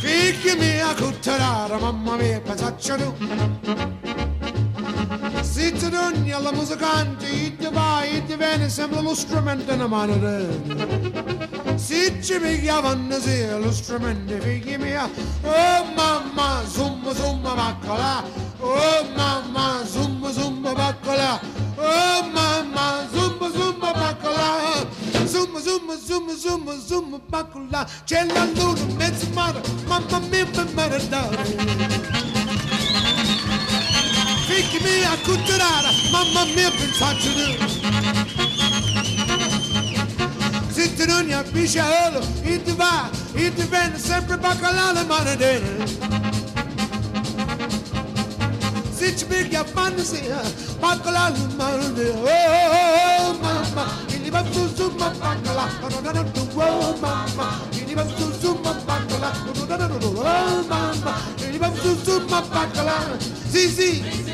Figli 0.00 0.56
mia 0.58 0.94
cutterara, 0.94 1.78
mamma 1.78 2.16
mia, 2.16 2.40
pensaccio 2.40 2.96
tu. 2.96 4.03
Doni 5.94 6.32
alla 6.32 6.50
musicante, 6.50 7.24
e 7.30 7.56
ti 7.56 7.68
vai, 7.70 8.16
e 8.16 8.26
ti 8.26 8.34
viene 8.34 8.68
sempre 8.68 9.00
lo 9.00 9.14
strumento 9.14 9.72
in 9.72 9.82
mano. 9.82 10.18
Se 11.76 12.20
ci 12.20 12.36
pigliavano 12.40 13.16
sì, 13.20 13.46
lo 13.46 13.70
strumento, 13.70 14.34
figli 14.40 14.76
mia, 14.76 15.08
oh 15.42 15.84
mamma, 15.94 16.64
zumba 16.66 17.14
zumba 17.14 17.54
baccola, 17.54 18.24
oh 18.58 19.04
mamma, 19.14 19.84
zumba 19.84 20.32
zumba 20.32 20.72
baccola, 20.72 21.40
oh 21.76 22.28
mamma, 22.28 23.06
zumba 23.12 23.50
zumba 23.52 23.92
baccola, 23.92 24.86
zumba 25.26 25.60
zumba 25.60 25.94
zumba 25.96 26.34
zumba 26.34 26.76
zumba 26.76 27.20
baccola, 27.28 27.86
c'è 28.04 28.26
la 28.32 28.44
luna 28.52 28.80
in 28.80 28.96
mezzo 28.96 29.26
mare, 29.32 29.60
mamma 29.86 30.18
mia, 30.28 30.44
mi 30.44 30.72
maradare. 30.74 32.33
Fichimi 34.54 35.02
a 35.02 35.16
culturare, 35.24 35.90
mamma 36.12 36.44
mia 36.54 36.70
pensaci 36.70 37.58
Sitter 40.70 41.06
nun 41.08 41.28
jag 41.28 41.52
pischa 41.52 41.84
öl, 42.06 42.22
inte 42.44 42.72
var, 42.72 43.10
inte 43.36 43.62
vän, 43.70 43.98
sempre 43.98 44.36
bakalala 44.36 45.04
mannen 45.08 45.62
Sitt 48.98 49.28
bygg 49.28 49.52
jag 49.52 49.66
fanns 49.68 50.12
i, 50.12 50.22
bakalala 50.80 51.36
mannen 51.58 52.12
Oh 52.22 53.34
mamma, 53.42 53.86
in 54.14 54.26
i 54.26 54.30
var 54.30 54.44
susumma 54.52 55.10
bakala, 55.20 55.68
oh 56.54 57.00
mamma, 57.00 57.48
in 57.72 57.90
i 57.90 57.94
var 57.94 58.04
susumma 58.04 58.74
bakala, 58.86 59.32
oh 59.50 60.68
mamma, 60.68 61.14
in 61.48 61.54
i 61.54 61.58
var 61.58 61.72
susumma 61.82 62.42
bakala, 62.52 62.98
si 63.52 63.68
si. 63.68 64.33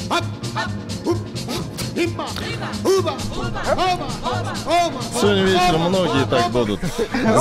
Сегодня 5.19 5.43
вечером 5.43 5.81
многие 5.89 6.25
так 6.25 6.51
будут. 6.51 6.79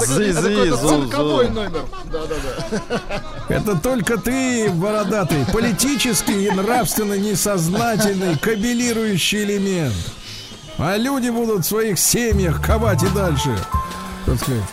Зи-зи, 0.06 0.32
Цирковой 0.32 1.46
зу-зу. 1.46 1.50
номер. 1.52 1.82
Да-да-да. 2.12 3.54
Это 3.54 3.76
только 3.76 4.18
ты, 4.18 4.70
бородатый, 4.70 5.44
политический 5.52 6.46
и 6.46 6.50
нравственно 6.50 7.14
несознательный 7.14 8.36
кабелирующий 8.38 9.44
элемент. 9.44 9.94
А 10.78 10.96
люди 10.96 11.30
будут 11.30 11.64
в 11.64 11.68
своих 11.68 11.98
семьях 11.98 12.64
ковать 12.64 13.02
и 13.02 13.08
дальше. 13.08 13.56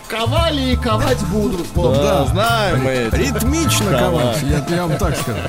Ковали 0.07 0.73
и 0.73 0.75
ковать 0.75 1.19
будут. 1.27 1.65
Да, 1.75 2.25
знаем 2.25 2.83
мы. 2.83 3.09
Ритмично 3.11 3.91
Ковать. 3.91 4.39
ковать, 4.39 4.43
я, 4.43 4.75
я 4.75 4.85
вам 4.85 4.97
так 4.97 5.17
скажу. 5.17 5.39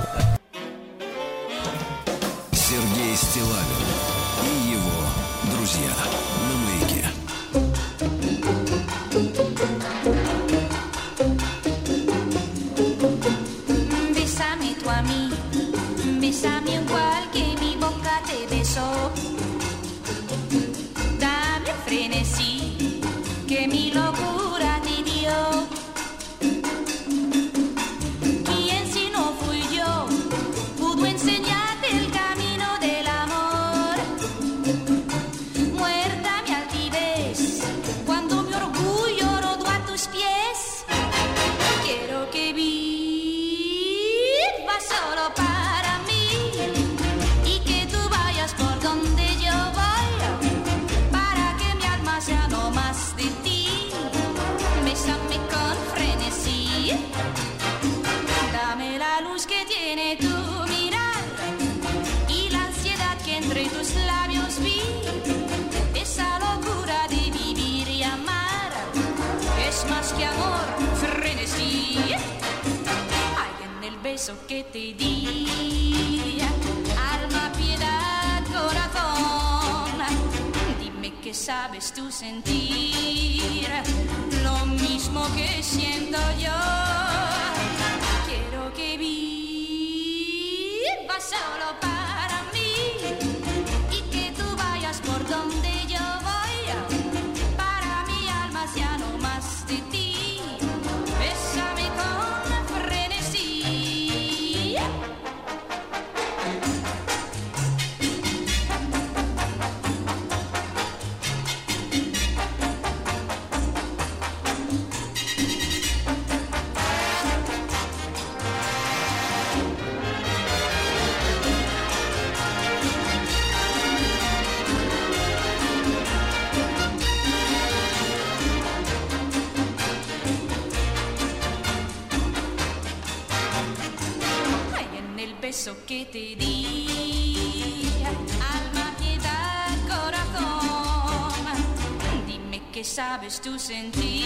Christus 143.28 143.68
in. 143.68 144.17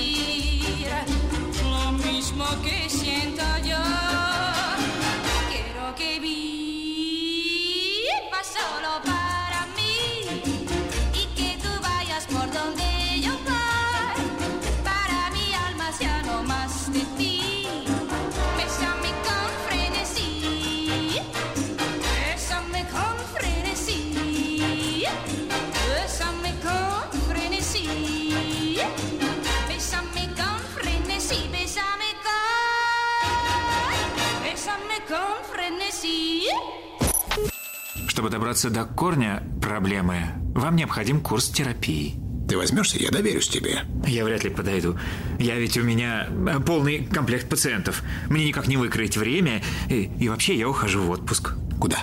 Добраться 38.63 38.71
до 38.71 38.85
корня 38.85 39.43
проблемы, 39.61 40.27
вам 40.55 40.77
необходим 40.77 41.21
курс 41.21 41.49
терапии. 41.49 42.15
Ты 42.49 42.57
возьмешься, 42.57 42.99
я 42.99 43.11
доверюсь 43.11 43.49
тебе. 43.49 43.81
Я 44.07 44.25
вряд 44.25 44.45
ли 44.45 44.51
подойду. 44.51 44.97
Я 45.39 45.57
ведь 45.57 45.77
у 45.77 45.83
меня 45.83 46.29
э, 46.29 46.61
полный 46.61 47.05
комплект 47.05 47.49
пациентов. 47.49 48.03
Мне 48.29 48.47
никак 48.47 48.69
не 48.69 48.77
выкроить 48.77 49.17
время. 49.17 49.63
И, 49.89 50.11
и 50.21 50.29
вообще 50.29 50.55
я 50.55 50.69
ухожу 50.69 51.03
в 51.03 51.11
отпуск. 51.11 51.55
Куда? 51.81 51.99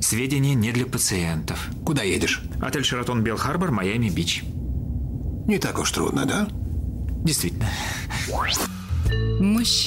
Сведения 0.00 0.54
не 0.54 0.72
для 0.72 0.86
пациентов. 0.86 1.68
Куда 1.84 2.02
едешь? 2.02 2.42
Отель 2.60 2.84
Шератон 2.84 3.22
Белл 3.22 3.36
Харбор, 3.36 3.70
Майами-Бич. 3.70 4.42
Не 5.46 5.58
так 5.58 5.78
уж 5.78 5.90
трудно, 5.92 6.24
да? 6.24 6.48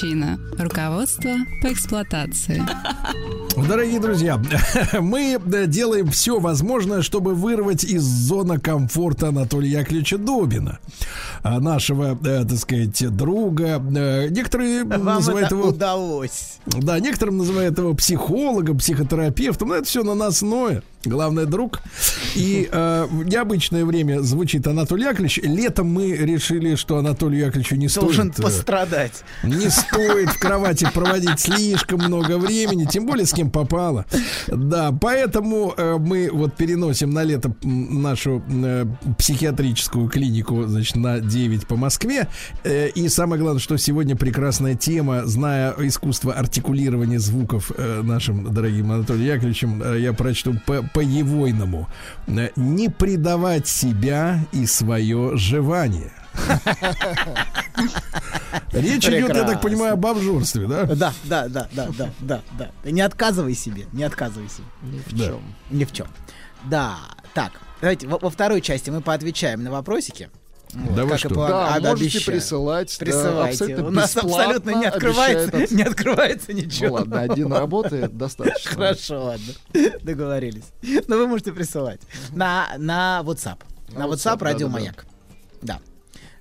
Мужчина. 0.00 0.38
Руководство 0.56 1.30
по 1.60 1.72
эксплуатации. 1.72 2.62
Дорогие 3.68 3.98
друзья, 3.98 4.40
мы 5.00 5.40
э, 5.44 5.66
делаем 5.66 6.08
все 6.08 6.38
возможное, 6.38 7.02
чтобы 7.02 7.34
вырвать 7.34 7.82
из 7.82 8.02
зоны 8.02 8.60
комфорта 8.60 9.28
Анатолия 9.28 9.80
Яковлевича 9.80 10.18
Добина, 10.18 10.78
а, 11.42 11.58
нашего, 11.58 12.16
э, 12.24 12.44
так 12.44 12.58
сказать, 12.58 13.16
друга. 13.16 13.82
Э, 13.96 14.28
Некоторые 14.28 14.84
Вам 14.84 15.04
называют 15.04 15.46
это 15.46 15.56
его... 15.56 15.68
удалось. 15.70 16.58
Да, 16.66 17.00
некоторым 17.00 17.38
называют 17.38 17.76
его 17.78 17.92
психологом, 17.94 18.78
психотерапевтом, 18.78 19.68
но 19.68 19.74
это 19.74 19.86
все 19.86 20.04
наносное. 20.04 20.84
Главное, 21.08 21.46
друг. 21.46 21.80
И 22.34 22.68
э, 22.70 23.06
в 23.10 23.24
необычное 23.24 23.84
время 23.84 24.20
звучит 24.20 24.66
Анатолий 24.66 25.04
Яковлевич. 25.04 25.40
Летом 25.42 25.88
мы 25.88 26.12
решили, 26.12 26.74
что 26.74 26.98
Анатолию 26.98 27.46
Яковлевичу 27.46 27.76
не 27.76 27.88
Должен 27.88 28.32
стоит... 28.32 28.38
э, 28.38 28.42
пострадать. 28.42 29.24
Не 29.42 29.68
стоит 29.70 30.30
в 30.30 30.38
кровати 30.38 30.86
проводить 30.92 31.40
слишком 31.40 32.00
много 32.00 32.38
времени, 32.38 32.84
тем 32.84 33.06
более 33.06 33.26
с 33.26 33.32
кем 33.32 33.50
попало. 33.50 34.04
Да, 34.46 34.92
поэтому 34.92 35.74
э, 35.76 35.96
мы 35.98 36.30
вот 36.32 36.56
переносим 36.56 37.10
на 37.10 37.22
лето 37.22 37.54
нашу 37.62 38.42
э, 38.48 38.84
психиатрическую 39.18 40.08
клинику, 40.08 40.64
значит, 40.66 40.96
на 40.96 41.20
9 41.20 41.66
по 41.66 41.76
Москве. 41.76 42.28
Э, 42.64 42.88
и 42.88 43.08
самое 43.08 43.40
главное, 43.40 43.60
что 43.60 43.76
сегодня 43.76 44.16
прекрасная 44.16 44.74
тема, 44.74 45.26
зная 45.26 45.74
искусство 45.78 46.32
артикулирования 46.32 47.18
звуков 47.18 47.72
э, 47.76 48.02
нашим 48.02 48.52
дорогим 48.52 48.92
Анатолием 48.92 49.26
Яковлевичем, 49.26 49.82
э, 49.82 50.00
я 50.00 50.12
прочту 50.12 50.54
по, 50.66 50.82
по-евойному. 50.98 51.88
Э, 52.26 52.48
Не 52.56 52.88
предавать 52.88 53.68
себя 53.68 54.40
и 54.50 54.66
свое 54.66 55.36
жевание. 55.36 56.10
Речь 58.72 59.06
идет, 59.06 59.28
я 59.36 59.44
так 59.44 59.60
понимаю, 59.60 59.92
об 59.92 60.04
обжорстве, 60.06 60.66
да? 60.66 60.84
Да, 60.86 61.12
да, 61.24 61.48
да, 61.48 61.68
да, 61.72 61.88
да, 61.96 62.10
да, 62.20 62.42
да. 62.58 62.90
Не 62.90 63.00
отказывай 63.02 63.54
себе, 63.54 63.86
не 63.92 64.02
отказывай 64.02 64.48
себе. 64.48 64.64
Ни 64.82 64.98
в 64.98 65.12
Да. 65.16 65.24
чем. 65.26 65.40
Ни 65.70 65.84
в 65.84 65.92
чем. 65.92 66.08
Да, 66.64 66.96
так, 67.32 67.52
давайте 67.80 68.08
во, 68.08 68.18
во 68.18 68.30
второй 68.30 68.60
части 68.60 68.90
мы 68.90 69.00
поотвечаем 69.00 69.62
на 69.62 69.70
вопросики. 69.70 70.30
Да 70.74 71.04
вы 71.04 71.16
что? 71.18 71.30
Да, 71.30 71.78
можете 71.80 71.88
обещаю. 72.18 72.24
присылать. 72.24 72.96
да, 72.98 73.04
Присылайте. 73.04 73.64
абсолютно 73.64 73.86
У 73.86 73.90
нас 73.90 74.16
абсолютно 74.16 74.70
не 74.70 74.86
открывается, 74.86 75.48
обещает 75.48 75.70
не 75.70 75.82
открывается 75.82 76.52
ничего. 76.52 76.88
Ну 76.88 76.94
ладно, 76.94 77.20
один 77.20 77.52
работает, 77.52 78.16
достаточно. 78.16 78.70
Хорошо, 78.72 79.24
ладно. 79.24 79.52
Договорились. 80.02 80.64
Но 81.06 81.16
вы 81.16 81.26
можете 81.26 81.52
присылать. 81.52 82.00
На, 82.32 82.68
на 82.78 83.22
WhatsApp. 83.24 83.60
На 83.92 84.00
На 84.00 84.02
WhatsApp, 84.12 84.36
WhatsApp, 84.36 84.44
радио. 84.44 84.68
Маяк. 84.68 85.06
Да. 85.62 85.80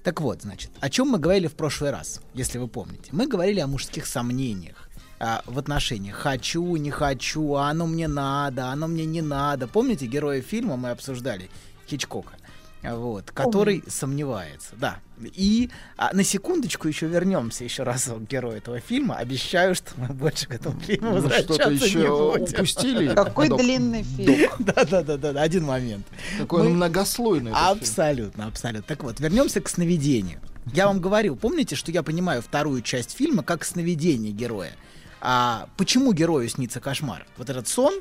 Так 0.03 0.21
вот, 0.21 0.41
значит, 0.41 0.71
о 0.79 0.89
чем 0.89 1.09
мы 1.09 1.19
говорили 1.19 1.47
в 1.47 1.55
прошлый 1.55 1.91
раз, 1.91 2.21
если 2.33 2.57
вы 2.59 2.67
помните. 2.67 3.09
Мы 3.11 3.27
говорили 3.27 3.59
о 3.59 3.67
мужских 3.67 4.05
сомнениях 4.05 4.89
а, 5.19 5.41
в 5.45 5.57
отношениях. 5.59 6.15
Хочу, 6.15 6.75
не 6.77 6.91
хочу, 6.91 7.55
а 7.55 7.69
оно 7.69 7.87
мне 7.87 8.07
надо, 8.07 8.67
оно 8.67 8.87
мне 8.87 9.05
не 9.05 9.21
надо. 9.21 9.67
Помните 9.67 10.05
героя 10.05 10.41
фильма 10.41 10.77
мы 10.77 10.91
обсуждали? 10.91 11.49
Хичкока. 11.89 12.36
Вот, 12.95 13.31
который 13.31 13.83
сомневается, 13.87 14.69
да. 14.77 14.99
И 15.33 15.69
а, 15.97 16.13
на 16.13 16.23
секундочку 16.23 16.87
еще 16.87 17.07
вернемся 17.07 17.63
еще 17.63 17.83
раз 17.83 18.05
к 18.05 18.19
герою 18.29 18.57
этого 18.57 18.79
фильма. 18.79 19.15
Обещаю, 19.15 19.73
что 19.75 19.91
мы 19.97 20.07
больше 20.09 20.47
к 20.47 20.53
этому 20.53 20.79
фильму 20.79 21.09
Ну, 21.09 21.13
возвращаться 21.15 21.53
что-то 21.55 21.69
не 21.71 21.75
еще 21.77 21.99
будем. 22.07 22.43
упустили. 22.43 23.15
Какой 23.15 23.49
Док. 23.49 23.59
длинный 23.61 24.03
фильм. 24.03 24.51
Да, 24.59 24.85
да, 24.85 25.01
да, 25.01 25.17
да, 25.17 25.33
да, 25.33 25.41
один 25.41 25.63
момент. 25.65 26.05
Какой 26.37 26.61
он 26.61 26.67
Мы- 26.69 26.73
многослойный. 26.75 27.51
этот 27.51 27.63
фильм. 27.63 27.77
Абсолютно, 27.81 28.45
абсолютно. 28.45 28.83
Так 28.87 29.03
вот, 29.03 29.19
вернемся 29.19 29.59
к 29.61 29.69
сновидению. 29.69 30.39
Я 30.73 30.87
вам 30.87 30.99
говорил, 30.99 31.35
помните, 31.35 31.75
что 31.75 31.91
я 31.91 32.03
понимаю 32.03 32.41
вторую 32.41 32.81
часть 32.81 33.15
фильма 33.17 33.41
как 33.41 33.63
сновидение 33.65 34.31
героя. 34.31 34.73
А 35.21 35.67
почему 35.77 36.13
герою 36.13 36.47
снится 36.47 36.79
кошмар? 36.79 37.25
Вот 37.37 37.49
этот 37.49 37.67
сон, 37.67 37.93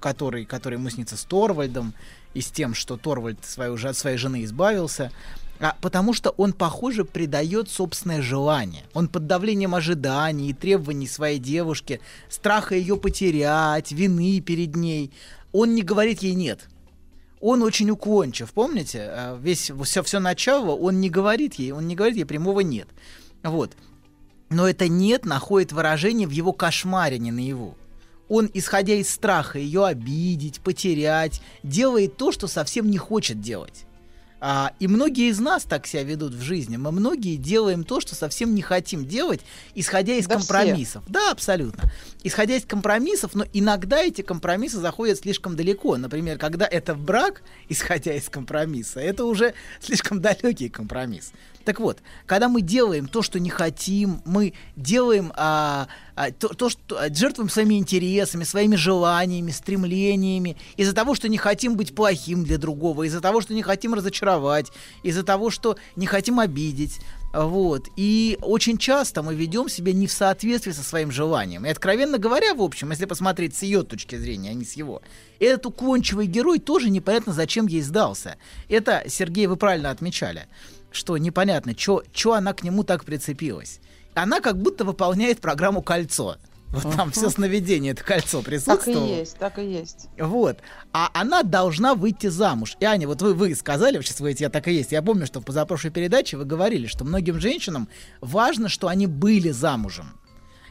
который, 0.00 0.44
который 0.44 0.74
ему 0.74 0.90
снится 0.90 1.16
с 1.16 1.24
Торвальдом, 1.24 1.94
и 2.38 2.40
с 2.40 2.52
тем, 2.52 2.72
что 2.72 2.96
Торвальд 2.96 3.44
свою, 3.44 3.74
от 3.74 3.96
своей 3.96 4.16
жены 4.16 4.44
избавился, 4.44 5.10
а, 5.58 5.74
потому 5.80 6.14
что 6.14 6.30
он, 6.30 6.52
похоже, 6.52 7.04
предает 7.04 7.68
собственное 7.68 8.22
желание. 8.22 8.84
Он 8.94 9.08
под 9.08 9.26
давлением 9.26 9.74
ожиданий 9.74 10.50
и 10.50 10.54
требований 10.54 11.08
своей 11.08 11.40
девушки, 11.40 12.00
страха 12.28 12.76
ее 12.76 12.96
потерять, 12.96 13.90
вины 13.90 14.40
перед 14.40 14.76
ней, 14.76 15.12
он 15.52 15.74
не 15.74 15.82
говорит 15.82 16.22
ей 16.22 16.34
«нет». 16.34 16.68
Он 17.40 17.62
очень 17.62 17.90
уклончив, 17.90 18.52
помните? 18.52 19.08
А, 19.10 19.38
Весь 19.40 19.72
все, 19.82 20.02
все 20.04 20.20
начало 20.20 20.76
он 20.76 21.00
не 21.00 21.10
говорит 21.10 21.54
ей, 21.54 21.72
он 21.72 21.88
не 21.88 21.96
говорит 21.96 22.18
ей 22.18 22.24
прямого 22.24 22.60
нет. 22.60 22.88
Вот. 23.42 23.72
Но 24.48 24.68
это 24.68 24.86
нет 24.88 25.24
находит 25.24 25.72
выражение 25.72 26.28
в 26.28 26.32
его 26.32 26.52
кошмаре, 26.52 27.18
не 27.18 27.32
наяву. 27.32 27.76
Он, 28.28 28.50
исходя 28.54 28.94
из 28.94 29.10
страха 29.10 29.58
ее 29.58 29.86
обидеть, 29.86 30.60
потерять, 30.60 31.40
делает 31.62 32.16
то, 32.16 32.32
что 32.32 32.46
совсем 32.46 32.90
не 32.90 32.98
хочет 32.98 33.40
делать. 33.40 33.84
А, 34.40 34.72
и 34.78 34.86
многие 34.86 35.30
из 35.30 35.40
нас 35.40 35.64
так 35.64 35.86
себя 35.86 36.04
ведут 36.04 36.32
в 36.32 36.40
жизни. 36.40 36.76
Мы 36.76 36.92
многие 36.92 37.36
делаем 37.36 37.82
то, 37.82 38.00
что 38.00 38.14
совсем 38.14 38.54
не 38.54 38.62
хотим 38.62 39.04
делать, 39.04 39.40
исходя 39.74 40.14
из 40.14 40.26
Да 40.26 40.38
все. 40.38 40.46
компромиссов. 40.46 41.02
Да, 41.08 41.32
абсолютно. 41.32 41.90
Исходя 42.22 42.56
из 42.56 42.64
компромиссов, 42.64 43.34
но 43.34 43.44
иногда 43.52 44.00
эти 44.00 44.22
компромиссы 44.22 44.78
заходят 44.78 45.18
слишком 45.18 45.56
далеко. 45.56 45.96
Например, 45.96 46.38
когда 46.38 46.66
это 46.66 46.94
брак, 46.94 47.42
исходя 47.68 48.14
из 48.14 48.28
компромисса, 48.28 49.00
это 49.00 49.24
уже 49.24 49.54
слишком 49.80 50.20
далекий 50.20 50.68
компромисс. 50.68 51.32
Так 51.68 51.80
вот, 51.80 51.98
когда 52.24 52.48
мы 52.48 52.62
делаем 52.62 53.08
то, 53.08 53.20
что 53.20 53.38
не 53.38 53.50
хотим, 53.50 54.22
мы 54.24 54.54
делаем 54.74 55.34
а, 55.36 55.86
а, 56.14 56.30
то, 56.30 56.48
то, 56.48 56.70
что 56.70 56.98
а, 56.98 57.14
жертвуем 57.14 57.50
своими 57.50 57.74
интересами, 57.74 58.44
своими 58.44 58.74
желаниями, 58.74 59.50
стремлениями, 59.50 60.56
из-за 60.78 60.94
того, 60.94 61.14
что 61.14 61.28
не 61.28 61.36
хотим 61.36 61.76
быть 61.76 61.94
плохим 61.94 62.42
для 62.42 62.56
другого, 62.56 63.02
из-за 63.02 63.20
того, 63.20 63.42
что 63.42 63.52
не 63.52 63.60
хотим 63.60 63.92
разочаровать, 63.92 64.72
из-за 65.02 65.24
того, 65.24 65.50
что 65.50 65.76
не 65.94 66.06
хотим 66.06 66.40
обидеть. 66.40 67.00
Вот. 67.34 67.88
И 67.96 68.38
очень 68.40 68.78
часто 68.78 69.22
мы 69.22 69.34
ведем 69.34 69.68
себя 69.68 69.92
не 69.92 70.06
в 70.06 70.12
соответствии 70.12 70.72
со 70.72 70.82
своим 70.82 71.10
желанием. 71.10 71.66
И, 71.66 71.68
откровенно 71.68 72.16
говоря, 72.16 72.54
в 72.54 72.62
общем, 72.62 72.90
если 72.90 73.04
посмотреть 73.04 73.54
с 73.54 73.62
ее 73.62 73.82
точки 73.82 74.16
зрения, 74.16 74.50
а 74.50 74.54
не 74.54 74.64
с 74.64 74.72
его, 74.72 75.02
этот 75.38 75.66
уклончивый 75.66 76.26
герой 76.26 76.58
тоже 76.58 76.88
непонятно, 76.88 77.34
зачем 77.34 77.66
ей 77.66 77.82
сдался. 77.82 78.38
Это, 78.68 79.04
Сергей, 79.06 79.46
вы 79.46 79.56
правильно 79.56 79.90
отмечали, 79.90 80.46
что 80.90 81.16
непонятно, 81.16 81.74
что 81.76 82.32
она 82.32 82.52
к 82.52 82.62
нему 82.62 82.84
так 82.84 83.04
прицепилась. 83.04 83.80
Она 84.14 84.40
как 84.40 84.60
будто 84.60 84.84
выполняет 84.84 85.40
программу 85.40 85.82
«Кольцо». 85.82 86.36
Вот 86.70 86.94
там 86.94 87.10
все 87.12 87.30
сновидение, 87.30 87.92
это 87.92 88.04
кольцо 88.04 88.38
Так 88.38 88.42
и 88.42 88.50
присутствовало. 88.50 89.06
есть, 89.06 89.38
так 89.38 89.58
и 89.58 89.64
есть. 89.64 90.08
Вот. 90.18 90.58
А 90.92 91.08
она 91.14 91.42
должна 91.42 91.94
выйти 91.94 92.26
замуж. 92.26 92.76
И, 92.78 92.84
Аня, 92.84 93.08
вот 93.08 93.22
вы, 93.22 93.32
вы 93.32 93.54
сказали, 93.54 93.96
вот 93.96 94.04
сейчас 94.04 94.20
вы 94.20 94.32
эти, 94.32 94.42
я 94.42 94.50
так 94.50 94.68
и 94.68 94.74
есть. 94.74 94.92
Я 94.92 95.00
помню, 95.00 95.24
что 95.24 95.40
в 95.40 95.44
позапрошлой 95.44 95.92
передаче 95.92 96.36
вы 96.36 96.44
говорили, 96.44 96.86
что 96.86 97.04
многим 97.04 97.40
женщинам 97.40 97.88
важно, 98.20 98.68
что 98.68 98.88
они 98.88 99.06
были 99.06 99.50
замужем. 99.50 100.20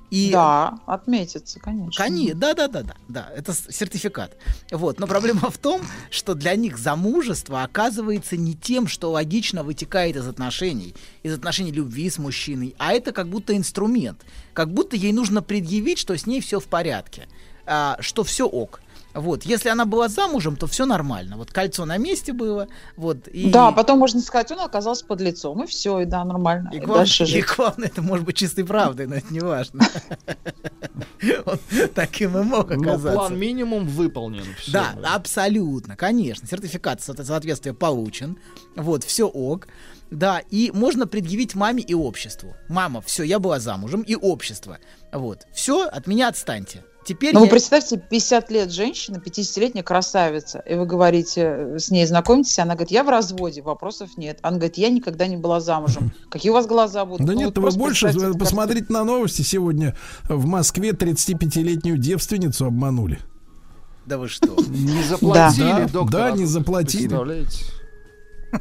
И 0.09 0.31
Да, 0.31 0.79
отметится, 0.85 1.59
конечно. 1.59 1.91
Конечно, 2.03 2.39
да, 2.39 2.53
да, 2.53 2.67
да, 2.67 2.83
да, 2.83 2.95
да, 3.09 3.31
это 3.35 3.53
сертификат. 3.53 4.37
Вот, 4.71 4.99
но 4.99 5.07
проблема 5.07 5.49
в 5.51 5.57
том, 5.57 5.81
что 6.09 6.33
для 6.33 6.55
них 6.55 6.77
замужество 6.77 7.63
оказывается 7.63 8.37
не 8.37 8.53
тем, 8.53 8.87
что 8.87 9.11
логично 9.11 9.63
вытекает 9.63 10.15
из 10.15 10.27
отношений, 10.27 10.95
из 11.23 11.33
отношений 11.33 11.71
любви 11.71 12.09
с 12.09 12.17
мужчиной, 12.17 12.73
а 12.77 12.93
это 12.93 13.11
как 13.11 13.27
будто 13.27 13.55
инструмент, 13.55 14.23
как 14.53 14.73
будто 14.73 14.95
ей 14.95 15.11
нужно 15.11 15.41
предъявить, 15.41 15.99
что 15.99 16.17
с 16.17 16.25
ней 16.25 16.39
все 16.39 16.61
в 16.61 16.67
порядке, 16.67 17.27
а, 17.65 17.97
что 17.99 18.23
все 18.23 18.47
ок. 18.47 18.81
Вот, 19.17 19.43
если 19.43 19.69
она 19.69 19.85
была 19.85 20.07
замужем, 20.09 20.55
то 20.55 20.67
все 20.67 20.85
нормально. 20.85 21.37
Вот 21.37 21.51
кольцо 21.51 21.85
на 21.85 21.97
месте 21.97 22.33
было, 22.33 22.67
вот 22.95 23.27
и 23.27 23.49
Да, 23.49 23.71
потом 23.71 23.97
можно 23.99 24.21
сказать, 24.21 24.51
он 24.51 24.59
оказался 24.59 25.05
под 25.05 25.21
лицом, 25.21 25.63
и 25.63 25.67
все, 25.67 25.99
и 26.01 26.05
да, 26.05 26.23
нормально. 26.23 26.69
и, 26.71 26.77
И 26.77 26.79
глав- 26.79 26.99
дальше 26.99 27.23
и 27.25 27.41
главное, 27.41 27.87
это 27.87 28.01
может 28.01 28.25
быть 28.25 28.37
чистой 28.37 28.63
правдой, 28.63 29.07
но 29.07 29.15
это 29.15 29.33
не 29.33 29.39
важно. 29.39 29.81
Он 31.45 31.57
таким 31.95 32.37
и 32.37 32.43
мог 32.43 32.71
оказаться. 32.71 33.11
план 33.13 33.39
минимум 33.39 33.87
выполнен. 33.87 34.45
Да, 34.71 34.95
абсолютно, 35.03 35.95
конечно. 35.95 36.47
Сертификат 36.47 37.01
со- 37.01 37.23
соответствия 37.23 37.73
получен. 37.73 38.37
Вот, 38.75 39.03
все 39.03 39.27
ок. 39.27 39.67
Да, 40.11 40.39
и 40.51 40.71
можно 40.73 41.05
предъявить 41.07 41.55
маме 41.55 41.83
и 41.83 41.93
обществу. 41.93 42.55
Мама, 42.69 43.01
все, 43.01 43.23
я 43.23 43.39
была 43.39 43.59
замужем, 43.59 44.01
и 44.03 44.15
общество. 44.15 44.77
Вот, 45.11 45.45
все, 45.53 45.85
от 45.87 46.07
меня 46.07 46.29
отстаньте. 46.29 46.83
Теперь 47.07 47.33
Ну, 47.33 47.39
вы 47.39 47.45
я- 47.45 47.51
представьте, 47.51 47.95
50 47.97 48.51
лет 48.51 48.69
женщина, 48.69 49.17
50-летняя 49.17 49.81
красавица, 49.81 50.59
и 50.59 50.75
вы 50.75 50.85
говорите, 50.85 51.41
э, 51.41 51.79
с 51.79 51.89
ней 51.89 52.05
знакомитесь, 52.05 52.59
она 52.59 52.73
говорит, 52.73 52.91
я 52.91 53.05
в 53.05 53.09
разводе, 53.09 53.61
вопросов 53.61 54.17
нет. 54.17 54.39
Она 54.41 54.57
говорит, 54.57 54.77
я 54.77 54.89
никогда 54.89 55.25
не 55.27 55.37
была 55.37 55.61
замужем. 55.61 56.11
Какие 56.29 56.49
у 56.49 56.53
вас 56.53 56.67
глаза 56.67 57.05
будут? 57.05 57.25
Да 57.25 57.31
Ну, 57.31 57.39
нет, 57.39 57.57
вот 57.57 57.71
вы 57.73 57.79
больше 57.79 58.11
посмотрите 58.37 58.87
на 58.89 59.05
новости. 59.05 59.41
Сегодня 59.41 59.95
в 60.27 60.45
Москве 60.47 60.89
35-летнюю 60.91 61.97
девственницу 61.97 62.65
обманули. 62.65 63.19
Да 64.05 64.17
вы 64.17 64.27
что? 64.27 64.47
Не 64.67 65.03
заплатили, 65.03 65.63
Да, 65.63 65.87
доктор. 65.87 66.21
да, 66.21 66.31
не 66.31 66.45
заплатили. 66.45 67.03
Представляете? 67.07 67.65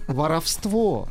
Воровство. 0.09 1.09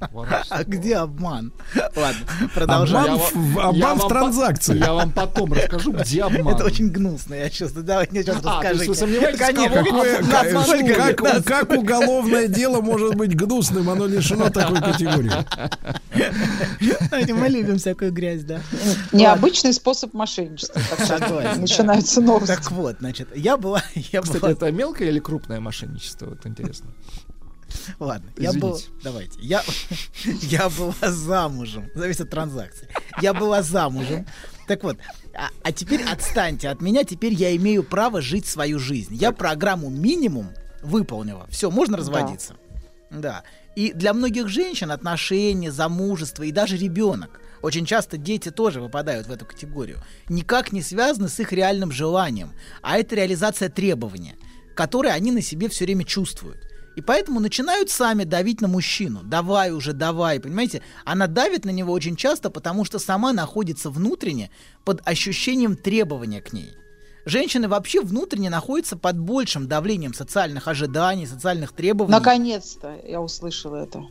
А 0.00 0.64
где 0.64 0.96
обман? 0.96 1.52
Ладно, 1.94 2.20
продолжаем. 2.52 3.14
Обман 3.14 3.28
в- 3.32 3.56
Я 3.56 3.62
обман 3.68 3.74
в 3.74 3.80
вам 3.80 3.98
по- 4.00 4.08
транзакции. 4.08 4.76
я 4.76 4.92
вам 4.92 5.12
потом 5.12 5.52
расскажу, 5.52 5.92
где 5.92 6.22
обман. 6.24 6.48
Это 6.54 6.64
очень 6.64 6.88
гнусно, 6.90 7.34
я 7.34 7.48
чувствую. 7.48 7.84
Давай 7.84 8.08
мне 8.10 8.22
сейчас 8.24 8.38
А, 8.44 8.54
расскажите. 8.60 8.76
есть 8.78 8.88
вы 8.88 8.94
сомневаетесь, 8.96 9.38
Конечно. 9.38 9.84
кого- 9.84 10.02
Какое- 10.02 10.52
Насколько- 10.52 11.14
как, 11.14 11.44
как 11.44 11.70
уголовное 11.78 12.48
дело 12.48 12.80
может 12.80 13.14
быть 13.14 13.36
гнусным? 13.36 13.88
Оно 13.88 14.06
лишено 14.06 14.50
такой 14.50 14.80
категории. 14.80 15.30
Мы 17.32 17.48
любим 17.48 17.78
всякую 17.78 18.12
грязь, 18.12 18.42
да. 18.42 18.60
Необычный 19.12 19.72
способ 19.72 20.12
мошенничества. 20.12 20.80
Начинаются 21.56 22.20
новости. 22.20 22.52
Так 22.54 22.70
вот, 22.72 22.96
значит, 22.98 23.28
я 23.36 23.56
была... 23.56 23.82
Я 23.94 24.22
Кстати, 24.22 24.40
была... 24.40 24.50
это 24.52 24.72
мелкое 24.72 25.08
или 25.08 25.20
крупное 25.20 25.60
мошенничество? 25.60 26.26
Вот 26.26 26.44
интересно. 26.46 26.88
Ладно, 27.98 28.30
я 28.36 28.52
был... 28.52 28.76
Извините. 28.76 28.88
Давайте. 29.02 29.40
Я, 29.40 29.62
я 30.42 30.68
была 30.68 30.94
замужем. 31.02 31.90
Зависит 31.94 32.22
от 32.22 32.30
транзакции. 32.30 32.88
Я 33.20 33.34
была 33.34 33.62
замужем. 33.62 34.26
Так 34.66 34.82
вот, 34.84 34.98
а, 35.34 35.48
а 35.62 35.72
теперь 35.72 36.02
отстаньте 36.02 36.68
от 36.68 36.80
меня. 36.80 37.04
Теперь 37.04 37.32
я 37.32 37.54
имею 37.56 37.82
право 37.82 38.20
жить 38.20 38.46
свою 38.46 38.78
жизнь. 38.78 39.14
Я 39.14 39.32
программу 39.32 39.88
минимум 39.90 40.50
выполнила. 40.82 41.46
Все, 41.50 41.70
можно 41.70 41.96
разводиться. 41.96 42.54
Да. 43.10 43.42
И 43.74 43.92
для 43.92 44.12
многих 44.12 44.48
женщин 44.48 44.90
отношения, 44.90 45.70
замужество 45.70 46.42
и 46.42 46.52
даже 46.52 46.76
ребенок, 46.76 47.40
очень 47.62 47.86
часто 47.86 48.16
дети 48.16 48.50
тоже 48.50 48.80
выпадают 48.80 49.26
в 49.26 49.32
эту 49.32 49.46
категорию, 49.46 49.98
никак 50.28 50.72
не 50.72 50.82
связаны 50.82 51.28
с 51.28 51.40
их 51.40 51.52
реальным 51.52 51.90
желанием, 51.90 52.52
а 52.82 52.98
это 52.98 53.16
реализация 53.16 53.68
требования, 53.68 54.36
которые 54.74 55.14
они 55.14 55.32
на 55.32 55.42
себе 55.42 55.68
все 55.68 55.84
время 55.84 56.04
чувствуют. 56.04 56.67
И 56.98 57.00
поэтому 57.00 57.38
начинают 57.38 57.90
сами 57.90 58.24
давить 58.24 58.60
на 58.60 58.66
мужчину. 58.66 59.20
Давай 59.22 59.70
уже, 59.70 59.92
давай, 59.92 60.40
понимаете? 60.40 60.82
Она 61.04 61.28
давит 61.28 61.64
на 61.64 61.70
него 61.70 61.92
очень 61.92 62.16
часто, 62.16 62.50
потому 62.50 62.84
что 62.84 62.98
сама 62.98 63.32
находится 63.32 63.88
внутренне 63.88 64.50
под 64.84 65.06
ощущением 65.06 65.76
требования 65.76 66.40
к 66.42 66.52
ней. 66.52 66.72
Женщины 67.24 67.68
вообще 67.68 68.00
внутренне 68.00 68.50
находятся 68.50 68.96
под 68.96 69.16
большим 69.16 69.68
давлением 69.68 70.12
социальных 70.12 70.66
ожиданий, 70.66 71.28
социальных 71.28 71.70
требований. 71.70 72.18
Наконец-то 72.18 72.96
я 73.06 73.20
услышала 73.20 73.76
это. 73.76 74.02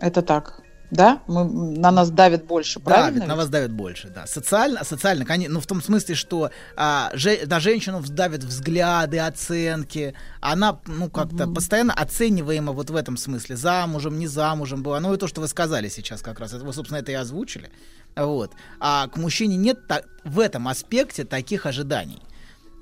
Это 0.00 0.20
так. 0.20 0.62
Да? 0.92 1.22
Мы, 1.26 1.44
на 1.78 1.90
нас 1.90 2.10
давит 2.10 2.44
больше, 2.44 2.78
правильно? 2.78 3.12
Давит, 3.20 3.26
на 3.28 3.34
вас 3.36 3.48
давит 3.48 3.72
больше, 3.72 4.08
да. 4.14 4.26
Социально, 4.26 4.84
социально, 4.84 5.24
конечно, 5.24 5.54
ну 5.54 5.60
в 5.60 5.66
том 5.66 5.80
смысле, 5.80 6.14
что 6.14 6.50
а, 6.76 7.10
же- 7.14 7.46
на 7.46 7.60
женщину 7.60 8.02
давят 8.06 8.44
взгляды, 8.44 9.18
оценки. 9.18 10.12
Она, 10.42 10.80
ну, 10.86 11.08
как-то 11.08 11.48
постоянно 11.48 11.94
оцениваема 11.94 12.72
вот 12.72 12.90
в 12.90 12.94
этом 12.96 13.16
смысле. 13.16 13.56
Замужем, 13.56 14.18
не 14.18 14.26
замужем 14.26 14.82
была. 14.82 15.00
Ну, 15.00 15.14
и 15.14 15.16
то, 15.16 15.28
что 15.28 15.40
вы 15.40 15.48
сказали 15.48 15.88
сейчас 15.88 16.20
как 16.20 16.38
раз. 16.40 16.52
Это 16.52 16.62
вы, 16.62 16.74
собственно, 16.74 16.98
это 16.98 17.10
и 17.10 17.14
озвучили. 17.14 17.70
Вот. 18.14 18.52
А 18.78 19.08
к 19.08 19.16
мужчине 19.16 19.56
нет 19.56 19.86
та- 19.88 20.02
в 20.24 20.38
этом 20.38 20.68
аспекте 20.68 21.24
таких 21.24 21.64
ожиданий. 21.64 22.22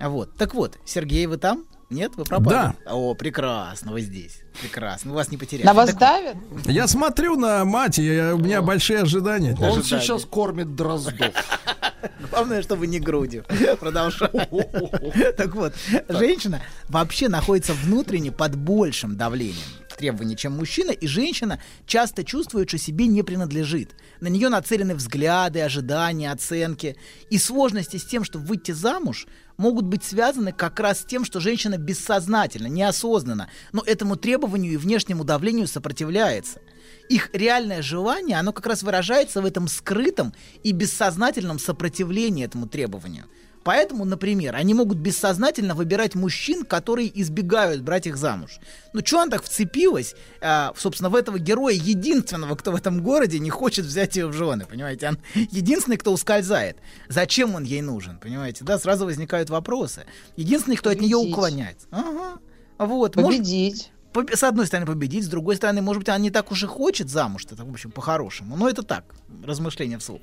Вот. 0.01 0.35
Так 0.37 0.55
вот, 0.55 0.79
Сергей, 0.85 1.27
вы 1.27 1.37
там? 1.37 1.65
Нет, 1.91 2.13
вы 2.17 2.25
пропали? 2.25 2.49
Да. 2.55 2.75
О, 2.87 3.15
прекрасно, 3.15 3.91
вы 3.91 4.01
здесь. 4.01 4.41
Прекрасно, 4.61 5.11
мы 5.11 5.17
вас 5.17 5.31
не 5.31 5.37
потеряли. 5.37 5.67
На 5.67 5.75
вас 5.75 5.91
Так 5.91 5.99
давят? 5.99 6.37
Я 6.67 6.87
смотрю 6.87 7.37
на 7.37 7.65
мать, 7.65 7.99
и 7.99 8.05
я- 8.05 8.35
у 8.35 8.39
меня 8.39 8.63
большие 8.63 9.01
ожидания. 9.01 9.57
Он 9.59 9.79
Ожидания. 9.79 10.03
сейчас 10.03 10.25
кормит 10.25 10.77
дроздов. 10.77 11.15
Главное, 12.31 12.63
чтобы 12.63 12.87
не 12.87 13.01
грудью. 13.01 13.45
Продолжаем. 13.81 14.31
Так 15.37 15.55
вот, 15.55 15.75
женщина 16.09 16.63
вообще 16.89 17.29
находится 17.29 17.75
внутренне 17.75 18.31
под 18.31 18.55
большим 18.57 19.17
давлением 19.17 19.67
требований, 20.01 20.35
чем 20.35 20.57
мужчина, 20.57 20.93
и 20.93 21.07
женщина 21.07 21.61
часто 21.87 22.25
чувствует, 22.25 22.71
что 22.71 22.79
себе 22.79 23.07
не 23.07 23.23
принадлежит. 23.23 23.91
На 24.21 24.29
нее 24.29 24.49
нацелены 24.49 24.95
взгляды, 24.95 25.61
ожидания, 25.61 26.33
оценки. 26.33 26.97
И 27.29 27.37
сложности 27.37 27.99
с 27.99 28.05
тем, 28.07 28.25
чтобы 28.25 28.47
выйти 28.47 28.73
замуж, 28.73 29.27
могут 29.61 29.85
быть 29.85 30.03
связаны 30.03 30.53
как 30.53 30.81
раз 30.81 31.01
с 31.01 31.05
тем, 31.05 31.25
что 31.25 31.39
женщина 31.39 31.77
бессознательно, 31.77 32.67
неосознанно, 32.67 33.49
но 33.73 33.83
этому 33.87 34.17
требованию 34.17 34.73
и 34.73 34.77
внешнему 34.77 35.23
давлению 35.23 35.69
сопротивляется. 35.69 36.61
Их 37.09 37.31
реальное 37.33 37.83
желание, 37.83 38.39
оно 38.39 38.53
как 38.53 38.67
раз 38.67 38.83
выражается 38.83 39.43
в 39.43 39.45
этом 39.45 39.69
скрытом 39.69 40.33
и 40.63 40.73
бессознательном 40.73 41.59
сопротивлении 41.59 42.45
этому 42.45 42.67
требованию. 42.67 43.27
Поэтому, 43.71 44.05
например, 44.05 44.57
они 44.57 44.75
могут 44.75 44.99
бессознательно 44.99 45.77
выбирать 45.77 46.17
мужчин, 46.17 46.65
которые 46.65 47.09
избегают 47.23 47.83
брать 47.83 48.09
их 48.09 48.17
замуж. 48.17 48.59
Ну, 48.93 49.01
что 49.05 49.21
она 49.21 49.31
так 49.31 49.45
вцепилась, 49.45 50.17
а, 50.41 50.73
собственно, 50.77 51.09
в 51.09 51.15
этого 51.15 51.39
героя, 51.39 51.75
единственного, 51.75 52.57
кто 52.57 52.73
в 52.73 52.75
этом 52.75 53.01
городе 53.01 53.39
не 53.39 53.49
хочет 53.51 53.85
взять 53.87 54.17
ее 54.17 54.27
в 54.27 54.33
жены, 54.33 54.67
понимаете? 54.69 55.11
Он 55.11 55.19
единственный, 55.53 55.99
кто 55.99 56.13
ускользает. 56.13 56.79
Зачем 57.09 57.55
он 57.55 57.63
ей 57.63 57.81
нужен, 57.81 58.19
понимаете? 58.19 58.65
Да, 58.65 58.77
сразу 58.77 59.05
возникают 59.05 59.51
вопросы. 59.51 60.05
Единственный, 60.35 60.75
кто 60.75 60.91
от 60.91 61.01
нее 61.01 61.17
Победить. 61.19 61.33
уклоняется. 61.33 61.87
Ага. 61.93 62.39
Вот. 62.79 63.15
может- 63.15 63.39
Победить. 63.39 63.93
Побе- 64.13 64.35
С 64.37 64.43
одной 64.43 64.67
стороны 64.67 64.87
победить, 64.89 65.25
с 65.25 65.29
другой 65.29 65.55
стороны, 65.55 65.81
может 65.81 66.01
быть, 66.01 66.09
она 66.09 66.19
не 66.19 66.33
так 66.33 66.51
уж 66.51 66.65
и 66.65 66.67
хочет 66.67 67.09
замуж, 67.09 67.47
это, 67.49 67.65
в 67.65 67.71
общем, 67.71 67.93
по-хорошему. 67.93 68.57
Но 68.57 68.69
это 68.69 68.83
так, 68.83 69.05
размышления 69.45 69.99
вслух. 69.99 70.21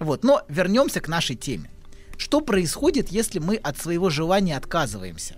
Вот, 0.00 0.22
но 0.22 0.42
вернемся 0.48 1.00
к 1.00 1.08
нашей 1.08 1.36
теме. 1.36 1.70
Что 2.20 2.42
происходит, 2.42 3.08
если 3.08 3.38
мы 3.38 3.56
от 3.56 3.78
своего 3.78 4.10
желания 4.10 4.54
отказываемся? 4.54 5.36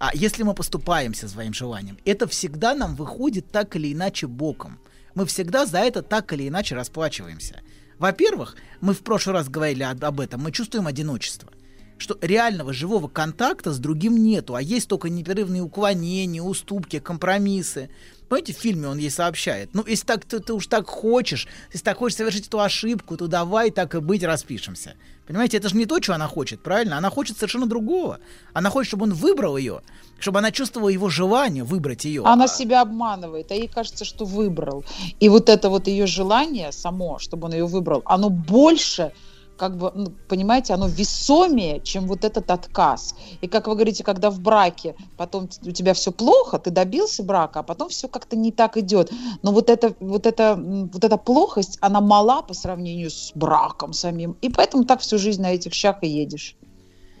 А 0.00 0.10
если 0.14 0.42
мы 0.42 0.52
поступаемся 0.52 1.28
своим 1.28 1.54
желанием? 1.54 1.96
Это 2.04 2.26
всегда 2.26 2.74
нам 2.74 2.96
выходит 2.96 3.52
так 3.52 3.76
или 3.76 3.92
иначе 3.92 4.26
боком. 4.26 4.80
Мы 5.14 5.26
всегда 5.26 5.64
за 5.64 5.78
это 5.78 6.02
так 6.02 6.32
или 6.32 6.48
иначе 6.48 6.74
расплачиваемся. 6.74 7.60
Во-первых, 8.00 8.56
мы 8.80 8.94
в 8.94 9.04
прошлый 9.04 9.34
раз 9.34 9.48
говорили 9.48 9.84
об 9.84 10.18
этом, 10.18 10.42
мы 10.42 10.50
чувствуем 10.50 10.88
одиночество 10.88 11.52
что 11.96 12.18
реального 12.20 12.72
живого 12.72 13.08
контакта 13.08 13.72
с 13.72 13.78
другим 13.78 14.22
нету, 14.22 14.54
а 14.54 14.60
есть 14.60 14.88
только 14.88 15.08
непрерывные 15.08 15.62
уклонения, 15.62 16.42
уступки, 16.42 16.98
компромиссы. 16.98 17.88
Понимаете, 18.28 18.52
в 18.52 18.58
фильме 18.58 18.88
он 18.88 18.98
ей 18.98 19.10
сообщает. 19.10 19.74
Ну, 19.74 19.84
если 19.86 20.04
так 20.04 20.24
ты, 20.24 20.40
ты 20.40 20.52
уж 20.52 20.66
так 20.66 20.88
хочешь, 20.88 21.46
если 21.72 21.84
так 21.84 21.98
хочешь 21.98 22.16
совершить 22.18 22.48
эту 22.48 22.60
ошибку, 22.60 23.16
то 23.16 23.26
давай 23.26 23.70
так 23.70 23.94
и 23.94 24.00
быть, 24.00 24.24
распишемся. 24.24 24.96
Понимаете, 25.26 25.56
это 25.56 25.68
же 25.68 25.76
не 25.76 25.86
то, 25.86 26.02
что 26.02 26.14
она 26.14 26.28
хочет, 26.28 26.60
правильно? 26.60 26.98
Она 26.98 27.10
хочет 27.10 27.36
совершенно 27.36 27.66
другого. 27.66 28.18
Она 28.52 28.70
хочет, 28.70 28.88
чтобы 28.88 29.04
он 29.04 29.14
выбрал 29.14 29.56
ее, 29.56 29.80
чтобы 30.18 30.38
она 30.38 30.50
чувствовала 30.50 30.90
его 30.90 31.08
желание 31.08 31.64
выбрать 31.64 32.04
ее. 32.04 32.22
Она 32.24 32.46
себя 32.46 32.82
обманывает, 32.82 33.50
а 33.50 33.54
ей 33.54 33.68
кажется, 33.68 34.04
что 34.04 34.26
выбрал. 34.26 34.84
И 35.20 35.28
вот 35.28 35.48
это 35.48 35.70
вот 35.70 35.88
ее 35.88 36.06
желание 36.06 36.72
само, 36.72 37.18
чтобы 37.18 37.46
он 37.46 37.54
ее 37.54 37.66
выбрал, 37.66 38.02
оно 38.04 38.28
больше 38.28 39.12
как 39.56 39.76
бы, 39.76 39.92
ну, 39.94 40.16
понимаете, 40.28 40.74
оно 40.74 40.86
весомее, 40.88 41.80
чем 41.80 42.06
вот 42.06 42.24
этот 42.24 42.50
отказ. 42.50 43.14
И 43.40 43.48
как 43.48 43.66
вы 43.66 43.74
говорите, 43.74 44.04
когда 44.04 44.30
в 44.30 44.40
браке 44.40 44.96
потом 45.16 45.48
у 45.62 45.70
тебя 45.70 45.94
все 45.94 46.12
плохо, 46.12 46.58
ты 46.58 46.70
добился 46.70 47.22
брака, 47.22 47.60
а 47.60 47.62
потом 47.62 47.88
все 47.88 48.08
как-то 48.08 48.36
не 48.36 48.52
так 48.52 48.76
идет. 48.76 49.12
Но 49.42 49.52
вот 49.52 49.70
эта, 49.70 49.94
вот, 50.00 50.26
эта, 50.26 50.54
м, 50.58 50.88
вот 50.88 51.04
эта 51.04 51.16
плохость, 51.16 51.78
она 51.80 52.00
мала 52.00 52.42
по 52.42 52.54
сравнению 52.54 53.10
с 53.10 53.30
браком 53.34 53.92
самим. 53.92 54.36
И 54.42 54.48
поэтому 54.48 54.84
так 54.84 55.00
всю 55.00 55.18
жизнь 55.18 55.42
на 55.42 55.52
этих 55.52 55.72
щах 55.74 56.02
и 56.02 56.08
едешь. 56.08 56.56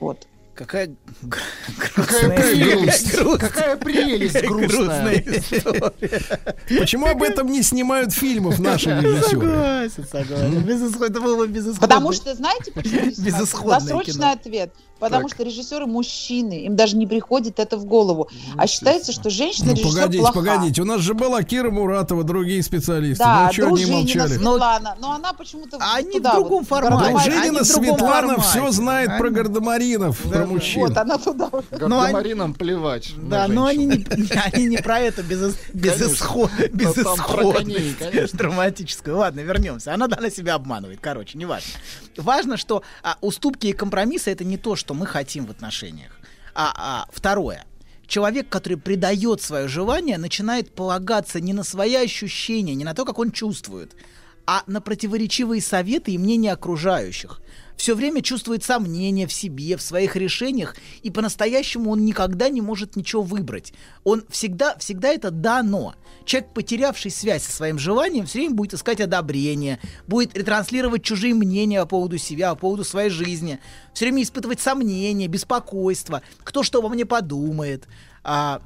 Вот. 0.00 0.26
Какая 0.54 0.94
Какая 1.78 2.28
грустная- 2.28 2.36
прелесть! 2.36 3.12
Какая 3.40 3.76
прелесть 3.76 4.40
грустная! 4.42 5.18
история. 5.20 6.20
Почему 6.78 7.06
об 7.06 7.22
этом 7.22 7.48
не 7.50 7.62
снимают 7.62 8.12
фильмов 8.12 8.58
наши 8.60 8.90
режиссеры? 8.90 9.22
Согласен, 9.30 10.04
согласен. 10.10 10.62
Безысход- 10.62 11.10
Это 11.10 11.20
было 11.20 11.36
бы 11.38 11.48
безысходно. 11.48 11.80
Потому 11.88 12.12
что, 12.12 12.34
знаете, 12.34 12.70
почему? 12.72 13.06
Безысходное 13.18 13.80
Досрочный 13.80 14.32
ответ. 14.32 14.72
Потому 15.00 15.28
Так. 15.28 15.34
что 15.36 15.44
режиссеры 15.44 15.86
мужчины, 15.86 16.64
им 16.64 16.76
даже 16.76 16.96
не 16.96 17.06
приходит 17.06 17.58
это 17.58 17.76
в 17.76 17.84
голову. 17.84 18.28
А 18.56 18.66
считается, 18.66 19.12
что 19.12 19.28
женщина 19.28 19.70
Ну, 19.70 19.72
режиссер 19.74 19.92
погодите, 19.92 20.18
плоха. 20.22 20.34
погодите. 20.40 20.82
У 20.82 20.84
нас 20.84 21.00
же 21.00 21.14
была 21.14 21.42
Кира 21.42 21.70
Муратова, 21.70 22.22
другие 22.24 22.62
специалисты. 22.62 23.22
Да, 23.24 23.46
ну, 23.48 23.52
что 23.52 23.66
они 23.74 23.86
молчали? 23.86 24.28
Светлана, 24.34 24.96
но 25.00 25.12
она 25.12 25.32
почему-то 25.32 25.78
Они 25.94 26.12
туда 26.12 26.32
в 26.32 26.34
другом 26.36 26.58
вот, 26.60 26.68
формате. 26.68 27.04
Они 27.06 27.12
Дружинина 27.18 27.60
другом 27.64 27.64
Светлана 27.64 28.28
формате. 28.28 28.42
все 28.48 28.70
знает 28.70 29.18
про 29.18 29.26
Они- 29.26 29.36
гардемаринов, 29.36 30.18
про 30.22 30.46
мужчин. 30.46 30.80
Вот, 30.82 30.96
она 30.96 31.18
туда. 31.18 31.48
вот. 31.50 31.64
Гардемаринам 31.70 32.54
плевать. 32.54 33.12
на 33.16 33.28
Да, 33.28 33.48
но 33.48 33.66
они 33.66 33.86
не, 33.86 34.06
они 34.52 34.66
не 34.66 34.78
про 34.78 35.00
это 35.00 35.22
Да 35.22 35.90
там 35.92 37.16
про 37.16 37.52
коней, 37.52 37.78
безысходность 37.78 37.98
конечно. 37.98 38.38
драматическую. 38.38 39.16
Ладно, 39.16 39.40
вернемся. 39.40 39.92
Она, 39.92 40.06
она 40.06 40.30
себя 40.30 40.54
обманывает. 40.54 40.98
Короче, 41.00 41.36
не 41.36 41.46
важно. 41.46 41.68
Важно, 42.16 42.56
что 42.56 42.82
а, 43.02 43.16
уступки 43.20 43.66
и 43.66 43.72
компромиссы 43.72 44.30
это 44.30 44.44
не 44.44 44.56
то, 44.56 44.76
что 44.76 44.83
мы 44.92 45.06
хотим 45.06 45.46
в 45.46 45.50
отношениях. 45.50 46.12
А, 46.54 46.72
а 46.76 47.06
второе. 47.10 47.64
Человек, 48.06 48.50
который 48.50 48.76
предает 48.76 49.40
свое 49.40 49.66
желание, 49.66 50.18
начинает 50.18 50.74
полагаться 50.74 51.40
не 51.40 51.54
на 51.54 51.64
свои 51.64 51.94
ощущения, 51.94 52.74
не 52.74 52.84
на 52.84 52.92
то, 52.92 53.06
как 53.06 53.18
он 53.18 53.30
чувствует, 53.30 53.96
а 54.46 54.62
на 54.66 54.82
противоречивые 54.82 55.62
советы 55.62 56.12
и 56.12 56.18
мнения 56.18 56.52
окружающих. 56.52 57.40
Все 57.76 57.94
время 57.94 58.22
чувствует 58.22 58.62
сомнения 58.62 59.26
в 59.26 59.32
себе, 59.32 59.76
в 59.76 59.82
своих 59.82 60.16
решениях, 60.16 60.76
и 61.02 61.10
по-настоящему 61.10 61.90
он 61.90 62.04
никогда 62.04 62.48
не 62.48 62.60
может 62.60 62.96
ничего 62.96 63.22
выбрать. 63.22 63.72
Он 64.04 64.24
всегда, 64.28 64.76
всегда 64.78 65.08
это 65.08 65.30
дано. 65.30 65.94
Человек, 66.24 66.52
потерявший 66.54 67.10
связь 67.10 67.42
со 67.42 67.52
своим 67.52 67.78
желанием, 67.78 68.26
все 68.26 68.38
время 68.38 68.54
будет 68.54 68.74
искать 68.74 69.00
одобрение, 69.00 69.80
будет 70.06 70.36
ретранслировать 70.36 71.02
чужие 71.02 71.34
мнения 71.34 71.80
по 71.80 71.86
поводу 71.86 72.16
себя, 72.16 72.54
по 72.54 72.60
поводу 72.60 72.84
своей 72.84 73.10
жизни, 73.10 73.58
все 73.92 74.06
время 74.06 74.22
испытывать 74.22 74.60
сомнения, 74.60 75.26
беспокойство, 75.26 76.22
кто 76.42 76.62
что 76.62 76.78
обо 76.78 76.88
мне 76.88 77.04
подумает, 77.04 77.88
а, 78.22 78.62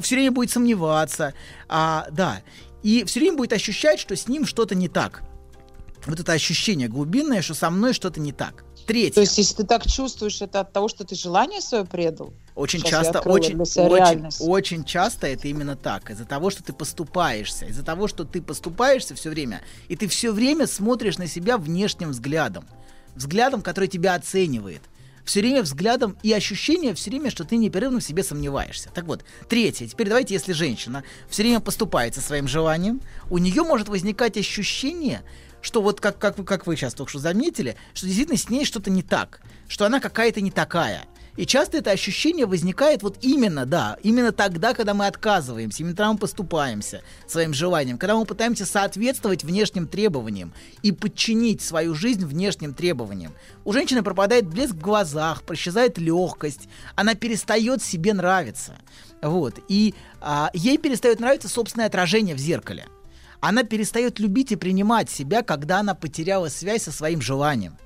все 0.00 0.14
время 0.14 0.32
будет 0.32 0.50
сомневаться, 0.50 1.34
а, 1.68 2.06
да, 2.10 2.42
и 2.82 3.04
все 3.04 3.20
время 3.20 3.36
будет 3.36 3.52
ощущать, 3.52 4.00
что 4.00 4.16
с 4.16 4.28
ним 4.28 4.46
что-то 4.46 4.74
не 4.74 4.88
так. 4.88 5.22
Вот 6.06 6.18
это 6.18 6.32
ощущение 6.32 6.88
глубинное, 6.88 7.42
что 7.42 7.54
со 7.54 7.70
мной 7.70 7.92
что-то 7.92 8.20
не 8.20 8.32
так. 8.32 8.64
Третье. 8.86 9.14
То 9.14 9.20
есть, 9.20 9.38
если 9.38 9.56
ты 9.56 9.64
так 9.64 9.86
чувствуешь, 9.86 10.42
это 10.42 10.60
от 10.60 10.72
того, 10.72 10.88
что 10.88 11.04
ты 11.04 11.14
желание 11.14 11.60
свое 11.60 11.84
предал? 11.84 12.32
Очень 12.56 12.80
Сейчас 12.80 13.06
часто, 13.06 13.20
очень, 13.20 13.60
очень, 13.60 14.28
очень 14.40 14.84
часто 14.84 15.28
это 15.28 15.46
именно 15.46 15.76
так. 15.76 16.10
Из-за 16.10 16.24
того, 16.24 16.50
что 16.50 16.64
ты 16.64 16.72
поступаешься, 16.72 17.66
из-за 17.66 17.84
того, 17.84 18.08
что 18.08 18.24
ты 18.24 18.42
поступаешься 18.42 19.14
все 19.14 19.30
время, 19.30 19.62
и 19.88 19.94
ты 19.94 20.08
все 20.08 20.32
время 20.32 20.66
смотришь 20.66 21.18
на 21.18 21.28
себя 21.28 21.56
внешним 21.56 22.10
взглядом, 22.10 22.66
взглядом, 23.14 23.62
который 23.62 23.88
тебя 23.88 24.16
оценивает. 24.16 24.82
Все 25.24 25.40
время 25.40 25.62
взглядом 25.62 26.16
и 26.24 26.32
ощущение 26.32 26.94
все 26.94 27.10
время, 27.10 27.30
что 27.30 27.44
ты 27.44 27.56
непрерывно 27.56 28.00
в 28.00 28.04
себе 28.04 28.24
сомневаешься. 28.24 28.90
Так 28.92 29.04
вот, 29.04 29.24
третье. 29.48 29.86
Теперь 29.86 30.08
давайте, 30.08 30.34
если 30.34 30.52
женщина 30.52 31.04
все 31.28 31.44
время 31.44 31.60
поступается 31.60 32.20
своим 32.20 32.48
желанием, 32.48 33.00
у 33.30 33.38
нее 33.38 33.62
может 33.62 33.88
возникать 33.88 34.36
ощущение, 34.36 35.22
что 35.62 35.80
вот 35.80 36.00
как, 36.00 36.18
как, 36.18 36.36
вы- 36.36 36.44
как 36.44 36.66
вы 36.66 36.76
сейчас 36.76 36.92
только 36.92 37.10
что 37.10 37.18
заметили, 37.18 37.76
что 37.94 38.06
действительно 38.06 38.36
с 38.36 38.50
ней 38.50 38.66
что-то 38.66 38.90
не 38.90 39.02
так, 39.02 39.40
что 39.68 39.86
она 39.86 40.00
какая-то 40.00 40.42
не 40.42 40.50
такая. 40.50 41.06
И 41.36 41.46
часто 41.46 41.78
это 41.78 41.90
ощущение 41.90 42.44
возникает 42.44 43.02
вот 43.02 43.16
именно, 43.22 43.64
да, 43.64 43.96
именно 44.02 44.32
тогда, 44.32 44.74
когда 44.74 44.92
мы 44.92 45.06
отказываемся, 45.06 45.82
именно 45.82 45.96
когда 45.96 46.12
мы 46.12 46.18
поступаемся 46.18 47.02
своим 47.26 47.54
желанием, 47.54 47.96
когда 47.96 48.16
мы 48.16 48.26
пытаемся 48.26 48.66
соответствовать 48.66 49.42
внешним 49.42 49.86
требованиям 49.86 50.52
и 50.82 50.92
подчинить 50.92 51.62
свою 51.62 51.94
жизнь 51.94 52.26
внешним 52.26 52.74
требованиям. 52.74 53.32
У 53.64 53.72
женщины 53.72 54.02
пропадает 54.02 54.46
блеск 54.46 54.74
в 54.74 54.80
глазах, 54.80 55.42
исчезает 55.50 55.96
легкость, 55.96 56.68
она 56.96 57.14
перестает 57.14 57.82
себе 57.82 58.12
нравиться. 58.12 58.74
Вот. 59.22 59.54
И 59.68 59.94
а, 60.20 60.50
ей 60.52 60.76
перестает 60.76 61.18
нравиться 61.18 61.48
собственное 61.48 61.86
отражение 61.86 62.34
в 62.34 62.38
зеркале. 62.38 62.86
Она 63.42 63.64
перестает 63.64 64.20
любить 64.20 64.52
и 64.52 64.56
принимать 64.56 65.10
себя, 65.10 65.42
когда 65.42 65.80
она 65.80 65.96
потеряла 65.96 66.48
связь 66.48 66.84
со 66.84 66.92
своим 66.92 67.20
желанием. 67.20 67.76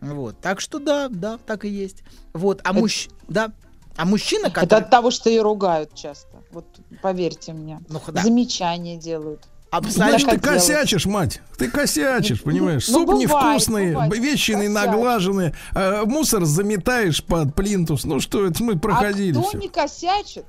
Вот. 0.00 0.40
Так 0.40 0.58
что 0.60 0.78
да, 0.78 1.08
да, 1.10 1.38
так 1.46 1.66
и 1.66 1.68
есть. 1.68 2.02
Вот. 2.32 2.62
А 2.64 2.72
мужч... 2.72 3.08
да. 3.28 3.52
А 3.96 4.06
мужчина, 4.06 4.46
Это 4.46 4.60
который... 4.60 4.80
от 4.80 4.90
того, 4.90 5.10
что 5.10 5.28
ее 5.28 5.42
ругают 5.42 5.94
часто. 5.94 6.38
Вот 6.50 6.64
поверьте 7.02 7.52
мне. 7.52 7.80
Ну, 7.90 8.00
да. 8.08 8.22
Замечания 8.22 8.96
делают. 8.96 9.42
Значит, 9.70 10.28
ты 10.28 10.36
Так 10.36 10.42
делают. 10.42 10.62
косячишь, 10.62 11.04
мать. 11.06 11.42
Ты 11.58 11.70
косячишь, 11.70 12.42
понимаешь? 12.42 12.88
ну, 12.88 12.94
Суп 12.94 13.06
бывает, 13.08 13.20
невкусный, 13.22 13.92
бывает, 13.92 14.14
вещи 14.18 14.52
косячишь. 14.54 14.72
наглаженные, 14.74 15.54
а 15.74 16.04
мусор 16.06 16.44
заметаешь 16.46 17.22
под 17.22 17.54
плинтус. 17.54 18.04
Ну 18.04 18.18
что, 18.20 18.46
это 18.46 18.62
мы 18.62 18.78
проходили 18.78 19.36
а 19.36 19.40
кто 19.40 19.48
все. 19.50 19.58
не 19.58 19.68
косячит? 19.68 20.46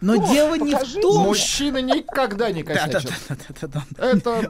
Но 0.00 0.20
Кто? 0.20 0.32
дело 0.32 0.54
не 0.56 0.74
в 0.74 1.00
том... 1.00 1.22
Мужчина 1.24 1.78
никогда 1.78 2.50
не 2.50 2.62
косячит. 2.62 3.10
Это 3.58 3.82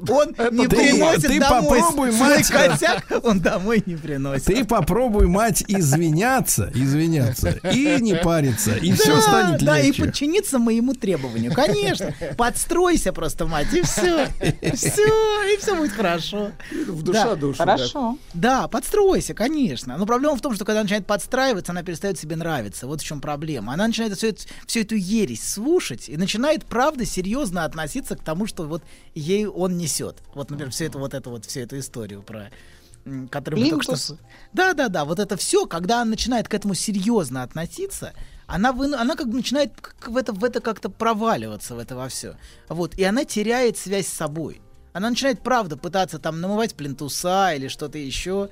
Он 0.09 0.35
не 0.57 0.67
ты- 0.67 0.77
приносит 0.77 1.23
ты 1.27 1.39
домой 1.39 1.81
попробуй, 1.81 2.13
свой 2.13 2.29
мать. 2.29 2.49
косяк, 2.49 3.05
он 3.23 3.41
домой 3.41 3.83
не 3.87 3.97
приносит. 3.97 4.47
Ты 4.47 4.65
попробуй, 4.65 5.27
мать, 5.27 5.63
извиняться, 5.69 6.71
извиняться, 6.75 7.51
и 7.73 8.01
не 8.01 8.15
париться, 8.17 8.75
и 8.77 8.93
все 8.93 9.21
станет 9.21 9.63
да, 9.63 9.79
и 9.79 9.87
легче. 9.87 10.05
подчиниться 10.05 10.59
моему 10.59 10.95
требованию. 10.95 11.53
Конечно. 11.55 12.13
Подстройся 12.37 13.13
просто, 13.13 13.47
мать, 13.47 13.73
и 13.73 13.83
все. 13.83 14.27
Все, 14.75 15.53
и 15.53 15.57
все 15.59 15.77
будет 15.77 15.93
хорошо. 15.93 16.51
в 16.71 17.03
душа 17.03 17.35
душу. 17.37 17.59
Хорошо. 17.59 18.19
Да, 18.33 18.67
подстройся, 18.69 19.35
конечно. 19.35 19.97
Но 19.99 20.07
проблема 20.07 20.37
в 20.37 20.41
том, 20.41 20.55
что 20.55 20.65
когда 20.65 20.83
начинает 20.83 21.07
подстраиваться, 21.07 21.73
она 21.73 21.83
перестает 21.83 22.19
себе 22.19 22.37
нравиться. 22.37 22.87
Вот 22.87 23.01
в 23.01 23.05
чем 23.05 23.21
проблема. 23.21 23.73
Она 23.75 23.87
начинает 23.87 24.17
всю, 24.17 24.29
эту- 24.29 24.43
всю 24.67 24.81
эту 24.81 24.95
ересь 24.97 25.34
слушать 25.43 26.09
и 26.09 26.17
начинает, 26.17 26.65
правда, 26.65 27.05
серьезно 27.05 27.65
относиться 27.65 28.17
к 28.17 28.23
тому, 28.23 28.47
что 28.47 28.65
вот 28.65 28.83
ей 29.15 29.47
он 29.47 29.77
несет. 29.77 30.23
Вот, 30.35 30.51
например, 30.51 30.73
всю 30.73 30.85
эту 30.85 30.99
вот 30.99 31.15
эту 31.15 31.31
вот 31.31 31.45
всю 31.45 31.61
эту 31.61 31.79
историю 31.79 32.23
про 32.23 32.51
м, 33.05 33.29
которую 33.29 33.63
мы 33.65 33.71
только 33.71 33.97
что... 33.97 34.19
Да, 34.53 34.75
да, 34.75 34.89
да. 34.89 35.05
Вот 35.05 35.19
это 35.19 35.37
все, 35.37 35.67
когда 35.67 36.03
она 36.03 36.11
начинает 36.13 36.49
к 36.49 36.55
этому 36.55 36.75
серьезно 36.75 37.43
относиться, 37.43 38.13
она, 38.47 38.73
выну- 38.73 38.97
она 38.97 39.17
как 39.17 39.29
бы 39.29 39.37
начинает 39.37 39.73
в 40.07 40.17
это, 40.17 40.33
в 40.33 40.45
это 40.45 40.61
как-то 40.61 40.91
проваливаться, 40.91 41.75
в 41.75 41.79
это 41.79 41.97
во 41.97 42.09
все. 42.09 42.37
Вот. 42.69 42.95
И 42.97 43.05
она 43.05 43.25
теряет 43.25 43.79
связь 43.79 44.07
с 44.07 44.13
собой. 44.13 44.61
Она 44.93 45.11
начинает, 45.11 45.43
правда, 45.43 45.77
пытаться 45.77 46.21
там 46.21 46.41
намывать 46.41 46.75
плинтуса 46.77 47.53
или 47.55 47.67
что-то 47.69 47.99
еще. 47.99 48.49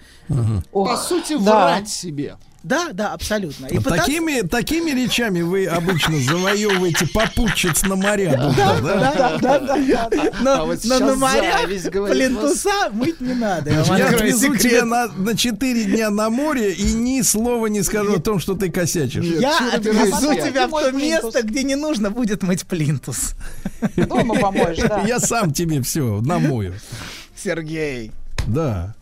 По 0.73 0.97
сути, 0.97 1.35
да. 1.35 1.67
врать 1.67 1.89
себе. 1.89 2.37
Да, 2.63 2.91
да, 2.93 3.13
абсолютно. 3.13 3.67
И 3.67 3.75
Вот 3.77 3.85
пытаться- 3.85 4.05
Такими, 4.07 4.41
такими 4.43 4.91
речами 4.91 5.43
вы 5.43 5.67
обычно 5.67 6.19
завоевываете 6.21 7.07
попутчиц 7.09 7.83
на 7.83 7.97
моря. 7.97 8.53
Да, 8.57 8.81
да? 8.81 9.39
да, 9.41 9.69
да. 9.69 10.09
Но, 10.41 10.53
А 10.63 10.79
но 10.85 10.99
на 10.99 11.17
говорит, 11.91 12.17
плинтуса 12.17 12.91
мыть 12.93 13.21
не 13.21 13.35
надо. 13.35 13.71
Я 13.71 14.09
отвезу 14.09 14.57
тебя 14.57 14.85
на, 14.85 15.09
на 15.09 15.37
4 15.37 15.85
дня 15.85 16.11
на 16.11 16.31
море 16.31 16.73
и 16.73 16.93
ни 16.93 17.23
слова 17.23 17.67
не 17.67 17.83
скажу 17.83 18.17
о 18.17 18.21
том, 18.21 18.39
что 18.39 18.55
ты 18.55 18.71
косячишь. 18.71 19.25
Я 19.25 19.59
отвезу 19.75 20.35
тебя 20.35 20.69
в 20.69 20.71
то 20.71 20.93
место, 20.93 21.43
где 21.43 21.65
не 21.65 21.75
нужно 21.75 22.11
будет 22.11 22.43
мыть 22.43 22.65
плинтус. 22.67 23.35
Дома 23.97 24.35
помоешь, 24.37 24.79
да. 24.79 25.03
Я 25.07 25.19
сам 25.19 25.53
тебе 25.53 25.83
все 25.83 26.21
намою. 26.21 26.75
Сергей. 27.37 28.13
Да. 28.47 28.95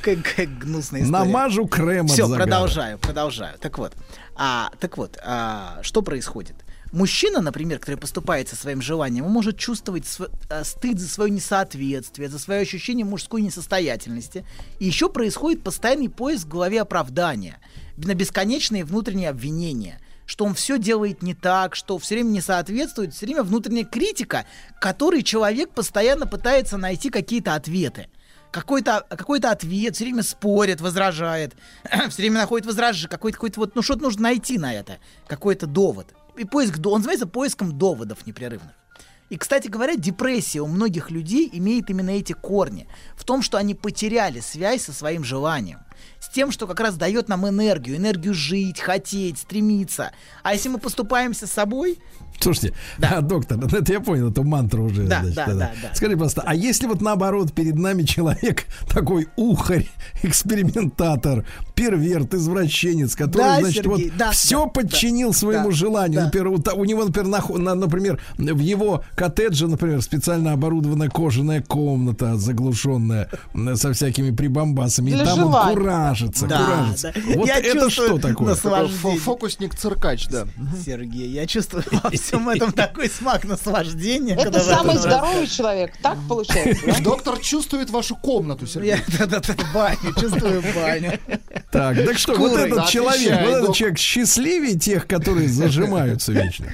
Какая, 0.00 0.46
гнусная 0.46 1.02
история. 1.02 1.24
Намажу 1.24 1.66
крем 1.66 2.06
от 2.06 2.12
Все, 2.12 2.28
продолжаю, 2.28 2.98
продолжаю. 2.98 3.58
Так 3.58 3.78
вот, 3.78 3.94
а, 4.34 4.70
так 4.80 4.96
вот, 4.96 5.18
а, 5.24 5.78
что 5.82 6.02
происходит? 6.02 6.56
Мужчина, 6.92 7.40
например, 7.40 7.78
который 7.78 7.96
поступает 7.96 8.48
со 8.48 8.56
своим 8.56 8.82
желанием, 8.82 9.24
он 9.24 9.32
может 9.32 9.56
чувствовать 9.56 10.06
св- 10.06 10.30
а, 10.50 10.62
стыд 10.62 11.00
за 11.00 11.08
свое 11.08 11.30
несоответствие, 11.30 12.28
за 12.28 12.38
свое 12.38 12.60
ощущение 12.60 13.06
мужской 13.06 13.40
несостоятельности. 13.40 14.44
И 14.78 14.86
еще 14.86 15.08
происходит 15.08 15.62
постоянный 15.62 16.10
поиск 16.10 16.44
в 16.46 16.50
голове 16.50 16.80
оправдания, 16.82 17.58
на 17.96 18.14
бесконечные 18.14 18.84
внутренние 18.84 19.30
обвинения 19.30 19.98
что 20.24 20.44
он 20.44 20.54
все 20.54 20.78
делает 20.78 21.20
не 21.20 21.34
так, 21.34 21.74
что 21.74 21.98
все 21.98 22.14
время 22.14 22.28
не 22.28 22.40
соответствует, 22.40 23.12
все 23.12 23.26
время 23.26 23.42
внутренняя 23.42 23.84
критика, 23.84 24.46
которой 24.80 25.22
человек 25.22 25.70
постоянно 25.70 26.26
пытается 26.26 26.78
найти 26.78 27.10
какие-то 27.10 27.54
ответы 27.54 28.08
какой-то 28.52 29.04
какой 29.08 29.40
ответ, 29.40 29.96
все 29.96 30.04
время 30.04 30.22
спорит, 30.22 30.80
возражает, 30.80 31.54
все 32.10 32.22
время 32.22 32.42
находит 32.42 32.66
возражение, 32.66 33.08
какой-то 33.08 33.38
какой 33.38 33.52
вот, 33.56 33.74
ну 33.74 33.82
что-то 33.82 34.02
нужно 34.02 34.22
найти 34.22 34.58
на 34.58 34.72
это, 34.72 34.98
какой-то 35.26 35.66
довод. 35.66 36.14
И 36.36 36.44
поиск, 36.44 36.78
он 36.86 36.98
называется 36.98 37.26
поиском 37.26 37.76
доводов 37.76 38.24
непрерывных. 38.26 38.72
И, 39.32 39.38
кстати 39.38 39.68
говоря, 39.68 39.96
депрессия 39.96 40.60
у 40.60 40.66
многих 40.66 41.10
людей 41.10 41.48
имеет 41.50 41.88
именно 41.88 42.10
эти 42.10 42.34
корни. 42.34 42.86
В 43.16 43.24
том, 43.24 43.40
что 43.40 43.56
они 43.56 43.74
потеряли 43.74 44.40
связь 44.40 44.84
со 44.84 44.92
своим 44.92 45.24
желанием. 45.24 45.78
С 46.20 46.28
тем, 46.28 46.50
что 46.50 46.66
как 46.66 46.80
раз 46.80 46.96
дает 46.96 47.28
нам 47.28 47.48
энергию. 47.48 47.96
Энергию 47.96 48.34
жить, 48.34 48.78
хотеть, 48.78 49.38
стремиться. 49.38 50.12
А 50.42 50.52
если 50.52 50.68
мы 50.68 50.78
поступаемся 50.78 51.46
с 51.46 51.52
собой, 51.52 51.98
Слушайте, 52.40 52.74
а, 53.00 53.20
доктор, 53.22 53.58
это 53.72 53.92
я 53.92 54.00
понял, 54.00 54.30
это 54.30 54.42
мантра 54.42 54.80
уже. 54.80 55.04
Да, 55.04 55.20
значит, 55.20 55.36
да, 55.36 55.42
это. 55.44 55.54
да, 55.54 55.70
да. 55.82 55.94
Скажи, 55.94 56.12
пожалуйста, 56.12 56.42
а 56.44 56.54
если 56.54 56.86
вот 56.86 57.00
наоборот 57.00 57.52
перед 57.52 57.76
нами 57.76 58.02
человек 58.02 58.64
такой 58.88 59.28
ухарь, 59.36 59.86
экспериментатор, 60.22 61.44
перверт, 61.74 62.34
извращенец, 62.34 63.14
который, 63.14 63.42
Да, 63.44 63.60
значит, 63.60 63.84
Сергей, 63.84 64.08
вот 64.10 64.16
да, 64.18 64.30
все 64.32 64.64
да, 64.64 64.70
подчинил 64.70 65.30
да, 65.30 65.36
своему 65.38 65.70
да, 65.70 65.76
желанию. 65.76 66.20
да. 66.20 66.24
Например, 66.26 66.48
у 66.76 66.84
него, 66.84 67.04
например, 67.04 67.40
на- 67.58 67.74
например, 67.74 68.20
в 68.36 68.58
его 68.58 69.04
коттедже, 69.14 69.68
например, 69.68 70.02
специально 70.02 70.52
оборудованная 70.52 71.08
кожаная 71.08 71.62
комната, 71.62 72.36
заглушенная 72.36 73.28
со 73.74 73.92
всякими 73.92 74.30
прибамбасами, 74.34 75.10
и 75.10 75.14
Для 75.14 75.24
там 75.24 75.38
он 75.38 75.44
желания. 75.46 75.74
куражится, 75.74 76.46
Да, 76.46 76.64
куражится. 76.64 77.12
да. 77.14 77.20
Вот 77.36 77.46
Я 77.46 77.58
это 77.58 77.90
что 77.90 78.18
такое? 78.18 78.54
Фокусник-циркач, 78.54 80.28
да. 80.28 80.46
Сергей, 80.84 81.28
я 81.30 81.46
чувствую 81.46 81.84
всем 82.32 82.48
этом 82.48 82.72
такой 82.72 83.08
смак 83.08 83.44
наслаждения. 83.44 84.34
Это 84.34 84.60
самый 84.60 84.96
здоровый 84.96 85.46
человек. 85.46 85.92
Так 86.02 86.18
получается? 86.28 87.02
Доктор 87.02 87.38
чувствует 87.38 87.90
вашу 87.90 88.16
комнату, 88.16 88.66
Сергей. 88.66 88.90
Я 88.92 88.98
да-да-да, 89.18 89.54
баню, 89.74 90.14
чувствую 90.18 90.62
баню. 90.74 91.18
Так, 91.70 91.96
так 92.04 92.18
что 92.18 92.34
вот 92.34 92.52
этот 92.58 92.88
человек, 92.88 93.40
вот 93.40 93.54
этот 93.64 93.74
человек 93.76 93.98
счастливее 93.98 94.78
тех, 94.78 95.06
которые 95.06 95.48
зажимаются 95.48 96.32
вечно. 96.32 96.66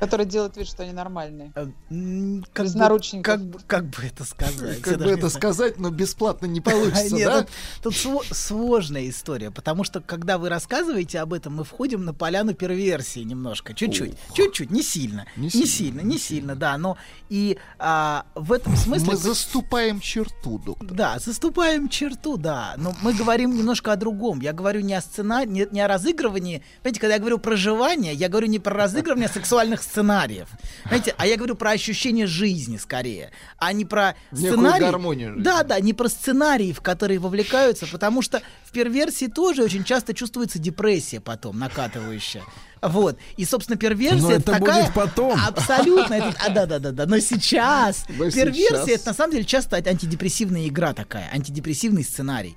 Которые 0.00 0.26
делают 0.26 0.56
вид, 0.56 0.66
что 0.66 0.82
они 0.82 0.92
нормальные. 0.92 1.52
Как 1.54 2.66
Без 2.66 2.72
бы- 2.72 2.78
наручников. 2.78 3.24
Как, 3.24 3.44
бы- 3.44 3.58
как 3.66 3.84
бы 3.86 4.02
это 4.02 4.24
сказать? 4.24 4.80
Как 4.80 4.98
бы 4.98 5.10
это 5.10 5.28
сказать, 5.28 5.78
но 5.78 5.90
бесплатно 5.90 6.46
не 6.46 6.60
получится, 6.60 7.14
Нет, 7.14 7.28
да? 7.28 7.46
Тут, 7.82 7.96
тут 8.02 8.26
сложная 8.32 9.08
история, 9.08 9.50
потому 9.50 9.84
что 9.84 10.00
когда 10.00 10.38
вы 10.38 10.48
рассказываете 10.48 11.20
об 11.20 11.32
этом, 11.32 11.54
мы 11.56 11.64
входим 11.64 12.04
на 12.04 12.12
поляну 12.12 12.54
перверсии 12.54 13.20
немножко, 13.20 13.72
чуть-чуть, 13.74 14.14
чуть-чуть, 14.34 14.70
не 14.72 14.82
сильно, 14.82 15.26
не 15.36 15.48
сильно, 15.50 16.00
не 16.00 16.18
сильно, 16.18 16.56
да, 16.56 16.76
но 16.78 16.96
и 17.28 17.58
а, 17.78 18.24
в 18.34 18.52
этом 18.52 18.74
смысле 18.76 19.10
Мы 19.12 19.16
заступаем 19.16 20.00
черту, 20.00 20.58
доктор. 20.58 20.88
да, 20.90 21.18
заступаем 21.18 21.88
черту, 21.88 22.36
да. 22.36 22.74
Но 22.78 22.94
мы 23.02 23.12
говорим 23.12 23.56
немножко 23.56 23.92
о 23.92 23.96
другом. 23.96 24.40
Я 24.40 24.52
говорю 24.52 24.80
не 24.80 24.94
о 24.94 25.00
сценарии, 25.00 25.48
не, 25.48 25.66
не 25.70 25.80
о 25.80 25.88
разыгрывании. 25.88 26.62
Понимаете, 26.82 27.00
когда 27.00 27.14
я 27.14 27.20
говорю 27.20 27.38
проживание, 27.38 28.14
я 28.14 28.28
говорю 28.28 28.48
не 28.48 28.58
про 28.58 28.74
разыгрывание 28.74 29.28
сексуальных 29.28 29.82
сценариев. 29.82 30.48
Понимаете, 30.84 31.14
а 31.18 31.26
я 31.26 31.36
говорю 31.36 31.54
про 31.54 31.70
ощущение 31.70 32.26
жизни 32.26 32.78
скорее, 32.78 33.30
а 33.58 33.72
не 33.72 33.84
про 33.84 34.16
Некую 34.30 34.52
сценарий. 34.52 34.84
гармонию 34.86 35.28
жизни. 35.30 35.44
Да, 35.44 35.62
да, 35.62 35.78
не 35.80 35.92
про 35.92 36.08
сценарии, 36.08 36.72
в 36.72 36.80
которые 36.80 37.18
вовлекаются, 37.18 37.86
потому 37.86 38.22
что 38.22 38.42
в 38.72 38.74
перверсии 38.74 39.26
тоже 39.26 39.62
очень 39.62 39.84
часто 39.84 40.14
чувствуется 40.14 40.58
депрессия 40.58 41.20
потом 41.20 41.58
накатывающая. 41.58 42.42
Вот. 42.80 43.18
И, 43.36 43.44
собственно, 43.44 43.76
перверсия 43.78 44.22
Но 44.22 44.32
это 44.32 44.52
такая... 44.52 44.82
будет 44.84 44.94
потом. 44.94 45.38
Абсолютно. 45.46 46.14
это- 46.14 46.34
а, 46.44 46.48
да, 46.48 46.64
да, 46.64 46.78
да, 46.78 46.90
да. 46.90 47.06
Но 47.06 47.18
сейчас 47.18 48.06
Но 48.08 48.30
перверсия 48.30 48.84
сейчас. 48.86 48.88
это 48.88 49.06
на 49.08 49.14
самом 49.14 49.32
деле 49.32 49.44
часто 49.44 49.76
антидепрессивная 49.76 50.66
игра 50.66 50.94
такая, 50.94 51.28
антидепрессивный 51.32 52.02
сценарий. 52.02 52.56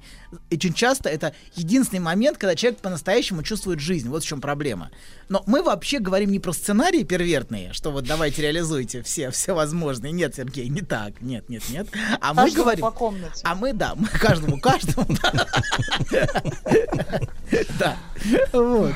Очень 0.51 0.73
часто 0.73 1.09
это 1.09 1.33
единственный 1.55 1.99
момент, 1.99 2.37
когда 2.37 2.55
человек 2.55 2.79
по-настоящему 2.79 3.43
чувствует 3.43 3.79
жизнь. 3.79 4.09
Вот 4.09 4.23
в 4.23 4.27
чем 4.27 4.41
проблема. 4.41 4.91
Но 5.29 5.43
мы 5.47 5.63
вообще 5.63 5.99
говорим 5.99 6.31
не 6.31 6.39
про 6.39 6.53
сценарии 6.53 7.03
первертные, 7.03 7.73
что 7.73 7.91
вот 7.91 8.05
давайте 8.05 8.41
реализуйте 8.41 9.01
все, 9.01 9.31
все 9.31 9.53
возможные. 9.53 10.11
Нет, 10.11 10.35
Сергей, 10.35 10.67
не 10.69 10.81
так. 10.81 11.21
Нет, 11.21 11.49
нет, 11.49 11.63
нет. 11.69 11.87
А 12.21 12.33
мы 12.33 12.51
говорим... 12.51 12.81
по 12.81 12.91
комнате. 12.91 13.41
А 13.43 13.55
мы, 13.55 13.73
да, 13.73 13.95
мы 13.95 14.07
каждому, 14.07 14.59
каждому. 14.59 15.07
Да. 17.79 17.97
Вот. 18.51 18.93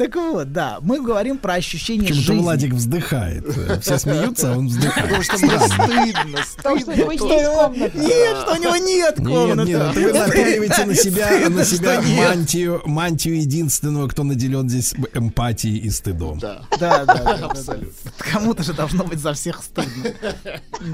Так 0.00 0.16
вот, 0.16 0.50
да, 0.50 0.78
мы 0.80 1.02
говорим 1.02 1.36
про 1.36 1.52
ощущение 1.56 2.08
Почему-то 2.08 2.26
жизни. 2.26 2.42
Владик 2.42 2.72
вздыхает. 2.72 3.44
Все 3.82 3.98
смеются, 3.98 4.54
а 4.54 4.56
он 4.56 4.68
вздыхает. 4.68 5.04
Потому 5.04 5.22
что 5.22 5.36
мне 5.36 5.58
стыдно, 5.58 6.38
Потому 6.56 6.78
что 6.80 6.90
у 6.90 6.94
него 6.94 7.12
стыдно. 7.12 8.00
Нет, 8.00 8.36
что 8.38 8.52
у 8.52 8.62
него 8.62 8.76
нет 8.76 9.18
Нет, 9.18 9.28
комнаты. 9.28 9.68
нет, 9.68 9.80
это 9.82 10.00
вы 10.00 10.12
напяливаете 10.14 10.86
на 10.86 10.94
себя, 10.94 11.50
на 11.50 11.64
себя 11.66 11.96
нет. 11.96 12.18
мантию, 12.18 12.82
мантию 12.86 13.42
единственного, 13.42 14.08
кто 14.08 14.22
наделен 14.22 14.70
здесь 14.70 14.94
эмпатией 15.12 15.76
и 15.76 15.90
стыдом. 15.90 16.38
Да. 16.38 16.62
Да, 16.78 17.04
да, 17.04 17.38
Абсолютно. 17.50 18.10
Кому-то 18.16 18.62
же 18.62 18.72
должно 18.72 19.04
быть 19.04 19.18
за 19.18 19.34
всех 19.34 19.62
стыдно. 19.62 20.14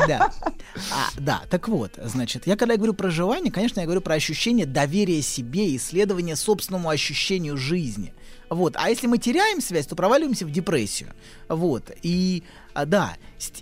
Да. 0.09 0.33
А, 0.91 1.11
да, 1.17 1.43
так 1.49 1.69
вот, 1.69 1.93
значит, 2.03 2.49
я 2.49 2.57
когда 2.57 2.75
я 2.75 2.79
говорю 2.79 2.95
про 2.95 3.11
желание, 3.11 3.53
конечно, 3.53 3.79
я 3.79 3.87
говорю 3.87 4.01
про 4.01 4.15
ощущение 4.15 4.67
доверия 4.67 5.23
себе, 5.23 5.77
исследование 5.77 6.35
собственному 6.35 6.89
ощущению 6.89 7.57
жизни. 7.57 8.13
Вот. 8.49 8.75
А 8.77 8.91
если 8.91 9.07
мы 9.07 9.19
теряем 9.19 9.61
связь, 9.61 9.87
то 9.87 9.97
проваливаемся 9.97 10.47
в 10.47 10.51
депрессию. 10.51 11.13
Вот. 11.49 11.91
И 12.03 12.43
а, 12.75 12.85
да, 12.85 13.17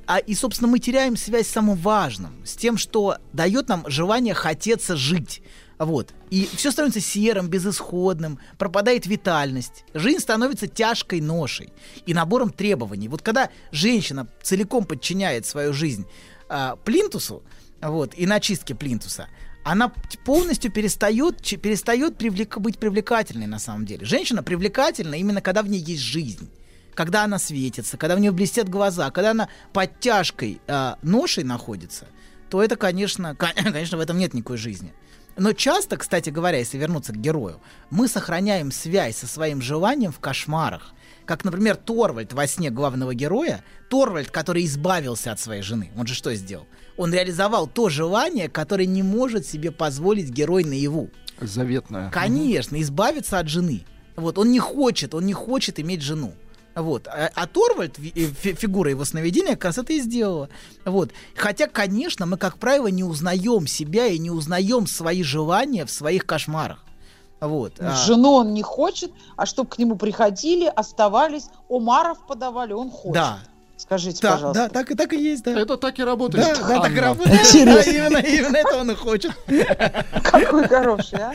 а, 0.07 0.19
и, 0.19 0.35
собственно, 0.35 0.69
мы 0.69 0.79
теряем 0.79 1.17
связь 1.17 1.47
с 1.47 1.53
самым 1.53 1.77
важным, 1.77 2.45
с 2.45 2.55
тем, 2.55 2.77
что 2.77 3.19
дает 3.33 3.69
нам 3.69 3.85
желание 3.89 4.35
хотеться 4.35 4.97
жить. 4.97 5.41
Вот. 5.79 6.13
И 6.31 6.49
все 6.55 6.71
становится 6.71 7.01
серым, 7.01 7.49
безысходным, 7.49 8.39
пропадает 8.59 9.07
витальность. 9.07 9.85
Жизнь 9.95 10.21
становится 10.21 10.67
тяжкой 10.67 11.21
ношей 11.21 11.73
и 12.07 12.15
набором 12.15 12.51
требований. 12.51 13.09
Вот 13.09 13.23
когда 13.23 13.51
женщина 13.71 14.29
целиком 14.43 14.85
подчиняет 14.85 15.47
свою 15.47 15.73
жизнь 15.73 16.07
а, 16.49 16.77
плинтусу, 16.77 17.43
вот, 17.81 18.15
и 18.17 18.27
начистке 18.27 18.75
плинтуса, 18.75 19.29
она 19.65 19.93
полностью 20.25 20.71
перестает, 20.71 21.39
перестает 21.61 22.17
привлек- 22.17 22.61
быть 22.61 22.79
привлекательной 22.79 23.47
на 23.47 23.59
самом 23.59 23.87
деле. 23.87 24.05
Женщина 24.05 24.43
привлекательна 24.43 25.15
именно 25.15 25.41
когда 25.41 25.63
в 25.63 25.69
ней 25.69 25.81
есть 25.81 26.03
жизнь. 26.03 26.51
Когда 26.95 27.25
она 27.25 27.39
светится, 27.39 27.97
когда 27.97 28.15
у 28.15 28.19
нее 28.19 28.31
блестят 28.31 28.69
глаза, 28.69 29.11
когда 29.11 29.33
она 29.33 29.49
под 29.73 29.99
тяжкой 29.99 30.61
а, 30.69 30.99
ношей 31.03 31.43
находится, 31.43 32.07
то 32.51 32.63
это, 32.63 32.77
конечно, 32.77 33.35
кон- 33.35 33.55
конечно, 33.57 33.99
в 33.99 34.01
этом 34.01 34.19
нет 34.19 34.35
никакой 34.35 34.59
жизни. 34.59 34.93
Но 35.37 35.53
часто, 35.53 35.97
кстати 35.97 36.31
говоря, 36.31 36.59
если 36.59 36.79
вернуться 36.79 37.13
к 37.13 37.17
герою, 37.17 37.61
мы 37.91 38.07
сохраняем 38.07 38.71
связь 38.71 39.17
со 39.17 39.27
своим 39.27 39.61
желанием 39.61 40.13
в 40.13 40.21
кошмарах. 40.21 40.93
Как, 41.25 41.43
например, 41.45 41.77
Торвальд 41.77 42.33
во 42.33 42.47
сне 42.47 42.71
главного 42.71 43.15
героя, 43.15 43.65
Торвальд, 43.91 44.31
который 44.31 44.65
избавился 44.65 45.33
от 45.33 45.41
своей 45.41 45.63
жены. 45.63 45.91
Он 45.97 46.07
же 46.07 46.15
что 46.15 46.33
сделал? 46.35 46.69
Он 46.97 47.13
реализовал 47.13 47.67
то 47.67 47.89
желание, 47.89 48.49
которое 48.49 48.87
не 48.87 49.03
может 49.03 49.47
себе 49.47 49.71
позволить 49.71 50.31
герой 50.31 50.65
наяву. 50.65 51.11
Заветная. 51.41 52.11
Конечно, 52.11 52.81
избавиться 52.81 53.39
от 53.39 53.49
жены. 53.49 53.85
Вот, 54.17 54.39
он 54.39 54.53
не 54.53 54.61
хочет, 54.61 55.15
он 55.15 55.27
не 55.27 55.33
хочет 55.33 55.81
иметь 55.81 56.03
жену. 56.03 56.35
Вот. 56.77 57.07
А, 57.09 57.31
а 57.35 57.47
Торвальд, 57.47 57.99
э, 57.99 58.03
фи- 58.27 58.55
фигура 58.55 58.91
его 58.91 59.05
сновидения, 59.05 59.53
как 59.55 59.65
раз 59.67 59.79
это 59.79 59.93
и 59.93 60.01
сделала. 60.01 60.49
Вот. 60.85 61.11
Хотя, 61.37 61.67
конечно, 61.67 62.27
мы, 62.27 62.37
как 62.37 62.59
правило, 62.59 62.89
не 62.89 63.05
узнаем 63.05 63.67
себя 63.67 64.07
и 64.07 64.19
не 64.19 64.31
узнаем 64.31 64.87
свои 64.87 65.23
желания 65.23 65.85
в 65.85 65.91
своих 65.91 66.27
кошмарах. 66.27 66.85
Вот. 67.41 67.75
а, 67.79 67.95
Жену 68.07 68.33
он 68.33 68.55
не 68.55 68.63
хочет, 68.63 69.11
а 69.37 69.47
чтобы 69.47 69.69
к 69.71 69.79
нему 69.79 69.97
приходили, 69.97 70.65
оставались, 70.67 71.47
омаров 71.69 72.25
подавали, 72.27 72.73
он 72.73 72.91
хочет. 72.91 73.15
Да. 73.15 73.39
Скажите, 73.85 74.19
Да, 74.23 74.33
пожалуйста. 74.33 74.63
да, 74.63 74.69
так 74.71 74.91
и 74.91 74.95
так 74.95 75.13
и 75.13 75.23
есть, 75.23 75.45
да. 75.45 75.61
Это 75.61 75.77
так 75.77 75.99
и 75.99 76.03
работает. 76.05 76.57
Да, 76.59 76.69
да, 76.69 76.81
так 76.81 76.93
и 76.93 77.01
работает. 77.01 77.41
Да, 77.53 77.83
именно, 77.83 78.17
именно 78.17 78.57
это 78.57 78.77
он 78.79 78.91
и 78.91 78.95
хочет. 78.95 79.33
Какой 80.23 80.67
хороший, 80.67 81.19
а? 81.19 81.33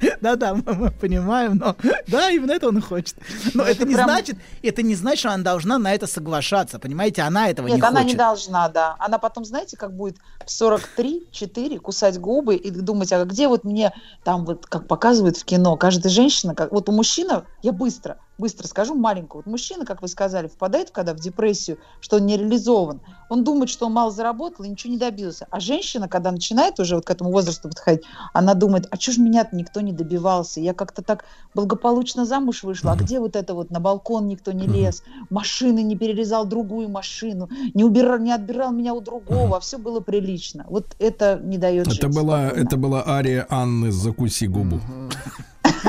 Да, 0.20 0.36
да, 0.36 0.54
мы, 0.66 0.74
мы 0.74 0.90
понимаем, 0.90 1.56
но 1.56 1.76
да, 2.06 2.30
именно 2.30 2.52
это 2.52 2.68
он 2.68 2.78
и 2.78 2.80
хочет. 2.80 3.16
Но 3.54 3.62
это, 3.62 3.72
это 3.72 3.86
не 3.86 3.94
прям- 3.94 4.08
значит, 4.08 4.36
это 4.62 4.82
не 4.82 4.94
значит, 4.94 5.20
что 5.20 5.30
она 5.32 5.42
должна 5.42 5.78
на 5.78 5.94
это 5.94 6.06
соглашаться, 6.06 6.78
понимаете? 6.78 7.22
Она 7.22 7.48
этого 7.48 7.66
Нет, 7.66 7.76
не 7.76 7.82
она 7.82 8.00
хочет. 8.00 8.08
не 8.08 8.14
должна, 8.14 8.68
да. 8.68 8.96
Она 8.98 9.18
потом, 9.18 9.44
знаете, 9.44 9.76
как 9.76 9.94
будет 9.94 10.16
в 10.44 10.48
43-4 10.48 11.78
кусать 11.78 12.18
губы 12.18 12.56
и 12.56 12.70
думать, 12.70 13.12
а 13.12 13.24
где 13.24 13.48
вот 13.48 13.64
мне 13.64 13.92
там 14.24 14.44
вот, 14.44 14.66
как 14.66 14.86
показывают 14.86 15.36
в 15.36 15.44
кино, 15.44 15.76
каждая 15.76 16.12
женщина, 16.12 16.54
как 16.54 16.72
вот 16.72 16.88
у 16.88 16.92
мужчины, 16.92 17.42
я 17.62 17.72
быстро, 17.72 18.18
быстро 18.38 18.66
скажу, 18.66 18.94
маленькую, 18.94 19.42
вот 19.44 19.50
мужчина, 19.50 19.84
как 19.84 20.02
вы 20.02 20.08
сказали, 20.08 20.48
впадает 20.48 20.90
когда 20.90 21.14
в 21.14 21.20
депрессию, 21.20 21.78
что 22.00 22.16
он 22.16 22.26
не 22.26 22.36
реализован, 22.36 23.00
он 23.28 23.44
думает, 23.44 23.70
что 23.70 23.86
он 23.86 23.92
мало 23.92 24.10
заработал 24.10 24.64
и 24.64 24.68
ничего 24.68 24.92
не 24.92 24.98
добился. 24.98 25.46
А 25.50 25.60
женщина, 25.60 26.08
когда 26.08 26.30
начинает 26.30 26.78
уже 26.78 26.96
вот 26.96 27.06
к 27.06 27.10
этому 27.10 27.30
возрасту 27.30 27.68
подходить, 27.68 28.04
она 28.32 28.54
думает, 28.54 28.86
а 28.90 28.96
что 29.00 29.12
ж 29.12 29.18
меня-то 29.18 29.56
никто 29.56 29.80
не 29.80 29.92
добивался, 30.06 30.60
я 30.60 30.72
как-то 30.74 31.02
так 31.02 31.24
благополучно 31.54 32.24
замуж 32.24 32.62
вышла, 32.62 32.92
а 32.92 32.96
где 32.96 33.18
вот 33.20 33.36
это 33.36 33.54
вот 33.54 33.70
на 33.70 33.80
балкон 33.80 34.28
никто 34.28 34.52
не 34.52 34.66
лез, 34.66 35.02
машины 35.30 35.82
не 35.82 35.96
перерезал 35.96 36.46
другую 36.46 36.88
машину, 36.88 37.48
не 37.74 37.84
убирал, 37.84 38.18
не 38.18 38.32
отбирал 38.32 38.72
меня 38.72 38.94
у 38.94 39.00
другого, 39.00 39.58
все 39.60 39.78
было 39.78 40.00
прилично. 40.00 40.64
Вот 40.68 40.86
это 40.98 41.40
не 41.42 41.58
дает 41.58 41.86
Это 41.86 41.94
жить 41.94 42.04
была, 42.14 42.46
спокойно. 42.46 42.66
это 42.66 42.76
была 42.76 43.04
ария 43.06 43.46
Анны 43.50 43.90
«Закуси 43.92 44.46
губу». 44.46 44.80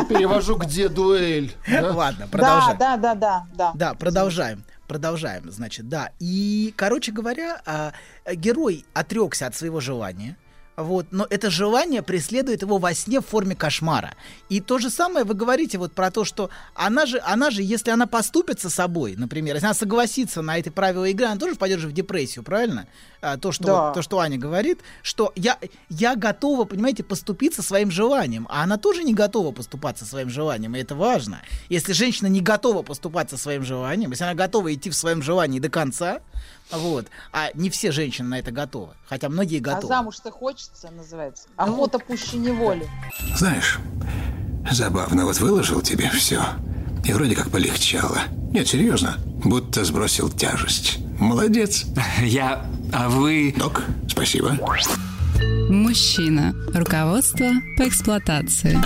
Перевожу, 0.10 0.58
где 0.58 0.90
дуэль. 0.90 1.54
да? 1.68 1.94
Ладно, 1.96 2.26
Да, 2.26 2.32
продолжаем. 2.32 2.78
да, 2.80 2.98
да, 2.98 3.16
да, 3.16 3.46
да. 3.56 3.72
Да, 3.76 3.94
продолжаем. 3.94 4.64
Продолжаем, 4.88 5.52
значит, 5.52 5.90
да. 5.90 6.12
И, 6.20 6.74
короче 6.78 7.12
говоря, 7.12 7.62
а, 7.66 7.92
герой 8.34 8.86
отрекся 8.94 9.48
от 9.48 9.56
своего 9.56 9.80
желания. 9.82 10.38
Вот, 10.78 11.08
но 11.10 11.26
это 11.28 11.50
желание 11.50 12.04
преследует 12.04 12.62
его 12.62 12.78
во 12.78 12.94
сне 12.94 13.20
в 13.20 13.26
форме 13.26 13.56
кошмара. 13.56 14.14
И 14.48 14.62
то 14.62 14.78
же 14.78 14.92
самое 14.92 15.26
вы 15.26 15.34
говорите 15.34 15.80
вот 15.80 15.92
про 15.94 16.12
то, 16.12 16.24
что 16.24 16.52
она 16.76 17.08
же, 17.08 17.20
она 17.26 17.50
же, 17.50 17.64
если 17.64 17.90
она 17.90 18.06
поступится 18.06 18.70
собой, 18.70 19.16
например, 19.18 19.56
если 19.56 19.66
она 19.66 19.74
согласится 19.74 20.44
на 20.44 20.60
эти 20.60 20.70
правила 20.70 21.06
игры, 21.06 21.26
она 21.26 21.38
тоже 21.38 21.56
впадет 21.56 21.80
же 21.80 21.88
в 21.88 21.94
депрессию, 21.94 22.44
правильно? 22.44 22.88
А, 23.22 23.38
то, 23.38 23.52
что, 23.52 23.64
Да. 23.64 23.86
вот- 23.86 23.94
то, 23.96 24.02
что 24.04 24.20
Аня 24.20 24.38
говорит, 24.38 24.82
что 25.02 25.34
я, 25.36 25.58
я 25.90 26.16
готова, 26.16 26.66
понимаете, 26.66 27.04
поступиться 27.04 27.64
своим 27.64 27.90
желанием, 27.90 28.46
а 28.52 28.62
она 28.62 28.78
тоже 28.78 29.04
не 29.04 29.16
готова 29.16 29.52
поступаться 29.52 30.06
своим 30.06 30.30
желанием, 30.30 30.76
и 30.76 30.80
это 30.80 30.94
важно. 30.94 31.42
Если 31.70 31.94
женщина 31.94 32.28
не 32.28 32.42
готова 32.42 32.84
поступаться 32.84 33.36
своим 33.40 33.64
желанием, 33.64 34.12
если 34.12 34.26
она 34.26 34.36
готова 34.36 34.72
идти 34.72 34.92
в 34.92 34.96
своем 34.96 35.24
желании 35.24 35.60
до 35.60 35.70
конца, 35.70 36.20
вот, 36.72 37.08
а 37.32 37.50
не 37.54 37.70
все 37.70 37.92
женщины 37.92 38.28
на 38.30 38.40
это 38.40 38.52
готовы, 38.52 38.94
хотя 39.08 39.30
многие 39.30 39.60
А 39.60 39.62
готовы. 39.62 39.88
замуж-то 39.88 40.32
хочется, 40.32 40.90
называется. 40.92 41.48
Охота 41.56 42.00
пуще 42.00 42.38
неволи. 42.38 42.88
Знаешь, 43.36 43.80
забавно, 44.70 45.26
вот 45.26 45.40
выложил 45.40 45.82
тебе 45.82 46.10
все. 46.10 46.44
И 47.06 47.14
вроде 47.14 47.36
как 47.36 47.50
полегчало. 47.52 48.20
Нет, 48.52 48.68
серьезно, 48.68 49.18
будто 49.44 49.86
сбросил 49.86 50.30
тяжесть. 50.30 51.00
Молодец. 51.20 51.86
Я... 52.22 52.66
А 52.94 53.10
вы... 53.10 53.54
Док, 53.58 53.84
спасибо. 54.10 54.58
Мужчина. 55.70 56.56
Руководство 56.74 57.48
по 57.78 57.88
эксплуатации. 57.88 58.78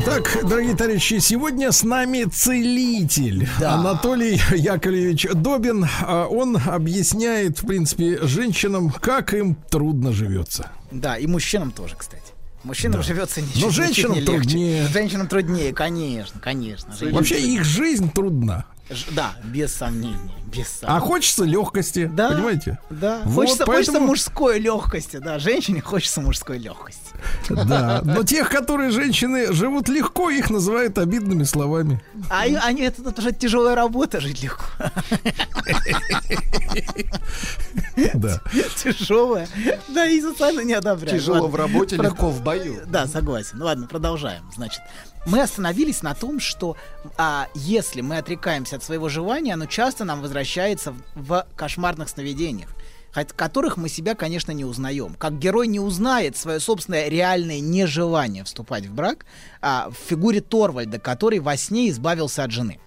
Итак, 0.00 0.38
дорогие 0.48 0.74
товарищи, 0.76 1.18
сегодня 1.18 1.72
с 1.72 1.82
нами 1.82 2.24
целитель 2.24 3.48
Анатолий 3.64 4.40
Яковлевич 4.54 5.26
Добин. 5.34 5.86
А 6.02 6.26
Он 6.26 6.56
объясняет, 6.56 7.58
в 7.62 7.66
принципе, 7.66 8.18
женщинам, 8.22 8.90
как 8.90 9.34
им 9.34 9.56
трудно 9.70 10.12
живется. 10.12 10.70
Да, 10.90 11.16
и 11.16 11.26
мужчинам 11.26 11.72
тоже, 11.72 11.96
кстати. 11.96 12.22
Мужчинам 12.64 13.00
Да. 13.00 13.06
живется 13.06 13.40
Но 13.40 13.46
ничуть- 13.46 13.56
ничуть 13.62 13.74
женщинам 13.74 14.12
не 14.14 14.20
легче. 14.20 14.32
труднее. 14.36 14.88
Женщинам 14.88 15.26
труднее, 15.28 15.72
конечно, 15.72 16.40
конечно. 16.40 16.90
Женщинам 16.90 17.14
Вообще 17.14 17.34
труднее. 17.36 17.54
их 17.56 17.64
жизнь 17.64 18.10
трудна. 18.12 18.64
Да, 19.10 19.32
без 19.44 19.74
сомнений, 19.74 20.32
без 20.46 20.66
А 20.82 20.86
сомнений. 20.86 21.00
хочется 21.06 21.44
легкости, 21.44 22.10
Да. 22.12 22.30
понимаете? 22.30 22.78
Да, 22.88 23.20
Вот 23.24 23.34
хочется, 23.34 23.64
хочется 23.66 23.92
поэтому- 23.92 24.06
мужской 24.06 24.58
легкости, 24.58 25.18
да, 25.18 25.38
женщине 25.38 25.80
хочется 25.82 26.20
мужской 26.22 26.58
легкости. 26.58 27.02
Да, 27.50 28.00
но 28.04 28.22
тех, 28.22 28.48
которые 28.48 28.90
женщины 28.90 29.52
живут 29.52 29.88
легко, 29.88 30.30
их 30.30 30.48
называют 30.50 30.96
обидными 30.98 31.42
словами. 31.44 32.02
А 32.30 32.42
они, 32.42 32.82
это, 32.82 33.02
это 33.10 33.20
уже 33.20 33.32
тяжелая 33.32 33.74
работа, 33.74 34.20
жить 34.20 34.42
легко. 34.42 34.64
Да. 38.14 38.40
Тяжелая. 38.82 39.48
Да, 39.88 40.06
и 40.06 40.20
социально 40.20 40.60
не 40.60 40.72
одобряю. 40.74 41.18
Тяжело 41.18 41.48
в 41.48 41.56
работе, 41.56 41.96
легко 41.96 42.30
в 42.30 42.42
бою. 42.42 42.82
Да, 42.86 43.06
согласен. 43.06 43.58
Ну 43.58 43.64
ладно, 43.64 43.86
продолжаем. 43.86 44.42
Значит, 44.54 44.80
мы 45.26 45.40
остановились 45.42 46.02
на 46.02 46.14
том, 46.14 46.40
что 46.40 46.76
а, 47.16 47.48
если 47.54 48.00
мы 48.00 48.18
отрекаемся 48.18 48.76
от 48.76 48.82
своего 48.82 49.08
желания, 49.08 49.54
оно 49.54 49.66
часто 49.66 50.04
нам 50.04 50.22
возвращается 50.22 50.92
в, 50.92 51.02
в 51.14 51.46
кошмарных 51.56 52.08
сновидениях 52.08 52.68
хоть- 53.12 53.32
которых 53.32 53.76
мы 53.76 53.88
себя, 53.88 54.14
конечно, 54.14 54.52
не 54.52 54.64
узнаем. 54.64 55.14
Как 55.14 55.38
герой 55.38 55.66
не 55.66 55.80
узнает 55.80 56.36
свое 56.36 56.60
собственное 56.60 57.08
реальное 57.08 57.60
нежелание 57.60 58.44
вступать 58.44 58.86
в 58.86 58.94
брак 58.94 59.26
а, 59.60 59.90
в 59.90 59.94
фигуре 59.94 60.40
Торвальда, 60.40 60.98
который 60.98 61.40
во 61.40 61.56
сне 61.56 61.90
избавился 61.90 62.44
от 62.44 62.50
жены. 62.50 62.78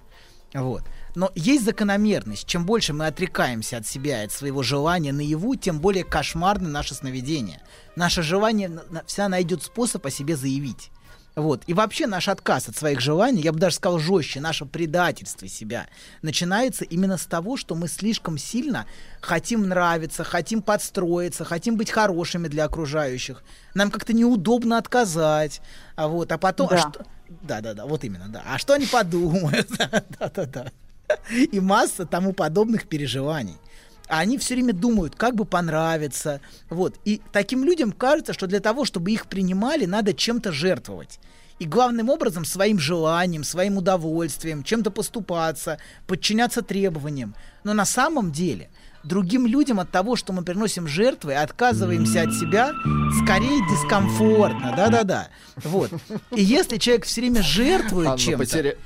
Вот. 0.53 0.83
Но 1.15 1.31
есть 1.35 1.65
закономерность. 1.65 2.47
Чем 2.47 2.65
больше 2.65 2.93
мы 2.93 3.07
отрекаемся 3.07 3.77
от 3.77 3.87
себя, 3.87 4.21
и 4.21 4.25
от 4.25 4.31
своего 4.31 4.63
желания 4.63 5.11
наяву, 5.11 5.55
тем 5.55 5.79
более 5.79 6.05
кошмарны 6.05 6.69
наши 6.69 6.93
сновидения. 6.93 7.61
Наше 7.95 8.21
желание 8.21 8.71
всегда 9.05 9.27
найдет 9.27 9.63
способ 9.63 10.05
о 10.05 10.11
себе 10.11 10.37
заявить. 10.37 10.89
Вот. 11.35 11.63
И 11.67 11.73
вообще 11.73 12.07
наш 12.07 12.27
отказ 12.27 12.67
от 12.67 12.75
своих 12.75 12.99
желаний, 12.99 13.41
я 13.41 13.53
бы 13.53 13.59
даже 13.59 13.77
сказал 13.77 13.99
жестче, 13.99 14.41
наше 14.41 14.65
предательство 14.65 15.47
себя, 15.47 15.87
начинается 16.21 16.83
именно 16.83 17.17
с 17.17 17.25
того, 17.25 17.55
что 17.55 17.73
мы 17.75 17.87
слишком 17.87 18.37
сильно 18.37 18.85
хотим 19.21 19.67
нравиться, 19.69 20.23
хотим 20.25 20.61
подстроиться, 20.61 21.45
хотим 21.45 21.77
быть 21.77 21.89
хорошими 21.89 22.47
для 22.49 22.65
окружающих. 22.65 23.43
Нам 23.73 23.91
как-то 23.91 24.11
неудобно 24.13 24.77
отказать. 24.77 25.61
А, 25.95 26.07
вот, 26.09 26.31
а 26.31 26.37
потом... 26.37 26.67
а 26.67 26.71
Да. 26.71 26.79
что- 26.79 27.05
Да-да-да, 27.43 27.85
вот 27.85 28.03
именно, 28.03 28.27
да. 28.27 28.43
А 28.45 28.57
что 28.57 28.73
они 28.73 28.85
подумают? 28.85 29.69
Да-да-да. 30.19 30.71
И 31.33 31.59
масса 31.59 32.05
тому 32.05 32.33
подобных 32.33 32.87
переживаний. 32.87 33.57
А 34.11 34.19
они 34.19 34.37
все 34.37 34.55
время 34.55 34.73
думают, 34.73 35.15
как 35.15 35.35
бы 35.35 35.45
понравиться. 35.45 36.41
Вот. 36.69 36.95
И 37.05 37.21
таким 37.31 37.63
людям 37.63 37.93
кажется, 37.93 38.33
что 38.33 38.45
для 38.45 38.59
того, 38.59 38.83
чтобы 38.83 39.09
их 39.11 39.27
принимали, 39.27 39.85
надо 39.85 40.13
чем-то 40.13 40.51
жертвовать. 40.51 41.21
И 41.59 41.65
главным 41.65 42.09
образом 42.09 42.43
своим 42.43 42.77
желанием, 42.77 43.45
своим 43.45 43.77
удовольствием, 43.77 44.63
чем-то 44.63 44.91
поступаться, 44.91 45.77
подчиняться 46.07 46.61
требованиям. 46.61 47.35
Но 47.63 47.73
на 47.73 47.85
самом 47.85 48.33
деле 48.33 48.69
другим 49.05 49.47
людям 49.47 49.79
от 49.79 49.91
того, 49.91 50.17
что 50.17 50.33
мы 50.33 50.43
приносим 50.43 50.87
жертвы, 50.87 51.35
отказываемся 51.35 52.23
от 52.23 52.33
себя, 52.33 52.73
скорее 53.23 53.61
дискомфортно. 53.69 54.73
Да-да-да. 54.75 55.29
Вот. 55.63 55.89
И 56.35 56.43
если 56.43 56.77
человек 56.77 57.05
все 57.05 57.21
время 57.21 57.41
жертвует 57.43 58.07
Анну 58.09 58.17
чем-то... 58.17 58.43
потеря- 58.43 58.77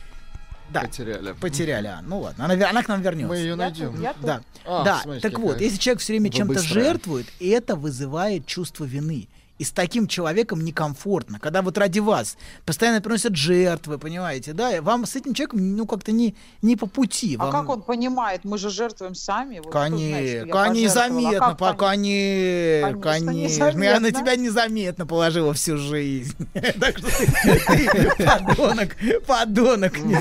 Да. 0.76 0.88
Потеряли. 0.88 1.32
Потеряли, 1.34 1.88
а, 1.88 2.02
ну 2.06 2.20
ладно, 2.20 2.46
она, 2.46 2.70
она 2.70 2.84
к 2.84 2.88
нам 2.88 3.02
вернется. 3.02 3.28
Мы 3.30 3.38
ее 3.38 3.56
найдем. 3.56 3.96
Да, 4.22 4.42
А, 4.66 4.84
да. 4.84 5.00
смотрите, 5.02 5.30
так 5.30 5.40
вот, 5.40 5.62
если 5.62 5.78
человек 5.78 6.02
все 6.02 6.14
время 6.14 6.30
чем-то 6.30 6.60
жертвует, 6.60 7.28
это 7.40 7.76
вызывает 7.76 8.46
чувство 8.46 8.84
вины. 8.86 9.28
И 9.58 9.64
с 9.64 9.72
таким 9.72 10.08
человеком 10.08 10.62
некомфортно, 10.66 11.40
когда 11.40 11.62
вот 11.62 11.78
ради 11.78 12.00
вас 12.00 12.38
постоянно 12.66 13.00
приносят 13.00 13.38
жертвы, 13.38 13.98
понимаете, 13.98 14.52
да, 14.52 14.76
и 14.76 14.82
вам 14.82 15.06
с 15.06 15.16
этим 15.16 15.34
человеком, 15.34 15.76
ну, 15.78 15.86
как-то 15.86 16.12
не, 16.12 16.36
не 16.62 16.76
по 16.76 16.88
пути. 16.88 17.38
А 17.40 17.46
вам- 17.46 17.52
как 17.52 17.70
он 17.70 17.82
понимает? 17.82 18.42
Мы 18.44 18.58
же 18.58 18.70
жертвуем 18.70 19.16
сами. 19.16 19.60
Вот 19.60 19.72
знает, 19.72 20.42
что 20.42 20.52
Конечно, 20.52 20.52
пожертвовала? 20.52 20.74
незаметно, 20.74 21.48
А 21.48 21.56
пока 21.56 21.96
не, 21.96 22.80
Конечно, 22.82 23.02
конечно. 23.02 23.32
незаметно. 23.32 23.84
Я 23.84 24.00
на 24.02 24.12
тебя 24.12 24.36
незаметно 24.36 25.06
положила 25.06 25.54
всю 25.54 25.78
жизнь. 25.78 26.36
Так 26.80 26.98
что 26.98 27.08
ты, 27.08 28.26
подонок, 28.26 28.96
подонок 29.26 29.98
не 30.00 30.14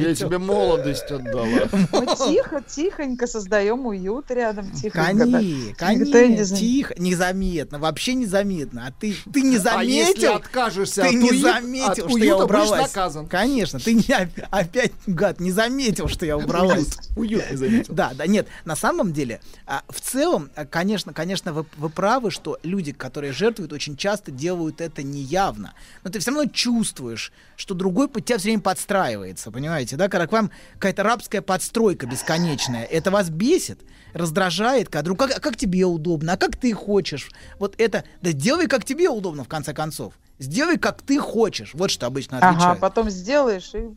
Я 0.00 0.14
тебе 0.14 0.38
молодость 0.38 1.10
отдала. 1.10 1.68
Тихо, 2.16 2.62
тихонько 2.66 3.26
создаем 3.26 3.86
уют 3.86 4.30
рядом, 4.30 4.70
тихонько. 4.72 5.06
Конечно, 5.06 5.74
конечно, 5.76 6.26
не 6.26 6.42
знает. 6.42 6.60
тихо, 6.60 6.94
незаметно, 6.98 7.78
вообще 7.78 8.14
незаметно. 8.14 8.71
А 8.76 8.90
ты, 8.98 9.14
ты 9.32 9.42
не 9.42 9.56
А 9.64 9.82
если 9.84 10.04
заметил, 10.12 10.32
откажешься 10.34 11.02
ты 11.02 11.08
от 11.08 11.14
не 11.14 11.30
уют- 11.30 11.42
заметил, 11.42 12.04
от 12.06 12.10
что 12.10 12.18
я 12.18 12.36
убралась. 12.36 12.80
наказан. 12.82 13.26
Конечно, 13.26 13.78
ты 13.78 13.94
не, 13.94 14.14
оп- 14.14 14.46
опять, 14.50 14.92
гад, 15.06 15.40
не 15.40 15.50
заметил, 15.52 16.08
что 16.08 16.26
я 16.26 16.36
убралась. 16.36 16.88
Уют 17.16 17.50
не 17.50 17.56
заметил. 17.56 17.94
Да, 17.94 18.12
да, 18.14 18.26
нет, 18.26 18.48
на 18.64 18.76
самом 18.76 19.12
деле, 19.12 19.40
а, 19.66 19.82
в 19.88 20.00
целом, 20.00 20.50
а, 20.54 20.64
конечно, 20.64 21.12
конечно, 21.12 21.52
вы, 21.52 21.66
вы 21.76 21.88
правы, 21.90 22.30
что 22.30 22.58
люди, 22.62 22.92
которые 22.92 23.32
жертвуют, 23.32 23.72
очень 23.72 23.96
часто 23.96 24.30
делают 24.30 24.80
это 24.80 25.02
неявно. 25.02 25.74
Но 26.04 26.10
ты 26.10 26.18
все 26.18 26.30
равно 26.30 26.50
чувствуешь, 26.50 27.32
что 27.56 27.74
другой 27.74 28.08
под 28.08 28.24
тебя 28.24 28.38
все 28.38 28.48
время 28.48 28.62
подстраивается, 28.62 29.50
понимаете, 29.50 29.96
да, 29.96 30.08
когда 30.08 30.26
к 30.26 30.32
вам 30.32 30.50
какая-то 30.74 31.02
рабская 31.02 31.42
подстройка 31.42 32.06
бесконечная, 32.06 32.84
это 32.84 33.10
вас 33.10 33.30
бесит, 33.30 33.80
раздражает, 34.14 34.88
когда 34.88 35.02
друг, 35.02 35.18
как, 35.18 35.36
а 35.36 35.40
как 35.40 35.56
тебе 35.56 35.84
удобно, 35.84 36.34
а 36.34 36.36
как 36.36 36.56
ты 36.56 36.72
хочешь, 36.72 37.30
вот 37.58 37.74
это, 37.78 38.04
да 38.20 38.32
делай, 38.32 38.66
как 38.66 38.84
тебе 38.84 39.08
удобно, 39.08 39.44
в 39.44 39.48
конце 39.48 39.72
концов, 39.74 40.14
сделай, 40.38 40.78
как 40.78 41.02
ты 41.02 41.18
хочешь, 41.18 41.72
вот 41.74 41.90
что 41.90 42.06
обычно 42.06 42.38
Ага, 42.38 42.48
отвечают. 42.50 42.80
потом 42.80 43.10
сделаешь 43.10 43.70
и 43.74 43.88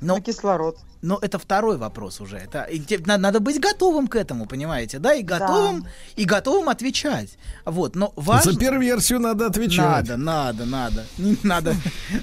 Но- 0.00 0.16
на 0.16 0.20
кислород. 0.20 0.78
Но 1.02 1.18
это 1.22 1.38
второй 1.38 1.78
вопрос 1.78 2.20
уже. 2.20 2.36
Это 2.36 2.62
и 2.64 2.78
те- 2.78 2.98
на- 2.98 3.16
надо 3.16 3.40
быть 3.40 3.58
готовым 3.58 4.06
к 4.06 4.16
этому, 4.16 4.46
понимаете, 4.46 4.98
да, 4.98 5.14
и 5.14 5.22
готовым 5.22 5.86
и 6.16 6.24
готовым 6.24 6.68
отвечать. 6.68 7.38
Вот, 7.64 7.96
но 7.96 8.12
важно. 8.16 8.52
За 8.52 8.58
перверсию 8.58 9.18
надо 9.20 9.46
отвечать. 9.46 9.78
Надо, 9.78 10.16
надо, 10.16 10.66
надо, 10.66 11.06
не 11.16 11.36
надо. 11.42 11.74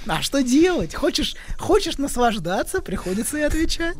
А 0.06 0.22
что 0.22 0.42
делать? 0.42 0.94
Хочешь, 0.94 1.34
хочешь 1.58 1.98
наслаждаться, 1.98 2.80
приходится 2.80 3.38
и 3.38 3.42
отвечать, 3.42 3.96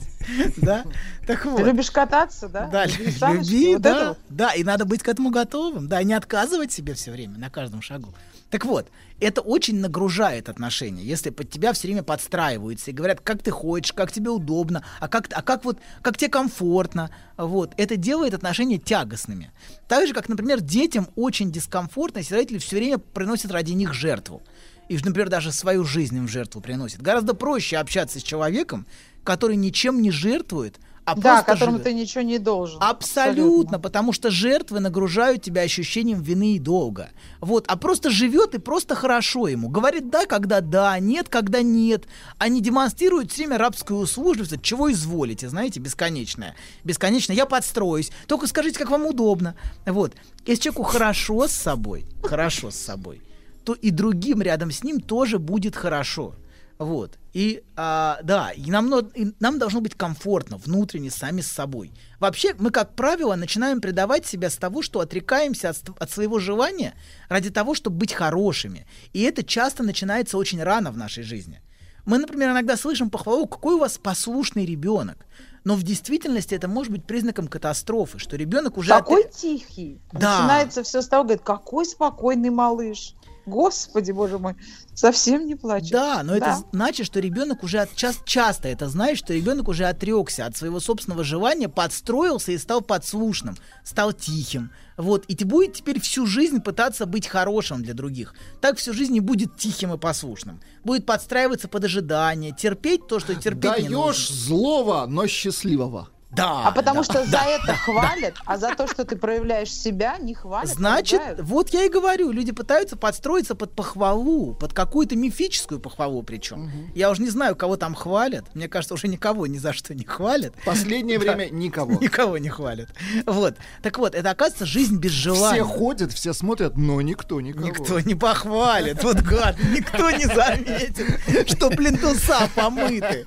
да. 0.56 0.84
Так 1.26 1.44
вот. 1.44 1.56
Ты 1.58 1.64
любишь 1.64 1.90
кататься, 1.90 2.48
да? 2.48 2.68
Да, 2.68 2.86
Люби 2.86 3.76
да, 3.78 4.16
да, 4.28 4.52
и 4.54 4.62
надо 4.62 4.84
быть 4.84 5.02
к 5.02 5.08
этому 5.08 5.30
готовым, 5.30 5.88
да, 5.88 6.02
не 6.04 6.14
отказывать 6.14 6.70
себе 6.72 6.94
все 6.94 7.10
время 7.10 7.36
на 7.38 7.50
каждом 7.50 7.82
шагу. 7.82 8.14
Так 8.50 8.64
вот, 8.64 8.90
это 9.20 9.42
очень 9.42 9.78
нагружает 9.80 10.48
отношения, 10.48 11.02
если 11.02 11.30
под 11.30 11.50
тебя 11.50 11.72
все 11.72 11.88
время 11.88 12.02
подстраиваются 12.02 12.90
и 12.90 12.94
говорят, 12.94 13.20
как 13.20 13.42
ты 13.42 13.50
хочешь, 13.50 13.92
как 13.92 14.10
тебе 14.10 14.30
удобно, 14.30 14.84
а 15.00 15.08
как, 15.08 15.28
а 15.32 15.42
как 15.42 15.64
вот, 15.64 15.78
как 16.02 16.16
тебе 16.16 16.30
комфортно, 16.30 17.10
вот, 17.36 17.74
это 17.76 17.96
делает 17.96 18.32
отношения 18.32 18.78
тягостными. 18.78 19.52
Так 19.86 20.06
же, 20.06 20.14
как, 20.14 20.28
например, 20.28 20.60
детям 20.60 21.08
очень 21.14 21.52
дискомфортно, 21.52 22.18
если 22.18 22.34
родители 22.34 22.58
все 22.58 22.76
время 22.76 22.98
приносят 22.98 23.50
ради 23.50 23.72
них 23.72 23.92
жертву. 23.92 24.42
И, 24.88 24.96
например, 24.96 25.28
даже 25.28 25.52
свою 25.52 25.84
жизнь 25.84 26.16
им 26.16 26.26
в 26.26 26.30
жертву 26.30 26.62
приносит. 26.62 27.02
Гораздо 27.02 27.34
проще 27.34 27.76
общаться 27.76 28.18
с 28.18 28.22
человеком, 28.22 28.86
который 29.22 29.56
ничем 29.56 30.00
не 30.00 30.10
жертвует, 30.10 30.78
а 31.12 31.14
Да, 31.14 31.42
которому 31.42 31.78
живет. 31.78 31.84
ты 31.84 31.94
ничего 31.94 32.22
не 32.22 32.38
должен. 32.38 32.78
Абсолютно, 32.82 33.78
потому 33.78 34.12
что 34.12 34.30
жертвы 34.30 34.80
нагружают 34.80 35.42
тебя 35.42 35.62
ощущением 35.62 36.20
вины 36.20 36.54
и 36.56 36.58
долга. 36.58 37.10
Вот, 37.40 37.64
а 37.68 37.76
просто 37.76 38.10
живет 38.10 38.54
и 38.54 38.58
просто 38.58 38.94
хорошо 38.94 39.48
ему. 39.48 39.68
Говорит 39.68 40.10
да, 40.10 40.26
когда 40.26 40.60
да, 40.60 40.98
нет, 40.98 41.28
когда 41.28 41.62
нет. 41.62 42.04
Они 42.38 42.60
демонстрируют 42.60 43.32
все 43.32 43.44
время 43.44 43.58
рабскую 43.58 44.00
услужливость, 44.00 44.60
чего 44.62 44.92
изволите, 44.92 45.48
знаете, 45.48 45.80
бесконечное. 45.80 46.54
Бесконечно, 46.84 47.32
я 47.32 47.46
подстроюсь. 47.46 48.10
Только 48.26 48.46
скажите, 48.46 48.78
как 48.78 48.90
вам 48.90 49.06
удобно. 49.06 49.54
Вот. 49.86 50.12
Если 50.46 50.64
человеку 50.64 50.82
хорошо 50.82 51.48
с 51.48 51.52
собой, 51.52 52.04
хорошо 52.22 52.70
с 52.70 52.76
собой, 52.76 53.22
то 53.64 53.74
и 53.74 53.90
другим 53.90 54.42
рядом 54.42 54.70
с 54.70 54.82
ним 54.82 55.00
тоже 55.00 55.38
будет 55.38 55.76
хорошо. 55.76 56.34
Вот. 56.78 57.18
И 57.32 57.62
а, 57.76 58.20
да, 58.22 58.50
и 58.52 58.70
нам, 58.70 58.92
и 59.14 59.32
нам 59.40 59.58
должно 59.58 59.80
быть 59.80 59.94
комфортно 59.94 60.58
внутренне 60.58 61.10
сами 61.10 61.40
с 61.40 61.48
собой. 61.48 61.92
Вообще, 62.20 62.54
мы, 62.58 62.70
как 62.70 62.94
правило, 62.94 63.34
начинаем 63.34 63.80
предавать 63.80 64.26
себя 64.26 64.48
с 64.48 64.56
того, 64.56 64.82
что 64.82 65.00
отрекаемся 65.00 65.70
от, 65.70 65.78
от 65.98 66.10
своего 66.10 66.38
желания 66.38 66.94
ради 67.28 67.50
того, 67.50 67.74
чтобы 67.74 67.96
быть 67.96 68.12
хорошими. 68.12 68.86
И 69.12 69.22
это 69.22 69.42
часто 69.42 69.82
начинается 69.82 70.38
очень 70.38 70.62
рано 70.62 70.92
в 70.92 70.96
нашей 70.96 71.24
жизни. 71.24 71.60
Мы, 72.06 72.18
например, 72.18 72.52
иногда 72.52 72.76
слышим 72.76 73.10
похвалу, 73.10 73.46
какой 73.46 73.74
у 73.74 73.78
вас 73.78 73.98
послушный 73.98 74.64
ребенок. 74.64 75.26
Но 75.64 75.74
в 75.74 75.82
действительности 75.82 76.54
это 76.54 76.66
может 76.68 76.90
быть 76.90 77.04
признаком 77.04 77.48
катастрофы, 77.48 78.18
что 78.18 78.36
ребенок 78.36 78.78
уже... 78.78 78.92
от- 78.92 79.00
Какой 79.00 79.28
тихий. 79.30 80.00
Да. 80.12 80.38
Начинается 80.38 80.82
все 80.82 81.02
с 81.02 81.08
того, 81.08 81.24
говорит, 81.24 81.42
какой 81.42 81.84
спокойный 81.84 82.48
малыш. 82.50 83.14
Господи, 83.48 84.12
боже 84.12 84.38
мой, 84.38 84.54
совсем 84.94 85.46
не 85.46 85.54
плачет. 85.54 85.90
Да, 85.92 86.22
но 86.22 86.36
это 86.36 86.46
Да. 86.46 86.62
значит, 86.72 87.06
что 87.06 87.20
ребенок 87.20 87.62
уже 87.62 87.78
от, 87.78 87.94
час- 87.96 88.18
часто 88.24 88.68
это 88.68 88.88
знает, 88.88 89.18
что 89.18 89.32
ребенок 89.34 89.68
уже 89.68 89.86
отрекся 89.86 90.46
от 90.46 90.56
своего 90.56 90.80
собственного 90.80 91.24
желания, 91.24 91.68
подстроился 91.68 92.52
и 92.52 92.58
стал 92.58 92.80
подслушным, 92.82 93.56
стал 93.84 94.12
тихим. 94.12 94.70
Вот, 94.96 95.24
и 95.28 95.44
будет 95.44 95.74
теперь 95.74 96.00
всю 96.00 96.26
жизнь 96.26 96.60
пытаться 96.60 97.06
быть 97.06 97.26
хорошим 97.26 97.82
для 97.82 97.94
других. 97.94 98.34
Так 98.60 98.76
всю 98.78 98.92
жизнь 98.92 99.12
не 99.12 99.20
будет 99.20 99.56
тихим 99.56 99.94
и 99.94 99.98
послушным. 99.98 100.60
Будет 100.84 101.06
подстраиваться 101.06 101.68
под 101.68 101.84
ожидания, 101.84 102.52
терпеть 102.52 103.06
то, 103.06 103.20
что 103.20 103.34
терпеть 103.34 103.78
не 103.78 103.88
нужно. 103.88 104.12
Даешь 104.12 104.28
злого, 104.30 105.06
но 105.06 105.26
счастливого. 105.26 106.08
Да. 106.30 106.66
А 106.66 106.72
потому 106.72 107.00
да, 107.00 107.04
что 107.04 107.24
за 107.24 107.30
да. 107.32 107.46
это 107.46 107.74
хвалят, 107.74 108.34
а 108.44 108.58
за 108.58 108.74
то, 108.74 108.86
что 108.86 109.04
ты 109.04 109.16
проявляешь 109.16 109.72
себя, 109.72 110.18
не 110.18 110.34
хвалят. 110.34 110.68
Значит, 110.68 111.20
ругают. 111.20 111.40
вот 111.42 111.68
я 111.70 111.84
и 111.84 111.88
говорю, 111.88 112.30
люди 112.32 112.52
пытаются 112.52 112.96
подстроиться 112.96 113.54
под 113.54 113.74
похвалу, 113.74 114.54
под 114.54 114.74
какую-то 114.74 115.16
мифическую 115.16 115.80
похвалу 115.80 116.22
причем. 116.22 116.70
Я 116.94 117.10
уже 117.10 117.22
не 117.22 117.30
знаю, 117.30 117.56
кого 117.56 117.76
там 117.76 117.94
хвалят. 117.94 118.54
Мне 118.54 118.68
кажется, 118.68 118.94
уже 118.94 119.08
никого 119.08 119.46
ни 119.46 119.56
за 119.58 119.72
что 119.72 119.94
не 119.94 120.04
хвалят. 120.04 120.52
Последнее 120.66 121.18
Да. 121.18 121.32
время 121.32 121.48
никого. 121.50 121.92
Никого 122.00 122.38
не 122.38 122.48
хвалят. 122.48 122.90
Вот. 123.26 123.56
Так 123.82 123.98
вот, 123.98 124.14
это 124.14 124.30
оказывается 124.30 124.66
жизнь 124.66 124.98
без 124.98 125.10
желания. 125.12 125.64
Все 125.64 125.64
ходят, 125.64 126.12
все 126.12 126.32
смотрят, 126.32 126.76
но 126.76 127.00
никто 127.00 127.40
никого. 127.40 127.66
Никто 127.66 128.00
не 128.00 128.14
похвалит. 128.14 129.02
Вот 129.02 129.16
гад, 129.22 129.56
никто 129.74 130.10
не 130.10 130.26
заметит, 130.26 131.48
что 131.50 131.70
плинтуса 131.70 132.48
помыты. 132.54 133.24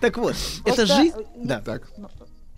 Так 0.00 0.18
вот, 0.18 0.34
это 0.64 0.86
жизнь... 0.86 1.14
Да. 1.36 1.60
Так. 1.60 1.88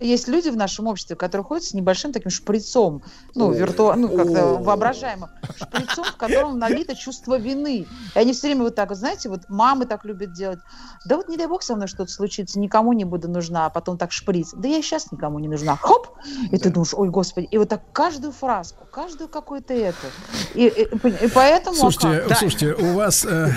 Есть 0.03 0.27
люди 0.27 0.49
в 0.49 0.57
нашем 0.57 0.87
обществе, 0.87 1.15
которые 1.15 1.45
ходят 1.45 1.63
с 1.63 1.73
небольшим 1.73 2.11
таким 2.11 2.29
шприцом, 2.29 3.03
ну, 3.35 3.51
вирту... 3.51 3.93
ну 3.95 4.09
как-то 4.09 4.55
воображаемым, 4.55 5.29
шприцом, 5.55 6.03
в 6.05 6.17
котором 6.17 6.59
налито 6.59 6.93
чувство 6.95 7.37
вины. 7.37 7.87
И 8.15 8.19
они 8.19 8.33
все 8.33 8.47
время 8.47 8.63
вот 8.63 8.75
так 8.75 8.89
вот, 8.89 8.97
знаете, 8.97 9.29
вот 9.29 9.41
мамы 9.49 9.85
так 9.85 10.03
любят 10.03 10.33
делать. 10.33 10.59
Да 11.05 11.15
вот 11.15 11.29
не 11.29 11.37
дай 11.37 11.47
бог 11.47 11.63
со 11.63 11.75
мной 11.75 11.87
что-то 11.87 12.11
случится, 12.11 12.59
никому 12.59 12.91
не 12.93 13.05
буду 13.05 13.29
нужна, 13.29 13.65
а 13.65 13.69
потом 13.69 13.97
так 13.97 14.11
шприц. 14.11 14.51
Да 14.53 14.67
я 14.67 14.81
сейчас 14.81 15.11
никому 15.11 15.39
не 15.39 15.47
нужна. 15.47 15.77
Хоп! 15.77 16.07
И 16.51 16.57
ты 16.57 16.69
думаешь, 16.69 16.93
ой, 16.93 17.09
господи. 17.09 17.47
И 17.51 17.57
вот 17.57 17.69
так 17.69 17.81
каждую 17.93 18.33
фразку, 18.33 18.85
каждую 18.91 19.29
какую-то 19.29 19.73
эту. 19.73 20.07
И, 20.53 20.67
и- 20.67 21.25
и 21.25 21.27
поэтому... 21.29 21.75
а 21.77 21.79
Слушайте, 21.79 22.27
как? 22.27 22.37
слушайте, 22.37 22.73
у 22.73 22.93
вас 22.93 23.25
э, 23.25 23.49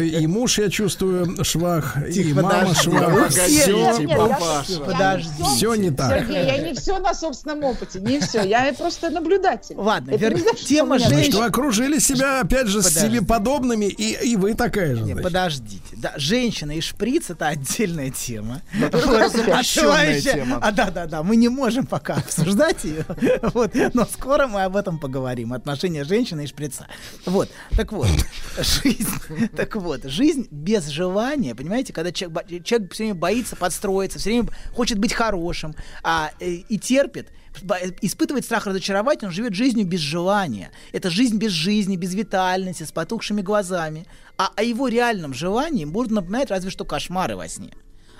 и 0.00 0.26
муж, 0.26 0.58
я 0.58 0.68
чувствую, 0.68 1.44
швах, 1.44 1.96
и 2.08 2.12
Тихо, 2.12 2.42
мама 2.42 2.58
подожди. 2.60 2.82
швах. 2.82 3.28
Все- 3.30 4.80
Подожди. 4.84 5.42
все 5.44 5.75
не 5.76 5.90
так. 5.90 6.10
Сергей, 6.20 6.44
я 6.46 6.58
не 6.58 6.74
все 6.74 6.98
на 6.98 7.14
собственном 7.14 7.64
опыте, 7.64 8.00
не 8.00 8.20
все. 8.20 8.42
Я 8.42 8.72
просто 8.76 9.10
наблюдатель. 9.10 9.74
Ладно, 9.76 10.10
Это 10.12 10.26
вер- 10.26 10.34
не 10.34 10.40
значит, 10.40 10.66
тема 10.66 10.98
женщин- 10.98 11.32
Что 11.32 11.44
окружили 11.44 11.98
себя, 11.98 12.40
опять 12.40 12.66
же, 12.68 12.82
с 12.82 12.86
Подожди. 12.88 13.16
себе 13.16 13.26
подобными, 13.26 13.86
и, 13.86 14.28
и 14.30 14.36
вы 14.36 14.54
такая 14.54 14.94
же. 14.96 15.02
Не, 15.02 15.12
значит. 15.12 15.22
подождите. 15.22 15.82
Да, 15.96 16.12
женщина 16.16 16.72
и 16.72 16.80
шприц 16.80 17.30
это 17.30 17.48
отдельная 17.48 18.10
тема. 18.10 18.62
Это 18.80 18.98
запрещенная 19.28 19.60
Отсылающая- 19.60 20.32
тема. 20.34 20.58
А 20.62 20.72
да, 20.72 20.90
да, 20.90 21.06
да. 21.06 21.22
Мы 21.22 21.36
не 21.36 21.48
можем 21.48 21.86
пока 21.86 22.14
обсуждать 22.14 22.84
ее. 22.84 23.04
Вот. 23.54 23.72
Но 23.94 24.04
скоро 24.06 24.46
мы 24.46 24.62
об 24.64 24.76
этом 24.76 24.98
поговорим. 24.98 25.52
Отношения 25.52 26.04
женщины 26.04 26.44
и 26.44 26.46
шприца. 26.46 26.86
Вот. 27.24 27.48
Так 27.76 27.92
вот. 27.92 28.08
Жизнь. 28.58 29.06
Так 29.56 29.76
вот. 29.76 30.04
Жизнь 30.04 30.46
без 30.50 30.86
желания, 30.88 31.54
понимаете, 31.54 31.92
когда 31.92 32.12
человек, 32.12 32.64
человек 32.64 32.92
все 32.92 33.04
время 33.04 33.14
боится 33.18 33.56
подстроиться, 33.56 34.18
все 34.18 34.30
время 34.30 34.48
хочет 34.74 34.98
быть 34.98 35.12
хорошим, 35.12 35.65
а, 36.02 36.30
э, 36.40 36.50
и 36.50 36.78
терпит, 36.78 37.32
бо- 37.62 37.78
испытывает 38.00 38.44
страх 38.44 38.66
разочаровать, 38.66 39.24
он 39.24 39.30
живет 39.30 39.54
жизнью 39.54 39.86
без 39.86 40.00
желания. 40.00 40.70
Это 40.92 41.10
жизнь 41.10 41.38
без 41.38 41.52
жизни, 41.52 41.96
без 41.96 42.14
витальности, 42.14 42.84
с 42.84 42.92
потухшими 42.92 43.42
глазами. 43.42 44.06
А 44.38 44.50
о 44.54 44.62
его 44.62 44.88
реальном 44.88 45.34
желании 45.34 45.84
будут 45.84 46.12
напоминать 46.12 46.50
разве 46.50 46.70
что 46.70 46.84
кошмары 46.84 47.36
во 47.36 47.48
сне. 47.48 47.72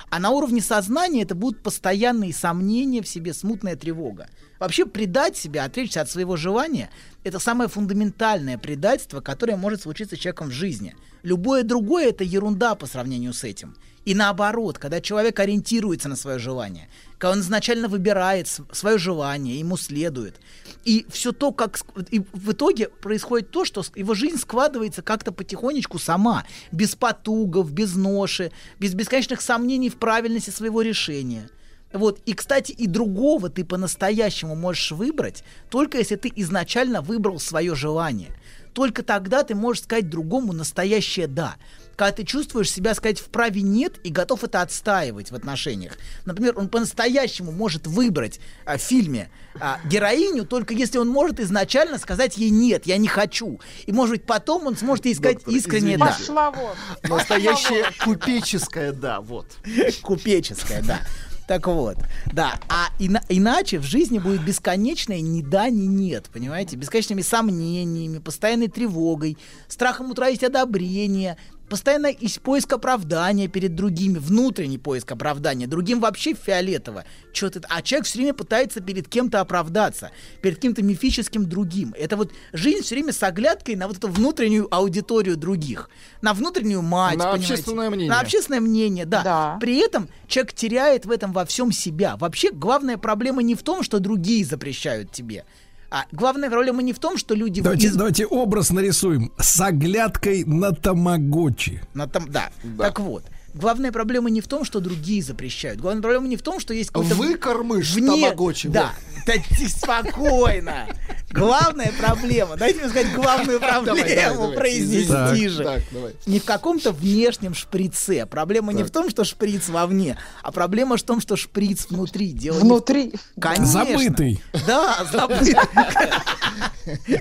А 0.08 0.18
на 0.20 0.30
уровне 0.30 0.60
сознания 0.60 1.22
это 1.22 1.34
будут 1.34 1.62
постоянные 1.62 2.32
сомнения 2.32 3.02
в 3.02 3.08
себе, 3.08 3.34
смутная 3.34 3.76
тревога. 3.76 4.28
Вообще 4.60 4.86
предать 4.86 5.36
себя, 5.36 5.64
отречься 5.64 6.00
от 6.00 6.10
своего 6.10 6.36
желания, 6.36 6.90
это 7.26 7.40
самое 7.40 7.68
фундаментальное 7.68 8.56
предательство, 8.56 9.20
которое 9.20 9.56
может 9.56 9.82
случиться 9.82 10.14
с 10.14 10.18
человеком 10.18 10.48
в 10.48 10.52
жизни. 10.52 10.94
Любое 11.24 11.64
другое 11.64 12.10
это 12.10 12.22
ерунда 12.22 12.76
по 12.76 12.86
сравнению 12.86 13.32
с 13.32 13.42
этим. 13.42 13.74
И 14.04 14.14
наоборот, 14.14 14.78
когда 14.78 15.00
человек 15.00 15.40
ориентируется 15.40 16.08
на 16.08 16.14
свое 16.14 16.38
желание, 16.38 16.88
когда 17.18 17.32
он 17.32 17.40
изначально 17.40 17.88
выбирает 17.88 18.46
свое 18.70 18.98
желание, 18.98 19.58
ему 19.58 19.76
следует, 19.76 20.36
и 20.84 21.04
все 21.10 21.32
то, 21.32 21.50
как 21.50 21.80
и 22.12 22.20
в 22.32 22.52
итоге 22.52 22.88
происходит 22.88 23.50
то, 23.50 23.64
что 23.64 23.82
его 23.96 24.14
жизнь 24.14 24.38
складывается 24.38 25.02
как-то 25.02 25.32
потихонечку 25.32 25.98
сама, 25.98 26.46
без 26.70 26.94
потугов, 26.94 27.72
без 27.72 27.96
ноши, 27.96 28.52
без 28.78 28.94
бесконечных 28.94 29.40
сомнений 29.40 29.90
в 29.90 29.96
правильности 29.96 30.50
своего 30.50 30.82
решения. 30.82 31.50
Вот. 31.92 32.20
И, 32.26 32.34
кстати, 32.34 32.72
и 32.72 32.86
другого 32.86 33.48
ты 33.48 33.64
по-настоящему 33.64 34.54
можешь 34.54 34.90
выбрать, 34.92 35.44
только 35.70 35.98
если 35.98 36.16
ты 36.16 36.32
изначально 36.36 37.00
выбрал 37.00 37.38
свое 37.38 37.74
желание. 37.74 38.30
Только 38.76 39.02
тогда 39.02 39.42
ты 39.42 39.54
можешь 39.54 39.84
сказать 39.84 40.10
другому 40.10 40.52
настоящее 40.52 41.26
«да». 41.28 41.56
Когда 41.96 42.12
ты 42.12 42.24
чувствуешь 42.24 42.70
себя 42.70 42.94
сказать 42.94 43.18
вправе 43.18 43.62
«нет» 43.62 43.94
и 44.04 44.10
готов 44.10 44.44
это 44.44 44.60
отстаивать 44.60 45.30
в 45.30 45.34
отношениях. 45.34 45.96
Например, 46.26 46.52
он 46.58 46.68
по-настоящему 46.68 47.52
может 47.52 47.86
выбрать 47.86 48.38
а, 48.66 48.76
в 48.76 48.82
фильме 48.82 49.30
а, 49.58 49.80
героиню, 49.86 50.44
только 50.44 50.74
если 50.74 50.98
он 50.98 51.08
может 51.08 51.40
изначально 51.40 51.96
сказать 51.96 52.36
ей 52.36 52.50
«нет, 52.50 52.86
я 52.86 52.98
не 52.98 53.08
хочу». 53.08 53.60
И, 53.86 53.92
может 53.92 54.16
быть, 54.16 54.26
потом 54.26 54.66
он 54.66 54.76
сможет 54.76 55.06
ей 55.06 55.14
сказать 55.14 55.36
Доктор, 55.36 55.54
искренне 55.54 55.94
извините. 55.94 55.98
«да». 56.04 56.16
Пошла 56.18 56.50
вон. 56.50 56.76
Настоящее 57.04 57.86
купеческое 58.04 58.92
«да», 58.92 59.22
вот. 59.22 59.56
Купеческая, 60.02 60.82
да. 60.82 61.00
Так 61.46 61.68
вот, 61.68 61.96
да. 62.32 62.58
А 62.68 62.88
ина- 62.98 63.22
иначе 63.28 63.78
в 63.78 63.84
жизни 63.84 64.18
будет 64.18 64.44
бесконечное 64.44 65.20
ни 65.20 65.42
да, 65.42 65.70
ни 65.70 65.86
нет, 65.86 66.28
понимаете? 66.32 66.76
Бесконечными 66.76 67.22
сомнениями, 67.22 68.18
постоянной 68.18 68.68
тревогой, 68.68 69.38
страхом 69.68 70.10
утратить 70.10 70.42
одобрение, 70.42 71.36
постоянно 71.68 72.06
из 72.06 72.38
поиск 72.38 72.72
оправдания 72.72 73.48
перед 73.48 73.74
другими, 73.74 74.18
внутренний 74.18 74.78
поиск 74.78 75.12
оправдания, 75.12 75.66
другим 75.66 76.00
вообще 76.00 76.34
фиолетово. 76.34 77.04
Чё 77.32 77.50
ты, 77.50 77.60
а 77.68 77.82
человек 77.82 78.06
все 78.06 78.18
время 78.18 78.34
пытается 78.34 78.80
перед 78.80 79.08
кем-то 79.08 79.40
оправдаться, 79.40 80.10
перед 80.42 80.56
каким-то 80.56 80.82
мифическим 80.82 81.48
другим. 81.48 81.94
Это 81.98 82.16
вот 82.16 82.32
жизнь 82.52 82.82
все 82.82 82.94
время 82.94 83.12
с 83.12 83.22
оглядкой 83.22 83.76
на 83.76 83.88
вот 83.88 83.98
эту 83.98 84.08
внутреннюю 84.08 84.72
аудиторию 84.74 85.36
других, 85.36 85.90
на 86.22 86.32
внутреннюю 86.34 86.82
мать, 86.82 87.16
На 87.16 87.24
понимаете? 87.32 87.52
общественное 87.54 87.90
мнение. 87.90 88.10
На 88.10 88.20
общественное 88.20 88.60
мнение, 88.60 89.04
да. 89.04 89.22
Да. 89.22 89.58
При 89.60 89.78
этом 89.78 90.08
человек 90.28 90.54
теряет 90.54 91.06
в 91.06 91.10
этом 91.10 91.32
во 91.32 91.44
всем 91.44 91.72
себя. 91.72 92.16
Вообще 92.16 92.50
главная 92.52 92.96
проблема 92.96 93.42
не 93.42 93.54
в 93.54 93.62
том, 93.62 93.82
что 93.82 93.98
другие 93.98 94.44
запрещают 94.44 95.10
тебе. 95.12 95.44
А 95.90 96.04
главная 96.12 96.50
проблема 96.50 96.82
не 96.82 96.92
в 96.92 96.98
том, 96.98 97.16
что 97.16 97.34
люди... 97.34 97.60
Давайте, 97.60 97.86
из- 97.88 97.94
давайте 97.96 98.26
образ 98.26 98.70
нарисуем 98.70 99.32
с 99.38 99.60
оглядкой 99.60 100.44
на 100.44 100.72
тамагочи. 100.72 101.82
на 101.94 102.06
там, 102.08 102.30
да. 102.30 102.50
Так 102.78 103.00
вот. 103.00 103.24
Главная 103.54 103.90
проблема 103.90 104.28
не 104.28 104.40
в 104.42 104.48
том, 104.48 104.64
что 104.64 104.80
другие 104.80 105.22
запрещают. 105.22 105.80
Главная 105.80 106.02
проблема 106.02 106.28
не 106.28 106.36
в 106.36 106.42
том, 106.42 106.60
что 106.60 106.74
есть 106.74 106.90
какой-то... 106.90 107.14
Выкормыш 107.14 107.94
вне... 107.94 108.22
тамагочи. 108.28 108.68
Да. 108.68 108.92
Да 109.14 109.15
ты 109.26 109.68
спокойно. 109.68 110.86
Главная 111.30 111.92
проблема. 111.98 112.56
Дайте 112.56 112.80
мне 112.80 112.88
сказать 112.88 113.12
главную 113.14 113.60
проблему 113.60 114.52
произнести 114.52 115.48
же. 115.48 115.82
Не 116.26 116.38
в 116.40 116.44
каком-то 116.44 116.92
внешнем 116.92 117.54
шприце. 117.54 118.26
Проблема 118.26 118.72
не 118.72 118.84
в 118.84 118.90
том, 118.90 119.10
что 119.10 119.24
шприц 119.24 119.68
вовне, 119.68 120.16
а 120.42 120.52
проблема 120.52 120.96
в 120.96 121.02
том, 121.02 121.20
что 121.20 121.36
шприц 121.36 121.86
внутри. 121.90 122.34
Внутри. 122.52 123.12
Конечно. 123.40 123.66
Забытый. 123.84 124.42
Да, 124.66 125.04
забытый. 125.12 125.54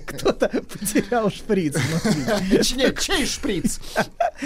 Кто-то 0.06 0.48
потерял 0.50 1.30
шприц 1.32 1.76
внутри. 1.76 2.96
Чей 3.02 3.26
шприц? 3.26 3.80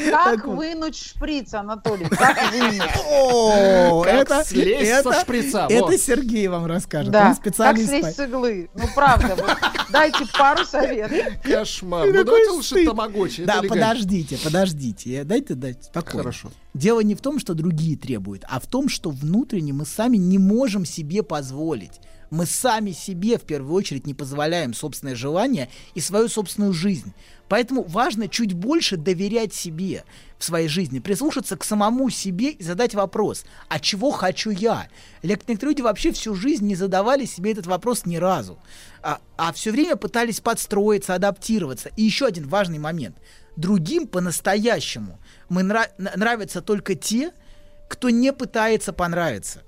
Как 0.10 0.45
вынуть 0.45 0.98
шприц, 0.98 1.53
Анатолий? 1.53 2.07
Как 2.07 2.52
вынуть? 2.52 4.07
Это, 4.07 4.44
слезть 4.45 4.90
со 5.03 5.10
это- 5.10 5.22
шприца, 5.22 5.68
Это. 5.69 5.98
Сергей 5.98 6.48
вам 6.48 6.65
расскажет. 6.65 7.11
Да, 7.11 7.36
Он 7.57 7.65
как 7.65 7.77
слезть 7.77 8.15
с 8.15 8.19
иглы? 8.19 8.69
Ну, 8.76 8.84
правда, 8.93 9.35
вот 9.35 9.57
дайте 9.91 10.26
пару 10.38 10.65
советов. 10.65 11.17
Кошмар. 11.43 12.07
Ну, 12.07 12.23
давайте 12.23 12.51
лучше 12.51 12.85
тамагочи. 12.85 13.45
Да, 13.45 13.61
подождите, 13.61 14.38
подождите. 14.43 15.23
Дайте 15.23 15.55
дать 15.55 15.85
спокойно. 15.85 16.19
Хорошо. 16.19 16.51
Дело 16.73 16.99
не 16.99 17.15
в 17.15 17.21
том, 17.21 17.39
что 17.39 17.53
другие 17.53 17.97
требуют, 17.97 18.43
а 18.47 18.59
в 18.59 18.67
том, 18.67 18.89
что 18.89 19.09
внутренне 19.09 19.73
мы 19.73 19.85
сами 19.85 20.17
не 20.17 20.38
можем 20.38 20.85
себе 20.85 21.23
позволить. 21.23 21.99
Мы 22.30 22.45
сами 22.45 22.91
себе 22.91 23.38
в 23.38 23.41
первую 23.41 23.73
очередь 23.73 24.06
не 24.06 24.14
позволяем 24.14 24.73
собственное 24.73 25.15
желание 25.15 25.69
и 25.95 25.99
свою 25.99 26.27
собственную 26.27 26.73
жизнь. 26.73 27.14
Поэтому 27.47 27.84
важно 27.84 28.27
чуть 28.27 28.53
больше 28.53 28.95
доверять 28.95 29.53
себе 29.53 30.03
в 30.38 30.43
своей 30.43 30.68
жизни, 30.68 30.99
прислушаться 30.99 31.57
к 31.57 31.64
самому 31.64 32.10
себе 32.11 32.51
и 32.51 32.64
задать 32.64 32.93
вопрос, 32.93 33.43
а 33.68 33.80
чего 33.80 34.11
хочу 34.11 34.51
я? 34.51 34.88
Некоторые 35.23 35.57
люди 35.61 35.81
вообще 35.81 36.11
всю 36.11 36.35
жизнь 36.35 36.65
не 36.68 36.76
задавали 36.76 37.26
себе 37.26 37.51
этот 37.51 37.65
вопрос 37.65 38.06
ни 38.06 38.18
разу, 38.18 38.60
а, 39.01 39.19
а 39.35 39.51
все 39.51 39.72
время 39.72 39.95
пытались 39.95 40.39
подстроиться, 40.39 41.15
адаптироваться. 41.15 41.89
И 41.97 42.03
еще 42.03 42.27
один 42.27 42.47
важный 42.47 42.77
момент. 42.77 43.18
Другим 43.56 44.07
по-настоящему 44.07 45.19
мы 45.49 45.64
нра- 45.64 45.91
нравятся 45.97 46.61
только 46.61 46.93
те, 46.93 47.31
кто 47.88 48.11
не 48.11 48.31
пытается 48.31 48.93
понравиться 48.93 49.64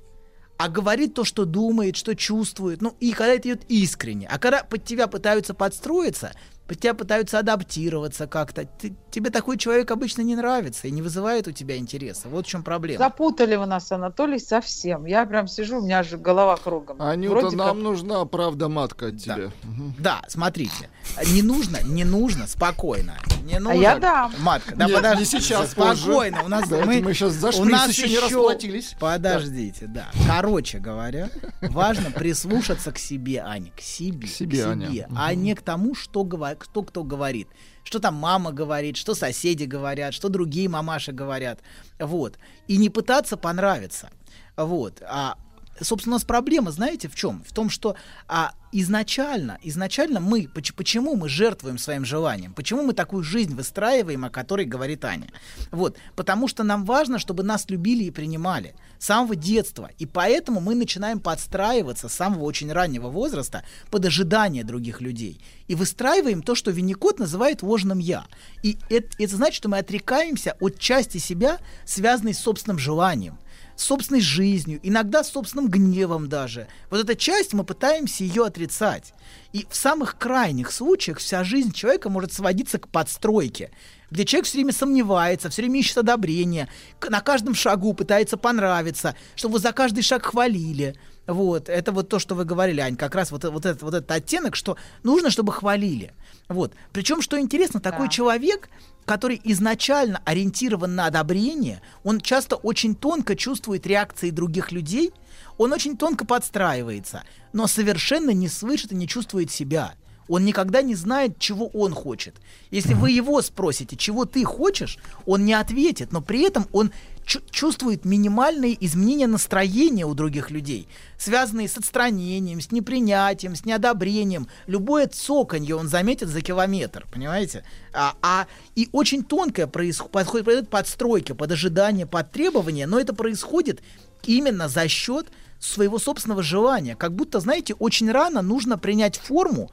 а 0.64 0.70
говорит 0.70 1.16
то, 1.16 1.24
что 1.24 1.46
думает, 1.46 1.96
что 1.96 2.16
чувствует. 2.16 2.84
Ну, 2.84 2.96
и 3.00 3.14
когда 3.14 3.34
это 3.34 3.50
идет 3.50 3.64
искренне. 3.68 4.28
А 4.28 4.38
когда 4.38 4.64
под 4.64 4.86
тебя 4.86 5.08
пытаются 5.08 5.56
подстроиться, 5.56 6.34
под 6.72 6.80
тебя 6.80 6.93
пытаются 6.93 7.38
адаптироваться 7.39 8.27
как-то, 8.27 8.64
ты- 8.64 8.95
тебе 9.11 9.30
такой 9.30 9.57
человек 9.57 9.91
обычно 9.91 10.22
не 10.22 10.38
нравится 10.38 10.88
и 10.88 10.91
не 10.91 11.02
вызывает 11.02 11.45
у 11.49 11.52
тебя 11.52 11.76
интереса. 11.76 12.30
Вот 12.30 12.45
в 12.45 12.49
чем 12.49 12.64
проблема. 12.64 12.98
Запутали 13.03 13.57
вы 13.57 13.65
нас, 13.65 13.91
Анатолий, 13.91 14.39
совсем. 14.39 15.03
Я 15.06 15.26
прям 15.26 15.49
сижу, 15.49 15.80
у 15.80 15.81
меня 15.84 16.02
же 16.03 16.18
голова 16.18 16.56
кругом. 16.56 17.02
Анюта, 17.02 17.41
Вроде 17.41 17.57
нам 17.57 17.76
как- 17.76 17.84
нужна 17.84 18.23
правда 18.23 18.69
матка 18.69 19.07
от 19.07 19.18
тебя. 19.18 19.52
Да, 19.99 20.22
смотрите. 20.30 20.89
Не 21.34 21.41
нужно, 21.41 21.80
не 21.84 22.06
нужно, 22.06 22.48
спокойно. 22.48 23.15
Не 23.43 23.60
нужно. 23.60 23.77
я 23.77 23.98
дам. 23.99 24.34
Матка, 24.39 24.73
да 24.73 24.85
Нет, 24.85 24.95
подожди. 24.95 25.19
не 25.19 25.26
сейчас, 25.26 25.72
Спокойно. 25.72 26.38
позже. 26.38 26.45
У 26.45 26.48
нас 26.48 26.69
Давайте 26.69 27.03
мы 27.03 27.14
щас 27.14 27.34
за 27.34 27.49
у 27.49 27.65
нас 27.65 27.89
еще 27.89 28.07
не 28.07 28.18
расплатились. 28.19 28.95
Подождите, 28.98 29.88
да. 29.88 30.10
Короче 30.26 30.80
говоря, 30.80 31.30
важно 31.64 32.11
прислушаться 32.11 32.93
к 32.93 32.98
себе, 32.98 33.39
Аня, 33.45 33.72
к 33.76 33.81
себе, 33.81 34.27
к 34.27 34.30
себе, 34.31 34.65
Аня. 34.65 35.07
а 35.18 35.34
не 35.35 35.53
к 35.53 35.61
тому, 35.61 35.95
что 35.95 36.23
говорит, 36.23 36.61
кто 36.64 36.84
кто 36.84 37.04
говорит. 37.04 37.48
Что 37.84 38.00
там 38.00 38.16
мама 38.16 38.52
говорит, 38.52 38.98
что 38.98 39.16
соседи 39.16 39.64
говорят, 39.64 40.14
что 40.14 40.30
другие 40.30 40.70
мамаши 40.70 41.12
говорят. 41.12 41.60
Вот. 42.00 42.38
И 42.68 42.78
не 42.78 42.90
пытаться 42.90 43.38
понравиться. 43.38 44.10
Вот. 44.56 45.02
А 45.02 45.38
собственно, 45.82 46.16
у 46.16 46.18
нас 46.18 46.24
проблема, 46.24 46.72
знаете, 46.72 47.08
в 47.08 47.16
чем? 47.16 47.44
В 47.48 47.53
том, 47.53 47.70
что 47.70 47.95
а, 48.28 48.53
изначально, 48.72 49.60
изначально 49.64 50.20
мы, 50.20 50.48
поч- 50.53 50.74
почему 50.74 51.16
мы 51.16 51.30
жертвуем 51.30 51.78
своим 51.78 52.06
желанием? 52.06 52.53
Почему 52.53 52.84
мы 52.84 52.94
такую 52.94 53.24
жизнь 53.24 53.56
выстраиваем, 53.56 54.26
о 54.26 54.30
которой 54.30 54.66
говорит 54.66 55.03
Аня? 55.06 55.28
Вот, 55.72 55.98
потому 56.16 56.48
что 56.48 56.64
нам 56.64 56.86
важно, 56.86 57.20
чтобы 57.20 57.44
нас 57.44 57.70
любили 57.70 58.06
и 58.06 58.12
принимали 58.12 58.76
с 58.99 59.06
самого 59.06 59.36
детства. 59.36 59.90
И 59.98 60.06
поэтому 60.06 60.62
мы 60.62 60.76
начинаем 60.76 61.20
подстраиваться 61.20 62.08
с 62.08 62.14
самого 62.14 62.44
очень 62.44 62.72
раннего 62.72 63.10
возраста 63.10 63.64
под 63.90 64.06
ожидание 64.06 64.64
других 64.64 65.02
людей. 65.02 65.41
И 65.68 65.76
выстраиваем 65.76 66.44
то, 66.44 66.56
что 66.56 66.72
Винникот 66.72 67.20
называет 67.20 67.64
ложным 67.64 67.99
«я». 67.99 68.26
И 68.64 68.78
это, 68.90 69.10
это 69.18 69.36
значит, 69.36 69.56
что 69.56 69.70
мы 69.70 69.80
отрекаемся 69.80 70.56
от 70.60 70.78
части 70.80 71.18
себя, 71.18 71.60
связанной 71.86 72.34
с 72.34 72.40
собственным 72.40 72.78
желанием 72.78 73.40
с 73.76 73.84
собственной 73.84 74.22
жизнью, 74.22 74.80
иногда 74.84 75.23
с 75.23 75.31
собственным 75.31 75.69
гневом 75.69 76.30
даже. 76.30 76.68
Вот 76.89 76.99
эта 76.99 77.15
часть 77.15 77.53
мы 77.53 77.64
пытаемся 77.64 78.23
ее 78.23 78.45
отрицать. 78.45 79.14
И 79.53 79.65
в 79.69 79.76
самых 79.76 80.18
крайних 80.18 80.72
случаях 80.72 81.18
вся 81.19 81.43
жизнь 81.43 81.72
человека 81.73 82.10
может 82.10 82.34
сводиться 82.34 82.80
к 82.80 82.88
подстройке, 82.88 83.72
где 84.10 84.26
человек 84.26 84.45
все 84.45 84.57
время 84.57 84.73
сомневается, 84.73 85.49
все 85.49 85.61
время 85.61 85.80
ищет 85.80 85.98
одобрения, 85.98 86.69
к- 86.99 87.10
на 87.10 87.22
каждом 87.22 87.56
шагу 87.56 87.93
пытается 87.93 88.38
понравиться, 88.38 89.15
чтобы 89.35 89.60
за 89.60 89.72
каждый 89.72 90.03
шаг 90.03 90.26
хвалили. 90.26 90.95
Вот, 91.27 91.69
это 91.69 91.91
вот 91.91 92.10
то, 92.10 92.18
что 92.19 92.34
вы 92.35 92.45
говорили, 92.45 92.81
Ань, 92.81 92.98
как 92.98 93.14
раз 93.15 93.31
вот, 93.31 93.43
вот, 93.45 93.65
этот, 93.65 93.84
вот 93.84 93.93
этот 93.93 94.10
оттенок, 94.11 94.56
что 94.56 94.76
нужно, 95.03 95.30
чтобы 95.30 95.52
хвалили. 95.53 96.14
Вот. 96.49 96.73
Причем, 96.91 97.22
что 97.22 97.39
интересно, 97.39 97.80
такой 97.80 98.10
человек, 98.10 98.69
который 99.06 99.41
изначально 99.44 100.22
ориентирован 100.26 100.95
на 100.95 101.07
одобрение, 101.07 101.82
он 102.03 102.19
часто 102.19 102.56
очень 102.56 102.95
тонко 102.95 103.36
чувствует 103.36 103.88
реакции 103.88 104.30
других 104.30 104.72
людей, 104.72 105.11
он 105.57 105.73
очень 105.73 105.98
тонко 105.98 106.26
подстраивается, 106.26 107.23
но 107.53 107.68
совершенно 107.68 108.32
не 108.32 108.48
слышит 108.48 108.91
и 108.91 108.95
не 108.95 109.07
чувствует 109.07 109.52
себя. 109.52 109.95
Он 110.32 110.45
никогда 110.45 110.82
не 110.82 110.95
знает, 110.95 111.40
чего 111.40 111.68
он 111.68 111.94
хочет. 111.94 112.36
Если 112.72 112.94
вы 112.94 113.12
его 113.12 113.41
спросите, 113.41 113.98
чего 113.98 114.24
ты 114.24 114.45
хочешь, 114.45 114.98
он 115.26 115.44
не 115.44 115.53
ответит, 115.53 116.14
но 116.14 116.22
при 116.22 116.44
этом 116.44 116.68
он 116.72 116.94
чу- 117.26 117.41
чувствует 117.52 118.06
минимальные 118.06 118.78
изменения 118.86 119.28
настроения 119.28 120.06
у 120.06 120.14
других 120.14 120.49
людей, 120.49 120.88
связанные 121.18 121.68
с 121.68 121.78
отстранением, 121.78 122.62
с 122.62 122.72
непринятием, 122.72 123.58
с 123.58 123.66
неодобрением. 123.66 124.48
Любое 124.68 125.08
цоканье 125.08 125.76
он 125.76 125.90
заметит 125.90 126.30
за 126.30 126.40
километр, 126.40 127.06
понимаете? 127.12 127.66
А, 127.91 128.16
а- 128.22 128.48
и 128.74 128.88
очень 128.94 129.26
тонкое 129.26 129.68
происходит, 129.68 130.12
происходит 130.12 130.70
подстройка, 130.70 131.36
под 131.36 131.52
ожидание, 131.52 132.06
под 132.06 132.32
требования, 132.32 132.88
но 132.88 133.02
это 133.02 133.14
происходит 133.14 133.82
именно 134.24 134.70
за 134.70 134.88
счет 134.88 135.28
своего 135.60 135.99
собственного 135.99 136.41
желания. 136.41 136.95
Как 136.95 137.14
будто, 137.14 137.41
знаете, 137.41 137.74
очень 137.74 138.10
рано 138.10 138.41
нужно 138.41 138.78
принять 138.78 139.18
форму, 139.18 139.70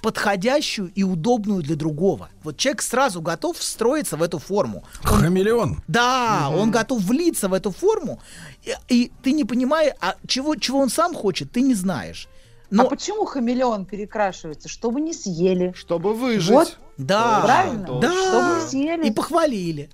подходящую 0.00 0.90
и 0.94 1.02
удобную 1.02 1.62
для 1.62 1.76
другого. 1.76 2.28
Вот 2.42 2.56
человек 2.56 2.82
сразу 2.82 3.20
готов 3.20 3.58
встроиться 3.58 4.16
в 4.16 4.22
эту 4.22 4.38
форму. 4.38 4.84
Он- 5.04 5.20
Хамелеон. 5.20 5.82
да, 5.88 6.50
он 6.54 6.70
готов 6.70 7.02
влиться 7.02 7.48
в 7.48 7.52
эту 7.54 7.70
форму, 7.70 8.20
и, 8.64 8.74
и 8.88 9.12
ты 9.22 9.32
не 9.32 9.44
понимаешь, 9.44 9.94
а 10.00 10.14
чего, 10.26 10.54
чего 10.56 10.78
он 10.80 10.88
сам 10.90 11.14
хочет, 11.14 11.50
ты 11.52 11.60
не 11.62 11.74
знаешь. 11.74 12.28
А 12.76 12.84
почему 12.84 13.24
хамелеон 13.24 13.86
перекрашивается? 13.86 14.68
Чтобы 14.68 15.00
не 15.00 15.14
съели. 15.14 15.72
Чтобы 15.74 16.12
выжить. 16.12 16.50
Вот. 16.50 16.78
Да, 16.98 17.40
Правильно? 17.42 17.98
да. 18.00 18.12
Чтобы 18.12 18.60
не 18.62 18.68
съели. 18.68 19.08
И 19.08 19.10
похвалили. 19.10 19.88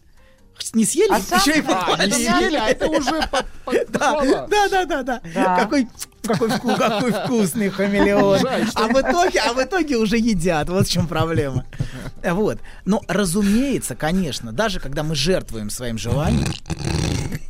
Не 0.72 0.85
съели, 0.85 1.10
А 1.12 1.20
сам- 1.20 1.39
еще 1.40 1.59
и 1.60 1.64
А, 1.68 2.06
не 2.06 2.12
съели, 2.12 2.56
а 2.56 2.68
это 2.68 2.86
уже 2.86 3.10
Да, 3.89 4.47
да, 4.48 4.68
да, 4.68 4.85
да, 4.85 5.02
да. 5.02 5.20
Какой, 5.56 5.89
какой, 6.26 6.48
вку- 6.48 6.76
какой 6.76 7.12
вкусный 7.12 7.68
хамелеон. 7.70 8.40
А 8.74 8.89
в 8.89 9.01
итоге, 9.01 9.40
а 9.40 9.52
в 9.52 9.62
итоге 9.62 9.97
уже 9.97 10.16
едят. 10.16 10.68
Вот 10.68 10.86
в 10.86 10.90
чем 10.90 11.06
проблема. 11.06 11.64
Вот. 12.22 12.59
Но, 12.85 13.02
разумеется, 13.09 13.94
конечно, 13.94 14.52
даже 14.52 14.81
когда 14.81 15.02
мы 15.02 15.14
жертвуем 15.14 15.70
своим 15.70 15.98
желанием, 15.98 16.52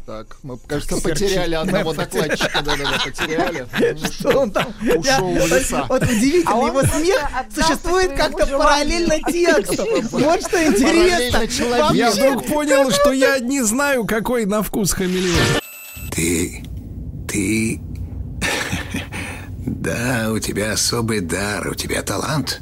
Так, 0.07 0.37
мы, 0.43 0.59
кажется, 0.59 1.01
потеряли 1.01 1.55
одного 1.55 1.95
докладчика. 1.95 2.61
Да-да-да, 2.63 2.99
потеряли. 3.03 3.67
Что 4.13 4.41
он 4.41 4.51
там? 4.51 4.67
Ушел 4.83 5.33
в 5.33 5.47
леса. 5.47 5.87
Вот 5.89 6.03
удивительно, 6.03 6.63
А 6.63 6.67
его 6.67 6.83
смех 6.83 7.31
существует 7.55 8.15
как-то 8.15 8.47
параллельно 8.47 9.19
тексту. 9.33 9.87
Вот 10.11 10.41
что 10.47 10.63
интересно. 10.63 11.95
Я 11.95 12.11
вдруг 12.11 12.47
понял, 12.47 12.91
что 12.91 13.13
я 13.13 13.39
не 13.39 13.63
знаю, 13.63 14.05
какой 14.05 14.45
на 14.45 14.63
вкус 14.63 14.93
хамелеон. 14.93 15.61
Ты... 16.11 16.65
ты... 17.29 17.81
Да, 19.67 20.31
у 20.31 20.39
тебя 20.39 20.73
особый 20.73 21.21
дар, 21.21 21.67
у 21.69 21.75
тебя 21.75 22.03
талант. 22.03 22.61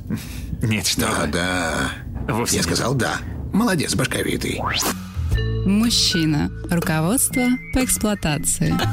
Нет, 0.62 0.86
что 0.86 1.00
Да, 1.00 1.26
да. 1.26 2.32
Вовсе 2.32 2.56
Я 2.56 2.62
нет. 2.62 2.66
сказал 2.66 2.94
да. 2.94 3.18
Молодец, 3.52 3.94
башковитый. 3.96 4.60
Мужчина. 5.66 6.50
Руководство 6.70 7.42
по 7.72 7.84
эксплуатации. 7.84 8.74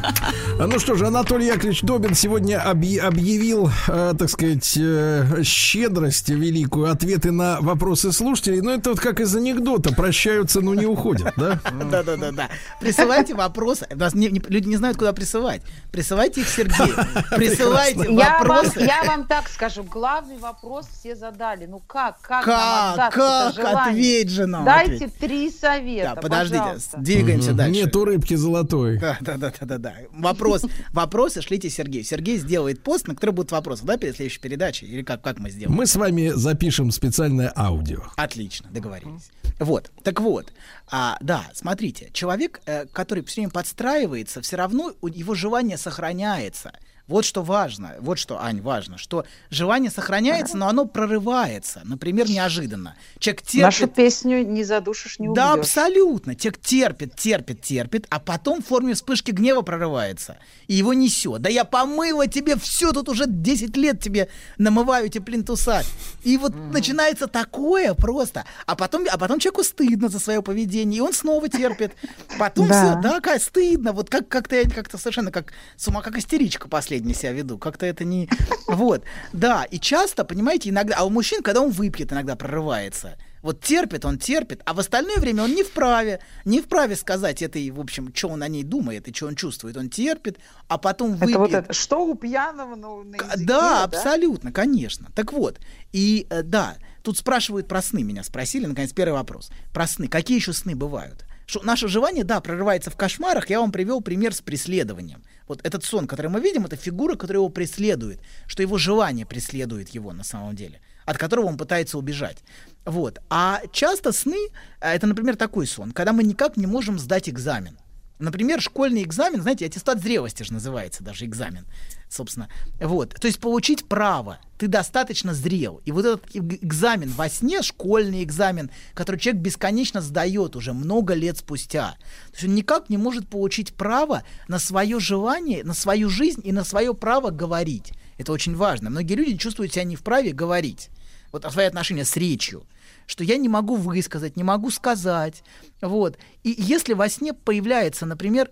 Ну 0.62 0.78
что 0.78 0.96
же, 0.96 1.08
Анатолий 1.08 1.46
Яковлевич 1.48 1.84
Добин 1.84 2.14
сегодня 2.16 2.62
объ- 2.62 3.00
объявил, 3.00 3.72
э, 3.88 4.14
так 4.20 4.30
сказать, 4.30 4.76
э, 4.78 5.42
щедрость 5.42 6.28
великую, 6.28 6.92
ответы 6.92 7.32
на 7.32 7.62
вопросы 7.62 8.12
слушателей. 8.12 8.60
Но 8.60 8.72
это 8.74 8.90
вот 8.90 9.00
как 9.00 9.22
из 9.22 9.34
анекдота, 9.34 9.94
прощаются, 9.96 10.60
но 10.60 10.74
не 10.76 10.86
уходят, 10.86 11.34
да? 11.38 11.62
Да, 11.90 12.04
да, 12.04 12.18
да, 12.18 12.32
да. 12.34 12.50
Присылайте 12.82 13.36
вопросы. 13.36 13.88
Люди 13.90 14.68
не 14.68 14.76
знают, 14.76 14.98
куда 14.98 15.14
присылать. 15.14 15.62
Присылайте 15.94 16.42
их 16.42 16.50
Сергею. 16.50 16.94
Присылайте 17.38 18.14
Я 18.14 18.40
вам, 18.40 18.48
вопросы. 18.48 18.80
я 18.82 19.04
вам 19.06 19.28
так 19.28 19.48
скажу, 19.48 19.84
главный 19.84 20.40
вопрос 20.40 20.88
все 20.94 21.16
задали. 21.16 21.68
Ну 21.68 21.80
как, 21.88 22.20
как, 22.20 22.44
Как, 22.44 23.14
как? 23.14 23.60
Ответь 23.88 24.30
же 24.30 24.46
нам, 24.46 24.66
Дайте 24.66 25.08
три 25.08 25.50
совета, 25.52 26.20
подождите, 26.30 26.60
пожалуйста. 26.60 26.98
двигаемся 27.00 27.54
дальше. 27.54 27.82
Нету 27.82 28.06
рыбки 28.06 28.34
золотой. 28.36 28.98
Да, 29.00 29.18
да, 29.22 29.38
да, 29.38 29.54
да, 29.60 29.66
да, 29.66 29.78
да. 29.78 29.94
Вопрос, 30.12 30.66
вопросы 30.94 31.42
шлите 31.42 31.70
Сергею. 31.70 32.04
Сергей 32.04 32.38
сделает 32.38 32.82
пост, 32.84 33.08
на 33.08 33.16
который 33.16 33.32
будут 33.32 33.52
вопросы, 33.52 33.84
да, 33.86 33.98
перед 33.98 34.16
следующей 34.16 34.40
передачей? 34.40 34.86
Или 34.86 35.02
как, 35.04 35.22
как 35.22 35.40
мы 35.40 35.50
сделаем? 35.50 35.76
Мы 35.76 35.86
с 35.86 35.96
вами 35.96 36.30
запишем 36.36 36.92
специальное 36.92 37.52
аудио. 37.56 38.04
Отлично, 38.16 38.70
договорились. 38.72 39.30
Вот, 39.60 39.92
так 40.04 40.22
вот, 40.22 40.54
а, 40.90 41.18
да, 41.20 41.44
смотрите, 41.54 42.10
человек, 42.14 42.62
э, 42.66 42.86
который 42.86 43.24
все 43.26 43.42
время 43.42 43.52
подстраивается, 43.52 44.42
все 44.42 44.56
равно 44.56 44.94
у- 45.02 45.08
его 45.08 45.34
желание 45.36 45.78
сохраняется. 45.78 46.72
Вот 47.10 47.26
что 47.26 47.42
важно, 47.42 47.96
вот 48.00 48.20
что, 48.20 48.40
Ань, 48.40 48.62
важно, 48.62 49.00
что 49.00 49.26
желание 49.50 49.90
сохраняется, 49.90 50.56
но 50.56 50.68
оно 50.68 50.86
прорывается, 50.86 51.82
например, 51.84 52.30
неожиданно. 52.30 52.96
Человек 53.18 53.42
терпит... 53.42 53.62
Нашу 53.64 53.88
песню 53.88 54.46
не 54.46 54.64
задушишь, 54.64 55.18
не 55.18 55.28
Да, 55.34 55.54
убьешь. 55.54 55.66
абсолютно. 55.66 56.36
Человек 56.36 56.62
терпит, 56.62 57.16
терпит, 57.16 57.62
терпит, 57.62 58.06
а 58.12 58.20
потом 58.20 58.62
в 58.62 58.68
форме 58.68 58.94
вспышки 58.94 59.32
гнева 59.32 59.62
прорывается. 59.64 60.38
И 60.68 60.76
его 60.76 60.94
несет. 60.94 61.42
Да 61.42 61.50
я 61.50 61.66
помыла 61.66 62.28
тебе 62.28 62.56
все, 62.58 62.92
тут 62.92 63.10
уже 63.10 63.26
10 63.28 63.76
лет 63.76 64.00
тебе 64.00 64.30
намываю 64.60 65.08
эти 65.08 65.18
плинтуса. 65.18 65.82
И 66.24 66.38
вот 66.38 66.54
начинается 66.56 67.26
такое 67.26 67.96
просто. 67.96 68.46
А 68.68 68.76
потом, 68.76 69.06
а 69.12 69.18
потом 69.18 69.40
человеку 69.40 69.64
стыдно 69.64 70.10
за 70.10 70.20
свое 70.20 70.44
поведение, 70.44 71.00
и 71.00 71.02
он 71.02 71.14
снова 71.14 71.50
терпит. 71.50 71.94
Потом 72.38 72.68
Да. 72.68 72.74
все, 72.94 73.02
да, 73.02 73.20
как 73.20 73.42
стыдно. 73.42 73.94
Вот 73.94 74.12
как- 74.12 74.28
как-то 74.28 74.56
я 74.56 74.70
как-то 74.70 75.00
совершенно 75.00 75.32
как 75.32 75.54
с 75.76 75.88
ума, 75.88 76.04
как 76.04 76.16
истеричка 76.16 76.68
последняя 76.70 76.99
себя 77.14 77.32
веду. 77.32 77.58
Как-то 77.58 77.86
это 77.86 78.04
не... 78.06 78.30
Вот. 78.68 79.04
Да, 79.34 79.64
и 79.64 79.80
часто, 79.80 80.24
понимаете, 80.26 80.70
иногда... 80.70 80.96
А 80.98 81.04
у 81.04 81.10
мужчин, 81.10 81.42
когда 81.42 81.62
он 81.62 81.72
выпьет, 81.72 82.12
иногда 82.12 82.36
прорывается. 82.36 83.18
Вот 83.42 83.62
терпит, 83.62 84.06
он 84.06 84.18
терпит, 84.18 84.62
а 84.66 84.74
в 84.74 84.80
остальное 84.80 85.18
время 85.18 85.44
он 85.44 85.56
не 85.56 85.64
вправе, 85.64 86.20
не 86.44 86.62
вправе 86.62 86.96
сказать 86.96 87.42
этой, 87.42 87.70
в 87.70 87.80
общем, 87.80 88.14
что 88.14 88.30
он 88.30 88.44
о 88.44 88.48
ней 88.48 88.64
думает 88.64 89.08
и 89.08 89.14
что 89.14 89.28
он 89.28 89.36
чувствует. 89.36 89.78
Он 89.78 89.90
терпит, 89.90 90.38
а 90.68 90.78
потом 90.78 91.14
выпьет. 91.14 91.30
Это 91.30 91.40
вот 91.40 91.54
это. 91.54 91.74
Что 91.74 92.06
у 92.06 92.16
пьяного 92.16 92.76
ну, 92.76 93.04
на 93.04 93.16
языке, 93.16 93.46
Да, 93.46 93.84
абсолютно, 93.84 94.52
конечно. 94.52 95.10
Так 95.16 95.32
вот, 95.32 95.60
и 95.94 96.28
э, 96.30 96.44
да, 96.44 96.76
тут 97.02 97.18
спрашивают 97.18 97.68
про 97.68 97.82
сны, 97.82 98.04
меня 98.04 98.24
спросили, 98.24 98.66
наконец, 98.66 98.92
первый 98.92 99.14
вопрос. 99.14 99.52
Про 99.74 99.88
сны. 99.88 100.08
Какие 100.08 100.38
еще 100.38 100.52
сны 100.52 100.76
бывают? 100.76 101.26
Что 101.46 101.64
наше 101.64 101.88
желание, 101.88 102.24
да, 102.24 102.42
прорывается 102.42 102.92
в 102.92 102.96
кошмарах. 102.96 103.50
Я 103.50 103.62
вам 103.62 103.72
привел 103.72 104.02
пример 104.02 104.36
с 104.36 104.42
преследованием. 104.42 105.24
Вот 105.50 105.62
этот 105.64 105.84
сон, 105.84 106.08
который 106.08 106.28
мы 106.28 106.40
видим, 106.40 106.66
это 106.66 106.76
фигура, 106.76 107.16
которая 107.16 107.40
его 107.40 107.50
преследует, 107.50 108.22
что 108.46 108.62
его 108.62 108.78
желание 108.78 109.26
преследует 109.26 109.90
его 109.90 110.14
на 110.14 110.24
самом 110.24 110.56
деле, 110.56 110.80
от 111.06 111.18
которого 111.18 111.48
он 111.48 111.58
пытается 111.58 111.98
убежать. 111.98 112.38
Вот. 112.86 113.20
А 113.32 113.62
часто 113.74 114.12
сны, 114.12 114.38
а, 114.80 114.94
это, 114.94 115.08
например, 115.08 115.36
такой 115.36 115.66
сон, 115.66 115.92
когда 115.92 116.14
мы 116.14 116.24
никак 116.24 116.56
не 116.56 116.68
можем 116.68 117.00
сдать 117.00 117.28
экзамен. 117.28 117.80
Например, 118.20 118.60
школьный 118.60 119.04
экзамен, 119.04 119.42
знаете, 119.42 119.66
аттестат 119.66 120.02
зрелости 120.02 120.44
же 120.44 120.52
называется 120.52 121.06
даже 121.06 121.24
экзамен, 121.24 121.66
собственно. 122.10 122.50
Вот. 122.82 123.16
То 123.16 123.28
есть 123.28 123.40
получить 123.40 123.86
право. 123.86 124.40
Ты 124.58 124.68
достаточно 124.68 125.34
зрел. 125.34 125.82
И 125.86 125.94
вот 125.94 126.06
этот 126.06 126.36
экзамен 126.36 127.10
во 127.12 127.30
сне, 127.30 127.62
школьный 127.62 128.22
экзамен, 128.24 128.72
который 128.94 129.22
человек 129.22 129.42
бесконечно 129.42 130.02
сдает 130.02 130.58
уже 130.58 130.74
много 130.74 131.14
лет 131.14 131.38
спустя. 131.38 131.96
То 132.32 132.34
есть 132.34 132.44
он 132.44 132.56
никак 132.56 132.90
не 132.90 132.98
может 132.98 133.30
получить 133.30 133.74
право 133.74 134.24
на 134.50 134.60
свое 134.60 135.00
желание, 135.00 135.64
на 135.64 135.74
свою 135.74 136.10
жизнь 136.10 136.42
и 136.44 136.52
на 136.52 136.66
свое 136.66 136.94
право 136.94 137.30
говорить. 137.30 137.94
Это 138.18 138.34
очень 138.34 138.54
важно. 138.54 138.90
Многие 138.90 139.14
люди 139.14 139.38
чувствуют 139.38 139.72
себя 139.72 139.86
не 139.86 139.96
вправе 139.96 140.34
говорить. 140.34 140.90
Вот 141.32 141.46
свои 141.50 141.68
отношения 141.68 142.04
с 142.04 142.18
речью 142.18 142.66
что 143.10 143.24
я 143.24 143.38
не 143.38 143.50
могу 143.50 143.76
высказать, 143.76 144.38
не 144.38 144.44
могу 144.44 144.70
сказать. 144.70 145.44
Вот. 145.82 146.20
И 146.44 146.54
если 146.56 146.94
во 146.94 147.10
сне 147.10 147.34
появляется, 147.34 148.06
например, 148.06 148.52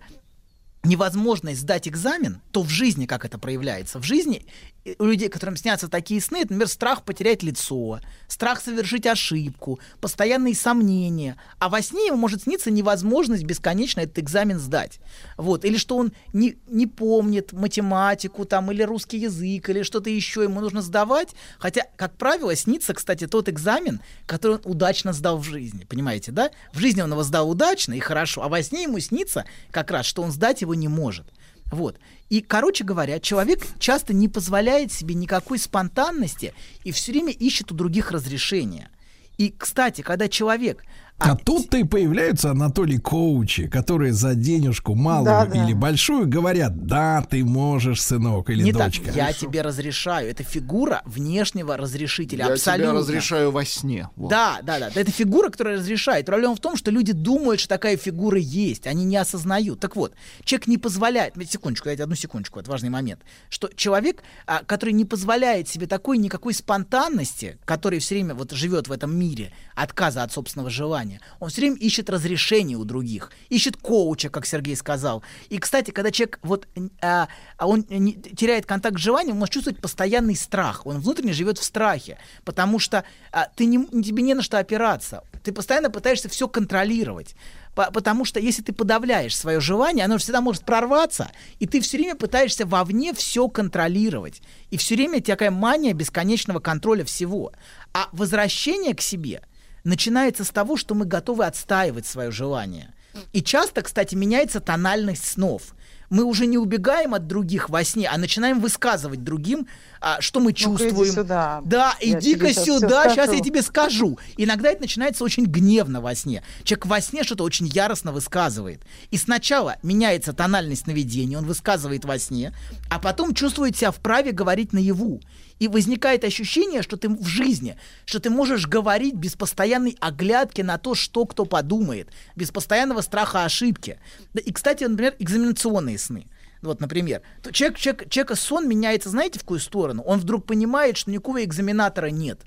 невозможность 0.84 1.60
сдать 1.60 1.88
экзамен, 1.88 2.40
то 2.52 2.62
в 2.62 2.68
жизни 2.68 3.06
как 3.06 3.24
это 3.24 3.38
проявляется? 3.38 3.98
В 3.98 4.04
жизни 4.04 4.46
э, 4.84 4.94
у 4.98 5.04
людей, 5.04 5.28
которым 5.28 5.56
снятся 5.56 5.88
такие 5.88 6.20
сны, 6.20 6.38
это, 6.38 6.52
например, 6.52 6.68
страх 6.68 7.04
потерять 7.04 7.42
лицо, 7.42 8.00
страх 8.28 8.60
совершить 8.60 9.06
ошибку, 9.06 9.80
постоянные 10.00 10.54
сомнения. 10.54 11.36
А 11.58 11.68
во 11.68 11.82
сне 11.82 12.06
ему 12.06 12.16
может 12.16 12.44
сниться 12.44 12.70
невозможность 12.70 13.44
бесконечно 13.44 14.00
этот 14.00 14.18
экзамен 14.20 14.58
сдать. 14.58 15.00
Вот. 15.36 15.64
Или 15.64 15.76
что 15.76 15.96
он 15.96 16.12
не, 16.32 16.56
не 16.68 16.86
помнит 16.86 17.52
математику 17.52 18.44
там, 18.44 18.70
или 18.70 18.82
русский 18.82 19.18
язык, 19.18 19.68
или 19.68 19.82
что-то 19.82 20.10
еще 20.10 20.44
ему 20.44 20.60
нужно 20.60 20.80
сдавать. 20.80 21.34
Хотя, 21.58 21.82
как 21.96 22.16
правило, 22.16 22.54
снится, 22.54 22.94
кстати, 22.94 23.26
тот 23.26 23.48
экзамен, 23.48 24.00
который 24.26 24.58
он 24.58 24.62
удачно 24.64 25.12
сдал 25.12 25.38
в 25.38 25.44
жизни. 25.44 25.84
Понимаете, 25.84 26.32
да? 26.32 26.50
В 26.72 26.78
жизни 26.78 27.02
он 27.02 27.10
его 27.10 27.24
сдал 27.24 27.50
удачно 27.50 27.94
и 27.94 28.00
хорошо, 28.00 28.42
а 28.42 28.48
во 28.48 28.62
сне 28.62 28.84
ему 28.84 29.00
снится 29.00 29.44
как 29.70 29.90
раз, 29.90 30.06
что 30.06 30.22
он 30.22 30.30
сдать 30.30 30.62
его 30.62 30.74
не 30.78 30.88
может. 30.88 31.26
Вот. 31.66 31.98
И, 32.30 32.40
короче 32.40 32.84
говоря, 32.84 33.20
человек 33.20 33.62
часто 33.78 34.14
не 34.14 34.28
позволяет 34.28 34.92
себе 34.92 35.14
никакой 35.14 35.58
спонтанности 35.58 36.54
и 36.84 36.92
все 36.92 37.12
время 37.12 37.32
ищет 37.32 37.70
у 37.72 37.74
других 37.74 38.10
разрешения. 38.10 38.90
И, 39.36 39.54
кстати, 39.56 40.02
когда 40.02 40.28
человек... 40.28 40.84
А 41.18 41.34
тут-то 41.34 41.76
и 41.76 41.84
появляются, 41.84 42.50
Анатолий, 42.52 42.98
коучи, 42.98 43.66
которые 43.66 44.12
за 44.12 44.34
денежку 44.36 44.94
малую 44.94 45.24
Да, 45.24 45.46
да. 45.46 45.64
или 45.64 45.74
большую 45.74 46.28
говорят, 46.28 46.86
да, 46.86 47.26
ты 47.28 47.44
можешь, 47.44 48.00
сынок 48.02 48.50
или 48.50 48.62
не 48.62 48.72
дочка. 48.72 49.06
так, 49.06 49.16
я 49.16 49.32
тебе 49.32 49.62
разрешаю. 49.62 50.30
Это 50.30 50.44
фигура 50.44 51.02
внешнего 51.04 51.76
разрешителя. 51.76 52.46
Я 52.46 52.52
абсолютно. 52.52 52.92
тебе 52.92 53.00
разрешаю 53.00 53.50
во 53.50 53.64
сне. 53.64 54.08
Вот. 54.14 54.30
Да, 54.30 54.60
да, 54.62 54.78
да. 54.78 54.90
Это 54.94 55.10
фигура, 55.10 55.50
которая 55.50 55.78
разрешает. 55.78 56.26
Проблема 56.26 56.54
в 56.54 56.60
том, 56.60 56.76
что 56.76 56.92
люди 56.92 57.12
думают, 57.12 57.58
что 57.58 57.68
такая 57.70 57.96
фигура 57.96 58.38
есть. 58.38 58.86
Они 58.86 59.04
не 59.04 59.16
осознают. 59.16 59.80
Так 59.80 59.96
вот, 59.96 60.14
человек 60.44 60.68
не 60.68 60.78
позволяет... 60.78 61.34
Секундочку, 61.50 61.86
дайте 61.86 62.04
одну 62.04 62.14
секундочку, 62.14 62.60
это 62.60 62.70
важный 62.70 62.90
момент. 62.90 63.22
Что 63.48 63.68
человек, 63.74 64.22
а, 64.46 64.62
который 64.64 64.92
не 64.92 65.04
позволяет 65.04 65.68
себе 65.68 65.86
такой 65.86 66.18
никакой 66.18 66.54
спонтанности, 66.54 67.58
который 67.64 67.98
все 67.98 68.14
время 68.16 68.34
вот 68.34 68.52
живет 68.52 68.86
в 68.86 68.92
этом 68.92 69.16
мире, 69.16 69.52
отказа 69.74 70.22
от 70.22 70.32
собственного 70.32 70.70
желания, 70.70 71.07
он 71.40 71.50
все 71.50 71.60
время 71.62 71.76
ищет 71.76 72.10
разрешение 72.10 72.76
у 72.76 72.84
других, 72.84 73.30
ищет 73.48 73.76
коуча, 73.76 74.28
как 74.28 74.46
Сергей 74.46 74.76
сказал. 74.76 75.22
И, 75.48 75.58
кстати, 75.58 75.90
когда 75.90 76.10
человек 76.10 76.38
вот 76.42 76.66
а, 77.00 77.28
а 77.56 77.66
он 77.66 77.84
не- 77.88 78.14
теряет 78.14 78.66
контакт 78.66 78.98
с 78.98 79.02
желанием, 79.02 79.32
он 79.34 79.40
может 79.40 79.54
чувствовать 79.54 79.80
постоянный 79.80 80.36
страх. 80.36 80.86
Он 80.86 81.00
внутренне 81.00 81.32
живет 81.32 81.58
в 81.58 81.64
страхе, 81.64 82.18
потому 82.44 82.78
что 82.78 83.04
а, 83.32 83.48
ты 83.56 83.64
не, 83.64 83.84
тебе 84.02 84.22
не 84.22 84.34
на 84.34 84.42
что 84.42 84.58
опираться. 84.58 85.22
Ты 85.42 85.52
постоянно 85.52 85.90
пытаешься 85.90 86.28
все 86.28 86.48
контролировать. 86.48 87.34
По- 87.74 87.90
Потому 87.92 88.24
что 88.24 88.40
если 88.40 88.62
ты 88.62 88.72
подавляешь 88.72 89.36
свое 89.36 89.60
желание, 89.60 90.04
оно 90.04 90.18
всегда 90.18 90.40
может 90.40 90.64
прорваться, 90.64 91.30
и 91.60 91.66
ты 91.66 91.80
все 91.80 91.96
время 91.96 92.16
пытаешься 92.16 92.66
вовне 92.66 93.12
все 93.14 93.48
контролировать. 93.48 94.42
И 94.70 94.76
все 94.76 94.96
время 94.96 95.22
такая 95.22 95.50
мания 95.50 95.94
бесконечного 95.94 96.58
контроля 96.58 97.04
всего. 97.04 97.52
А 97.92 98.08
возвращение 98.12 98.94
к 98.94 99.00
себе 99.00 99.42
начинается 99.88 100.44
с 100.44 100.50
того, 100.50 100.76
что 100.76 100.94
мы 100.94 101.06
готовы 101.06 101.46
отстаивать 101.46 102.06
свое 102.06 102.30
желание. 102.30 102.94
И 103.32 103.42
часто, 103.42 103.82
кстати, 103.82 104.14
меняется 104.14 104.60
тональность 104.60 105.26
снов. 105.26 105.74
Мы 106.10 106.24
уже 106.24 106.46
не 106.46 106.56
убегаем 106.56 107.14
от 107.14 107.26
других 107.26 107.68
во 107.68 107.82
сне, 107.84 108.08
а 108.08 108.16
начинаем 108.16 108.60
высказывать 108.60 109.24
другим, 109.24 109.66
а, 110.00 110.20
что 110.20 110.40
мы 110.40 110.50
иди 110.52 110.64
чувствуем. 110.64 111.12
сюда. 111.12 111.60
Да, 111.64 111.94
Я 112.00 112.18
иди-ка 112.18 112.52
сюда, 112.52 113.10
сейчас 113.10 113.32
я 113.32 113.40
тебе 113.40 113.62
скажу. 113.62 114.18
Иногда 114.36 114.70
это 114.70 114.82
начинается 114.82 115.24
очень 115.24 115.44
гневно 115.44 116.00
во 116.00 116.14
сне. 116.14 116.42
Человек 116.64 116.86
во 116.86 117.00
сне 117.00 117.22
что-то 117.24 117.44
очень 117.44 117.66
яростно 117.66 118.12
высказывает. 118.12 118.82
И 119.10 119.16
сначала 119.16 119.76
меняется 119.82 120.32
тональность 120.32 120.84
сновидения, 120.84 121.38
он 121.38 121.46
высказывает 121.46 122.04
во 122.04 122.18
сне, 122.18 122.54
а 122.90 122.98
потом 122.98 123.34
чувствует 123.34 123.76
себя 123.76 123.90
вправе 123.90 124.32
говорить 124.32 124.72
наяву. 124.72 125.20
И 125.58 125.66
возникает 125.66 126.22
ощущение, 126.22 126.82
что 126.82 126.96
ты 126.96 127.08
в 127.08 127.26
жизни, 127.26 127.76
что 128.04 128.20
ты 128.20 128.30
можешь 128.30 128.68
говорить 128.68 129.14
без 129.14 129.34
постоянной 129.34 129.96
оглядки 129.98 130.62
на 130.62 130.78
то, 130.78 130.94
что 130.94 131.26
кто 131.26 131.44
подумает, 131.44 132.10
без 132.36 132.52
постоянного 132.52 133.00
страха 133.00 133.44
ошибки. 133.44 133.98
И, 134.34 134.52
кстати, 134.52 134.84
например, 134.84 135.16
экзаменационные 135.18 135.98
сны. 135.98 136.26
Вот, 136.62 136.80
например, 136.80 137.22
то 137.42 137.52
человек, 137.52 137.78
человек, 137.78 138.08
человека 138.10 138.34
сон 138.34 138.68
меняется, 138.68 139.10
знаете, 139.10 139.38
в 139.38 139.42
какую 139.42 139.60
сторону? 139.60 140.02
Он 140.02 140.18
вдруг 140.18 140.44
понимает, 140.46 140.96
что 140.96 141.10
никакого 141.10 141.44
экзаменатора 141.44 142.06
нет. 142.06 142.40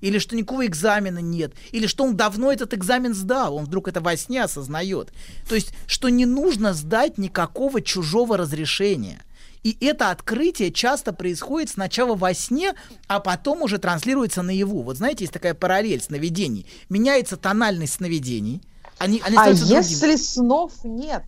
Или 0.00 0.18
что 0.18 0.36
никакого 0.36 0.66
экзамена 0.66 1.20
нет. 1.20 1.54
Или 1.70 1.86
что 1.86 2.04
он 2.04 2.16
давно 2.16 2.52
этот 2.52 2.74
экзамен 2.74 3.14
сдал. 3.14 3.56
Он 3.56 3.64
вдруг 3.64 3.88
это 3.88 4.00
во 4.00 4.16
сне 4.16 4.42
осознает. 4.42 5.12
То 5.48 5.54
есть, 5.54 5.72
что 5.86 6.08
не 6.10 6.26
нужно 6.26 6.74
сдать 6.74 7.16
никакого 7.16 7.80
чужого 7.80 8.36
разрешения. 8.36 9.22
И 9.62 9.74
это 9.80 10.10
открытие 10.10 10.72
часто 10.72 11.14
происходит 11.14 11.70
сначала 11.70 12.14
во 12.16 12.34
сне, 12.34 12.74
а 13.06 13.18
потом 13.18 13.62
уже 13.62 13.78
транслируется 13.78 14.42
наяву. 14.42 14.82
Вот 14.82 14.98
знаете, 14.98 15.24
есть 15.24 15.32
такая 15.32 15.54
параллель 15.54 16.02
сновидений. 16.02 16.66
Меняется 16.90 17.38
тональность 17.38 17.94
сновидений. 17.94 18.60
Они, 18.98 19.22
они 19.24 19.36
А 19.36 19.40
становятся 19.54 19.66
другими. 19.66 19.82
если 19.88 20.16
снов 20.16 20.72
нет? 20.84 21.22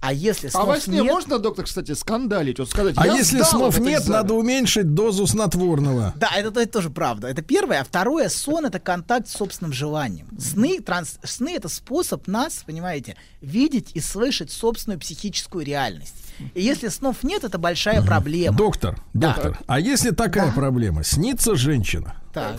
А 0.00 0.12
если 0.14 0.48
А 0.48 0.50
снов 0.50 0.66
во 0.66 0.80
сне 0.80 1.00
нет, 1.00 1.12
можно, 1.12 1.38
доктор, 1.38 1.66
кстати, 1.66 1.92
скандалить? 1.92 2.58
Вот 2.58 2.70
сказать, 2.70 2.94
А 2.96 3.06
«Я 3.06 3.14
если 3.16 3.42
снов 3.42 3.78
нет, 3.78 4.00
экзамен». 4.00 4.22
надо 4.22 4.34
уменьшить 4.34 4.94
дозу 4.94 5.26
снотворного. 5.26 6.14
Да, 6.16 6.30
это, 6.34 6.48
это 6.60 6.72
тоже 6.72 6.88
правда. 6.88 7.28
Это 7.28 7.42
первое. 7.42 7.80
А 7.80 7.84
второе, 7.84 8.30
сон 8.30 8.64
это 8.64 8.78
контакт 8.78 9.28
с 9.28 9.32
собственным 9.32 9.72
желанием. 9.74 10.26
Сны, 10.38 10.80
транс, 10.80 11.18
сны 11.22 11.54
это 11.54 11.68
способ 11.68 12.26
нас, 12.28 12.62
понимаете, 12.66 13.16
видеть 13.42 13.90
и 13.94 14.00
слышать 14.00 14.50
собственную 14.50 14.98
психическую 14.98 15.66
реальность. 15.66 16.14
И 16.54 16.62
если 16.62 16.88
снов 16.88 17.22
нет, 17.22 17.44
это 17.44 17.58
большая 17.58 18.02
проблема. 18.02 18.56
Доктор, 18.56 18.98
доктор, 19.12 19.58
а 19.66 19.78
если 19.78 20.10
такая 20.10 20.50
проблема? 20.52 21.04
Снится 21.04 21.54
женщина. 21.56 22.14
Так. 22.32 22.56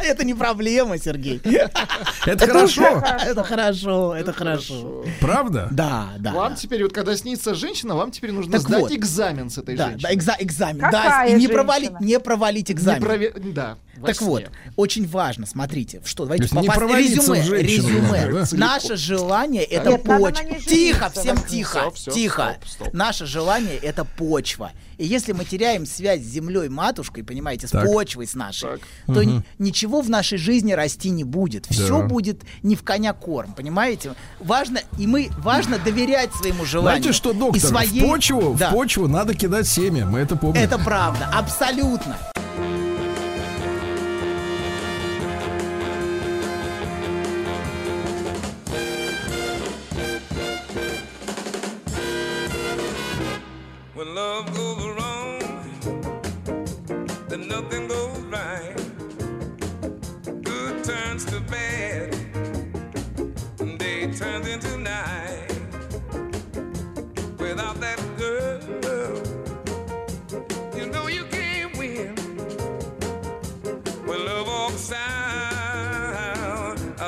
Это 0.04 0.24
не 0.24 0.34
проблема, 0.34 0.98
Сергей. 0.98 1.40
Это 2.26 2.46
хорошо. 2.46 3.02
Это 3.26 3.44
хорошо, 3.44 4.14
это 4.14 4.32
хорошо. 4.32 5.04
Правда? 5.20 5.68
Да, 5.70 6.08
да. 6.18 6.32
Вам 6.32 6.54
теперь, 6.54 6.82
вот 6.82 6.92
когда 6.92 7.16
снится 7.16 7.54
женщина, 7.54 7.94
вам 7.94 8.10
теперь 8.10 8.32
нужно 8.32 8.58
сдать 8.58 8.92
экзамен 8.92 9.50
с 9.50 9.58
этой 9.58 9.76
женщиной. 9.76 10.00
да, 10.02 10.12
экза- 10.12 10.36
экзамен. 10.38 10.84
Да, 10.90 11.26
и 11.26 11.34
не 11.34 11.48
провалить, 11.48 12.00
не 12.00 12.20
провалить 12.20 12.70
экзамен. 12.70 13.52
Да, 13.54 13.76
во 14.00 14.08
Так 14.08 14.16
сне. 14.16 14.26
вот, 14.26 14.50
очень 14.76 15.06
важно, 15.06 15.46
смотрите, 15.46 16.00
что 16.04 16.24
давайте 16.24 16.48
То 16.48 16.54
есть 16.56 16.62
не 16.62 16.68
попасть 16.68 17.08
резюме, 17.18 17.42
женщину 17.42 17.88
резюме. 17.88 18.26
надо, 18.26 18.50
да? 18.50 18.56
Наше 18.56 18.96
желание 18.96 19.62
это 19.64 19.90
Нет, 19.90 20.04
надо 20.04 20.18
почва. 20.20 20.60
Тихо, 20.66 21.10
всем 21.10 21.36
Василий. 21.36 21.50
тихо, 21.50 21.90
всё, 21.92 22.10
тихо. 22.10 22.56
стоп, 22.60 22.68
стоп. 22.86 22.94
Наше 22.94 23.26
желание 23.26 23.76
это 23.76 24.04
почва. 24.04 24.72
И 24.98 25.06
если 25.06 25.32
мы 25.32 25.44
теряем 25.44 25.86
связь 25.86 26.20
с 26.20 26.24
землей 26.26 26.68
матушкой, 26.68 27.24
понимаете, 27.24 27.66
с 27.66 27.70
Так. 27.70 27.86
почвой 27.86 28.26
с 28.26 28.34
нашей, 28.34 28.80
то 29.06 29.22
ни- 29.22 29.42
ничего 29.58 30.02
в 30.02 30.10
нашей 30.10 30.36
жизни 30.38 30.72
расти 30.72 31.08
не 31.10 31.24
будет. 31.24 31.66
Все 31.66 32.00
Да. 32.00 32.06
будет 32.06 32.42
не 32.62 32.76
в 32.76 32.82
коня 32.82 33.12
корм, 33.14 33.52
понимаете? 33.54 34.14
Важно 34.40 34.80
и 34.98 35.06
мы 35.06 35.30
важно 35.38 35.78
доверять 35.78 36.34
своему 36.34 36.64
желанию. 36.64 37.02
Знаете 37.02 37.16
что, 37.16 37.32
доктор, 37.32 37.56
и 37.56 37.60
своей... 37.60 38.00
в 38.02 38.06
почву, 38.08 38.56
Да. 38.58 38.70
в 38.70 38.72
почву 38.74 39.08
надо 39.08 39.34
кидать 39.34 39.66
семя, 39.66 40.04
мы 40.06 40.18
это 40.20 40.36
помним. 40.36 40.60
Это 40.62 40.78
правда, 40.78 41.30
абсолютно. 41.32 42.16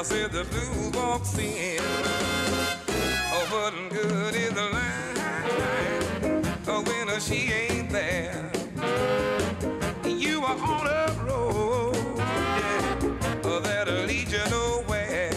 I 0.02 0.04
said 0.04 0.32
the 0.32 0.42
blues 0.42 0.96
walks 0.96 1.38
in. 1.38 1.78
Oh, 3.30 3.46
but 3.52 3.72
good 3.88 4.34
is 4.34 4.52
the 4.52 4.68
line. 4.72 6.42
Oh, 6.66 6.82
when 6.82 7.20
she 7.20 7.52
ain't 7.52 7.88
there, 7.88 8.50
you 10.04 10.40
are 10.40 10.58
on 10.58 10.88
a 10.88 11.24
road 11.24 11.94
yeah, 12.18 13.60
that'll 13.62 14.04
lead 14.06 14.28
you 14.28 14.44
nowhere. 14.50 15.30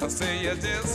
I 0.00 0.08
say 0.08 0.42
you 0.42 0.56
just 0.56 0.91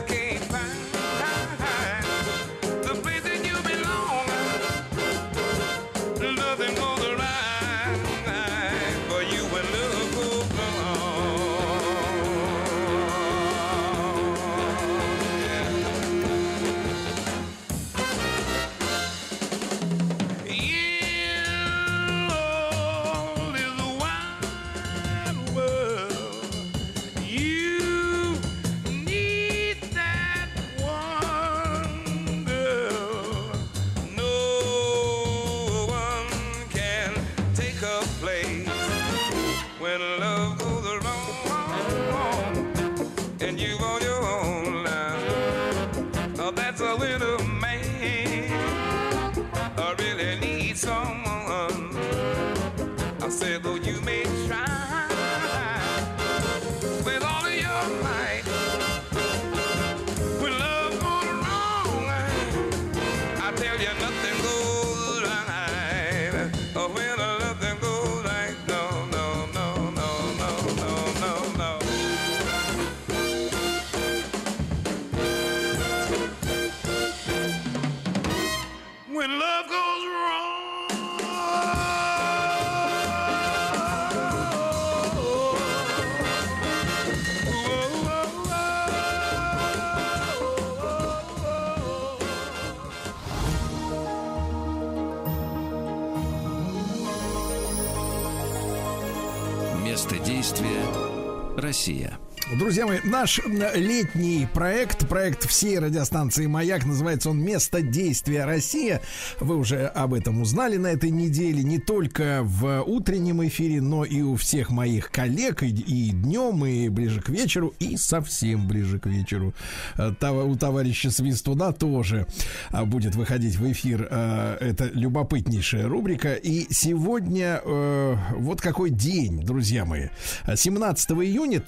Россия. 101.58 102.20
Друзья 102.56 102.88
мои, 102.88 103.00
наш 103.04 103.42
летний 103.76 104.48
проект, 104.54 105.06
проект 105.10 105.46
всей 105.50 105.80
радиостанции 105.80 106.46
«Маяк», 106.46 106.86
называется 106.86 107.30
он 107.32 107.42
«Место 107.42 107.82
действия 107.82 108.46
Россия». 108.46 109.02
Вы 109.42 109.58
уже 109.58 109.86
об 109.88 110.14
этом 110.14 110.42
узнали 110.42 110.78
на 110.78 110.88
этой 110.88 111.10
неделе, 111.10 111.62
не 111.62 111.78
только 111.78 112.40
в 112.44 112.84
утреннем 112.84 113.46
эфире, 113.46 113.82
но 113.82 114.06
и 114.06 114.22
у 114.22 114.38
всех 114.38 114.70
моих 114.70 115.12
коллег, 115.12 115.62
и, 115.62 115.68
и 115.68 116.12
днем, 116.12 116.66
и 116.66 116.88
ближе 116.88 117.22
к 117.22 117.28
вечеру, 117.28 117.74
и 117.80 117.98
совсем 117.98 118.66
ближе 118.66 118.98
к 118.98 119.08
вечеру. 119.08 119.54
Э, 119.98 120.14
У 120.32 120.56
товарища 120.56 121.12
Свистуна 121.12 121.74
тоже 121.74 122.28
а, 122.70 122.86
будет 122.86 123.16
выходить 123.16 123.58
в 123.58 123.70
эфир. 123.70 124.08
э, 124.10 124.58
Это 124.62 124.86
любопытнейшая 124.94 125.86
рубрика. 125.90 126.36
И 126.36 126.68
сегодня 126.74 127.62
э, 127.62 128.16
вот 128.38 128.62
какой 128.62 128.90
день, 128.90 129.42
друзья 129.42 129.84
мои. 129.84 130.08
17 130.56 131.12
июня 131.12 131.60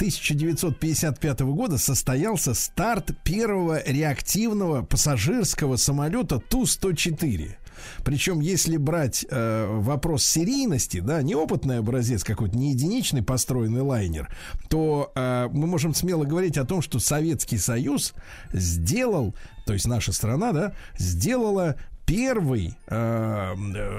1955 0.69 1.41
года 1.41 1.77
состоялся 1.77 2.53
старт 2.53 3.11
первого 3.23 3.81
реактивного 3.85 4.83
пассажирского 4.83 5.75
самолета 5.75 6.39
Ту-104. 6.39 7.55
Причем, 8.03 8.39
если 8.39 8.77
брать 8.77 9.25
э, 9.29 9.67
вопрос 9.69 10.23
серийности, 10.23 10.99
да, 10.99 11.21
не 11.21 11.35
опытный 11.35 11.79
образец 11.79 12.23
какой-то, 12.23 12.57
не 12.57 12.71
единичный 12.71 13.23
построенный 13.23 13.81
лайнер, 13.81 14.29
то 14.69 15.11
э, 15.15 15.47
мы 15.51 15.67
можем 15.67 15.93
смело 15.93 16.23
говорить 16.23 16.57
о 16.57 16.65
том, 16.65 16.81
что 16.81 16.99
Советский 16.99 17.57
Союз 17.57 18.13
сделал, 18.51 19.35
то 19.65 19.73
есть 19.73 19.87
наша 19.87 20.11
страна, 20.11 20.51
да, 20.51 20.73
сделала 20.97 21.75
первый 22.10 22.76
э, 22.88 23.56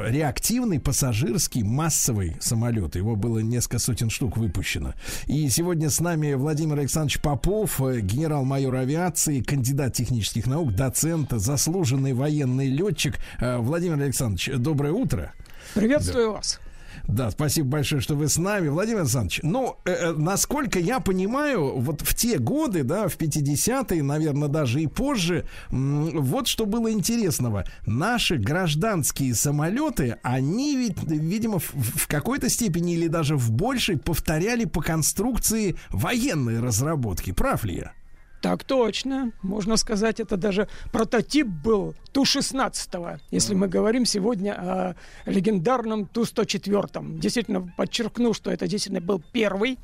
реактивный 0.09 0.81
пассажирский 0.81 1.62
массовый 1.62 2.37
самолет. 2.41 2.97
Его 2.97 3.15
было 3.15 3.39
несколько 3.39 3.78
сотен 3.78 4.11
штук 4.11 4.37
выпущено. 4.37 4.95
И 5.27 5.49
сегодня 5.49 5.91
с 5.91 6.01
нами 6.01 6.35
Владимир 6.35 6.81
Александрович 6.81 7.20
Попов, 7.20 7.81
э, 7.81 8.01
генерал-майор 8.01 8.74
авиации, 8.74 9.43
кандидат 9.43 9.95
технических 9.95 10.49
наук, 10.49 10.74
доцент, 10.74 11.31
заслуженный 11.31 12.12
военный 12.12 12.69
летчик. 12.69 13.15
Э, 13.39 13.59
Владимир 13.59 14.03
Александрович, 14.03 14.51
доброе 14.57 14.93
утро. 14.93 15.32
Приветствую 15.74 16.32
вас. 16.32 16.59
Да, 17.06 17.31
спасибо 17.31 17.68
большое, 17.68 18.01
что 18.01 18.14
вы 18.14 18.28
с 18.28 18.39
нами. 18.39 18.68
Владимир 18.68 19.01
Александрович, 19.01 19.40
ну, 19.43 19.77
э, 19.85 19.90
э, 19.90 20.12
насколько 20.12 20.78
я 20.78 21.01
понимаю, 21.01 21.78
вот 21.78 22.02
в 22.02 22.14
те 22.14 22.39
годы, 22.39 22.82
да, 22.82 23.09
в 23.09 23.16
50-е, 23.16 24.02
наверное, 24.02 24.48
даже 24.48 24.82
и 24.82 24.86
позже, 24.86 25.47
вот 25.70 26.47
что 26.47 26.66
было 26.66 26.90
интересного. 26.93 27.64
Наши 27.86 28.36
гражданские 28.36 29.35
самолеты, 29.35 30.16
они 30.22 30.77
ведь, 30.77 31.02
видимо, 31.05 31.59
в, 31.59 31.72
в 31.74 32.06
какой-то 32.06 32.48
степени 32.48 32.94
или 32.94 33.09
даже 33.09 33.36
в 33.36 33.51
большей 33.51 33.98
повторяли 33.98 34.64
по 34.64 34.81
конструкции 34.81 35.77
военной 35.90 36.60
разработки. 36.60 37.32
Прав 37.32 37.64
ли 37.64 37.77
я? 37.77 37.93
Так 38.40 38.64
точно. 38.64 39.32
Можно 39.42 39.76
сказать, 39.76 40.18
это 40.18 40.36
даже 40.36 40.66
прототип 40.92 41.46
был 41.46 41.94
Ту-16, 42.12 43.20
если 43.30 43.54
мы 43.54 43.68
говорим 43.68 44.06
сегодня 44.06 44.52
о 44.52 44.96
легендарном 45.26 46.06
Ту-104. 46.06 47.18
Действительно, 47.18 47.70
подчеркну, 47.76 48.32
что 48.32 48.50
это 48.50 48.66
действительно 48.66 49.02
был 49.02 49.22
первый 49.32 49.78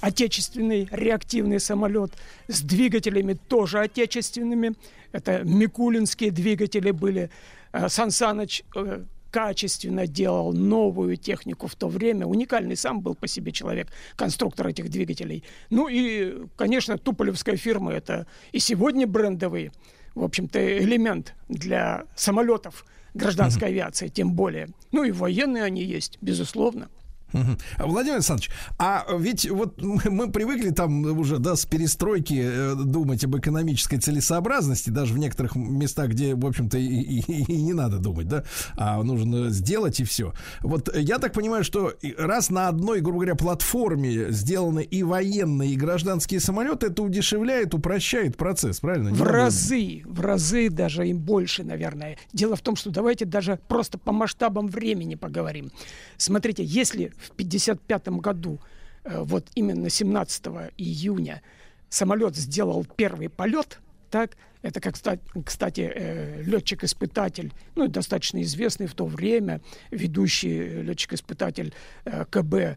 отечественный 0.00 0.88
реактивный 0.90 1.60
самолет 1.60 2.12
с 2.48 2.60
двигателями 2.62 3.34
тоже 3.34 3.78
отечественными. 3.78 4.74
Это 5.12 5.42
Микулинские 5.44 6.32
двигатели 6.32 6.90
были. 6.90 7.30
Э, 7.72 7.88
Сан 7.88 8.10
Саныч 8.10 8.64
э, 8.74 9.04
качественно 9.32 10.06
делал 10.06 10.52
новую 10.52 11.16
технику 11.16 11.66
в 11.66 11.74
то 11.74 11.88
время. 11.88 12.26
Уникальный 12.26 12.76
сам 12.76 13.00
был 13.00 13.14
по 13.14 13.26
себе 13.26 13.50
человек, 13.50 13.88
конструктор 14.14 14.68
этих 14.68 14.90
двигателей. 14.90 15.42
Ну 15.70 15.88
и, 15.88 16.46
конечно, 16.56 16.98
Туполевская 16.98 17.56
фирма– 17.56 17.92
это 17.94 18.26
и 18.52 18.58
сегодня 18.60 19.06
брендовый, 19.06 19.72
в 20.14 20.22
общем-то, 20.22 20.78
элемент 20.78 21.34
для 21.48 22.04
самолетов 22.14 22.84
гражданской 23.14 23.68
авиации, 23.68 24.08
тем 24.08 24.34
более. 24.34 24.68
Ну 24.92 25.02
и 25.02 25.10
военные 25.10 25.64
они 25.64 25.82
есть, 25.82 26.18
безусловно. 26.20 26.90
А, 27.32 27.86
Владимир 27.86 28.16
Александрович, 28.16 28.50
а 28.78 29.06
ведь 29.18 29.48
вот 29.50 29.80
мы, 29.82 30.30
привыкли 30.30 30.70
там 30.70 31.04
уже, 31.18 31.38
да, 31.38 31.56
с 31.56 31.64
перестройки 31.64 32.40
э, 32.42 32.74
думать 32.74 33.24
об 33.24 33.36
экономической 33.36 33.98
целесообразности, 33.98 34.90
даже 34.90 35.14
в 35.14 35.18
некоторых 35.18 35.56
местах, 35.56 36.08
где, 36.10 36.34
в 36.34 36.44
общем-то, 36.46 36.78
и, 36.78 36.86
и- 36.86 37.42
и 37.52 37.62
не 37.62 37.72
надо 37.72 37.98
думать, 37.98 38.28
да, 38.28 38.44
а 38.76 39.02
нужно 39.02 39.50
сделать 39.50 40.00
и 40.00 40.04
все. 40.04 40.32
Вот 40.60 40.94
я 40.96 41.18
так 41.18 41.32
понимаю, 41.32 41.64
что 41.64 41.88
и 41.90 42.14
раз 42.16 42.50
на 42.50 42.68
одной, 42.68 43.00
грубо 43.00 43.18
говоря, 43.20 43.34
платформе 43.34 44.30
сделаны 44.30 44.82
и 44.82 45.02
военные, 45.02 45.72
и 45.72 45.76
гражданские 45.76 46.40
самолеты, 46.40 46.86
это 46.88 47.02
удешевляет, 47.02 47.74
упрощает 47.74 48.36
процесс, 48.36 48.80
правильно? 48.80 49.08
Не 49.08 49.14
В 49.14 49.20
надо- 49.20 49.32
разы, 49.32 50.02
в 50.04 50.20
разы 50.20 50.68
даже 50.70 51.08
им 51.08 51.18
больше, 51.18 51.64
наверное. 51.64 52.16
Дело 52.32 52.56
в 52.56 52.60
том, 52.60 52.76
что 52.76 52.90
давайте 52.90 53.24
даже 53.24 53.58
просто 53.68 53.98
по 53.98 54.12
масштабам 54.12 54.66
времени 54.68 55.14
поговорим. 55.14 55.70
Смотрите, 56.16 56.62
если 56.64 57.12
в 57.22 57.30
1955 57.30 58.08
году, 58.20 58.60
э, 59.04 59.22
вот 59.22 59.46
именно 59.54 59.88
17 59.88 60.70
июня, 60.76 61.42
самолет 61.88 62.36
сделал 62.36 62.84
первый 62.96 63.28
полет, 63.28 63.80
так, 64.10 64.36
это, 64.62 64.80
как, 64.80 64.96
ста- 64.96 65.18
кстати, 65.44 65.90
э, 65.94 66.42
летчик-испытатель, 66.42 67.52
ну, 67.74 67.88
достаточно 67.88 68.42
известный 68.42 68.86
в 68.86 68.94
то 68.94 69.06
время, 69.06 69.60
ведущий 69.90 70.82
летчик-испытатель 70.82 71.74
э, 72.04 72.24
КБ 72.26 72.54
э, 72.54 72.76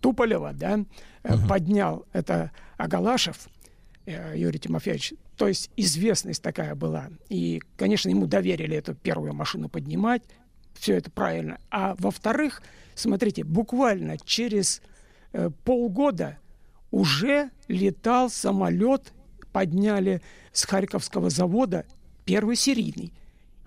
Туполева, 0.00 0.52
да, 0.52 0.84
э, 1.22 1.34
поднял 1.48 2.04
это 2.12 2.50
Агалашев, 2.76 3.48
Юрий 4.34 4.60
Тимофеевич. 4.60 5.14
То 5.36 5.48
есть 5.48 5.68
известность 5.76 6.40
такая 6.40 6.76
была. 6.76 7.08
И, 7.28 7.60
конечно, 7.76 8.08
ему 8.08 8.26
доверили 8.26 8.76
эту 8.76 8.94
первую 8.94 9.34
машину 9.34 9.68
поднимать. 9.68 10.22
Все 10.78 10.96
это 10.96 11.10
правильно. 11.10 11.58
А 11.70 11.94
во-вторых, 11.98 12.62
смотрите, 12.94 13.44
буквально 13.44 14.18
через 14.18 14.82
э, 15.32 15.50
полгода 15.64 16.38
уже 16.90 17.50
летал 17.68 18.30
самолет, 18.30 19.12
подняли 19.52 20.22
с 20.52 20.64
Харьковского 20.64 21.30
завода 21.30 21.86
первый 22.24 22.56
серийный. 22.56 23.12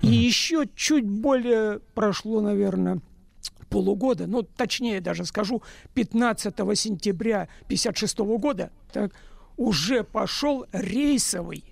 И 0.01 0.07
еще 0.07 0.65
чуть 0.75 1.05
более 1.05 1.79
прошло, 1.93 2.41
наверное, 2.41 3.01
полугода, 3.69 4.27
ну, 4.27 4.43
точнее 4.43 5.01
даже 5.01 5.25
скажу, 5.25 5.61
15 5.93 6.55
сентября 6.77 7.43
1956 7.65 8.19
года 8.39 8.71
так, 8.91 9.13
уже 9.57 10.03
пошел 10.03 10.65
рейсовый, 10.71 11.63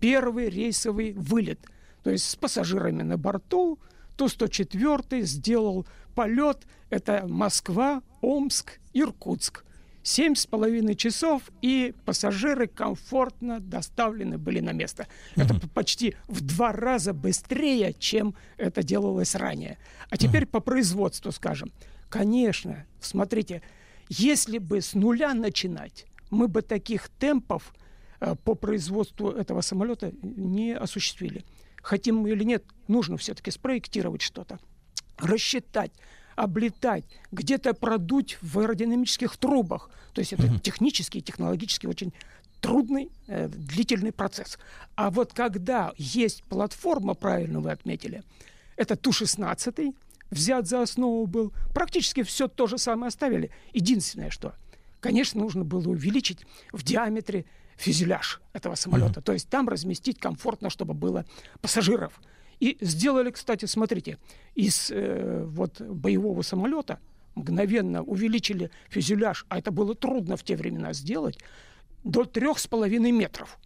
первый 0.00 0.50
рейсовый 0.50 1.12
вылет. 1.12 1.60
То 2.02 2.10
есть 2.10 2.28
с 2.28 2.36
пассажирами 2.36 3.02
на 3.02 3.16
борту 3.16 3.78
Ту-104 4.18 5.22
сделал 5.22 5.86
полет. 6.14 6.66
Это 6.90 7.24
Москва, 7.28 8.02
Омск, 8.20 8.80
Иркутск. 8.92 9.64
Семь 10.02 10.34
с 10.34 10.46
половиной 10.46 10.94
часов, 10.94 11.42
и 11.60 11.94
пассажиры 12.04 12.66
комфортно 12.66 13.60
доставлены 13.60 14.38
были 14.38 14.60
на 14.60 14.72
место. 14.72 15.06
Это 15.36 15.54
п- 15.54 15.68
почти 15.68 16.14
в 16.28 16.40
два 16.40 16.72
раза 16.72 17.12
быстрее, 17.12 17.94
чем 17.98 18.34
это 18.56 18.82
делалось 18.82 19.34
ранее. 19.34 19.78
А 20.10 20.16
теперь 20.16 20.46
по 20.46 20.60
производству, 20.60 21.30
скажем. 21.30 21.70
Конечно, 22.08 22.86
смотрите, 23.00 23.60
если 24.08 24.58
бы 24.58 24.80
с 24.80 24.94
нуля 24.94 25.34
начинать, 25.34 26.06
мы 26.30 26.48
бы 26.48 26.62
таких 26.62 27.10
темпов 27.10 27.74
э, 28.20 28.34
по 28.44 28.54
производству 28.54 29.28
этого 29.30 29.60
самолета 29.60 30.12
не 30.22 30.72
осуществили. 30.74 31.44
Хотим 31.82 32.16
мы 32.16 32.30
или 32.30 32.44
нет, 32.44 32.64
нужно 32.86 33.16
все-таки 33.16 33.50
спроектировать 33.50 34.22
что-то, 34.22 34.58
рассчитать, 35.18 35.92
облетать, 36.36 37.04
где-то 37.32 37.74
продуть 37.74 38.38
в 38.42 38.58
аэродинамических 38.58 39.36
трубах. 39.36 39.90
То 40.12 40.20
есть 40.20 40.32
это 40.32 40.58
технически 40.60 41.18
и 41.18 41.22
технологически 41.22 41.86
очень 41.86 42.12
трудный, 42.60 43.10
э, 43.26 43.48
длительный 43.48 44.12
процесс. 44.12 44.58
А 44.94 45.10
вот 45.10 45.32
когда 45.32 45.92
есть 45.96 46.42
платформа, 46.44 47.14
правильно 47.14 47.60
вы 47.60 47.70
отметили, 47.70 48.22
это 48.76 48.96
Ту-16, 48.96 49.94
взят 50.30 50.66
за 50.66 50.82
основу 50.82 51.26
был, 51.26 51.52
практически 51.74 52.22
все 52.22 52.48
то 52.48 52.66
же 52.66 52.78
самое 52.78 53.08
оставили. 53.08 53.50
Единственное, 53.72 54.30
что, 54.30 54.54
конечно, 55.00 55.40
нужно 55.40 55.64
было 55.64 55.88
увеличить 55.88 56.46
в 56.72 56.82
диаметре 56.82 57.44
фюзеляж 57.78 58.40
этого 58.52 58.74
самолета. 58.74 59.22
То 59.22 59.32
есть 59.32 59.48
там 59.48 59.68
разместить 59.68 60.18
комфортно, 60.18 60.68
чтобы 60.68 60.94
было 60.94 61.24
пассажиров. 61.60 62.20
И 62.60 62.76
сделали, 62.80 63.30
кстати, 63.30 63.66
смотрите, 63.66 64.18
из 64.54 64.90
э, 64.90 65.44
вот 65.46 65.80
боевого 65.80 66.42
самолета 66.42 66.98
мгновенно 67.36 68.02
увеличили 68.02 68.70
фюзеляж, 68.88 69.46
а 69.48 69.58
это 69.58 69.70
было 69.70 69.94
трудно 69.94 70.36
в 70.36 70.42
те 70.42 70.56
времена 70.56 70.92
сделать, 70.92 71.38
до 72.02 72.24
трех 72.24 72.58
с 72.58 72.66
половиной 72.66 73.12
метров. 73.12 73.58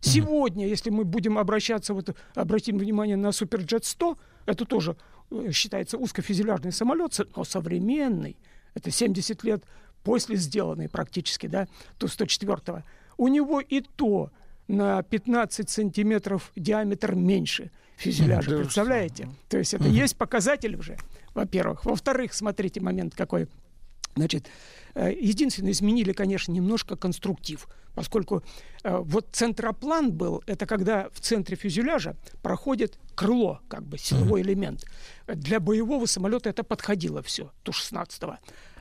Сегодня, 0.00 0.66
если 0.66 0.90
мы 0.90 1.04
будем 1.04 1.38
обращаться, 1.38 1.94
вот 1.94 2.16
обратим 2.34 2.78
внимание 2.78 3.16
на 3.16 3.30
Суперджет 3.30 3.84
100, 3.84 4.18
это 4.46 4.64
тоже 4.64 4.96
э, 5.30 5.52
считается 5.52 5.96
узкофюзеляжный 5.96 6.72
самолет, 6.72 7.20
но 7.36 7.44
современный. 7.44 8.36
Это 8.74 8.90
70 8.90 9.44
лет 9.44 9.62
после 10.02 10.36
сделанной 10.36 10.88
практически, 10.88 11.46
да, 11.46 11.68
Ту-104. 11.98 12.82
У 13.20 13.28
него 13.28 13.60
и 13.60 13.82
то 13.82 14.30
на 14.66 15.02
15 15.02 15.68
сантиметров 15.68 16.52
диаметр 16.56 17.14
меньше 17.14 17.70
фюзеляжа, 17.98 18.50
Да 18.50 18.56
представляете? 18.62 19.28
То 19.50 19.58
есть 19.58 19.74
это 19.74 19.84
есть 19.84 20.16
показатель 20.16 20.74
уже, 20.74 20.96
во-первых. 21.34 21.84
Во-вторых, 21.84 22.32
смотрите, 22.32 22.80
момент 22.80 23.14
какой. 23.14 23.46
Значит, 24.16 24.46
э, 24.94 25.12
единственное, 25.12 25.72
изменили, 25.72 26.14
конечно, 26.14 26.50
немножко 26.50 26.96
конструктив, 26.96 27.68
поскольку 27.94 28.42
э, 28.84 28.96
вот 28.96 29.28
центроплан 29.32 30.12
был, 30.12 30.42
это 30.46 30.64
когда 30.64 31.10
в 31.12 31.20
центре 31.20 31.58
фюзеляжа 31.58 32.16
проходит 32.42 32.98
крыло, 33.14 33.60
как 33.68 33.82
бы 33.82 33.98
силовой 33.98 34.40
элемент. 34.40 34.86
Для 35.26 35.60
боевого 35.60 36.06
самолета 36.06 36.48
это 36.48 36.64
подходило 36.64 37.22
все, 37.22 37.52
Ту-16. 37.64 38.38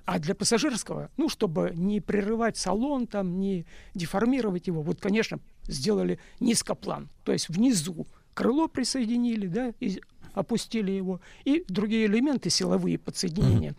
А 0.10 0.18
для 0.18 0.34
пассажирского, 0.34 1.12
ну, 1.18 1.30
чтобы 1.30 1.72
не 1.76 2.02
прерывать 2.02 2.58
салон, 2.58 3.06
там, 3.06 3.40
не 3.40 3.68
деформировать 3.94 4.66
его, 4.66 4.82
вот, 4.82 5.00
конечно, 5.00 5.40
сделали 5.66 6.18
низкоплан. 6.40 7.10
То 7.24 7.32
есть 7.32 7.48
внизу 7.48 8.08
крыло 8.34 8.68
присоединили, 8.68 9.46
да, 9.46 9.72
и 9.80 10.02
опустили 10.34 10.90
его, 10.90 11.22
и 11.46 11.64
другие 11.68 12.08
элементы 12.08 12.50
силовые 12.50 12.98
подсоединения 12.98 13.76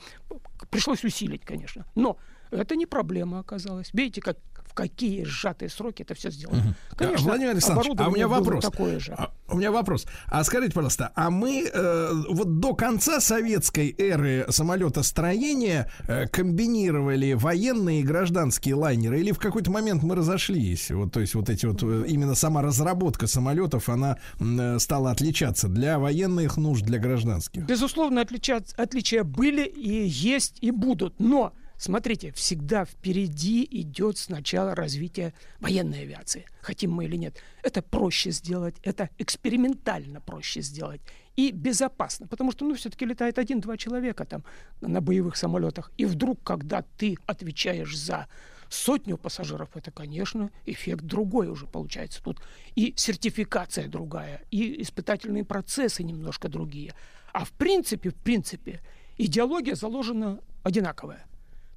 пришлось 0.71 1.03
усилить, 1.03 1.45
конечно. 1.45 1.85
Но 1.97 2.17
это 2.53 2.77
не 2.77 2.87
проблема 2.87 3.41
оказалась. 3.41 3.91
Видите, 3.93 4.21
как 4.21 4.37
какие 4.81 5.25
сжатые 5.25 5.69
сроки 5.69 6.01
это 6.03 6.15
все 6.15 6.31
сделано. 6.31 6.75
Конечно, 6.97 7.27
Владимир 7.27 7.51
Александрович, 7.51 7.93
а 7.99 8.09
у 8.09 8.13
меня 8.13 8.29
вопрос. 8.29 8.65
такое 8.65 8.99
же. 8.99 9.13
А, 9.13 9.31
у 9.49 9.59
меня 9.59 9.71
вопрос. 9.71 10.07
А 10.27 10.43
скажите, 10.43 10.73
пожалуйста, 10.73 11.13
а 11.15 11.29
мы 11.29 11.69
э, 11.71 12.11
вот 12.31 12.61
до 12.61 12.75
конца 12.75 13.21
советской 13.21 13.95
эры 13.99 14.47
самолетостроения 14.49 15.91
э, 16.09 16.27
комбинировали 16.29 17.35
военные 17.35 18.01
и 18.01 18.03
гражданские 18.03 18.75
лайнеры, 18.75 19.21
или 19.21 19.33
в 19.33 19.39
какой-то 19.39 19.71
момент 19.71 20.03
мы 20.03 20.15
разошлись? 20.15 20.91
Вот, 20.91 21.13
то 21.13 21.21
есть 21.21 21.35
вот 21.35 21.51
эти 21.51 21.67
вот 21.67 21.83
э, 21.83 22.05
именно 22.09 22.35
сама 22.35 22.63
разработка 22.63 23.27
самолетов, 23.27 23.91
она 23.91 24.17
э, 24.39 24.79
стала 24.79 25.11
отличаться 25.11 25.69
для 25.69 25.99
военных 25.99 26.57
нужд, 26.57 26.87
для 26.87 26.99
гражданских. 26.99 27.67
Безусловно, 27.67 28.21
отличат- 28.21 28.75
отличия 28.79 29.25
были 29.25 29.67
и 29.67 30.07
есть 30.07 30.57
и 30.63 30.71
будут. 30.71 31.21
Но, 31.21 31.53
смотрите, 31.81 32.31
всегда 32.33 32.85
впереди 32.85 33.67
идет 33.71 34.19
сначала 34.19 34.75
развитие 34.75 35.33
военной 35.61 36.03
авиации. 36.03 36.45
Хотим 36.61 36.93
мы 36.93 37.07
или 37.07 37.17
нет. 37.17 37.43
Это 37.63 37.83
проще 37.83 38.31
сделать, 38.31 38.77
это 38.83 39.09
экспериментально 39.19 40.21
проще 40.21 40.61
сделать. 40.61 41.01
И 41.37 41.53
безопасно, 41.53 42.27
потому 42.27 42.53
что, 42.53 42.67
ну, 42.67 42.75
все-таки 42.75 43.07
летает 43.07 43.39
один-два 43.39 43.79
человека 43.79 44.27
там 44.27 44.45
на 44.83 45.01
боевых 45.01 45.37
самолетах. 45.37 45.91
И 45.97 46.05
вдруг, 46.05 46.43
когда 46.43 46.83
ты 46.99 47.17
отвечаешь 47.27 47.97
за 47.97 48.27
сотню 48.69 49.17
пассажиров, 49.17 49.71
это, 49.75 49.91
конечно, 49.91 50.51
эффект 50.67 51.05
другой 51.05 51.49
уже 51.49 51.67
получается. 51.67 52.23
Тут 52.23 52.41
и 52.77 52.93
сертификация 52.97 53.89
другая, 53.89 54.43
и 54.51 54.83
испытательные 54.83 55.45
процессы 55.45 56.03
немножко 56.03 56.49
другие. 56.49 56.95
А 57.33 57.45
в 57.45 57.53
принципе, 57.53 58.11
в 58.11 58.17
принципе, 58.17 58.81
идеология 59.17 59.75
заложена 59.75 60.41
одинаковая. 60.63 61.27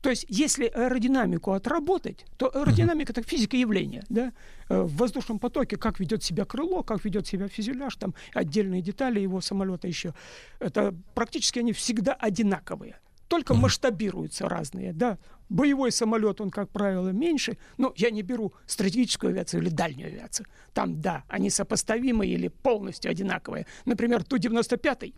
То 0.03 0.09
есть, 0.09 0.25
если 0.27 0.65
аэродинамику 0.65 1.53
отработать, 1.53 2.25
то 2.35 2.51
аэродинамика 2.53 3.14
это 3.14 3.23
физика 3.23 3.56
явления. 3.56 4.03
Да? 4.09 4.33
Э, 4.67 4.82
В 4.82 4.98
воздушном 4.98 5.40
потоке, 5.40 5.77
как 5.77 6.01
ведет 6.01 6.22
себя 6.22 6.43
крыло, 6.43 6.83
как 6.83 7.06
ведет 7.06 7.25
себя 7.25 7.48
фюзеляж, 7.48 7.95
там 7.95 8.14
отдельные 8.33 8.82
детали 8.82 9.22
его 9.22 9.40
самолета 9.40 9.88
еще. 9.88 10.14
Это 10.59 10.93
практически 11.15 11.59
они 11.59 11.72
всегда 11.72 12.11
одинаковые. 12.14 12.99
Только 13.30 13.53
масштабируются 13.53 14.49
разные. 14.49 14.91
Да? 14.91 15.17
Боевой 15.48 15.91
самолет, 15.93 16.41
он, 16.41 16.49
как 16.51 16.69
правило, 16.69 17.09
меньше. 17.09 17.57
Но 17.77 17.93
я 17.95 18.11
не 18.11 18.23
беру 18.23 18.53
стратегическую 18.65 19.32
авиацию 19.32 19.61
или 19.61 19.69
дальнюю 19.69 20.07
авиацию. 20.09 20.48
Там, 20.73 20.99
да, 20.99 21.23
они 21.30 21.49
сопоставимы 21.49 22.27
или 22.27 22.49
полностью 22.49 23.09
одинаковые. 23.09 23.67
Например, 23.85 24.22
Ту-95 24.22 25.14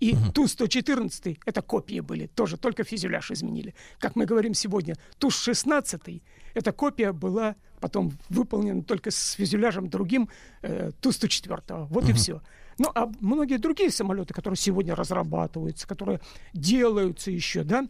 и 0.00 0.16
Ту-114 0.34 1.38
это 1.44 1.62
копии 1.62 2.00
были, 2.00 2.26
тоже 2.26 2.56
только 2.56 2.84
фюзеляж 2.84 3.30
изменили. 3.30 3.74
Как 3.98 4.16
мы 4.16 4.26
говорим 4.26 4.54
сегодня, 4.54 4.96
Ту-16 5.18 6.22
эта 6.54 6.72
копия 6.72 7.12
была 7.12 7.56
потом 7.80 8.12
выполнена 8.28 8.82
только 8.82 9.10
с 9.10 9.32
фюзеляжем 9.32 9.88
другим 9.88 10.28
э, 10.62 10.92
Ту-104. 11.00 11.86
Вот 11.90 12.08
и 12.08 12.12
все. 12.12 12.42
Ну, 12.78 12.90
а 12.94 13.10
многие 13.20 13.58
другие 13.58 13.90
самолеты, 13.90 14.34
которые 14.34 14.56
сегодня 14.56 14.94
разрабатываются, 14.94 15.86
которые 15.86 16.20
делаются 16.52 17.30
еще, 17.30 17.64
да, 17.64 17.86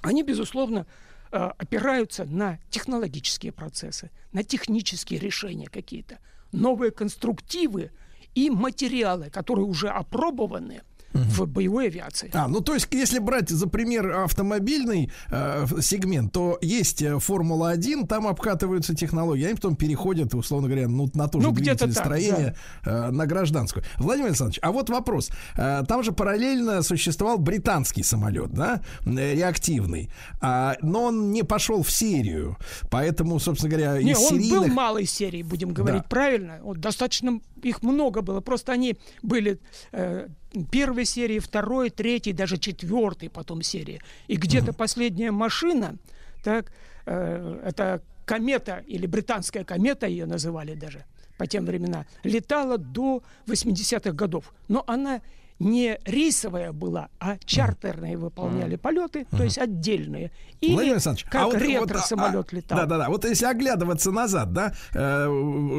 они, 0.00 0.22
безусловно, 0.22 0.86
э, 1.30 1.36
опираются 1.36 2.24
на 2.24 2.58
технологические 2.70 3.52
процессы, 3.52 4.10
на 4.32 4.42
технические 4.42 5.20
решения 5.20 5.66
какие-то, 5.66 6.18
новые 6.52 6.90
конструктивы 6.90 7.90
и 8.34 8.48
материалы, 8.50 9.30
которые 9.30 9.66
уже 9.66 9.88
опробованы 9.88 10.82
в 11.14 11.46
боевой 11.46 11.86
авиации. 11.86 12.30
А, 12.34 12.48
ну 12.48 12.60
то 12.60 12.74
есть, 12.74 12.88
если 12.90 13.18
брать 13.20 13.48
за 13.48 13.68
пример 13.68 14.10
автомобильный 14.10 15.10
э, 15.30 15.66
сегмент, 15.80 16.32
то 16.32 16.58
есть 16.60 17.02
э, 17.02 17.18
Формула-1, 17.18 18.06
там 18.06 18.26
обкатываются 18.26 18.94
технологии, 18.94 19.44
они 19.44 19.54
потом 19.54 19.76
переходят, 19.76 20.34
условно 20.34 20.68
говоря, 20.68 20.88
ну, 20.88 21.08
на 21.14 21.28
то 21.28 21.40
же 21.40 21.46
Ну, 21.46 21.52
где-то 21.52 21.86
двигатель 21.86 21.94
так, 21.94 22.04
строения, 22.04 22.56
э, 22.84 23.10
на 23.10 23.26
гражданскую. 23.26 23.84
Владимир 23.98 24.28
Александрович, 24.28 24.58
а 24.62 24.72
вот 24.72 24.90
вопрос. 24.90 25.30
Э, 25.56 25.82
там 25.86 26.02
же 26.02 26.12
параллельно 26.12 26.82
существовал 26.82 27.38
британский 27.38 28.02
самолет, 28.02 28.50
да, 28.52 28.80
э, 29.06 29.34
реактивный, 29.34 30.10
А, 30.40 30.74
но 30.82 31.04
он 31.04 31.30
не 31.32 31.42
пошел 31.44 31.82
в 31.82 31.90
серию, 31.90 32.56
поэтому, 32.90 33.38
собственно 33.38 33.70
говоря, 33.70 34.02
Не, 34.02 34.12
из 34.12 34.18
он 34.18 34.28
серийных... 34.40 34.60
был 34.60 34.66
малой 34.68 35.06
серии, 35.06 35.42
будем 35.42 35.72
говорить 35.72 36.02
Да. 36.02 36.08
правильно. 36.08 36.58
Вот 36.62 36.80
достаточно 36.80 37.40
их 37.62 37.82
много 37.82 38.20
было. 38.20 38.40
Просто 38.40 38.72
они 38.72 38.96
были 39.22 39.58
э, 39.92 40.28
первой 40.70 41.04
серии, 41.04 41.38
второй, 41.38 41.90
третьей, 41.90 42.32
даже 42.32 42.58
четвертой 42.58 43.28
потом 43.28 43.62
серии. 43.62 44.00
И 44.28 44.36
где-то 44.36 44.72
последняя 44.72 45.30
машина, 45.30 45.96
так, 46.44 46.72
э, 47.06 47.60
это 47.64 48.02
комета 48.24 48.82
или 48.86 49.06
британская 49.06 49.64
комета 49.64 50.06
ее 50.06 50.26
называли 50.26 50.74
даже 50.74 51.04
по 51.36 51.46
тем 51.46 51.66
временам, 51.66 52.06
летала 52.22 52.78
до 52.78 53.22
80-х 53.46 54.12
годов. 54.12 54.54
Но 54.68 54.84
она 54.86 55.20
не 55.58 55.98
рейсовая 56.04 56.72
была, 56.72 57.08
а 57.20 57.36
чартерные 57.44 58.16
выполняли 58.16 58.76
полеты, 58.76 59.26
то 59.30 59.42
есть 59.44 59.58
отдельные. 59.58 60.32
Или 60.60 60.72
Владимир 60.72 60.94
Александрович, 60.94 61.26
как 61.30 61.42
а 61.42 61.44
вот- 61.46 61.54
вот, 61.54 61.62
ретро-самолет 61.62 62.48
а, 62.52 62.56
летал. 62.56 62.78
Да, 62.78 62.86
да, 62.86 62.98
да. 62.98 63.08
Вот 63.08 63.24
если 63.24 63.46
оглядываться 63.46 64.10
назад, 64.10 64.52
да, 64.52 64.74
э, 64.92 65.26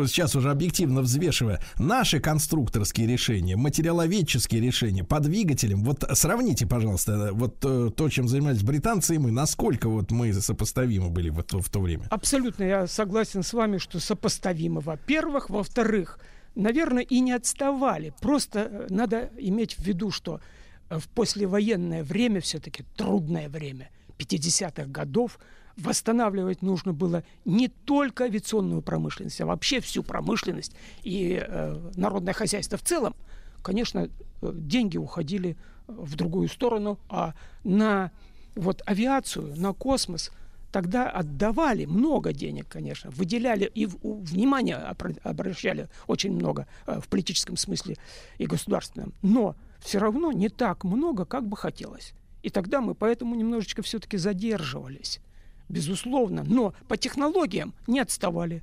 сейчас 0.08 0.36
уже 0.36 0.50
объективно 0.52 1.02
взвешивая, 1.02 1.60
наши 1.78 2.20
конструкторские 2.20 3.08
решения, 3.08 3.56
материаловедческие 3.56 4.62
решения 4.62 5.04
по 5.04 5.20
двигателям, 5.20 5.84
вот 5.84 6.04
сравните, 6.14 6.66
пожалуйста, 6.66 7.32
вот 7.34 7.58
э, 7.64 7.90
то, 7.96 8.10
чем 8.10 8.28
занимались 8.28 8.64
британцы 8.64 9.16
и 9.16 9.18
мы, 9.18 9.32
насколько 9.32 9.90
вот 9.90 10.12
мы 10.12 10.34
сопоставимы 10.34 11.10
были 11.10 11.30
в, 11.30 11.42
то- 11.44 11.62
в 11.62 11.70
то 11.70 11.80
время. 11.80 12.06
Абсолютно 12.10 12.64
я 12.64 12.88
согласен 12.88 13.44
с 13.44 13.54
вами, 13.54 13.78
что 13.78 14.00
сопоставимо, 14.00 14.82
во-первых. 14.82 15.50
Во-вторых, 15.50 16.20
наверное, 16.56 17.04
и 17.04 17.20
не 17.20 17.32
отставали. 17.32 18.14
Просто 18.22 18.60
э, 18.60 18.88
надо 18.90 19.30
иметь 19.38 19.78
в 19.78 19.84
виду, 19.84 20.12
что 20.12 20.42
э, 20.90 21.00
в 21.00 21.08
послевоенное 21.10 22.04
время, 22.04 22.42
все-таки 22.42 22.84
трудное 22.96 23.50
время, 23.50 23.90
50-х 24.18 24.86
годов, 24.86 25.40
восстанавливать 25.78 26.62
нужно 26.62 26.94
было 26.94 27.24
не 27.44 27.68
только 27.68 28.26
авиационную 28.26 28.82
промышленность, 28.82 29.42
а 29.42 29.46
вообще 29.46 29.82
всю 29.82 30.04
промышленность 30.04 30.74
и 31.04 31.44
э, 31.46 31.92
народное 31.96 32.34
хозяйство 32.34 32.78
в 32.78 32.84
целом. 32.84 33.16
Конечно, 33.62 34.10
э, 34.42 34.52
деньги 34.54 34.98
уходили 34.98 35.58
в 35.88 36.16
другую 36.16 36.48
сторону, 36.48 37.00
а 37.10 37.34
на 37.64 38.12
вот 38.56 38.82
авиацию, 38.86 39.54
на 39.58 39.74
космос 39.74 40.32
тогда 40.76 41.10
отдавали 41.10 41.86
много 41.86 42.34
денег, 42.34 42.68
конечно, 42.68 43.10
выделяли 43.10 43.72
и 43.74 43.86
внимание 43.86 44.76
обращали 45.24 45.88
очень 46.06 46.34
много 46.34 46.68
э, 46.86 47.00
в 47.00 47.08
политическом 47.08 47.56
смысле 47.56 47.96
и 48.40 48.46
государственном, 48.46 49.14
но 49.22 49.56
все 49.80 50.00
равно 50.00 50.34
не 50.34 50.50
так 50.50 50.84
много, 50.84 51.24
как 51.24 51.48
бы 51.48 51.56
хотелось. 51.56 52.12
И 52.44 52.50
тогда 52.50 52.82
мы 52.82 52.94
поэтому 52.94 53.36
немножечко 53.36 53.84
все-таки 53.84 54.18
задерживались, 54.18 55.22
безусловно, 55.70 56.44
но 56.44 56.74
по 56.90 56.98
технологиям 56.98 57.74
не 57.88 58.02
отставали. 58.02 58.62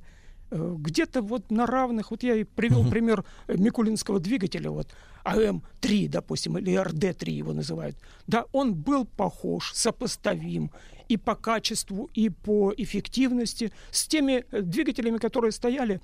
Э, 0.53 0.75
Где-то 0.77 1.21
вот 1.21 1.51
на 1.51 1.65
равных, 1.65 2.11
вот 2.11 2.23
я 2.23 2.35
и 2.35 2.43
привел 2.43 2.87
пример 2.89 3.25
э, 3.47 3.57
Микулинского 3.57 4.19
двигателя, 4.19 4.69
вот 4.69 4.87
АМ-3, 5.25 6.09
допустим, 6.09 6.57
или 6.57 6.75
РД-3 6.75 7.31
его 7.31 7.53
называют. 7.53 7.95
Да, 8.27 8.45
он 8.51 8.75
был 8.75 9.05
похож, 9.05 9.71
сопоставим 9.73 10.71
и 11.09 11.17
по 11.17 11.35
качеству, 11.35 12.09
и 12.13 12.29
по 12.29 12.71
эффективности 12.77 13.71
с 13.89 14.07
теми 14.07 14.45
э, 14.51 14.61
двигателями, 14.61 15.17
которые 15.17 15.51
стояли, 15.51 15.99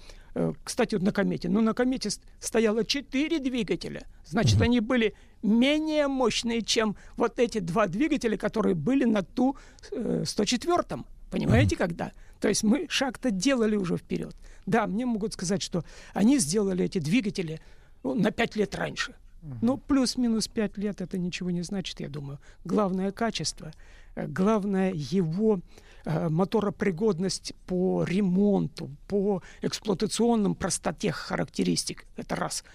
кстати, 0.63 0.95
вот 0.95 1.03
на 1.03 1.11
комете. 1.11 1.49
Ну, 1.49 1.61
на 1.61 1.73
комете 1.73 2.09
стояло 2.39 2.85
4 2.85 3.39
двигателя. 3.39 4.05
Значит, 4.25 4.61
они 4.61 4.79
были 4.79 5.15
менее 5.43 6.07
мощные, 6.07 6.61
чем 6.61 6.95
вот 7.17 7.39
эти 7.39 7.59
два 7.59 7.87
двигателя, 7.87 8.37
которые 8.37 8.75
были 8.75 9.05
на 9.05 9.23
Ту-104. 9.23 11.03
Понимаете, 11.31 11.75
когда? 11.75 12.11
То 12.39 12.47
есть 12.47 12.63
мы 12.63 12.87
шаг-то 12.89 13.31
делали 13.31 13.75
уже 13.75 13.97
вперед. 13.97 14.35
Да, 14.65 14.87
мне 14.87 15.05
могут 15.05 15.33
сказать, 15.33 15.61
что 15.61 15.83
они 16.13 16.39
сделали 16.39 16.85
эти 16.85 16.99
двигатели 16.99 17.59
ну, 18.03 18.13
на 18.13 18.31
5 18.31 18.55
лет 18.55 18.75
раньше. 18.75 19.15
Ну, 19.61 19.77
плюс-минус 19.77 20.47
5 20.47 20.77
лет 20.77 21.01
это 21.01 21.17
ничего 21.17 21.49
не 21.49 21.61
значит, 21.61 21.99
я 21.99 22.09
думаю. 22.09 22.39
Главное 22.65 23.11
качество, 23.11 23.71
э, 24.15 24.27
главное 24.27 24.91
его 24.93 25.61
э, 26.05 26.29
моторопригодность 26.29 27.53
по 27.65 28.03
ремонту, 28.03 28.89
по 29.07 29.41
эксплуатационным 29.61 30.55
простоте 30.55 31.11
характеристик. 31.11 32.05
Это 32.17 32.35
раз. 32.35 32.65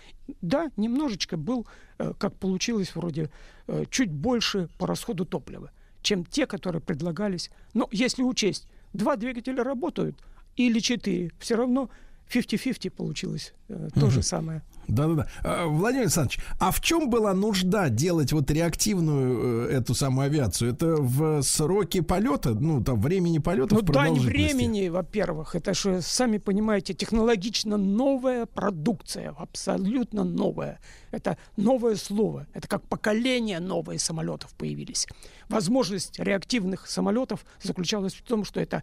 Да, 0.41 0.71
немножечко 0.77 1.37
был, 1.37 1.67
э, 1.99 2.15
как 2.19 2.35
получилось, 2.35 2.95
вроде 2.95 3.31
э, 3.67 3.85
чуть 3.91 4.11
больше 4.11 4.69
по 4.79 4.87
расходу 4.87 5.27
топлива, 5.27 5.71
чем 6.01 6.25
те, 6.25 6.47
которые 6.47 6.81
предлагались. 6.81 7.51
Но 7.75 7.89
если 7.93 8.23
учесть, 8.23 8.67
два 8.95 9.17
двигателя 9.17 9.63
работают 9.63 10.17
или 10.57 10.79
четыре, 10.79 11.33
все 11.39 11.57
равно 11.57 11.91
50-50 12.33 12.91
получилось. 12.91 13.55
э, 13.69 13.89
То 13.95 14.11
же 14.11 14.23
самое. 14.23 14.63
Да-да-да. 14.89 15.27
А, 15.43 15.67
Владимир 15.67 16.03
Александрович, 16.03 16.41
а 16.59 16.71
в 16.71 16.81
чем 16.81 17.09
была 17.09 17.33
нужда 17.33 17.89
делать 17.89 18.33
вот 18.33 18.51
реактивную 18.51 19.69
э, 19.69 19.73
эту 19.73 19.95
самую 19.95 20.27
авиацию? 20.27 20.73
Это 20.73 20.97
в 20.97 21.43
сроке 21.43 22.03
полета, 22.03 22.51
ну, 22.55 22.83
там, 22.83 23.01
времени 23.01 23.39
полета, 23.39 23.75
Ну 23.75 23.83
да, 23.83 24.09
не 24.09 24.21
времени, 24.21 24.89
во-первых. 24.89 25.55
Это 25.55 25.75
же, 25.75 26.03
сами 26.03 26.39
понимаете, 26.39 26.95
технологично 26.95 27.77
новая 27.77 28.47
продукция, 28.47 29.35
абсолютно 29.39 30.25
новая. 30.25 30.81
Это 31.11 31.39
новое 31.57 31.97
слово. 31.97 32.47
Это 32.53 32.69
как 32.69 32.87
поколение 32.89 33.61
новые 33.61 33.99
самолетов 33.99 34.55
появились. 34.55 35.07
Возможность 35.49 36.19
реактивных 36.19 36.89
самолетов 36.89 37.45
заключалась 37.63 38.15
в 38.15 38.23
том, 38.23 38.45
что 38.45 38.61
это 38.61 38.83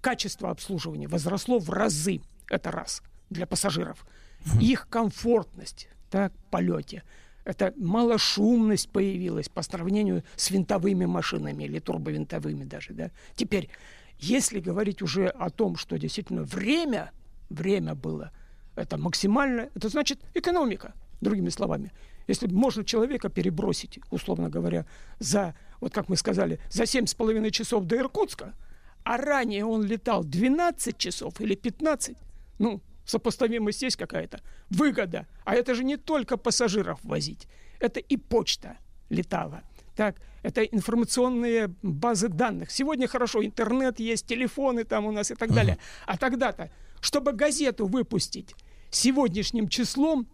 качество 0.00 0.50
обслуживания 0.50 1.08
возросло 1.08 1.58
в 1.58 1.70
разы. 1.70 2.20
Это 2.48 2.70
раз 2.70 3.02
для 3.30 3.46
пассажиров. 3.46 4.06
Их 4.60 4.88
комфортность 4.88 5.88
так, 6.10 6.32
в 6.32 6.50
полете. 6.50 7.02
Это 7.44 7.74
малошумность 7.76 8.88
появилась 8.90 9.48
по 9.48 9.62
сравнению 9.62 10.22
с 10.36 10.50
винтовыми 10.50 11.04
машинами 11.04 11.64
или 11.64 11.78
турбовинтовыми 11.78 12.64
даже. 12.64 12.94
Да? 12.94 13.10
Теперь, 13.34 13.68
если 14.18 14.60
говорить 14.60 15.02
уже 15.02 15.28
о 15.28 15.50
том, 15.50 15.76
что 15.76 15.98
действительно 15.98 16.42
время, 16.42 17.10
время 17.50 17.94
было, 17.94 18.30
это 18.76 18.96
максимально, 18.96 19.68
это 19.74 19.88
значит 19.88 20.20
экономика, 20.34 20.94
другими 21.20 21.50
словами. 21.50 21.92
Если 22.26 22.46
можно 22.46 22.84
человека 22.84 23.28
перебросить, 23.28 23.98
условно 24.10 24.48
говоря, 24.48 24.86
за, 25.18 25.54
вот 25.80 25.92
как 25.92 26.08
мы 26.08 26.16
сказали, 26.16 26.58
за 26.70 26.86
семь 26.86 27.06
с 27.06 27.14
половиной 27.14 27.50
часов 27.50 27.84
до 27.84 27.96
Иркутска, 27.96 28.54
а 29.02 29.18
ранее 29.18 29.66
он 29.66 29.84
летал 29.84 30.24
12 30.24 30.96
часов 30.96 31.40
или 31.40 31.54
15, 31.54 32.16
ну, 32.58 32.82
сопоставимость 33.04 33.82
есть 33.82 33.96
какая-то, 33.96 34.40
выгода. 34.70 35.26
А 35.44 35.54
это 35.54 35.74
же 35.74 35.84
не 35.84 35.96
только 35.96 36.36
пассажиров 36.36 36.98
возить, 37.02 37.46
это 37.80 38.00
и 38.00 38.16
почта 38.16 38.78
летала. 39.10 39.62
Так, 39.96 40.16
это 40.42 40.64
информационные 40.64 41.68
базы 41.82 42.28
данных. 42.28 42.70
Сегодня 42.70 43.06
хорошо, 43.06 43.44
интернет 43.44 44.00
есть, 44.00 44.26
телефоны 44.26 44.84
там 44.84 45.06
у 45.06 45.12
нас 45.12 45.30
и 45.30 45.34
так 45.34 45.52
далее. 45.52 45.78
А 46.06 46.16
тогда-то, 46.16 46.70
чтобы 47.00 47.32
газету 47.32 47.86
выпустить 47.86 48.54
сегодняшним 48.90 49.68
числом, 49.68 50.26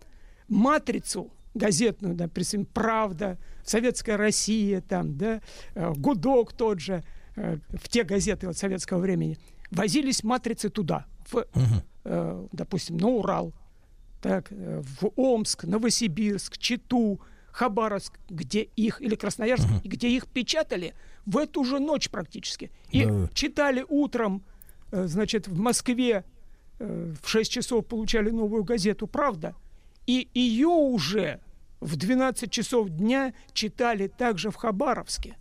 матрицу 0.49 1.31
газетную, 1.55 2.15
допустим, 2.15 2.65
«Правда», 2.65 3.39
«Советская 3.65 4.17
Россия», 4.17 4.81
там, 4.81 5.17
да, 5.17 5.41
э, 5.75 5.93
«Гудок» 5.97 6.53
тот 6.53 6.81
же, 6.81 7.05
э, 7.37 7.59
в 7.71 7.89
те 7.89 8.05
газеты 8.05 8.47
от 8.47 8.57
советского 8.57 8.99
времени, 8.99 9.39
возились 9.71 10.23
матрицы 10.23 10.71
туда, 10.71 11.07
в, 11.31 11.39
э, 11.39 11.45
допустим, 12.53 12.97
на 12.97 13.09
Урал, 13.09 13.53
так, 14.21 14.51
э, 14.51 14.83
в 14.83 15.11
Омск, 15.17 15.65
Новосибирск, 15.65 16.59
Читу, 16.59 17.21
Хабаровск, 17.53 18.19
где 18.29 18.63
их, 18.77 19.01
или 19.01 19.15
Красноярск, 19.17 19.67
и 19.83 19.89
где 19.89 20.09
их 20.09 20.27
печатали 20.27 20.95
в 21.27 21.37
эту 21.39 21.65
же 21.65 21.79
ночь 21.81 22.11
практически. 22.11 22.71
И 22.91 23.05
Да. 23.05 23.29
читали 23.35 23.85
утром, 23.89 24.43
э, 24.93 25.07
значит, 25.07 25.49
в 25.49 25.59
Москве 25.59 26.25
э, 26.79 27.15
в 27.23 27.29
6 27.29 27.51
часов 27.51 27.87
получали 27.87 28.31
новую 28.31 28.65
газету 28.65 29.07
«Правда», 29.07 29.55
и 30.07 30.29
ее 30.33 30.69
уже 30.69 31.41
в 31.81 31.97
12 31.97 32.51
часов 32.51 32.89
дня 32.89 33.35
читали 33.53 34.09
также 34.09 34.51
в 34.51 34.57
Хабаровске. 34.57 35.37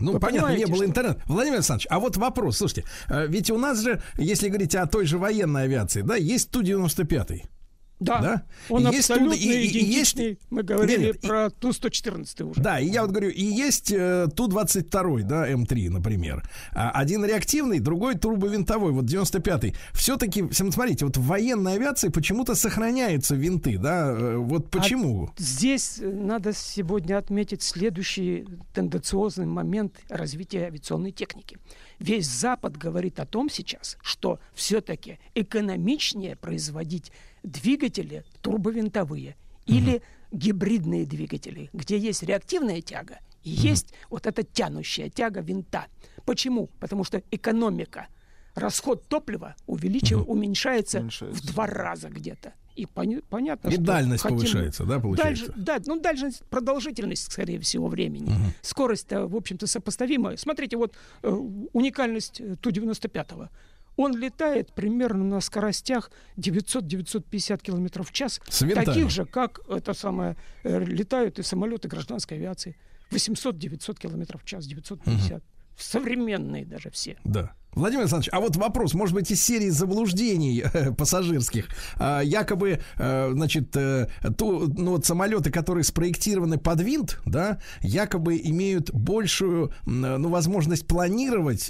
Ну, 0.00 0.12
Вы 0.12 0.20
понятно, 0.20 0.56
не 0.56 0.66
было 0.66 0.76
что- 0.76 0.84
интернета. 0.86 1.22
Владимир 1.26 1.56
Александрович, 1.56 1.86
а 1.90 1.98
вот 1.98 2.16
вопрос, 2.16 2.58
слушайте, 2.58 2.84
э, 3.08 3.26
ведь 3.28 3.50
у 3.50 3.58
нас 3.58 3.80
же, 3.82 4.00
если 4.16 4.48
говорить 4.48 4.74
о 4.74 4.86
той 4.86 5.06
же 5.06 5.18
военной 5.18 5.64
авиации, 5.64 6.02
да, 6.02 6.16
есть 6.16 6.50
Ту-95. 6.50 7.42
Да, 8.00 8.20
Да? 8.20 8.42
он 8.68 8.86
Есть 8.90 9.10
абсолютно 9.10 9.34
Ту- 9.36 9.42
и- 9.42 9.44
и- 9.44 9.50
и 9.50 9.60
есть- 9.62 9.74
идентичный. 10.14 10.38
Мы 10.50 10.62
говорили 10.62 10.98
Нет, 11.06 11.14
нет, 11.16 11.24
и- 11.24 11.26
про 11.26 11.50
Ту-114 11.50 12.44
уже. 12.50 12.60
Да, 12.60 12.78
и 12.78 12.86
я 12.86 13.02
вот 13.02 13.10
говорю, 13.10 13.30
и 13.30 13.42
есть 13.42 13.90
э, 13.90 14.28
Ту-22, 14.36 15.22
да, 15.24 15.50
М3, 15.50 15.90
например. 15.90 16.48
А 16.72 16.90
один 16.90 17.24
реактивный, 17.24 17.80
другой 17.80 18.16
турбовинтовой, 18.16 18.92
вот 18.92 19.04
95-й. 19.06 19.74
Все-таки, 19.94 20.44
смотрите, 20.52 21.06
вот 21.06 21.16
в 21.16 21.24
военной 21.26 21.74
авиации 21.74 22.08
почему-то 22.08 22.54
сохраняются 22.54 23.34
винты, 23.34 23.78
да, 23.78 24.12
э, 24.12 24.36
вот 24.36 24.70
почему? 24.70 25.30
А 25.36 25.42
здесь 25.42 25.98
э, 26.00 26.08
надо 26.08 26.52
сегодня 26.52 27.18
отметить 27.18 27.62
следующий 27.62 28.46
тенденциозный 28.74 29.46
момент 29.46 29.96
развития 30.08 30.66
авиационной 30.66 31.10
техники. 31.10 31.58
Весь 31.98 32.28
Запад 32.28 32.76
говорит 32.76 33.18
о 33.18 33.26
том 33.26 33.50
сейчас, 33.50 33.98
что 34.02 34.38
все-таки 34.54 35.18
экономичнее 35.34 36.36
производить 36.36 37.10
двигатели 37.50 38.24
турбовинтовые 38.42 39.36
или 39.66 40.02
гибридные 40.32 41.06
двигатели, 41.06 41.70
где 41.72 41.98
есть 41.98 42.22
реактивная 42.22 42.80
тяга 42.82 43.18
и 43.42 43.50
есть 43.50 43.92
вот 44.10 44.26
эта 44.26 44.42
тянущая 44.42 45.08
тяга 45.08 45.40
винта. 45.40 45.86
Почему? 46.24 46.68
Потому 46.80 47.04
что 47.04 47.22
экономика, 47.30 48.08
расход 48.54 49.08
топлива 49.08 49.54
увеличив- 49.66 50.24
уменьшается, 50.26 51.08
в 51.20 51.46
два 51.46 51.66
раза 51.66 52.08
где-то. 52.10 52.52
И 52.76 52.86
пони- 52.86 53.22
понятно, 53.28 53.68
И 53.68 53.72
что 53.72 53.80
дальность 53.82 54.22
хотим- 54.22 54.38
повышается, 54.38 54.84
да, 54.84 55.00
получается? 55.00 55.46
Дальше- 55.46 55.60
да, 55.64 55.78
ну 55.86 56.00
дальше 56.00 56.30
продолжительность, 56.48 57.32
скорее 57.32 57.58
всего, 57.58 57.88
времени. 57.88 58.30
Скорость-то, 58.62 59.26
в 59.26 59.34
общем-то, 59.34 59.66
сопоставимая. 59.66 60.36
Смотрите, 60.36 60.76
вот 60.76 60.94
э, 61.22 61.28
уникальность 61.72 62.40
э, 62.40 62.54
Ту-95. 62.60 63.48
Он 63.98 64.16
летает 64.16 64.72
примерно 64.72 65.24
на 65.24 65.40
скоростях 65.40 66.12
900-950 66.36 67.60
километров 67.60 68.08
в 68.08 68.12
час. 68.12 68.40
Таких 68.94 69.10
же, 69.10 69.24
как 69.26 69.60
это 69.68 69.92
самое, 69.92 70.36
э, 70.62 70.84
летают 70.84 71.38
и 71.40 71.42
самолеты 71.42 71.88
гражданской 71.88 72.38
авиации. 72.38 72.76
800-900 73.10 73.98
километров 73.98 74.42
в 74.42 74.44
час, 74.44 74.66
950. 74.66 75.42
Современные 75.76 76.64
даже 76.64 76.90
все. 76.90 77.16
Да. 77.24 77.52
Владимир 77.72 78.02
Александрович, 78.02 78.30
а 78.32 78.40
вот 78.40 78.56
вопрос, 78.56 78.94
может 78.94 79.14
быть, 79.14 79.30
из 79.30 79.42
серии 79.42 79.68
заблуждений 79.68 80.64
э, 80.72 80.92
пассажирских. 80.92 81.68
А, 81.96 82.20
якобы, 82.20 82.80
э, 82.96 83.30
значит, 83.32 83.76
э, 83.76 84.08
ту- 84.36 84.72
ну, 84.76 84.92
вот 84.92 85.06
самолеты, 85.06 85.50
которые 85.50 85.84
спроектированы 85.84 86.58
под 86.58 86.80
винт, 86.80 87.20
да, 87.24 87.60
якобы 87.80 88.40
имеют 88.42 88.92
большую, 88.92 89.72
ну, 89.86 90.28
возможность 90.28 90.86
планировать, 90.86 91.66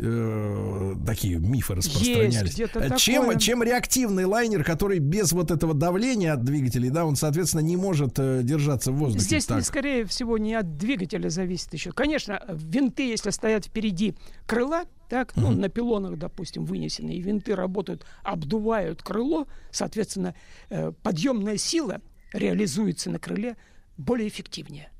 такие 1.06 1.38
мифы 1.38 1.74
распространялись, 1.74 2.54
чем, 2.54 3.24
такое. 3.24 3.38
чем 3.38 3.62
реактивный 3.62 4.24
лайнер, 4.24 4.64
который 4.64 4.98
без 4.98 5.32
вот 5.32 5.50
этого 5.50 5.74
давления 5.74 6.32
от 6.32 6.44
двигателей, 6.44 6.90
да, 6.90 7.04
он, 7.04 7.16
соответственно, 7.16 7.60
не 7.60 7.76
может 7.76 8.14
держаться 8.14 8.92
в 8.92 8.96
воздухе. 8.96 9.24
Здесь, 9.24 9.46
так. 9.46 9.64
скорее 9.64 10.04
всего, 10.04 10.38
не 10.38 10.54
от 10.54 10.76
двигателя 10.76 11.28
зависит 11.28 11.72
еще. 11.74 11.92
Конечно, 11.92 12.42
винты, 12.48 13.08
если 13.08 13.30
стоят 13.30 13.66
впереди 13.66 14.14
крыла, 14.46 14.84
так, 15.08 15.34
ну, 15.36 15.50
на 15.50 15.68
пилонах, 15.68 16.18
допустим, 16.18 16.64
вынесены, 16.64 17.12
и 17.12 17.20
винты 17.20 17.54
работают, 17.54 18.04
обдувают 18.22 19.02
крыло, 19.02 19.46
соответственно, 19.70 20.34
э, 20.68 20.92
подъемная 21.02 21.56
сила 21.56 22.00
реализуется 22.32 23.10
на 23.10 23.18
крыле 23.18 23.56
более 23.96 24.28
эффективнее, 24.28 24.90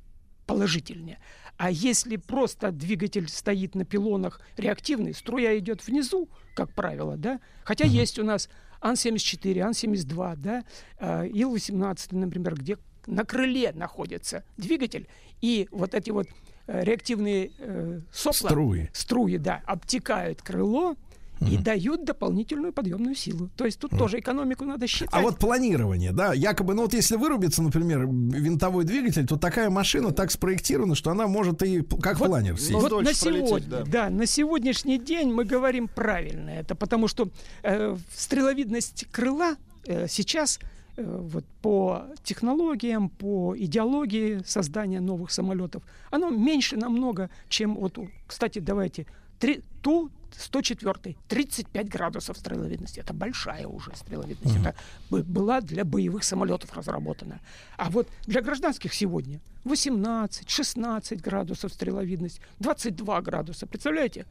положительнее. 0.45 1.19
А 1.57 1.69
если 1.69 2.15
просто 2.15 2.71
двигатель 2.71 3.27
стоит 3.27 3.75
на 3.75 3.85
пилонах 3.85 4.41
реактивный, 4.57 5.13
струя 5.13 5.57
идет 5.59 5.85
внизу, 5.85 6.29
как 6.55 6.73
правило, 6.73 7.17
да, 7.17 7.39
хотя 7.63 7.85
есть 7.85 8.17
у 8.17 8.23
нас 8.23 8.49
Ан-74, 8.81 9.59
Ан-72, 9.59 10.35
да, 10.37 10.63
э, 10.99 11.27
Ил-18, 11.27 12.15
например, 12.15 12.55
где 12.55 12.77
на 13.05 13.25
крыле 13.25 13.73
находится 13.73 14.43
двигатель, 14.57 15.07
и 15.41 15.67
вот 15.71 15.93
эти 15.93 16.11
вот 16.11 16.27
реактивные 16.71 17.51
э, 17.57 18.01
сопла, 18.11 18.49
Струи. 18.49 18.89
струи, 18.93 19.37
да, 19.37 19.61
обтекают 19.65 20.41
крыло 20.41 20.95
и 21.41 21.57
дают 21.57 22.03
дополнительную 22.03 22.73
подъемную 22.73 23.15
силу. 23.15 23.49
То 23.55 23.65
есть 23.65 23.79
тут 23.79 23.91
тоже 23.91 24.19
экономику 24.19 24.65
надо 24.65 24.87
считать. 24.87 25.09
А 25.13 25.21
вот 25.21 25.39
планирование, 25.39 26.11
да, 26.11 26.33
якобы, 26.33 26.73
ну 26.73 26.81
вот 26.81 26.93
если 26.93 27.15
вырубится, 27.15 27.61
например, 27.61 28.01
винтовой 28.01 28.83
двигатель, 28.83 29.25
то 29.25 29.37
такая 29.37 29.69
машина 29.69 30.11
так 30.11 30.31
спроектирована, 30.31 30.95
что 30.95 31.11
она 31.11 31.27
может 31.27 31.63
и 31.63 31.81
как 31.81 32.17
планер 32.17 32.59
сесть. 32.59 32.73
Вот 32.73 33.03
на 33.03 33.13
сегодня, 33.13 33.85
да. 33.85 34.09
на 34.09 34.25
сегодняшний 34.25 34.99
день 34.99 35.31
мы 35.31 35.45
говорим 35.45 35.87
правильно 35.87 36.49
это, 36.49 36.75
потому 36.75 37.07
что 37.07 37.29
э, 37.63 37.95
стреловидность 38.13 39.05
крыла 39.11 39.55
э, 39.85 40.07
сейчас 40.09 40.59
э, 40.61 40.78
вот 40.97 41.45
по 41.61 42.05
технологиям, 42.23 43.09
по 43.09 43.55
идеологии 43.57 44.41
создания 44.45 44.99
новых 44.99 45.31
самолетов, 45.31 45.83
оно 46.11 46.29
меньше 46.29 46.77
намного, 46.77 47.29
чем 47.47 47.75
вот, 47.75 47.97
кстати, 48.27 48.59
давайте, 48.59 49.05
три, 49.39 49.61
ту 49.81 50.11
104 50.37 51.15
35 51.27 51.89
градусов 51.89 52.37
стреловидности. 52.37 52.99
Это 52.99 53.13
большая 53.13 53.67
уже 53.67 53.91
стреловидность. 53.95 54.55
Это 54.55 54.75
бы- 55.09 55.23
была 55.23 55.61
для 55.61 55.83
боевых 55.83 56.23
самолетов 56.23 56.73
разработана. 56.73 57.39
А 57.77 57.89
вот 57.89 58.07
для 58.25 58.41
гражданских 58.41 58.93
сегодня 58.93 59.39
18, 59.65 60.49
16 60.49 61.21
градусов 61.21 61.73
стреловидность, 61.73 62.41
22 62.59 63.21
градуса. 63.21 63.67
Представляете? 63.67 64.25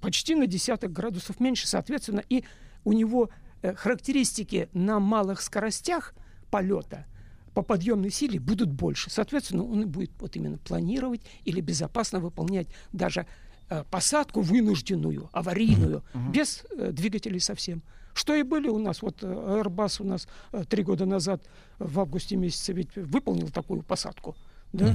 Почти 0.00 0.34
на 0.34 0.46
десяток 0.46 0.92
градусов 0.92 1.40
меньше, 1.40 1.66
соответственно, 1.66 2.22
и 2.28 2.44
у 2.84 2.92
него 2.92 3.30
э, 3.30 3.43
характеристики 3.72 4.68
на 4.72 5.00
малых 5.00 5.40
скоростях 5.40 6.14
полета 6.50 7.06
по 7.54 7.62
подъемной 7.62 8.10
силе 8.10 8.40
будут 8.40 8.70
больше. 8.70 9.10
Соответственно, 9.10 9.64
он 9.64 9.82
и 9.82 9.84
будет 9.86 10.10
вот 10.18 10.36
именно 10.36 10.58
планировать 10.58 11.22
или 11.44 11.60
безопасно 11.60 12.20
выполнять 12.20 12.66
даже 12.92 13.26
э, 13.70 13.84
посадку 13.90 14.40
вынужденную, 14.40 15.30
аварийную, 15.32 16.02
без 16.32 16.64
э, 16.70 16.90
двигателей 16.92 17.40
совсем. 17.40 17.82
Что 18.12 18.34
и 18.34 18.42
были 18.42 18.68
у 18.68 18.78
нас, 18.78 19.02
вот 19.02 19.22
э, 19.22 19.26
Airbus 19.26 20.02
у 20.02 20.04
нас 20.04 20.28
э, 20.52 20.64
три 20.68 20.82
года 20.82 21.06
назад 21.06 21.42
э, 21.78 21.84
в 21.84 22.00
августе 22.00 22.36
месяце 22.36 22.72
ведь 22.72 22.94
выполнил 22.94 23.48
такую 23.48 23.82
посадку, 23.82 24.36
да? 24.72 24.94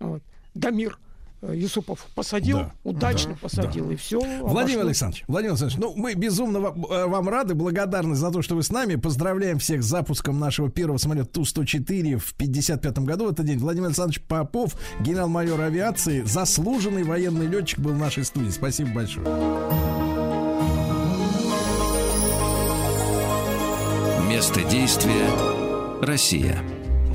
Вот. 0.00 0.22
Дамир 0.54 0.98
э, 0.98 1.07
Юсупов 1.42 2.06
посадил, 2.14 2.58
Да. 2.58 2.72
удачно 2.84 3.32
Да. 3.32 3.38
посадил, 3.40 3.86
Да. 3.86 3.92
и 3.92 3.96
все. 3.96 4.20
Владимир 4.42 4.80
Александрович, 4.80 5.24
Владимир 5.28 5.52
Александрович, 5.52 5.80
ну 5.80 5.94
мы 5.94 6.14
безумно 6.14 6.60
вам, 6.60 6.84
э, 6.86 7.06
вам 7.06 7.28
рады, 7.28 7.54
благодарны 7.54 8.14
за 8.16 8.30
то, 8.32 8.42
что 8.42 8.56
вы 8.56 8.62
с 8.62 8.70
нами. 8.70 8.96
Поздравляем 8.96 9.58
всех 9.58 9.82
с 9.82 9.86
запуском 9.86 10.38
нашего 10.38 10.70
первого 10.70 10.98
самолета 10.98 11.26
Ту-104 11.26 12.16
в 12.18 12.34
55 12.34 12.98
году 13.04 13.26
в 13.26 13.30
этот 13.30 13.46
день. 13.46 13.58
Владимир 13.58 13.86
Александрович 13.86 14.20
Попов, 14.22 14.74
генерал-майор 15.00 15.60
авиации, 15.60 16.22
заслуженный 16.22 17.04
военный 17.04 17.46
летчик 17.46 17.78
был 17.78 17.92
в 17.92 17.98
нашей 17.98 18.24
студии. 18.24 18.50
Спасибо 18.50 18.90
большое. 18.94 19.26
Место 24.28 24.62
действия 24.64 25.26
Россия. 26.02 26.62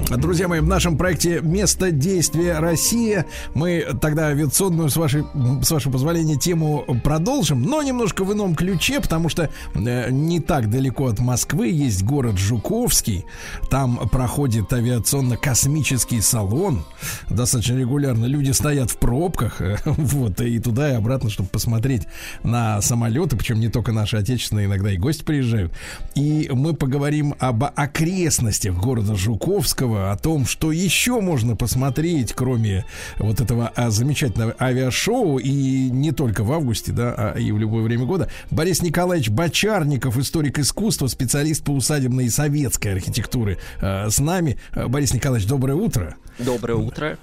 Друзья 0.09 0.47
мои, 0.47 0.59
в 0.59 0.67
нашем 0.67 0.97
проекте 0.97 1.39
«Место 1.41 1.91
действия 1.91 2.59
Россия» 2.59 3.25
мы 3.53 3.85
тогда 4.01 4.27
авиационную, 4.27 4.89
с, 4.89 4.97
вашей, 4.97 5.23
с 5.61 5.71
вашего 5.71 5.93
позволения, 5.93 6.37
тему 6.37 6.85
продолжим, 7.03 7.63
но 7.63 7.81
немножко 7.81 8.23
в 8.23 8.33
ином 8.33 8.53
ключе, 8.53 8.99
потому 8.99 9.29
что 9.29 9.49
э, 9.73 10.11
не 10.11 10.39
так 10.39 10.69
далеко 10.69 11.07
от 11.07 11.19
Москвы 11.19 11.69
есть 11.69 12.03
город 12.03 12.37
Жуковский. 12.37 13.25
Там 13.69 13.97
проходит 14.09 14.71
авиационно-космический 14.73 16.21
салон. 16.21 16.83
Достаточно 17.29 17.75
регулярно 17.75 18.25
люди 18.25 18.51
стоят 18.51 18.91
в 18.91 18.97
пробках, 18.97 19.61
э, 19.61 19.77
вот, 19.85 20.41
и 20.41 20.59
туда 20.59 20.91
и 20.91 20.95
обратно, 20.95 21.29
чтобы 21.29 21.49
посмотреть 21.49 22.03
на 22.43 22.81
самолеты, 22.81 23.37
причем 23.37 23.59
не 23.59 23.69
только 23.69 23.93
наши 23.93 24.17
отечественные, 24.17 24.65
иногда 24.65 24.91
и 24.91 24.97
гости 24.97 25.23
приезжают. 25.23 25.73
И 26.13 26.51
мы 26.53 26.73
поговорим 26.73 27.35
об 27.39 27.63
окрестностях 27.63 28.75
города 28.75 29.15
Жуковского, 29.15 29.92
о 29.95 30.17
том, 30.17 30.45
что 30.45 30.71
еще 30.71 31.21
можно 31.21 31.55
посмотреть, 31.55 32.33
кроме 32.33 32.85
вот 33.17 33.41
этого 33.41 33.71
а, 33.75 33.89
замечательного 33.89 34.55
авиашоу, 34.59 35.37
и 35.37 35.89
не 35.89 36.11
только 36.11 36.43
в 36.43 36.51
августе, 36.51 36.91
да, 36.91 37.13
а 37.15 37.39
и 37.39 37.51
в 37.51 37.57
любое 37.57 37.83
время 37.83 38.05
года. 38.05 38.29
Борис 38.51 38.81
Николаевич 38.81 39.29
Бочарников, 39.29 40.17
историк 40.17 40.59
искусства, 40.59 41.07
специалист 41.07 41.63
по 41.63 41.71
усадебной 41.71 42.25
и 42.25 42.29
советской 42.29 42.93
архитектуре, 42.93 43.57
э, 43.81 44.09
с 44.09 44.19
нами. 44.19 44.57
Э, 44.73 44.87
Борис 44.87 45.13
Николаевич, 45.13 45.47
доброе 45.47 45.75
утро. 45.75 46.15
Доброе 46.39 46.75
утро. 46.75 47.17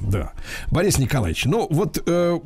Да. 0.00 0.32
Борис 0.70 0.98
Николаевич, 0.98 1.44
ну 1.44 1.66
вот 1.70 2.02
э, 2.06 2.40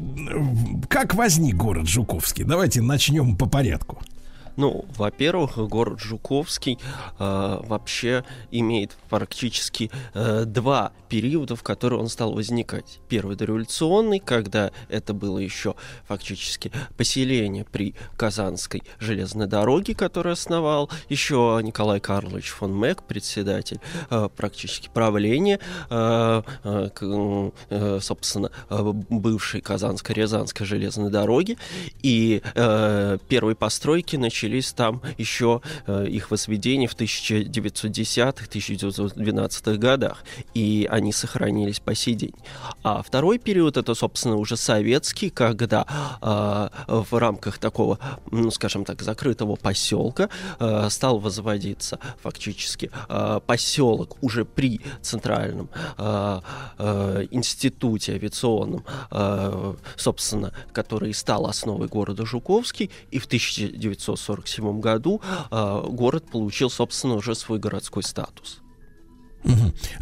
как 0.88 1.14
возник 1.14 1.54
город 1.56 1.86
Жуковский? 1.86 2.44
Давайте 2.44 2.80
начнем 2.80 3.36
по 3.36 3.46
порядку. 3.46 4.00
Ну, 4.56 4.84
во-первых, 4.96 5.56
город 5.56 6.00
Жуковский 6.00 6.78
э, 7.18 7.60
вообще 7.64 8.24
имеет 8.50 8.96
практически 9.08 9.90
э, 10.14 10.44
два 10.44 10.92
периода, 11.08 11.56
в 11.56 11.62
которые 11.62 12.00
он 12.00 12.08
стал 12.08 12.32
возникать. 12.32 13.00
Первый 13.08 13.36
дореволюционный, 13.36 14.18
когда 14.18 14.70
это 14.88 15.14
было 15.14 15.38
еще 15.38 15.74
фактически 16.06 16.72
поселение 16.96 17.64
при 17.64 17.94
Казанской 18.16 18.82
железной 18.98 19.46
дороге, 19.46 19.94
которую 19.94 20.34
основал 20.34 20.90
еще 21.08 21.60
Николай 21.62 22.00
Карлович 22.00 22.48
фон 22.48 22.72
Мек, 22.78 23.02
председатель 23.02 23.80
э, 24.10 24.28
практически 24.34 24.90
правления, 24.92 25.60
э, 25.90 26.42
э, 26.64 26.88
э, 27.70 27.98
собственно, 28.00 28.50
э, 28.70 28.92
бывшей 29.10 29.60
Казанской-Рязанской 29.60 30.66
железной 30.66 31.10
дороги. 31.10 31.58
И 32.02 32.42
э, 32.54 33.18
первые 33.28 33.56
постройки 33.56 34.16
начались 34.42 34.72
там 34.72 35.00
еще 35.18 35.60
э, 35.86 36.06
их 36.08 36.32
возведение 36.32 36.88
в 36.88 36.96
1910-1912 36.96 39.76
годах, 39.76 40.24
и 40.54 40.88
они 40.90 41.12
сохранились 41.12 41.78
по 41.80 41.94
сей 41.94 42.14
день. 42.14 42.34
А 42.82 43.02
второй 43.02 43.38
период 43.38 43.76
это, 43.76 43.94
собственно, 43.94 44.36
уже 44.36 44.56
советский, 44.56 45.28
когда 45.30 45.86
э, 46.20 46.68
в 46.88 47.18
рамках 47.18 47.58
такого, 47.58 48.00
ну, 48.30 48.50
скажем 48.50 48.84
так, 48.84 49.02
закрытого 49.02 49.54
поселка 49.56 50.28
э, 50.58 50.88
стал 50.90 51.20
возводиться 51.20 52.00
фактически 52.20 52.90
э, 53.08 53.40
поселок 53.46 54.16
уже 54.22 54.44
при 54.44 54.80
центральном 55.02 55.68
э, 55.98 56.40
э, 56.78 57.26
институте 57.30 58.14
авиационном, 58.14 58.84
э, 59.10 59.74
собственно, 59.96 60.52
который 60.72 61.14
стал 61.14 61.46
основой 61.46 61.86
города 61.86 62.26
Жуковский, 62.26 62.90
и 63.12 63.20
в 63.20 63.28
1947 64.34 64.80
году 64.80 65.20
э, 65.50 65.84
город 65.88 66.24
получил, 66.30 66.70
собственно, 66.70 67.14
уже 67.14 67.34
свой 67.34 67.58
городской 67.58 68.02
статус. 68.02 68.62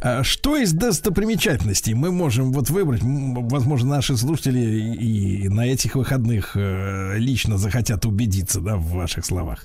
А 0.03 0.23
Что 0.23 0.57
из 0.57 0.73
достопримечательностей 0.73 1.95
мы 1.95 2.11
можем 2.11 2.53
вот 2.53 2.69
выбрать? 2.71 3.01
Возможно, 3.03 3.89
наши 3.89 4.17
слушатели 4.17 4.61
и 4.61 5.31
и 5.41 5.49
на 5.49 5.67
этих 5.67 5.95
выходных 5.95 6.53
э, 6.55 7.17
лично 7.17 7.57
захотят 7.57 8.05
убедиться, 8.05 8.61
да, 8.61 8.77
в 8.77 8.91
ваших 8.91 9.25
словах. 9.25 9.65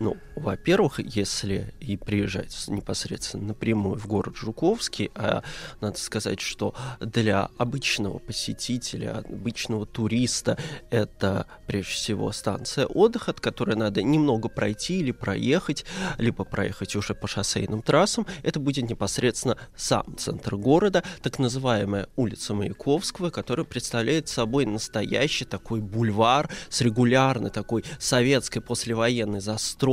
Ну, 0.00 0.16
во-первых, 0.34 0.98
если 0.98 1.72
и 1.80 1.96
приезжать 1.96 2.64
непосредственно 2.68 3.48
напрямую 3.48 3.96
в 3.96 4.06
город 4.06 4.36
Жуковский, 4.36 5.10
а 5.14 5.42
надо 5.80 5.98
сказать, 5.98 6.40
что 6.40 6.74
для 7.00 7.50
обычного 7.58 8.18
посетителя, 8.18 9.18
обычного 9.18 9.86
туриста, 9.86 10.58
это 10.90 11.46
прежде 11.66 11.92
всего 11.92 12.32
станция 12.32 12.86
отдыха, 12.86 13.30
от 13.30 13.40
которой 13.40 13.76
надо 13.76 14.02
немного 14.02 14.48
пройти 14.48 14.98
или 14.98 15.12
проехать, 15.12 15.84
либо 16.18 16.44
проехать 16.44 16.96
уже 16.96 17.14
по 17.14 17.28
шоссейным 17.28 17.82
трассам. 17.82 18.26
Это 18.42 18.58
будет 18.58 18.88
непосредственно 18.88 19.56
сам 19.76 20.16
центр 20.18 20.56
города, 20.56 21.04
так 21.22 21.38
называемая 21.38 22.08
улица 22.16 22.54
Маяковского, 22.54 23.30
которая 23.30 23.64
представляет 23.64 24.28
собой 24.28 24.66
настоящий 24.66 25.44
такой 25.44 25.80
бульвар 25.80 26.50
с 26.68 26.80
регулярной 26.80 27.50
такой 27.50 27.84
советской 27.98 28.60
послевоенной 28.60 29.40
застройкой, 29.40 29.83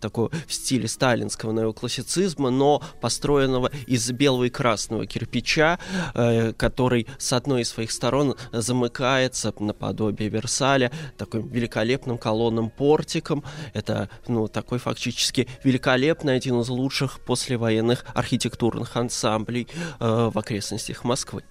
такой 0.00 0.30
в 0.46 0.52
стиле 0.52 0.88
сталинского 0.88 1.52
неоклассицизма, 1.52 2.50
но 2.50 2.82
построенного 3.00 3.70
из 3.86 4.10
белого 4.10 4.44
и 4.44 4.50
красного 4.50 5.06
кирпича, 5.06 5.78
э, 6.14 6.52
который 6.52 7.06
с 7.18 7.32
одной 7.32 7.62
из 7.62 7.70
своих 7.70 7.90
сторон 7.90 8.34
замыкается 8.52 9.52
наподобие 9.58 10.28
Версаля 10.28 10.90
таким 11.16 11.48
великолепным 11.48 12.18
колонным 12.18 12.70
портиком. 12.70 13.44
Это, 13.74 14.08
ну, 14.26 14.48
такой 14.48 14.78
фактически 14.78 15.48
великолепный, 15.64 16.36
один 16.36 16.60
из 16.60 16.68
лучших 16.68 17.20
послевоенных 17.20 18.04
архитектурных 18.14 18.96
ансамблей 18.96 19.68
э, 20.00 20.30
в 20.32 20.38
окрестностях 20.38 21.04
Москвы. 21.04 21.42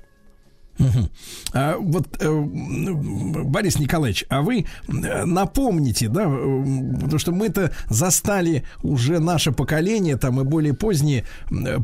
Мгм. 0.79 1.09
А 1.53 1.77
вот, 1.77 2.07
э, 2.19 2.29
Борис 2.29 3.79
Николаевич, 3.79 4.25
а 4.29 4.41
вы 4.41 4.65
э, 4.87 5.25
напомните, 5.25 6.07
да, 6.07 6.23
э, 6.27 6.93
потому 7.01 7.19
что 7.19 7.31
мы-то 7.31 7.71
застали 7.89 8.63
уже 8.83 9.19
наше 9.19 9.51
поколение, 9.51 10.17
там 10.17 10.39
и 10.39 10.43
более 10.43 10.73
поздние 10.73 11.25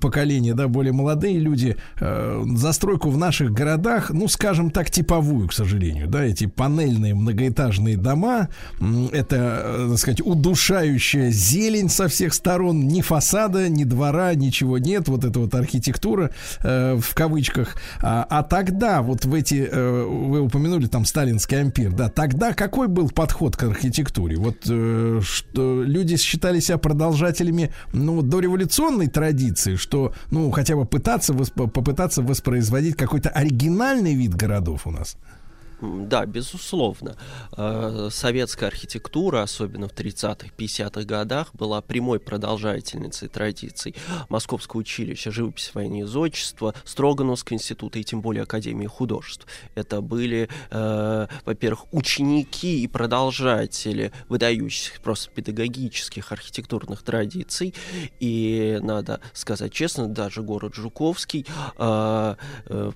поколения, 0.02 0.54
да, 0.54 0.68
более 0.68 0.94
молодые 0.94 1.40
люди, 1.40 1.78
застройку 2.00 3.10
в 3.10 3.18
наших 3.18 3.52
городах, 3.52 4.12
ну, 4.12 4.28
скажем 4.28 4.70
так, 4.70 4.90
типовую, 4.92 5.48
к 5.48 5.54
сожалению, 5.54 6.08
да, 6.08 6.24
эти 6.24 6.46
панельные 6.46 7.16
многоэтажные 7.16 7.98
дома, 7.98 8.50
это, 9.12 9.88
так 9.90 9.98
сказать, 9.98 10.22
удушающая 10.22 11.32
зелень 11.32 11.90
со 11.90 12.08
всех 12.08 12.34
сторон, 12.34 12.88
ни 12.88 13.02
фасада, 13.02 13.70
ни 13.70 13.84
двора, 13.84 14.34
ничего 14.36 14.78
нет, 14.78 15.08
вот 15.08 15.26
эта 15.26 15.40
вот 15.40 15.54
архитектура 15.56 16.32
в 16.62 17.16
кавычках, 17.16 17.76
а, 18.02 18.26
а 18.30 18.44
тогда 18.44 18.83
вот 19.02 19.26
в 19.26 19.34
эти, 19.34 19.68
э, 19.70 20.04
вы 20.04 20.42
упомянули 20.42 20.88
там 20.88 21.06
сталинский 21.06 21.60
ампир, 21.60 21.92
да, 21.92 22.10
тогда 22.10 22.54
какой 22.54 22.88
был 22.88 23.10
подход 23.10 23.56
к 23.56 23.64
архитектуре? 23.64 24.38
Вот 24.38 24.58
э, 24.70 25.22
что 25.24 25.84
люди 25.84 26.18
считали 26.18 26.60
себя 26.60 26.78
продолжателями, 26.78 27.74
ну, 27.94 28.22
дореволюционной 28.22 29.08
традиции, 29.08 29.76
что, 29.76 30.14
ну, 30.32 30.52
хотя 30.52 30.76
бы 30.76 30.86
пытаться, 30.86 31.34
попытаться 31.34 32.22
воспроизводить 32.22 32.96
какой-то 32.96 33.30
оригинальный 33.30 34.16
вид 34.16 34.36
городов 34.36 34.86
у 34.86 34.92
нас. 34.92 35.18
Да, 35.84 36.26
безусловно. 36.26 37.18
Э, 37.58 38.08
Советская 38.10 38.70
архитектура, 38.70 39.42
особенно 39.42 39.90
в 39.90 39.94
30-х, 39.94 40.48
50-х 40.58 41.04
годах, 41.04 41.54
была 41.54 41.82
прямой 41.82 42.22
продолжательницей 42.22 43.28
традиций 43.28 43.94
Московского 44.30 44.80
училища 44.80 45.30
живописи 45.30 45.72
войны 45.74 46.02
и 46.02 46.04
зодчества, 46.04 46.74
Строгановского 46.86 47.56
института 47.56 48.00
и 48.00 48.04
тем 48.06 48.22
более 48.22 48.44
Академии 48.44 48.88
художеств. 48.88 49.46
Это 49.76 50.00
были, 50.00 50.48
э, 50.72 51.28
во-первых, 51.46 51.86
ученики 51.92 52.82
и 52.82 52.88
продолжатели 52.88 54.14
выдающихся 54.30 55.02
просто 55.02 55.32
педагогических 55.32 56.32
архитектурных 56.32 57.04
традиций. 57.04 57.74
И 58.22 58.80
надо 58.82 59.20
сказать 59.34 59.74
честно, 59.74 60.08
даже 60.08 60.44
город 60.44 60.76
Жуковский 60.76 61.46
э, 61.78 62.36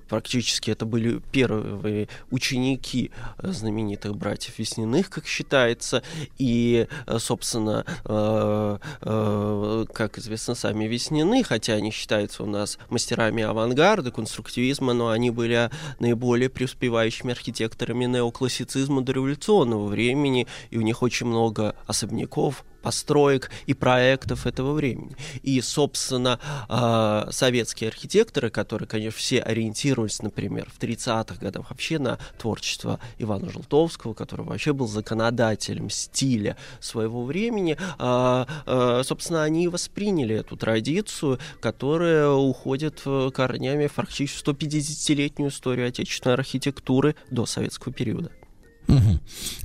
практически 0.08 0.70
это 0.70 0.86
были 0.86 1.20
первые 1.30 2.08
ученики 2.30 2.77
э, 2.82 3.50
знаменитых 3.50 4.16
братьев 4.16 4.58
Весниных, 4.58 5.10
как 5.10 5.26
считается, 5.26 6.02
и, 6.38 6.86
э, 7.06 7.18
собственно, 7.18 7.84
э, 8.04 9.86
как 9.92 10.18
известно, 10.18 10.54
сами 10.54 10.84
Веснины, 10.84 11.42
хотя 11.42 11.74
они 11.74 11.90
считаются 11.90 12.42
у 12.42 12.46
нас 12.46 12.78
мастерами 12.90 13.42
авангарда, 13.42 14.10
конструктивизма, 14.10 14.92
но 14.92 15.08
они 15.08 15.30
были 15.30 15.70
наиболее 16.00 16.48
преуспевающими 16.48 17.32
архитекторами 17.32 18.06
неоклассицизма 18.06 19.02
дореволюционного 19.02 19.86
времени, 19.86 20.46
и 20.70 20.78
у 20.78 20.82
них 20.82 21.02
очень 21.02 21.26
много 21.26 21.74
особняков 21.86 22.64
построек 22.82 23.50
и 23.66 23.74
проектов 23.74 24.46
этого 24.46 24.72
времени. 24.72 25.16
И, 25.42 25.60
собственно, 25.60 26.38
э, 26.68 27.30
советские 27.30 27.88
архитекторы, 27.88 28.50
которые, 28.50 28.88
конечно, 28.88 29.18
все 29.18 29.40
ориентировались, 29.40 30.22
например, 30.22 30.68
в 30.70 30.78
30-х 30.78 31.36
годах 31.40 31.70
вообще 31.70 31.98
на 31.98 32.18
творчество 32.38 33.00
Ивана 33.18 33.50
Желтовского, 33.50 34.14
который 34.14 34.46
вообще 34.46 34.72
был 34.72 34.86
законодателем 34.86 35.90
стиля 35.90 36.56
своего 36.80 37.24
времени, 37.24 37.76
э, 37.98 38.46
э, 38.66 39.02
собственно, 39.04 39.42
они 39.42 39.68
восприняли 39.68 40.36
эту 40.36 40.56
традицию, 40.56 41.38
которая 41.60 42.30
уходит 42.30 43.02
э, 43.04 43.30
корнями 43.34 43.86
в 43.86 43.98
150-летнюю 43.98 45.50
историю 45.50 45.88
отечественной 45.88 46.34
архитектуры 46.34 47.14
до 47.30 47.46
советского 47.46 47.92
периода. 47.92 48.30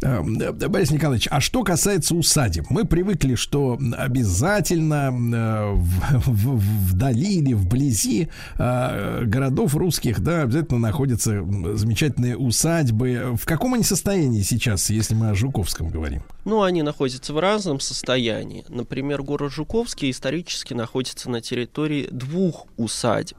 Э, 0.02 0.22
Борис 0.68 0.92
Николаевич, 0.92 1.28
а 1.32 1.40
что 1.40 1.64
касается 1.64 2.16
усадеб, 2.16 2.66
мы 2.70 2.86
привыкли, 2.86 3.36
что 3.36 3.80
обязательно 3.98 5.12
э, 5.14 5.74
в- 5.74 6.28
в- 6.30 6.92
вдали 6.92 7.36
или 7.40 7.54
вблизи 7.54 8.28
э, 8.58 9.24
городов 9.26 9.76
русских, 9.76 10.20
да, 10.22 10.42
обязательно 10.44 10.80
находятся 10.80 11.44
замечательные 11.76 12.38
усадьбы. 12.38 13.36
В 13.40 13.46
каком 13.46 13.74
они 13.76 13.84
состоянии 13.84 14.42
сейчас, 14.42 14.90
если 14.90 15.16
мы 15.16 15.30
о 15.30 15.36
Жуковском 15.36 15.90
говорим? 15.90 16.24
Ну, 16.46 16.62
они 16.64 16.82
находятся 16.84 17.34
в 17.34 17.40
разном 17.40 17.80
состоянии. 17.80 18.66
Например, 18.68 19.22
город 19.24 19.54
Жуковский 19.54 20.12
исторически 20.12 20.74
находится 20.74 21.30
на 21.30 21.42
территории 21.42 22.08
двух 22.12 22.68
усадеб. 22.78 23.38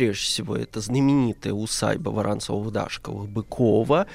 Прежде 0.00 0.24
всего, 0.24 0.56
это 0.56 0.80
знаменитая 0.80 1.52
усадьба 1.52 2.08
Воронцовых-Дашковых 2.08 3.28
Быкова 3.28 4.06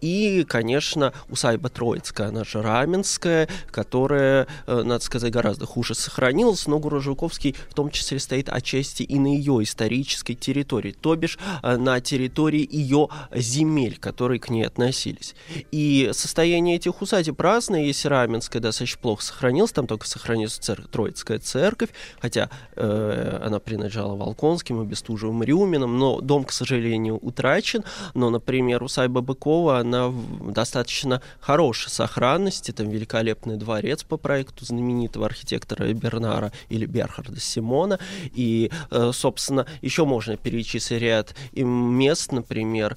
и, 0.00 0.46
конечно, 0.48 1.12
усадьба 1.28 1.68
Троицкая, 1.68 2.28
она 2.28 2.42
же 2.42 2.62
Раменская, 2.62 3.46
которая, 3.70 4.46
э, 4.66 4.82
надо 4.82 5.04
сказать, 5.04 5.30
гораздо 5.30 5.66
хуже 5.66 5.94
сохранилась, 5.94 6.66
но 6.66 6.78
город 6.78 7.02
Жуковский 7.02 7.54
в 7.68 7.74
том 7.74 7.90
числе 7.90 8.18
стоит 8.18 8.48
отчасти 8.48 9.02
и 9.02 9.18
на 9.18 9.26
ее 9.26 9.62
исторической 9.62 10.32
территории, 10.32 10.96
то 10.98 11.14
бишь 11.16 11.38
э, 11.62 11.76
на 11.76 12.00
территории 12.00 12.66
ее 12.66 13.10
земель, 13.30 13.98
которые 13.98 14.40
к 14.40 14.48
ней 14.48 14.62
относились. 14.62 15.34
И 15.70 16.12
состояние 16.14 16.76
этих 16.76 17.02
усадеб 17.02 17.38
разное, 17.42 17.82
если 17.82 18.08
Раменская 18.08 18.62
достаточно 18.62 19.02
плохо 19.02 19.22
сохранилась, 19.22 19.72
там 19.72 19.86
только 19.86 20.08
сохранилась 20.08 20.56
цер- 20.56 20.86
Троицкая 20.90 21.40
церковь, 21.40 21.90
хотя 22.20 22.48
э, 22.74 23.40
она 23.44 23.58
принадлежала 23.58 24.16
Волконским 24.16 24.80
и 24.80 24.86
Бестужевым 25.26 25.42
Рюминам, 25.42 25.98
но 25.98 26.20
дом, 26.20 26.44
к 26.44 26.52
сожалению, 26.52 27.18
утрачен, 27.20 27.84
но, 28.14 28.30
например, 28.30 28.82
усадьба 28.82 29.20
Быкова, 29.20 29.78
она 29.78 30.12
достаточно 30.40 31.22
хорошей 31.40 31.90
сохранности, 31.90 32.72
там 32.72 32.88
великолепный 32.88 33.56
дворец 33.56 34.02
по 34.02 34.16
проекту 34.16 34.64
знаменитого 34.64 35.26
архитектора 35.26 35.92
Бернара 35.92 36.52
или 36.68 36.86
Берхарда 36.86 37.40
Симона, 37.40 37.98
и, 38.34 38.70
э, 38.90 39.10
собственно, 39.12 39.66
еще 39.82 40.04
можно 40.04 40.36
перечислить 40.36 41.00
ряд 41.00 41.34
мест, 41.52 42.32
например, 42.32 42.96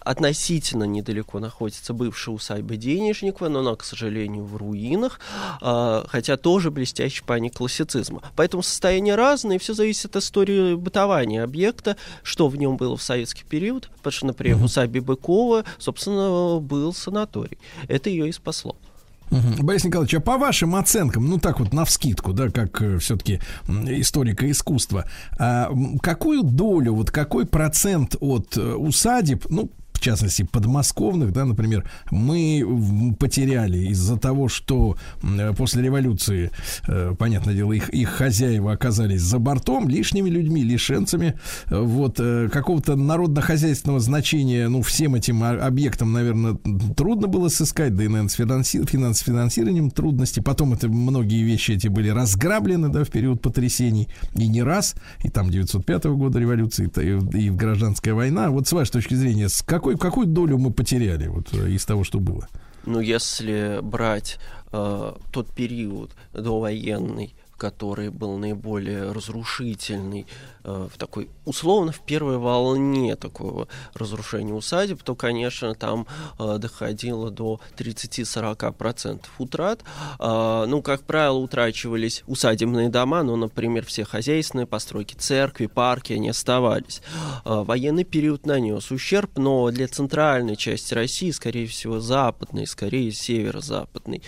относительно 0.00 0.84
недалеко 0.84 1.38
находится 1.38 1.92
бывшая 1.92 2.32
усадьба 2.32 2.76
Денежникова, 2.76 3.48
но 3.48 3.60
она, 3.60 3.76
к 3.76 3.84
сожалению, 3.84 4.44
в 4.44 4.56
руинах, 4.56 5.20
а, 5.60 6.04
хотя 6.08 6.36
тоже 6.36 6.70
блестящий 6.70 7.22
памятник 7.22 7.54
классицизма. 7.54 8.22
Поэтому 8.36 8.62
состояние 8.62 9.14
разное, 9.14 9.56
и 9.56 9.58
все 9.58 9.74
зависит 9.74 10.16
от 10.16 10.22
истории 10.22 10.74
бытования 10.74 11.44
объекта, 11.44 11.57
что 12.22 12.48
в 12.48 12.56
нем 12.56 12.76
было 12.76 12.96
в 12.96 13.02
советский 13.02 13.44
период, 13.44 13.90
потому 13.98 14.12
что, 14.12 14.26
например, 14.26 14.56
в 14.56 14.64
усадьбе 14.64 15.00
Быкова, 15.00 15.64
собственно, 15.78 16.60
был 16.60 16.92
санаторий. 16.92 17.58
Это 17.88 18.10
ее 18.10 18.28
и 18.28 18.32
спасло. 18.32 18.76
Мгм. 19.30 19.56
Борис 19.66 19.84
Николаевич, 19.84 20.14
а 20.14 20.20
по 20.20 20.38
вашим 20.38 20.74
оценкам, 20.74 21.28
ну 21.28 21.38
так 21.38 21.60
вот 21.60 21.72
навскидку, 21.72 22.32
да, 22.32 22.48
как 22.50 22.82
все-таки 22.98 23.40
историка 23.68 24.50
искусства, 24.50 25.04
а, 25.38 25.70
какую 26.02 26.42
долю, 26.42 26.94
вот 26.94 27.10
какой 27.10 27.46
процент 27.46 28.16
от 28.20 28.56
э, 28.56 28.74
усадеб, 28.74 29.44
ну, 29.50 29.70
в 29.98 30.00
частности, 30.00 30.44
подмосковных, 30.44 31.32
да, 31.32 31.44
например, 31.44 31.84
мы 32.12 33.16
потеряли 33.18 33.88
из-за 33.88 34.16
того, 34.16 34.48
что 34.48 34.96
э, 35.22 35.52
после 35.54 35.82
революции, 35.82 36.52
э, 36.86 37.14
понятное 37.18 37.54
дело, 37.54 37.72
их, 37.72 37.88
их 37.88 38.10
хозяева 38.10 38.70
оказались 38.72 39.22
за 39.22 39.40
бортом, 39.40 39.88
лишними 39.88 40.30
людьми, 40.30 40.62
лишенцами, 40.62 41.34
э, 41.66 41.80
вот, 41.80 42.18
какого-то 42.18 42.94
народно-хозяйственного 42.94 43.98
значения, 43.98 44.68
ну, 44.68 44.82
всем 44.82 45.16
этим 45.16 45.42
объектам, 45.42 46.12
наверное, 46.12 46.56
трудно 46.96 47.26
было 47.26 47.48
сыскать, 47.48 47.96
да 47.96 48.04
и, 48.04 48.08
наверное, 48.08 48.28
с 48.28 48.34
финанси- 48.38 48.86
финанс- 48.88 49.24
финансированием 49.24 49.90
трудности. 49.90 50.38
Потом 50.38 50.74
это 50.74 50.88
многие 50.88 51.42
вещи 51.42 51.72
эти 51.72 51.88
были 51.88 52.08
разграблены, 52.08 52.88
да, 52.88 53.02
в 53.02 53.10
период 53.10 53.42
потрясений, 53.42 54.06
и 54.36 54.46
не 54.46 54.62
раз, 54.62 54.94
и 55.24 55.28
там 55.28 55.50
905 55.50 56.04
года 56.14 56.38
революции, 56.38 56.86
то 56.86 57.00
и, 57.00 57.18
и 57.36 57.50
гражданская 57.50 58.14
война. 58.14 58.50
Вот 58.50 58.68
с 58.68 58.72
вашей 58.72 58.92
точки 58.92 59.14
зрения, 59.14 59.48
с 59.48 59.62
какой, 59.62 59.87
какую 59.96 60.26
долю 60.26 60.58
мы 60.58 60.72
потеряли 60.72 61.28
вот 61.28 61.52
э, 61.52 61.70
из 61.70 61.84
того, 61.84 62.04
что 62.04 62.20
было? 62.20 62.48
Ну, 62.86 63.00
если 63.00 63.80
брать 63.82 64.38
э, 64.72 65.12
тот 65.32 65.54
период 65.54 66.12
довоенный, 66.32 67.34
который 67.58 68.10
был 68.10 68.38
наиболее 68.38 69.10
разрушительный, 69.12 70.26
э, 70.64 70.88
в 70.92 70.96
такой, 70.96 71.28
условно, 71.44 71.92
в 71.92 72.00
первой 72.00 72.38
волне 72.38 73.16
такого 73.16 73.68
разрушения 73.94 74.54
усадеб, 74.54 75.02
то, 75.02 75.14
конечно, 75.14 75.74
там 75.74 76.06
э, 76.38 76.58
доходило 76.58 77.30
до 77.30 77.60
30-40% 77.76 79.24
утрат. 79.38 79.82
Э, 80.20 80.64
ну, 80.68 80.80
как 80.82 81.02
правило, 81.02 81.38
утрачивались 81.38 82.22
усадебные 82.26 82.88
дома, 82.88 83.22
ну, 83.24 83.36
например, 83.36 83.84
все 83.84 84.04
хозяйственные 84.04 84.66
постройки, 84.66 85.14
церкви, 85.14 85.66
парки, 85.66 86.12
они 86.12 86.28
оставались. 86.28 87.02
Э, 87.44 87.64
военный 87.64 88.04
период 88.04 88.46
нанес 88.46 88.90
ущерб, 88.90 89.36
но 89.36 89.70
для 89.70 89.88
центральной 89.88 90.56
части 90.56 90.94
России, 90.94 91.32
скорее 91.32 91.66
всего, 91.66 91.98
западной, 91.98 92.68
скорее 92.68 93.10
северо-западной. 93.10 94.22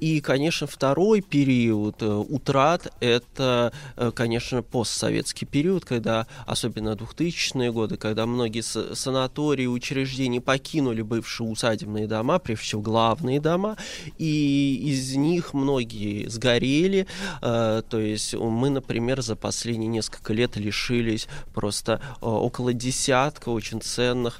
И, 0.00 0.20
конечно, 0.20 0.66
второй 0.66 1.22
период 1.22 2.02
э, 2.02 2.06
утрат– 2.06 2.73
это, 3.00 3.72
э, 3.96 4.10
конечно, 4.14 4.62
постсоветский 4.62 5.46
период, 5.46 5.84
когда, 5.84 6.26
особенно 6.46 6.92
2000-е 6.92 7.72
годы, 7.72 7.96
когда 7.96 8.26
многие 8.26 8.62
санатории, 8.62 9.66
учреждения 9.66 10.40
покинули 10.40 11.02
бывшие 11.02 11.48
усадебные 11.48 12.06
дома, 12.06 12.38
прежде 12.38 12.64
всего 12.64 12.82
главные 12.82 13.40
дома, 13.40 13.76
и 14.18 14.80
из 14.84 15.14
них 15.16 15.54
многие 15.54 16.26
сгорели. 16.28 17.06
э, 17.42 17.82
То 17.88 18.00
есть 18.00 18.34
мы, 18.34 18.70
например, 18.70 19.22
за 19.22 19.36
последние 19.36 19.88
несколько 19.88 20.32
лет 20.32 20.56
лишились 20.56 21.28
просто 21.52 22.00
э, 22.20 22.26
около 22.26 22.72
десятка 22.72 23.48
очень 23.50 23.80
ценных 23.80 24.38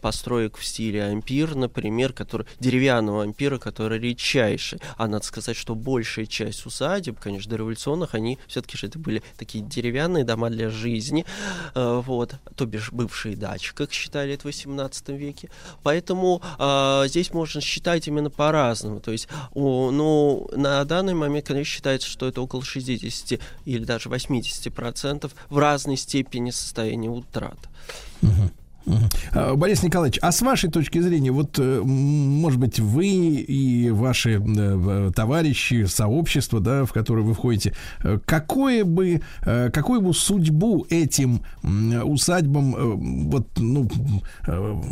построек 0.00 0.56
в 0.56 0.64
стиле 0.64 1.04
ампир, 1.04 1.54
например, 1.54 2.12
который, 2.12 2.46
деревянного 2.60 3.22
ампира, 3.22 3.58
который 3.58 3.98
редчайший. 3.98 4.80
А 4.96 5.06
надо 5.06 5.24
сказать, 5.24 5.56
что 5.56 5.74
большая 5.74 6.26
часть 6.26 6.66
усадеб, 6.66 7.18
конечно, 7.20 7.50
дореволюционных, 7.76 8.14
они 8.14 8.38
все-таки 8.48 8.76
же 8.76 8.86
это 8.86 8.98
были 8.98 9.22
такие 9.36 9.62
деревянные 9.64 10.24
дома 10.24 10.50
для 10.50 10.70
жизни, 10.70 11.24
э, 11.74 12.02
вот, 12.04 12.34
то 12.56 12.66
бишь 12.66 12.92
бывшие 12.92 13.36
дачи, 13.36 13.74
как 13.74 13.92
считали 13.92 14.34
это 14.34 14.42
в 14.42 14.44
18 14.46 15.08
веке. 15.10 15.50
Поэтому 15.82 16.42
э, 16.58 17.04
здесь 17.06 17.32
можно 17.32 17.60
считать 17.60 18.08
именно 18.08 18.30
по-разному. 18.30 19.00
То 19.00 19.12
есть, 19.12 19.28
о, 19.54 19.90
ну, 19.90 20.48
на 20.52 20.84
данный 20.84 21.14
момент, 21.14 21.46
конечно, 21.46 21.72
считается, 21.72 22.08
что 22.08 22.26
это 22.26 22.40
около 22.40 22.62
60 22.62 23.40
или 23.64 23.84
даже 23.84 24.08
80 24.08 24.72
процентов 24.74 25.34
в 25.50 25.58
разной 25.58 25.96
степени 25.96 26.50
состояния 26.50 27.10
утрат. 27.10 27.58
Мгм. 28.22 28.50
А, 29.32 29.54
Борис 29.54 29.82
Николаевич, 29.82 30.18
а 30.22 30.32
с 30.32 30.40
вашей 30.42 30.70
точки 30.70 31.00
зрения, 31.00 31.30
вот, 31.32 31.58
э, 31.58 31.80
может 31.82 32.58
быть, 32.60 32.78
вы 32.80 33.06
и 33.06 33.90
ваши 33.90 34.40
э, 34.44 35.10
товарищи, 35.14 35.84
сообщество, 35.86 36.60
да, 36.60 36.84
в 36.84 36.92
которое 36.92 37.22
вы 37.22 37.34
входите, 37.34 37.74
э, 38.02 38.18
какое 38.24 38.84
бы, 38.84 39.20
э, 39.42 39.70
какую 39.72 40.00
бы 40.00 40.14
судьбу 40.14 40.86
этим 40.90 41.40
усадьбам 41.62 42.76
э, 42.76 42.94
вот, 43.28 43.46
ну, 43.56 43.88
э, 44.46 44.82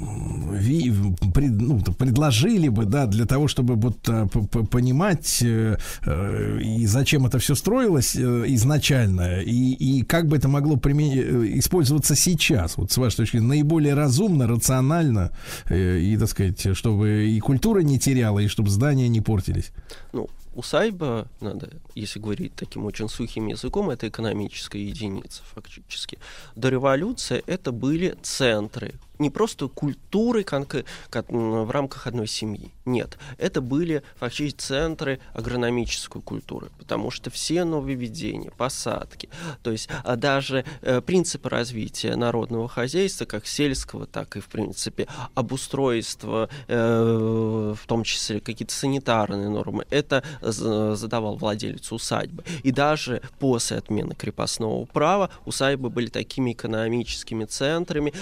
пред- 1.32 1.60
ну, 1.60 1.80
предложили 1.80 2.68
бы, 2.68 2.84
да, 2.84 3.06
для 3.06 3.26
того, 3.26 3.48
чтобы 3.48 3.74
вот 3.76 4.08
э, 4.08 4.26
понимать 4.70 5.40
э, 5.42 5.76
э, 6.04 6.60
и 6.62 6.86
зачем 6.86 7.26
это 7.26 7.38
все 7.38 7.54
строилось 7.54 8.16
э, 8.16 8.44
изначально, 8.48 9.40
и, 9.40 9.72
и 9.72 10.02
как 10.02 10.26
бы 10.28 10.36
это 10.36 10.48
могло 10.48 10.76
приме- 10.76 11.14
э, 11.14 11.58
использоваться 11.58 12.14
сейчас, 12.16 12.76
вот 12.76 12.90
с 12.92 12.96
вашей 12.96 13.16
точки 13.18 13.36
зрения, 13.36 13.48
наиболее 13.48 13.83
разумно, 13.88 14.46
рационально, 14.46 15.30
э, 15.68 15.98
и, 15.98 16.16
так 16.16 16.28
сказать, 16.28 16.76
чтобы 16.76 17.28
и 17.28 17.40
культура 17.40 17.80
не 17.80 17.98
теряла, 17.98 18.38
и 18.40 18.48
чтобы 18.48 18.70
здания 18.70 19.08
не 19.08 19.20
портились. 19.20 19.72
Ну, 20.12 20.28
усадьба, 20.54 21.28
надо, 21.40 21.70
если 21.94 22.20
говорить 22.20 22.54
таким 22.54 22.84
очень 22.84 23.08
сухим 23.08 23.48
языком, 23.48 23.90
это 23.90 24.08
экономическая 24.08 24.82
единица 24.82 25.42
фактически. 25.54 26.18
До 26.56 26.68
революции 26.68 27.42
это 27.46 27.72
были 27.72 28.16
центры 28.22 28.94
не 29.18 29.30
просто 29.30 29.68
культуры 29.68 30.44
в 30.44 31.70
рамках 31.70 32.06
одной 32.06 32.26
семьи. 32.26 32.70
Нет, 32.84 33.18
это 33.38 33.60
были 33.60 34.02
фактически 34.16 34.58
центры 34.58 35.20
агрономической 35.32 36.20
культуры, 36.20 36.70
потому 36.78 37.10
что 37.10 37.30
все 37.30 37.64
нововведения, 37.64 38.50
посадки, 38.50 39.28
то 39.62 39.70
есть 39.70 39.88
а 40.04 40.16
даже 40.16 40.64
э, 40.82 41.00
принципы 41.00 41.48
развития 41.48 42.16
народного 42.16 42.68
хозяйства, 42.68 43.24
как 43.24 43.46
сельского, 43.46 44.06
так 44.06 44.36
и, 44.36 44.40
в 44.40 44.46
принципе, 44.48 45.06
обустройства, 45.34 46.48
э, 46.68 47.74
в 47.74 47.86
том 47.86 48.04
числе 48.04 48.40
какие-то 48.40 48.74
санитарные 48.74 49.48
нормы, 49.48 49.86
это 49.90 50.22
задавал 50.40 51.36
владелец 51.36 51.90
усадьбы. 51.92 52.44
И 52.62 52.70
даже 52.70 53.22
после 53.38 53.78
отмены 53.78 54.14
крепостного 54.14 54.84
права 54.84 55.30
усадьбы 55.46 55.90
были 55.90 56.08
такими 56.08 56.52
экономическими 56.52 57.44
центрами, 57.44 58.12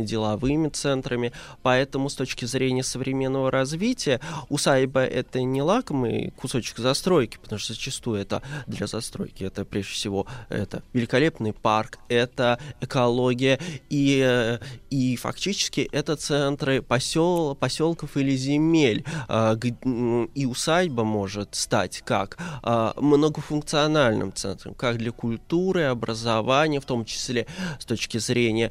общественными 0.00 0.06
деловыми 0.06 0.68
центрами. 0.68 1.32
Поэтому 1.62 2.08
с 2.08 2.14
точки 2.14 2.44
зрения 2.44 2.82
современного 2.82 3.50
развития 3.50 4.20
усадьба 4.48 5.00
это 5.00 5.42
не 5.42 5.62
лакомый 5.62 6.32
кусочек 6.36 6.78
застройки, 6.78 7.38
потому 7.40 7.58
что 7.58 7.72
зачастую 7.72 8.20
это 8.20 8.42
для 8.66 8.86
застройки 8.86 9.44
это 9.44 9.64
прежде 9.64 9.92
всего 9.92 10.26
это 10.48 10.82
великолепный 10.92 11.52
парк, 11.52 11.98
это 12.08 12.58
экология 12.80 13.58
и, 13.90 14.22
э, 14.24 14.58
и 14.90 15.16
фактически 15.16 15.88
это 15.92 16.16
центры 16.16 16.82
посел, 16.82 17.54
поселков 17.54 18.16
или 18.16 18.36
земель. 18.36 19.04
М, 19.28 20.30
И 20.34 20.46
усадьба 20.46 21.04
может 21.04 21.54
стать 21.54 22.02
как 22.04 22.38
а, 22.62 22.92
многофункциональным 22.96 24.32
центром, 24.32 24.74
как 24.74 24.98
для 24.98 25.12
культуры, 25.12 25.84
образования, 25.84 26.80
в 26.80 26.84
том 26.84 27.04
числе 27.04 27.46
с 27.78 27.84
точки 27.84 28.18
зрения 28.18 28.70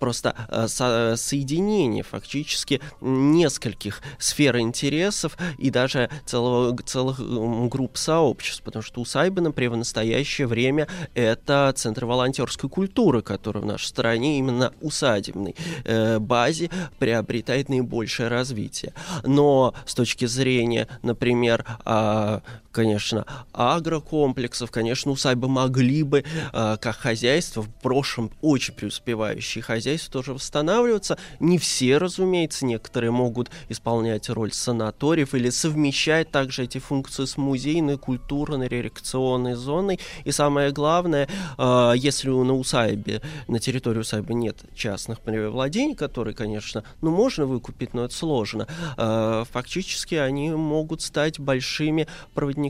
просто 0.00 0.33
а, 0.48 0.68
со- 0.68 1.14
соединения 1.16 2.02
фактически 2.02 2.80
нескольких 3.00 4.02
сфер 4.18 4.58
интересов 4.58 5.36
и 5.58 5.70
даже 5.70 6.10
целого, 6.24 6.76
целых 6.82 7.20
групп 7.68 7.96
сообществ, 7.96 8.62
потому 8.62 8.82
что 8.82 9.00
усадьбы, 9.00 9.40
например, 9.40 9.72
в 9.72 9.76
настоящее 9.76 10.46
время 10.46 10.88
это 11.14 11.72
центр 11.76 12.04
волонтерской 12.04 12.68
культуры, 12.68 13.22
который 13.22 13.62
в 13.62 13.66
нашей 13.66 13.86
стране 13.86 14.38
именно 14.38 14.72
усадебной 14.80 15.54
э, 15.84 16.18
базе 16.18 16.70
приобретает 16.98 17.68
наибольшее 17.68 18.28
развитие. 18.28 18.92
Но 19.24 19.74
с 19.86 19.94
точки 19.94 20.26
зрения, 20.26 20.88
например, 21.02 21.64
а, 21.84 22.42
конечно, 22.74 23.24
агрокомплексов, 23.52 24.70
конечно, 24.70 25.12
усадьбы 25.12 25.48
могли 25.48 26.02
бы, 26.02 26.24
а, 26.52 26.76
как 26.76 26.96
хозяйство, 26.96 27.62
в 27.62 27.70
прошлом 27.70 28.32
очень 28.42 28.74
преуспевающие 28.74 29.62
хозяйства 29.62 30.12
тоже 30.12 30.34
восстанавливаться. 30.34 31.16
Не 31.38 31.58
все, 31.58 31.98
разумеется, 31.98 32.66
некоторые 32.66 33.12
могут 33.12 33.50
исполнять 33.68 34.28
роль 34.28 34.52
санаториев 34.52 35.34
или 35.34 35.50
совмещать 35.50 36.30
также 36.30 36.64
эти 36.64 36.78
функции 36.78 37.24
с 37.24 37.36
музейной, 37.36 37.96
культурной, 37.96 38.66
рекреационной 38.66 39.54
зоной. 39.54 40.00
И 40.24 40.32
самое 40.32 40.72
главное, 40.72 41.28
а, 41.56 41.92
если 41.92 42.28
на 42.28 42.54
усадьбе, 42.54 43.22
на 43.46 43.60
территории 43.60 44.00
усадьбы 44.00 44.34
нет 44.34 44.64
частных 44.74 45.18
владений, 45.24 45.94
которые, 45.94 46.34
конечно, 46.34 46.82
ну, 47.00 47.12
можно 47.12 47.46
выкупить, 47.46 47.94
но 47.94 48.04
это 48.04 48.14
сложно, 48.14 48.66
а, 48.96 49.44
фактически 49.44 50.16
они 50.16 50.50
могут 50.50 51.02
стать 51.02 51.38
большими 51.38 52.08
проводниками 52.34 52.63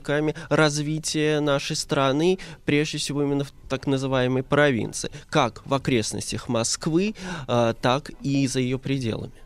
развития 0.48 1.40
нашей 1.40 1.76
страны, 1.76 2.38
прежде 2.64 2.98
всего 2.98 3.22
именно 3.22 3.44
в 3.44 3.52
так 3.68 3.86
называемой 3.86 4.42
провинции, 4.42 5.10
как 5.30 5.62
в 5.66 5.74
окрестностях 5.74 6.48
Москвы, 6.48 7.14
а, 7.46 7.74
так 7.74 8.10
и 8.22 8.46
за 8.46 8.60
ее 8.60 8.78
пределами. 8.78 9.43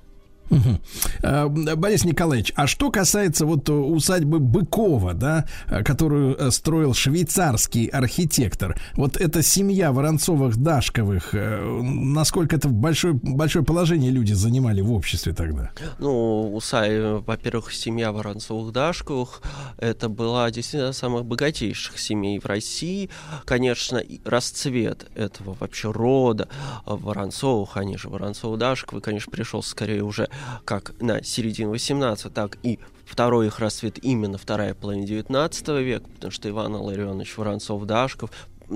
А, 1.22 1.48
Борис 1.48 2.04
Николаевич, 2.04 2.52
а 2.56 2.66
что 2.66 2.90
касается 2.90 3.46
вот 3.46 3.68
э, 3.68 3.72
усадьбы 3.72 4.38
Быкова, 4.38 5.14
да, 5.14 5.46
э, 5.68 5.82
которую 5.82 6.36
э, 6.36 6.50
строил 6.50 6.94
швейцарский 6.94 7.86
архитектор, 7.86 8.78
вот 8.94 9.16
эта 9.16 9.42
семья 9.42 9.90
Воронцовых-Дашковых, 9.92 11.30
э, 11.32 11.80
насколько 11.82 12.56
это 12.56 12.68
большое, 12.68 13.14
большое 13.14 13.64
положение 13.64 14.10
люди 14.10 14.32
занимали 14.32 14.80
в 14.80 14.92
обществе 14.92 15.32
тогда? 15.32 15.70
Ну, 15.98 16.54
усай, 16.54 17.18
во-первых, 17.18 17.72
семья 17.72 18.10
Воронцовых-Дашковых, 18.10 19.42
это 19.78 20.08
была 20.08 20.50
действительно 20.50 20.92
самых 20.92 21.24
богатейших 21.24 21.98
семей 21.98 22.38
в 22.38 22.46
России. 22.46 23.10
Конечно, 23.44 24.02
расцвет 24.24 25.06
этого 25.14 25.56
вообще 25.58 25.90
рода 25.90 26.48
э, 26.86 26.94
Воронцовых, 26.94 27.76
они 27.76 27.96
же 27.96 28.08
Воронцовы-Дашковы, 28.08 29.00
конечно, 29.00 29.30
пришел 29.30 29.62
скорее 29.62 30.02
уже 30.02 30.28
как 30.64 30.92
на 31.00 31.22
середину 31.22 31.70
18 31.70 32.32
так 32.32 32.58
и 32.62 32.78
второй 33.04 33.46
их 33.46 33.58
расцвет 33.58 34.02
именно 34.04 34.38
вторая 34.38 34.74
половина 34.74 35.06
19 35.06 35.68
века, 35.68 36.08
потому 36.14 36.30
что 36.30 36.48
Иван 36.48 36.76
Илларионович 36.76 37.36
Воронцов-Дашков 37.36 38.30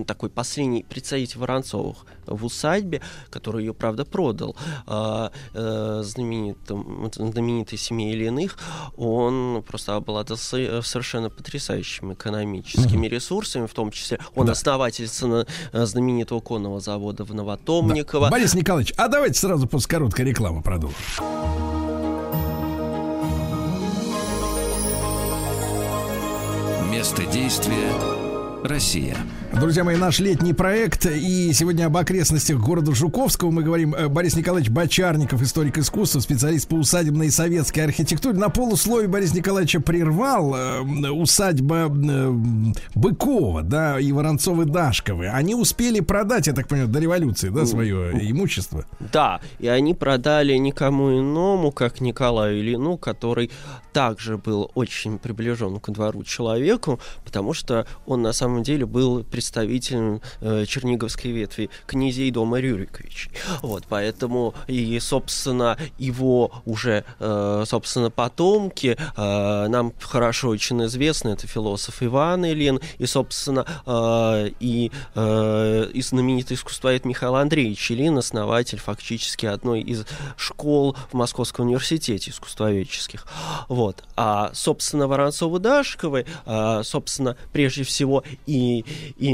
такой 0.07 0.31
последний 0.31 0.85
представитель 0.89 1.39
Воронцовых 1.39 2.07
в 2.27 2.45
усадьбе, 2.45 3.01
который 3.31 3.65
ее, 3.65 3.75
правда, 3.75 4.05
продал 4.05 4.57
а, 4.87 5.31
э, 5.55 6.03
знаменитым, 6.05 7.11
знаменитой 7.15 7.79
семье 7.79 8.12
Ильиных, 8.12 8.57
он 8.97 9.62
просто 9.67 9.97
обладал 9.97 10.37
со- 10.37 10.83
совершенно 10.83 11.31
потрясающими 11.31 12.15
экономическими 12.15 13.07
ресурсами, 13.07 13.67
в 13.67 13.75
том 13.75 13.91
числе 13.91 14.19
он 14.35 14.49
основатель 14.51 15.07
сына- 15.09 15.47
э, 15.73 15.87
знаменитого 15.87 16.41
конного 16.41 16.81
завода 16.81 17.25
в 17.25 17.35
Новотомниково. 17.35 18.29
Борис 18.31 18.55
Николаевич, 18.55 18.95
а 18.97 19.09
давайте 19.09 19.39
сразу 19.39 19.67
после 19.67 19.89
короткой 19.91 20.25
рекламы 20.27 20.62
продолжим. 20.62 20.97
Место 26.91 27.25
действия 27.27 27.91
Россия. 28.65 29.17
Друзья 29.60 29.84
мои, 29.84 29.97
наш 29.97 30.18
летний 30.18 30.55
проект. 30.55 31.05
И 31.05 31.52
сегодня 31.52 31.86
об 31.86 31.97
окрестностях 31.97 32.58
города 32.58 32.94
Жуковского 32.94 33.50
мы 33.50 33.62
говорим. 33.62 33.94
Э, 33.94 34.08
Борис 34.08 34.34
Николаевич 34.34 34.70
Бочарников, 34.70 35.42
историк 35.42 35.76
искусства, 35.76 36.20
специалист 36.20 36.66
по 36.66 36.76
усадебной 36.76 37.26
и 37.26 37.31
советской 37.31 37.81
архитектуре. 37.81 38.39
На 38.39 38.48
полусловие 38.48 39.08
Борис 39.08 39.34
Николаевича 39.34 39.81
прервал 39.81 40.55
э, 40.55 41.10
усадьба 41.10 41.92
э, 41.92 42.31
Быкова, 42.94 43.62
да, 43.62 44.00
и 44.00 44.10
Воронцовы-Дашковы. 44.10 45.28
Они 45.28 45.55
успели 45.55 46.00
продать, 46.00 46.47
я 46.47 46.55
так 46.55 46.66
понимаю, 46.66 46.89
до 46.89 46.98
революции, 46.98 47.50
да, 47.50 47.66
свое 47.66 48.10
имущество. 48.31 48.86
Да, 49.12 49.40
и 49.58 49.68
они 49.68 49.92
продали 49.94 50.55
никому 50.55 51.20
иному, 51.20 51.72
как 51.72 52.00
Николаю 52.00 52.58
Ильину, 52.58 52.97
который 52.97 53.50
также 53.92 54.39
был 54.39 54.70
очень 54.74 55.18
приближен 55.18 55.78
к 55.78 55.90
двору 55.90 56.24
человеку, 56.24 56.98
потому 57.24 57.52
что 57.52 57.86
он 58.06 58.22
на 58.22 58.32
самом 58.32 58.62
деле 58.62 58.86
был 58.86 59.22
представителем 59.43 60.21
э, 60.41 60.65
черниговской 60.67 61.33
ветви 61.33 61.69
князей 61.87 62.31
дома 62.31 62.61
Рюриковичей. 62.61 63.33
Вот, 63.61 63.85
поэтому 63.89 64.55
и, 64.69 64.99
собственно, 65.01 65.77
его 65.99 66.53
уже, 66.65 67.05
э, 67.19 67.65
собственно, 67.67 68.11
потомки 68.11 68.97
э, 68.97 69.67
нам 69.69 69.93
хорошо 69.99 70.49
очень 70.49 70.85
известны, 70.85 71.31
это 71.31 71.49
философ 71.49 72.03
Иван 72.03 72.47
Ильин, 72.47 72.81
и, 72.99 73.07
собственно, 73.07 73.67
и, 74.61 74.91
и 75.17 76.03
знаменитый 76.03 76.57
искусствовед 76.57 77.05
Михаил 77.05 77.35
Андреевич 77.35 77.91
Ильин, 77.91 78.19
основатель 78.19 78.79
фактически 78.79 79.47
одной 79.47 79.81
из 79.81 80.05
школ 80.37 80.97
в 81.11 81.15
Московском 81.15 81.67
университете 81.67 82.31
искусствоведческих. 82.31 83.27
Вот. 83.69 84.05
А, 84.17 84.51
собственно, 84.55 85.05
Воронцовы-Дашковы, 85.05 86.27
а, 86.47 86.83
собственно, 86.83 87.37
прежде 87.53 87.83
всего 87.83 88.23
и, 88.47 88.85
и 89.19 89.32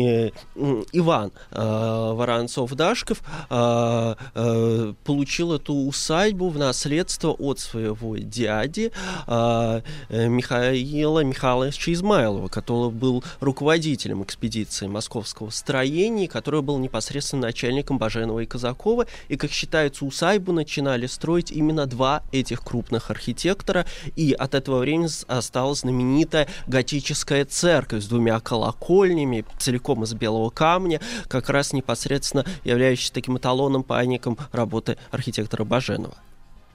Иван 0.92 1.32
а, 1.50 2.14
Воронцов-Дашков 2.14 3.22
а, 3.50 4.16
а, 4.34 4.94
получил 5.04 5.52
эту 5.52 5.74
усадьбу 5.74 6.48
в 6.48 6.58
наследство 6.58 7.30
от 7.30 7.58
своего 7.58 8.16
дяди 8.16 8.92
э, 9.26 9.80
Михаила 10.10 11.24
Михайловича 11.24 11.92
Измайлова, 11.92 12.48
который 12.48 12.90
был 12.90 13.24
руководителем 13.40 14.22
экспедиции 14.22 14.86
московского 14.86 15.50
строения, 15.50 16.28
который 16.28 16.62
был 16.62 16.78
непосредственно 16.78 17.46
начальником 17.46 17.98
Баженова 17.98 18.40
и 18.40 18.46
Казакова. 18.46 19.06
И, 19.28 19.36
как 19.36 19.50
считается, 19.50 20.04
усадьбу 20.04 20.52
начинали 20.52 21.06
строить 21.06 21.50
именно 21.50 21.86
два 21.86 22.22
этих 22.32 22.62
крупных 22.62 23.10
архитектора. 23.10 23.86
И 24.16 24.32
от 24.32 24.54
этого 24.54 24.78
времени 24.80 25.08
осталась 25.28 25.80
знаменитая 25.80 26.48
готическая 26.66 27.44
церковь 27.44 28.04
с 28.04 28.06
двумя 28.06 28.40
колокольнями, 28.40 29.44
целиком 29.58 29.77
из 30.04 30.14
белого 30.14 30.50
камня, 30.50 31.00
как 31.28 31.48
раз 31.48 31.72
непосредственно 31.72 32.44
являющаяся 32.64 33.12
таким 33.12 33.38
эталоном, 33.38 33.82
памятником 33.82 34.36
работы 34.52 34.98
архитектора 35.10 35.64
Баженова. 35.64 36.16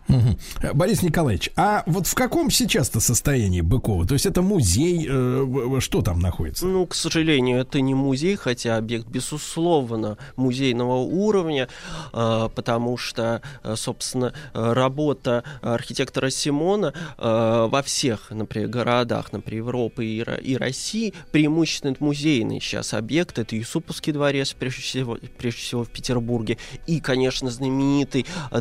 Э, 0.07 0.73
Борис 0.73 1.01
Николаевич, 1.01 1.49
а 1.56 1.83
вот 1.85 2.07
в 2.07 2.15
каком 2.15 2.49
сейчас-то 2.49 2.99
состоянии 2.99 3.61
Быкова? 3.61 4.06
То 4.06 4.14
есть 4.14 4.25
это 4.25 4.41
музей, 4.41 5.07
э, 5.09 5.80
что 5.80 6.01
там 6.01 6.19
находится? 6.19 6.65
Ну, 6.65 6.85
к 6.85 6.95
сожалению, 6.95 7.59
это 7.59 7.82
не 7.82 7.93
музей, 7.93 8.35
хотя 8.35 8.77
объект, 8.77 9.07
безусловно, 9.07 10.17
музейного 10.35 10.98
уровня, 10.98 11.67
э, 12.14 12.49
потому 12.53 12.98
что, 12.98 13.41
э, 13.64 13.75
собственно, 13.75 14.33
работа 14.53 15.43
архитектора 15.61 16.30
Симона 16.30 16.93
э, 17.17 17.67
во 17.69 17.82
всех, 17.82 18.32
например, 18.32 18.69
городах, 18.69 19.32
например, 19.32 19.64
Европы 19.64 20.06
и, 20.06 20.23
и 20.41 20.57
России, 20.57 21.14
преимущественно 21.32 21.91
это 21.91 22.03
музейный 22.03 22.59
сейчас 22.59 22.93
объект. 22.93 23.40
Это 23.40 23.56
Юсуповский 23.56 24.14
дворец, 24.14 24.53
прежде 24.53 24.82
всего, 24.82 25.17
прежде 25.38 25.61
всего 25.61 25.83
в 25.83 25.90
Петербурге, 25.90 26.57
и, 26.88 26.99
конечно, 26.99 27.49
знаменитый 27.49 28.25
э, 28.51 28.59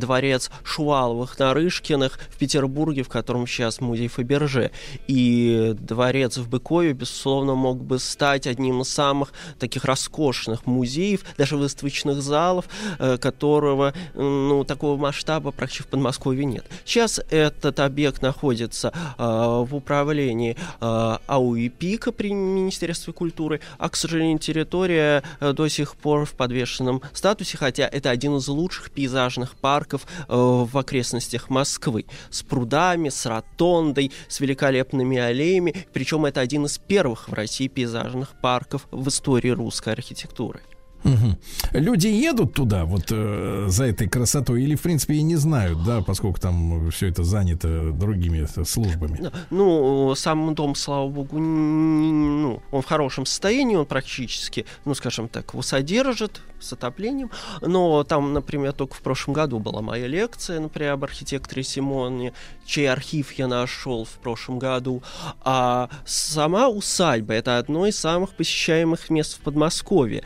дворец 1.36 1.62
Шуваловых-Нарышкиных 1.62 2.18
в 2.30 2.38
Петербурге, 2.38 3.02
в 3.02 3.08
котором 3.08 3.46
сейчас 3.46 3.80
музей 3.80 4.08
Фаберже. 4.08 4.70
И 5.06 5.74
дворец 5.78 6.36
в 6.36 6.48
Быкове, 6.48 6.92
безусловно, 6.92 7.54
мог 7.54 7.82
бы 7.82 7.98
стать 7.98 8.46
одним 8.46 8.82
из 8.82 8.88
самых 8.88 9.32
таких 9.58 9.84
роскошных 9.84 10.66
музеев, 10.66 11.22
даже 11.36 11.56
выставочных 11.56 12.22
залов, 12.22 12.66
э, 12.98 13.18
которого, 13.18 13.92
ну, 14.14 14.64
такого 14.64 14.96
масштаба 14.96 15.50
практически 15.50 15.82
в 15.82 15.86
Подмосковье 15.88 16.44
нет. 16.44 16.64
Сейчас 16.84 17.20
этот 17.30 17.80
объект 17.80 18.22
находится 18.22 18.92
э, 19.18 19.22
в 19.22 19.74
управлении 19.74 20.56
э, 20.80 21.18
АУИПИКа 21.26 22.12
при 22.12 22.32
Министерстве 22.32 23.12
культуры, 23.12 23.60
а, 23.78 23.88
к 23.88 23.96
сожалению, 23.96 24.38
территория 24.38 25.22
до 25.40 25.68
сих 25.68 25.96
пор 25.96 26.24
в 26.24 26.32
подвешенном 26.32 27.02
статусе, 27.12 27.56
хотя 27.56 27.86
это 27.86 28.10
один 28.10 28.36
из 28.36 28.48
лучших 28.48 28.90
пейзажных 28.90 29.54
парков 29.56 30.06
в 30.28 30.78
окрестностях 30.78 31.21
Москвы, 31.50 32.06
с 32.30 32.42
прудами, 32.42 33.08
с 33.08 33.26
ротондой, 33.26 34.12
с 34.28 34.40
великолепными 34.40 35.18
аллеями, 35.18 35.86
причем 35.92 36.24
это 36.24 36.40
один 36.40 36.66
из 36.66 36.78
первых 36.78 37.28
в 37.28 37.32
России 37.32 37.68
пейзажных 37.68 38.40
парков 38.40 38.86
в 38.90 39.08
истории 39.08 39.50
русской 39.50 39.92
архитектуры. 39.92 40.62
Мгм. 41.04 41.38
Люди 41.72 42.06
едут 42.06 42.54
туда 42.54 42.84
вот 42.84 43.06
э, 43.10 43.66
за 43.68 43.84
этой 43.84 44.08
красотой 44.08 44.62
или, 44.62 44.74
в 44.74 44.82
принципе, 44.82 45.14
и 45.14 45.22
не 45.22 45.36
знают, 45.36 45.84
да, 45.84 46.00
поскольку 46.00 46.40
там 46.40 46.90
все 46.90 47.08
это 47.08 47.24
занято 47.24 47.92
другими 47.92 48.46
службами? 48.64 49.30
Ну, 49.50 50.14
сам 50.14 50.54
дом, 50.54 50.74
слава 50.74 51.08
богу, 51.08 51.38
ну, 51.38 52.62
он 52.70 52.82
в 52.82 52.86
хорошем 52.86 53.26
состоянии, 53.26 53.76
он 53.76 53.86
практически, 53.86 54.64
ну, 54.84 54.94
скажем 54.94 55.28
так, 55.28 55.52
его 55.52 55.62
содержит 55.62 56.40
с 56.60 56.72
отоплением. 56.72 57.30
Но 57.60 58.04
там, 58.04 58.32
например, 58.32 58.72
только 58.72 58.94
в 58.94 59.00
прошлом 59.00 59.34
году 59.34 59.58
была 59.58 59.82
моя 59.82 60.06
лекция, 60.06 60.60
например, 60.60 60.92
об 60.92 61.04
архитекторе 61.04 61.62
Симоне, 61.62 62.32
чей 62.64 62.90
архив 62.90 63.32
я 63.32 63.48
нашел 63.48 64.04
в 64.04 64.20
прошлом 64.20 64.58
году. 64.58 65.02
А 65.40 65.88
сама 66.04 66.68
усадьба— 66.68 67.34
это 67.34 67.58
одно 67.58 67.86
из 67.86 67.98
самых 67.98 68.34
посещаемых 68.34 69.10
мест 69.10 69.38
в 69.38 69.40
Подмосковье. 69.40 70.22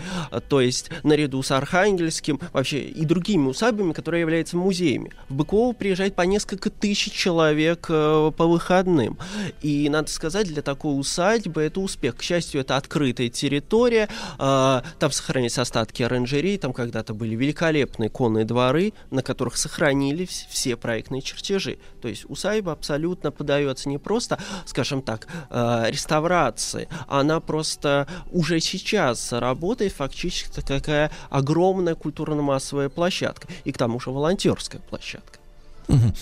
То 0.49 0.61
есть 0.67 0.91
наряду 1.03 1.43
с 1.43 1.51
Архангельским 1.51 2.41
вообще 2.53 2.81
и 2.81 3.05
другими 3.05 3.49
усадьбами, 3.49 3.93
которые 3.93 4.21
являются 4.21 4.57
музеями. 4.57 5.13
В 5.29 5.35
Быково 5.35 5.73
приезжает 5.73 6.15
по 6.15 6.23
несколько 6.23 6.71
тысяч 6.71 7.13
человек 7.13 7.87
э, 7.89 8.33
по 8.37 8.47
выходным. 8.47 9.19
И, 9.63 9.89
надо 9.89 10.11
сказать, 10.11 10.47
для 10.47 10.63
такой 10.63 10.99
усадьбы 10.99 11.63
это 11.63 11.81
успех. 11.81 12.17
К 12.17 12.23
счастью, 12.23 12.61
это 12.61 12.77
открытая 12.77 13.29
территория, 13.29 14.09
э, 14.39 14.83
там 14.99 15.11
сохранились 15.11 15.59
остатки 15.59 16.03
оранжерей, 16.03 16.59
там 16.59 16.73
когда-то 16.73 17.15
были 17.15 17.35
великолепные 17.35 18.11
конные 18.11 18.45
дворы, 18.45 18.93
на 19.11 19.23
которых 19.23 19.57
сохранились 19.57 20.47
все 20.51 20.77
проектные 20.77 21.23
чертежи. 21.23 21.79
То 22.03 22.09
есть 22.09 22.25
усадьба 22.29 22.73
абсолютно 22.73 23.31
подается 23.31 23.89
не 23.89 23.99
просто, 23.99 24.39
скажем 24.67 25.03
так, 25.03 25.27
э, 25.51 25.87
реставрации, 25.89 26.89
она 27.07 27.41
просто 27.41 28.07
уже 28.31 28.61
сейчас 28.61 29.33
работает 29.33 29.93
фактически 29.93 30.51
такая 30.63 31.11
огромная 31.31 31.95
культурно-массовая 31.95 32.89
площадка. 32.89 33.49
И 33.65 33.73
к 33.73 33.79
тому 33.79 34.01
же 34.01 34.11
волонтерская 34.11 34.81
площадка. 34.81 35.36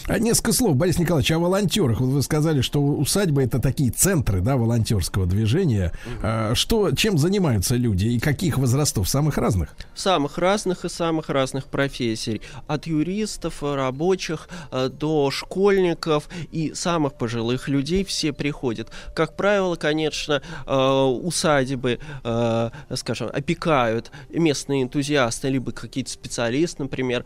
А 0.06 0.18
несколько 0.18 0.52
слов, 0.52 0.76
Борис 0.76 0.98
Николаевич, 0.98 1.30
о 1.32 1.38
волонтерах. 1.38 2.00
Вот 2.00 2.08
вы 2.08 2.22
сказали, 2.22 2.60
что 2.60 2.80
усадьба 2.80 3.42
это 3.42 3.58
такие 3.58 3.90
центры, 3.90 4.40
да, 4.40 4.56
волонтерского 4.56 5.26
движения. 5.26 5.92
А, 6.22 6.54
Что, 6.54 6.92
чем 6.92 7.18
занимаются 7.18 7.76
люди 7.76 8.06
и 8.06 8.18
каких 8.18 8.58
возрастов? 8.58 9.08
Самых 9.08 9.38
разных? 9.38 9.74
самых 9.94 10.38
разных 10.38 10.84
и 10.84 10.88
самых 10.88 11.28
разных 11.30 11.66
профессий. 11.66 12.42
От 12.66 12.86
юристов, 12.86 13.62
рабочих 13.62 14.48
э, 14.70 14.88
до 14.88 15.30
школьников 15.30 16.28
и 16.52 16.72
самых 16.74 17.14
пожилых 17.14 17.68
людей 17.68 18.04
все 18.04 18.32
приходят. 18.32 18.90
Как 19.14 19.36
правило, 19.36 19.76
конечно, 19.76 20.42
э, 20.66 20.74
усадьбы, 20.74 21.98
э, 22.22 22.70
скажем, 22.94 23.30
опекают 23.32 24.10
местные 24.28 24.82
энтузиасты, 24.82 25.48
либо 25.48 25.72
какие-то 25.72 26.10
специалисты, 26.10 26.82
например. 26.82 27.24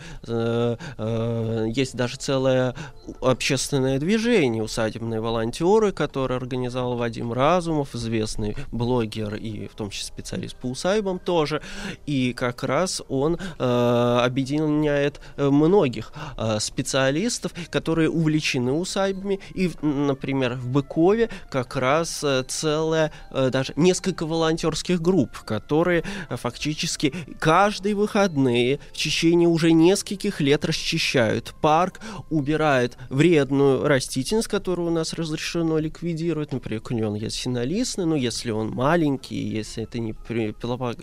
Есть 1.75 1.97
даже 1.97 2.17
целое 2.29 2.75
общественное 3.23 3.99
движение 3.99 4.63
«Усадебные 4.63 5.19
волонтеры», 5.19 5.93
которое 5.93 6.35
организовал 6.35 6.95
Вадим 6.99 7.33
Разумов, 7.33 7.95
известный 7.95 8.55
блогер 8.71 9.35
и 9.37 9.67
в 9.67 9.75
том 9.75 9.89
числе 9.89 10.09
специалист 10.09 10.55
по 10.55 10.67
усадьбам 10.67 11.21
тоже. 11.21 11.63
И 12.05 12.35
как 12.35 12.65
раз 12.65 13.01
он 13.09 13.39
э, 13.59 14.21
объединяет 14.23 15.23
э, 15.39 15.49
многих 15.49 16.13
э, 16.37 16.59
специалистов, 16.61 17.55
которые 17.71 18.11
увлечены 18.11 18.73
усадьбами. 18.73 19.41
И, 19.55 19.71
например, 19.81 20.57
в 20.57 20.69
Быкове 20.69 21.31
как 21.51 21.77
раз 21.77 22.23
э, 22.23 22.45
целая, 22.47 23.11
э, 23.31 23.49
даже 23.51 23.73
несколько 23.77 24.27
волонтерских 24.27 25.01
групп, 25.01 25.39
которые 25.47 26.05
фактически 26.29 27.15
каждые 27.41 27.95
выходные 27.95 28.81
в 28.93 28.99
течение 28.99 29.49
уже 29.49 29.73
нескольких 29.73 30.43
лет 30.43 30.67
расчищают 30.67 31.55
парк, 31.63 32.01
убирают 32.31 32.97
вредную 33.11 33.87
растительность, 33.87 34.49
которую 34.49 34.89
у 34.89 34.91
нас 34.91 35.13
разрешено 35.15 35.79
ликвидировать. 35.79 36.53
Например, 36.53 36.81
клен 36.81 37.15
ясенолистный, 37.15 38.07
но 38.07 38.17
если 38.17 38.51
он 38.51 38.71
маленький, 38.71 39.37
если 39.37 39.85
это 39.85 39.99
не, 39.99 40.15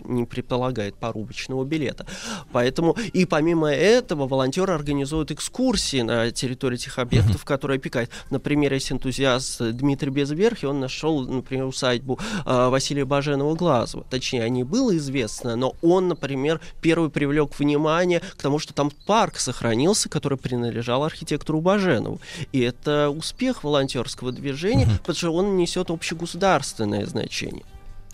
не 0.04 0.24
предполагает 0.24 0.96
порубочного 0.96 1.64
билета. 1.64 2.06
Поэтому 2.52 2.96
и 3.12 3.24
помимо 3.24 3.70
этого 3.70 4.26
волонтеры 4.26 4.72
организуют 4.72 5.30
экскурсии 5.30 6.02
на 6.02 6.30
территории 6.30 6.76
этих 6.76 6.98
объектов, 6.98 7.44
которые 7.44 7.76
опекают. 7.76 8.10
Например, 8.30 8.72
есть 8.72 8.92
энтузиаст 8.92 9.62
Дмитрий 9.72 10.10
Безверхи, 10.10 10.66
он 10.66 10.80
нашел, 10.80 11.20
например, 11.26 11.66
усадьбу 11.66 12.18
э, 12.44 12.68
Василия 12.68 13.04
Баженова 13.04 13.54
Глазова. 13.54 14.04
Точнее, 14.10 14.44
о 14.44 14.48
ней 14.48 14.62
было 14.62 14.96
известно, 14.96 15.56
но 15.56 15.74
он, 15.82 16.08
например, 16.08 16.60
первый 16.80 17.10
привлек 17.10 17.58
внимание 17.58 18.20
к 18.20 18.42
тому, 18.42 18.58
что 18.58 18.74
там 18.74 18.90
парк 19.06 19.38
сохранился, 19.38 20.08
который 20.08 20.38
принадлежал 20.38 21.05
архитектору 21.06 21.60
Баженову. 21.60 22.20
И 22.52 22.60
это 22.60 23.10
успех 23.10 23.64
волонтерского 23.64 24.32
движения, 24.32 24.86
потому 24.98 25.16
что 25.16 25.32
он 25.32 25.56
несет 25.56 25.90
общегосударственное 25.90 27.06
значение. 27.06 27.64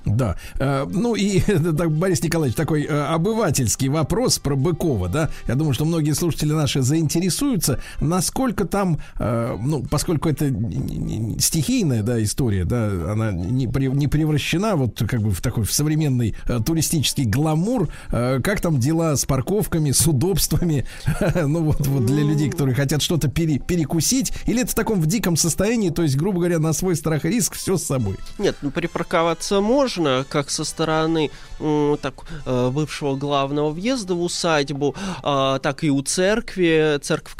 Да. 0.04 0.36
Э, 0.58 0.86
ну 0.88 1.14
и, 1.14 1.40
так, 1.76 1.92
Борис 1.92 2.22
Николаевич, 2.22 2.56
такой 2.56 2.84
э, 2.84 2.88
обывательский 2.88 3.88
вопрос 3.88 4.38
про 4.38 4.56
Быкова, 4.56 5.08
да. 5.08 5.30
Я 5.46 5.54
думаю, 5.54 5.74
что 5.74 5.84
многие 5.84 6.12
слушатели 6.12 6.52
наши 6.52 6.82
заинтересуются, 6.82 7.80
насколько 8.00 8.64
там, 8.64 8.98
э, 9.18 9.56
ну, 9.60 9.82
поскольку 9.84 10.28
это 10.28 10.52
стихийная, 11.38 12.02
да, 12.02 12.22
история, 12.22 12.64
да, 12.64 12.86
она 13.12 13.32
не, 13.32 13.66
не 13.66 14.08
превращена 14.08 14.76
вот 14.76 15.02
как 15.06 15.22
бы 15.22 15.30
в 15.30 15.40
такой 15.40 15.64
в 15.64 15.72
современный 15.72 16.34
туристический 16.66 17.24
гламур, 17.24 17.88
как 18.08 18.60
там 18.60 18.78
дела 18.78 19.16
с 19.16 19.24
парковками, 19.24 19.90
с 19.92 20.06
удобствами, 20.06 20.86
ну 21.34 21.62
вот, 21.64 21.86
вот 21.86 22.06
для 22.06 22.22
людей, 22.22 22.50
которые 22.50 22.74
хотят 22.74 23.02
что-то 23.02 23.28
пере- 23.28 23.58
перекусить, 23.58 24.32
или 24.46 24.62
это 24.62 24.72
в 24.72 24.74
таком 24.74 25.00
в 25.00 25.06
диком 25.06 25.36
состоянии, 25.36 25.90
то 25.90 26.02
есть, 26.02 26.16
грубо 26.16 26.38
говоря, 26.38 26.58
на 26.58 26.72
свой 26.72 26.96
страх 26.96 27.24
и 27.24 27.28
риск 27.28 27.54
все 27.54 27.76
с 27.76 27.84
собой. 27.84 28.16
Нет, 28.38 28.56
ну 28.62 28.70
припарковаться 28.70 29.60
можно, 29.60 29.91
как 30.28 30.50
со 30.50 30.64
стороны 30.64 31.30
так, 32.00 32.14
э, 32.44 32.70
бывшего 32.70 33.16
главного 33.16 33.70
въезда 33.70 34.14
в 34.14 34.22
усадьбу, 34.22 34.94
а, 35.22 35.58
так 35.58 35.84
и 35.84 35.90
у 35.90 36.02
церкви. 36.02 36.98
Церковь, 37.00 37.34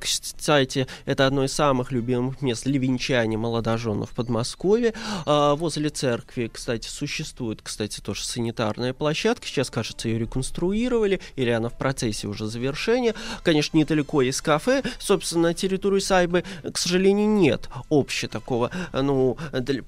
кстати, 0.00 0.86
это 1.04 1.26
одно 1.26 1.44
из 1.44 1.52
самых 1.52 1.92
любимых 1.92 2.40
мест 2.40 2.64
для 2.64 2.78
венчания 2.78 3.36
молодоженов 3.36 4.10
в 4.10 4.14
Подмосковье. 4.14 4.94
А, 5.26 5.54
Возле 5.56 5.90
церкви, 5.90 6.50
кстати, 6.52 6.88
существует, 6.88 7.60
кстати, 7.62 8.00
тоже 8.00 8.24
санитарная 8.24 8.92
площадка. 8.92 9.46
Сейчас, 9.46 9.70
кажется, 9.70 10.08
ее 10.08 10.18
реконструировали, 10.18 11.20
или 11.34 11.50
она 11.50 11.68
в 11.68 11.76
процессе 11.76 12.28
уже 12.28 12.46
завершения. 12.46 13.14
Конечно, 13.42 13.76
недалеко 13.76 14.22
есть 14.22 14.40
кафе. 14.40 14.82
Собственно, 14.98 15.48
на 15.48 15.54
территории 15.54 16.00
Сайбы, 16.00 16.44
к 16.72 16.78
сожалению, 16.78 17.28
нет 17.28 17.68
общего 17.90 18.30
такого, 18.30 18.70
э, 18.92 19.02
ну, 19.02 19.36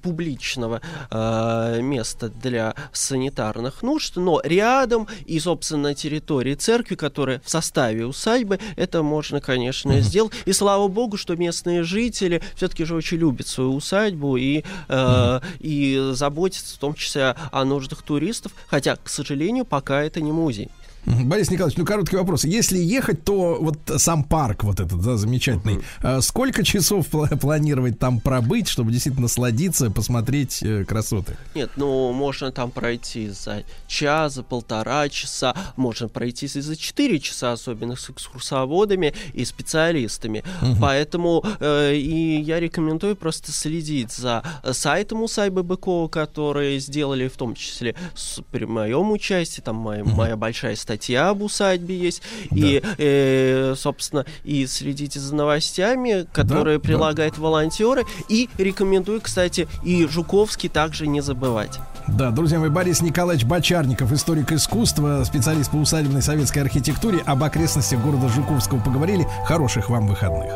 публичного 0.01 0.81
э, 1.09 1.81
места 1.81 2.08
место 2.09 2.29
для 2.29 2.75
санитарных 2.91 3.83
нужд, 3.83 4.15
но 4.15 4.41
рядом 4.43 5.07
и, 5.25 5.39
собственно, 5.39 5.89
на 5.89 5.93
территории 5.93 6.55
церкви, 6.55 6.95
которая 6.95 7.39
в 7.45 7.49
составе 7.49 8.05
усадьбы, 8.05 8.59
это 8.75 9.03
можно, 9.03 9.41
конечно, 9.41 9.99
сделать. 10.01 10.33
И 10.45 10.53
слава 10.53 10.87
богу, 10.87 11.17
что 11.17 11.35
местные 11.35 11.83
жители 11.83 12.41
все-таки 12.55 12.85
же 12.85 12.95
очень 12.95 13.17
любят 13.17 13.47
свою 13.47 13.75
усадьбу 13.75 14.37
и, 14.37 14.63
э, 14.87 15.39
и 15.59 16.09
заботятся 16.13 16.75
в 16.75 16.79
том 16.79 16.93
числе 16.95 17.35
о 17.51 17.63
нуждах 17.63 18.01
туристов, 18.01 18.53
хотя, 18.67 18.95
к 18.95 19.07
сожалению, 19.09 19.65
пока 19.65 20.01
это 20.01 20.19
не 20.21 20.31
музей. 20.31 20.69
Борис 21.05 21.49
Николаевич, 21.49 21.77
ну 21.77 21.85
короткий 21.85 22.17
вопрос. 22.17 22.43
Если 22.43 22.77
ехать, 22.77 23.23
то 23.23 23.57
вот 23.59 23.77
сам 23.97 24.23
парк 24.23 24.63
вот 24.63 24.79
этот, 24.79 25.01
да, 25.01 25.17
замечательный, 25.17 25.79
а 26.01 26.21
сколько 26.21 26.63
часов 26.63 27.07
пла- 27.09 27.35
планировать 27.37 27.97
там 27.97 28.19
пробыть, 28.19 28.67
чтобы 28.67 28.91
действительно 28.91 29.23
насладиться, 29.23 29.89
посмотреть 29.89 30.61
э, 30.61 30.85
красоты? 30.85 31.35
Нет, 31.55 31.71
ну 31.77 32.11
можно 32.11 32.51
там 32.51 32.71
пройти 32.71 33.29
за 33.29 33.63
час, 33.87 34.35
за 34.35 34.43
полтора 34.43 35.09
часа, 35.09 35.55
можно 35.75 36.07
пройти 36.07 36.45
и 36.45 36.47
за 36.47 36.75
четыре 36.75 37.19
часа, 37.19 37.53
особенно 37.53 37.95
с 37.95 38.09
экскурсоводами 38.09 39.13
и 39.33 39.45
специалистами. 39.45 40.43
Мгм. 40.61 40.77
Поэтому 40.79 41.43
э, 41.59 41.95
и 41.95 42.41
я 42.41 42.59
рекомендую 42.59 43.15
просто 43.15 43.51
следить 43.51 44.11
за 44.11 44.43
сайтом 44.71 45.23
усадьбы 45.23 45.63
Быкова, 45.63 46.07
которые 46.07 46.79
сделали 46.79 47.27
в 47.27 47.37
том 47.37 47.55
числе 47.55 47.95
с, 48.13 48.41
при 48.51 48.65
моем 48.65 49.11
участии, 49.11 49.61
там 49.61 49.77
моя, 49.77 50.03
моя 50.03 50.35
большая 50.35 50.75
статья 50.75 50.98
об 51.07 51.41
усадьбе 51.41 51.97
есть, 51.97 52.21
и, 52.51 52.81
э, 52.97 53.73
собственно, 53.77 54.25
и 54.43 54.65
следите 54.67 55.19
за 55.19 55.35
новостями, 55.35 56.27
которые 56.31 56.77
да. 56.77 56.83
прилагают 56.83 57.37
волонтеры, 57.37 58.05
и 58.27 58.49
рекомендую, 58.57 59.21
кстати, 59.21 59.67
и 59.83 60.05
Жуковский 60.07 60.69
также 60.69 61.07
не 61.07 61.21
забывать. 61.21 61.79
Да, 62.07 62.31
друзья 62.31 62.59
мои, 62.59 62.69
Борис 62.69 63.01
Николаевич 63.01 63.45
Бочарников, 63.45 64.11
историк 64.11 64.51
искусства, 64.51 65.23
специалист 65.25 65.71
по 65.71 65.77
усадебной 65.77 66.21
советской 66.21 66.59
архитектуре, 66.59 67.19
об 67.25 67.43
окрестностях 67.43 68.01
города 68.01 68.29
Жуковского 68.29 68.79
поговорили. 68.79 69.27
Хороших 69.45 69.89
вам 69.89 70.07
выходных. 70.07 70.51